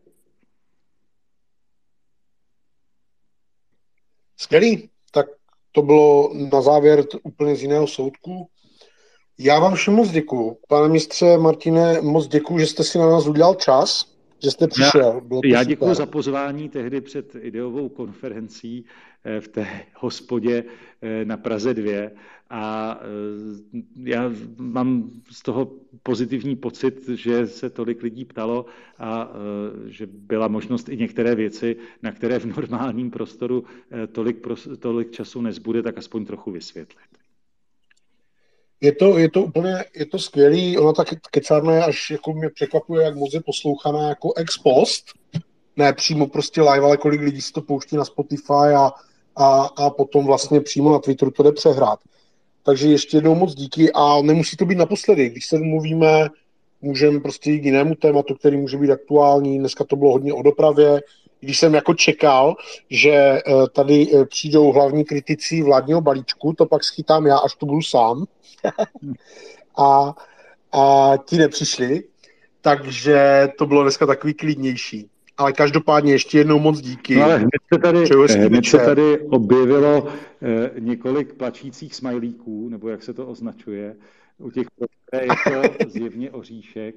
Skvělý. 4.38 4.90
Tak 5.12 5.26
to 5.72 5.82
bylo 5.82 6.34
na 6.52 6.62
závěr 6.62 7.04
úplně 7.24 7.56
z 7.56 7.62
jiného 7.62 7.88
soudku. 7.88 8.50
Já 9.40 9.60
vám 9.60 9.76
všem 9.76 9.94
moc 9.94 10.10
děkuju. 10.10 10.58
Pane 10.68 10.90
mistře 10.90 11.38
Martine, 11.38 12.02
moc 12.02 12.28
děkuju, 12.28 12.60
že 12.60 12.66
jste 12.66 12.84
si 12.84 12.98
na 12.98 13.10
nás 13.10 13.28
udělal 13.28 13.56
čas, 13.56 14.18
že 14.44 14.52
jste 14.52 14.68
přišel. 14.68 15.22
Bylo 15.22 15.42
já, 15.46 15.58
já 15.58 15.64
děkuji 15.64 15.94
za 15.94 16.06
pozvání 16.06 16.70
tehdy 16.70 17.02
před 17.02 17.36
ideovou 17.36 17.90
konferencí 17.90 18.86
eh, 18.86 19.17
v 19.40 19.48
té 19.48 19.68
hospodě 19.94 20.64
eh, 21.02 21.26
na 21.26 21.38
Praze 21.38 21.74
2 21.74 22.10
a 22.50 23.00
eh, 23.02 23.82
já 24.04 24.32
mám 24.58 25.12
z 25.32 25.44
toho 25.44 25.72
pozitivní 26.04 26.56
pocit, 26.56 27.10
že 27.10 27.48
se 27.48 27.70
tolik 27.70 28.04
lidí 28.04 28.26
ptalo 28.26 28.66
a 29.00 29.32
že 29.88 30.08
byla 30.08 30.48
možnost 30.48 30.90
i 30.90 30.98
některé 30.98 31.36
věci, 31.36 31.76
na 32.04 32.12
které 32.12 32.40
v 32.40 32.46
normálním 32.46 33.12
prostoru 33.12 33.64
tolik, 34.12 34.48
tolik 34.80 35.12
času 35.12 35.42
nezbude, 35.42 35.84
tak 35.84 35.98
aspoň 35.98 36.26
trochu 36.26 36.52
vysvětlit. 36.52 37.08
Je 38.82 38.92
to, 38.92 39.18
je 39.18 39.32
to 39.32 39.44
úplně, 39.44 39.86
je 39.96 40.06
to 40.06 40.20
skvělý, 40.20 40.78
ona 40.78 40.94
ta 40.94 41.06
kecárna 41.32 41.76
je 41.76 41.84
až, 41.84 42.10
jako 42.10 42.34
mě 42.34 42.50
překvapuje, 42.50 43.06
jak 43.06 43.16
moc 43.16 43.34
je 43.34 43.42
poslouchaná 43.42 44.10
jako 44.10 44.34
ex 44.34 44.58
post, 44.58 45.06
ne 45.78 45.94
přímo 45.94 46.28
prostě 46.28 46.62
live, 46.62 46.86
ale 46.86 46.98
kolik 46.98 47.22
lidí 47.22 47.42
si 47.42 47.54
to 47.54 47.62
pouští 47.62 47.96
na 47.96 48.06
Spotify 48.06 48.74
a, 48.78 48.92
a, 49.38 49.70
a 49.78 49.90
potom 49.90 50.26
vlastně 50.26 50.62
přímo 50.62 50.92
na 50.92 51.00
Twitteru 51.00 51.32
to 51.32 51.44
jde 51.44 51.52
přehrát. 51.52 52.00
Takže 52.64 52.88
ještě 52.88 53.18
jednou 53.18 53.36
moc 53.36 53.56
díky 53.56 53.92
a 53.94 54.22
nemusí 54.22 54.58
to 54.58 54.66
být 54.66 54.78
naposledy. 54.78 55.30
Když 55.30 55.46
se 55.46 55.58
mluvíme, 55.58 56.30
můžeme 56.82 57.20
prostě 57.20 57.52
jít 57.52 57.60
k 57.60 57.66
jinému 57.66 57.96
tématu, 57.96 58.36
který 58.36 58.58
může 58.58 58.78
být 58.78 58.92
aktuální. 58.92 59.60
Dneska 59.60 59.84
to 59.84 59.96
bylo 59.96 60.12
hodně 60.12 60.34
o 60.34 60.42
dopravě. 60.42 61.02
Když 61.40 61.60
jsem 61.60 61.74
jako 61.74 61.94
čekal, 61.94 62.56
že 62.90 63.12
eh, 63.12 63.42
tady 63.74 64.08
eh, 64.14 64.26
přijdou 64.26 64.72
hlavní 64.72 65.06
kritici 65.06 65.62
vládního 65.62 66.02
balíčku, 66.02 66.54
to 66.54 66.66
pak 66.66 66.84
schytám 66.84 67.26
já, 67.26 67.38
až 67.38 67.56
tu 67.56 67.66
budu 67.66 67.82
sám. 67.82 68.26
a, 69.78 70.16
a 70.72 71.14
ti 71.26 71.38
nepřišli, 71.38 72.04
takže 72.62 73.48
to 73.58 73.66
bylo 73.66 73.84
dneska 73.84 74.06
takový 74.06 74.34
klidnější. 74.34 75.10
Ale 75.38 75.54
každopádně 75.54 76.12
ještě 76.12 76.38
jednou 76.38 76.60
moc 76.60 76.82
díky. 76.82 77.16
No 77.16 77.24
ale 77.24 77.38
hned 77.38 77.62
se 77.74 77.80
tady, 77.80 78.06
hned 78.48 78.66
se 78.66 78.78
tady 78.78 79.20
objevilo 79.20 80.08
eh, 80.42 80.72
několik 80.80 81.34
plačících 81.34 81.96
smajlíků, 81.96 82.70
nebo 82.70 82.90
jak 82.90 83.04
se 83.04 83.14
to 83.14 83.28
označuje, 83.28 83.96
u 84.38 84.52
těch, 84.52 84.68
které 85.08 85.26
je 85.26 85.30
to 85.86 85.90
zjevně 85.90 86.32
oříšek. 86.32 86.96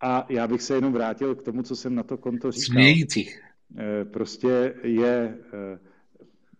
A 0.00 0.26
já 0.28 0.46
bych 0.46 0.62
se 0.62 0.74
jenom 0.74 0.92
vrátil 0.92 1.34
k 1.34 1.42
tomu, 1.42 1.62
co 1.62 1.76
jsem 1.76 1.94
na 1.94 2.02
to 2.02 2.16
konto 2.16 2.52
říkal. 2.52 2.64
Smějících. 2.64 3.40
Eh, 3.76 4.04
prostě 4.04 4.74
je 4.82 5.38
eh, 5.52 5.78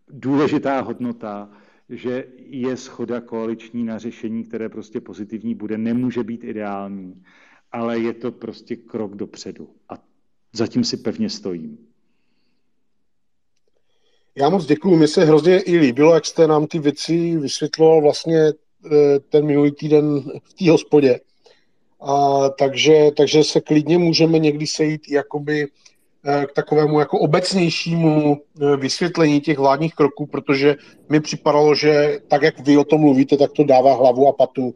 důležitá 0.09 0.81
hodnota, 0.81 1.51
že 1.89 2.24
je 2.36 2.77
schoda 2.77 3.20
koaliční 3.20 3.85
na 3.85 3.99
řešení, 3.99 4.45
které 4.45 4.69
prostě 4.69 5.01
pozitivní 5.01 5.55
bude, 5.55 5.78
nemůže 5.78 6.24
být 6.24 6.45
ideální, 6.45 7.23
ale 7.73 7.99
je 7.99 8.15
to 8.15 8.32
prostě 8.32 8.77
krok 8.77 9.16
dopředu. 9.16 9.69
A 9.89 10.07
zatím 10.53 10.85
si 10.85 10.97
pevně 10.97 11.31
stojím. 11.31 11.79
Já 14.37 14.49
moc 14.49 14.66
děkuji, 14.66 14.97
mi 14.97 15.09
se 15.09 15.25
hrozně 15.25 15.61
i 15.61 15.77
líbilo, 15.79 16.15
jak 16.15 16.27
jste 16.27 16.47
nám 16.47 16.66
ty 16.66 16.79
věci 16.79 17.37
vysvětloval 17.37 18.03
vlastně 18.03 18.39
eh, 18.39 19.20
ten 19.29 19.47
minulý 19.47 19.73
týden 19.73 20.20
v 20.20 20.55
té 20.55 20.70
hospodě. 20.70 21.20
A, 22.01 22.49
takže, 22.49 23.11
takže 23.16 23.45
se 23.45 23.61
klidně 23.61 23.99
můžeme 23.99 24.39
někdy 24.39 24.66
sejít 24.66 25.09
jakoby 25.11 25.69
Eh, 26.25 26.47
k 26.47 26.53
takovému 26.53 27.01
jako 27.01 27.19
obecnějšímu 27.19 28.37
eh, 28.37 28.77
vysvětlení 28.77 29.41
těch 29.41 29.59
vládních 29.59 29.95
kroků, 29.95 30.27
protože 30.27 30.77
mi 31.09 31.20
připadalo, 31.20 31.75
že 31.75 32.19
tak, 32.29 32.43
jak 32.43 32.61
vy 32.61 32.77
o 32.77 32.85
tom 32.85 33.01
mluvíte, 33.01 33.37
tak 33.37 33.53
to 33.53 33.65
dává 33.65 33.95
hlavu 33.95 34.29
a 34.29 34.33
patu 34.33 34.75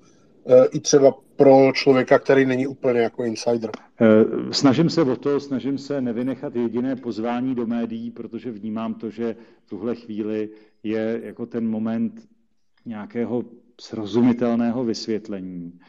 i 0.73 0.81
třeba 0.81 1.15
pro 1.37 1.73
člověka, 1.75 2.19
který 2.19 2.47
není 2.47 2.67
úplně 2.67 3.01
jako 3.01 3.25
insider. 3.25 3.71
Snažím 4.51 4.91
se 4.91 5.03
o 5.03 5.17
to, 5.17 5.41
snažím 5.41 5.79
se 5.79 6.01
nevynechat 6.01 6.57
jediné 6.57 6.97
pozvání 6.97 7.55
do 7.55 7.67
médií, 7.67 8.11
protože 8.11 8.51
vnímám 8.51 8.95
to, 8.95 9.11
že 9.11 9.37
v 9.65 9.71
tuhle 9.71 9.95
chvíli 9.95 10.49
je 10.83 11.21
jako 11.25 11.47
ten 11.47 11.69
moment 11.69 12.29
nějakého 12.87 13.45
srozumitelného 13.81 14.85
vysvětlení. 14.85 15.81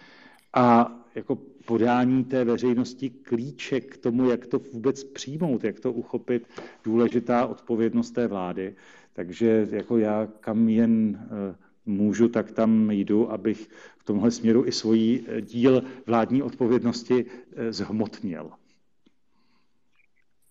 A 0.53 0.99
jako 1.15 1.38
podání 1.65 2.23
té 2.23 2.43
veřejnosti 2.43 3.09
klíče 3.09 3.81
k 3.81 3.97
tomu, 3.97 4.30
jak 4.30 4.47
to 4.47 4.59
vůbec 4.59 5.03
přijmout, 5.03 5.63
jak 5.63 5.80
to 5.80 5.93
uchopit, 5.93 6.47
důležitá 6.84 7.45
odpovědnost 7.45 8.11
té 8.11 8.27
vlády. 8.27 8.75
Takže 9.13 9.67
jako 9.71 9.97
já 9.97 10.27
kam 10.39 10.69
jen 10.69 11.19
eh, 11.25 11.55
můžu, 11.85 12.27
tak 12.27 12.51
tam 12.51 12.91
jdu, 12.91 13.31
abych 13.31 13.69
v 13.97 14.03
tomhle 14.03 14.31
směru 14.31 14.65
i 14.65 14.72
svůj 14.72 15.23
eh, 15.27 15.41
díl 15.41 15.84
vládní 16.07 16.43
odpovědnosti 16.43 17.26
eh, 17.55 17.73
zhmotnil. 17.73 18.51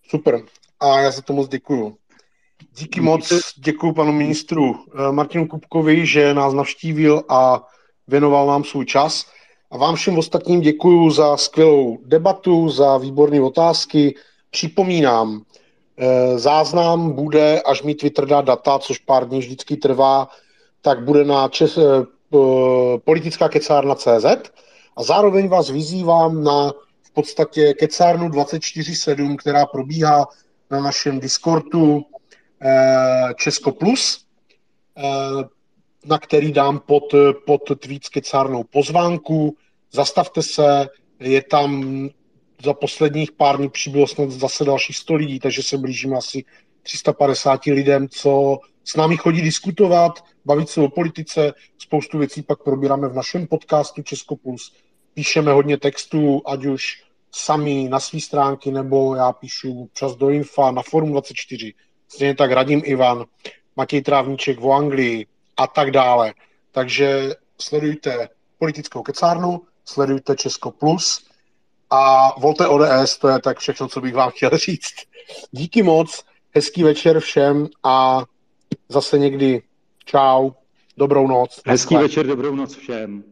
Super. 0.07 0.43
A 0.79 0.99
já 0.99 1.11
za 1.11 1.21
to 1.21 1.33
moc 1.33 1.49
děkuju. 1.49 1.97
Díky 2.77 3.01
moc 3.01 3.33
děkuji 3.57 3.93
panu 3.93 4.11
ministru 4.11 4.75
Martinu 5.11 5.47
Kupkovi, 5.47 6.05
že 6.05 6.33
nás 6.33 6.53
navštívil 6.53 7.23
a 7.29 7.67
věnoval 8.07 8.47
nám 8.47 8.63
svůj 8.63 8.85
čas. 8.85 9.25
A 9.71 9.77
vám 9.77 9.95
všem 9.95 10.17
ostatním 10.17 10.61
děkuji 10.61 11.09
za 11.09 11.37
skvělou 11.37 11.97
debatu, 12.05 12.69
za 12.69 12.97
výborné 12.97 13.41
otázky. 13.41 14.15
Připomínám, 14.49 15.41
eh, 15.97 16.39
záznam 16.39 17.11
bude, 17.11 17.61
až 17.61 17.83
mi 17.83 17.95
Twitter 17.95 18.25
dá 18.25 18.41
data, 18.41 18.79
což 18.79 18.97
pár 18.97 19.27
dní 19.27 19.39
vždycky 19.39 19.77
trvá, 19.77 20.27
tak 20.83 21.03
bude 21.03 21.25
na 21.25 21.47
čes, 21.47 21.77
eh, 21.77 22.05
politická 22.97 23.49
kecárna 23.49 23.95
CZ 23.95 24.25
a 24.97 25.03
zároveň 25.03 25.47
vás 25.47 25.69
vyzývám 25.69 26.43
na 26.43 26.71
v 27.01 27.11
podstatě 27.13 27.73
kecárnu 27.73 28.29
24.7, 28.29 29.37
která 29.37 29.65
probíhá 29.65 30.25
na 30.71 30.81
našem 30.81 31.19
Discordu 31.19 32.01
eh, 32.61 33.33
Česko 33.37 33.71
Plus 33.71 34.25
na 36.05 36.19
který 36.19 36.51
dám 36.51 36.79
pod, 36.79 37.03
pod 37.45 37.61
tweet 37.79 38.03
s 38.05 38.09
kecárnou 38.09 38.63
pozvánku. 38.63 39.57
Zastavte 39.91 40.41
se, 40.41 40.89
je 41.19 41.41
tam 41.43 41.83
za 42.63 42.73
posledních 42.73 43.31
pár 43.31 43.57
dní 43.57 43.69
přibylo 43.69 44.07
snad 44.07 44.31
zase 44.31 44.65
dalších 44.65 44.97
100 44.97 45.15
lidí, 45.15 45.39
takže 45.39 45.63
se 45.63 45.77
blížíme 45.77 46.17
asi 46.17 46.45
350 46.83 47.65
lidem, 47.65 48.09
co 48.09 48.59
s 48.83 48.95
námi 48.95 49.17
chodí 49.17 49.41
diskutovat, 49.41 50.23
bavit 50.45 50.69
se 50.69 50.81
o 50.81 50.89
politice. 50.89 51.53
Spoustu 51.77 52.17
věcí 52.17 52.41
pak 52.41 52.63
probíráme 52.63 53.07
v 53.07 53.13
našem 53.13 53.47
podcastu 53.47 54.01
Česko 54.01 54.35
Plus. 54.35 54.75
Píšeme 55.13 55.51
hodně 55.51 55.77
textů, 55.77 56.41
ať 56.45 56.65
už 56.65 57.03
sami 57.31 57.89
na 57.89 57.99
své 57.99 58.19
stránky, 58.19 58.71
nebo 58.71 59.15
já 59.15 59.33
píšu 59.33 59.89
čas 59.93 60.15
do 60.15 60.29
Infa 60.29 60.71
na 60.71 60.81
Forum 60.81 61.11
24. 61.11 61.73
Stejně 62.07 62.35
tak 62.35 62.51
Radim 62.51 62.81
Ivan, 62.85 63.25
Matěj 63.75 64.01
Trávníček 64.01 64.59
v 64.59 64.71
Anglii, 64.71 65.27
a 65.57 65.67
tak 65.67 65.91
dále. 65.91 66.33
Takže 66.71 67.35
sledujte 67.57 68.29
politickou 68.57 69.01
kecárnu, 69.01 69.61
sledujte 69.85 70.35
Česko 70.35 70.71
Plus 70.71 71.27
a 71.89 72.31
volte 72.39 72.67
ODS, 72.67 73.17
to 73.17 73.27
je 73.27 73.41
tak 73.41 73.59
všechno, 73.59 73.87
co 73.87 74.01
bych 74.01 74.13
vám 74.13 74.31
chtěl 74.31 74.57
říct. 74.57 74.93
Díky 75.51 75.83
moc, 75.83 76.25
hezký 76.55 76.83
večer 76.83 77.19
všem 77.19 77.67
a 77.83 78.23
zase 78.89 79.17
někdy 79.17 79.61
čau, 80.05 80.51
dobrou 80.97 81.27
noc. 81.27 81.61
Hezký 81.65 81.95
večer, 81.95 82.27
dobrou 82.27 82.55
noc 82.55 82.75
všem. 82.75 83.23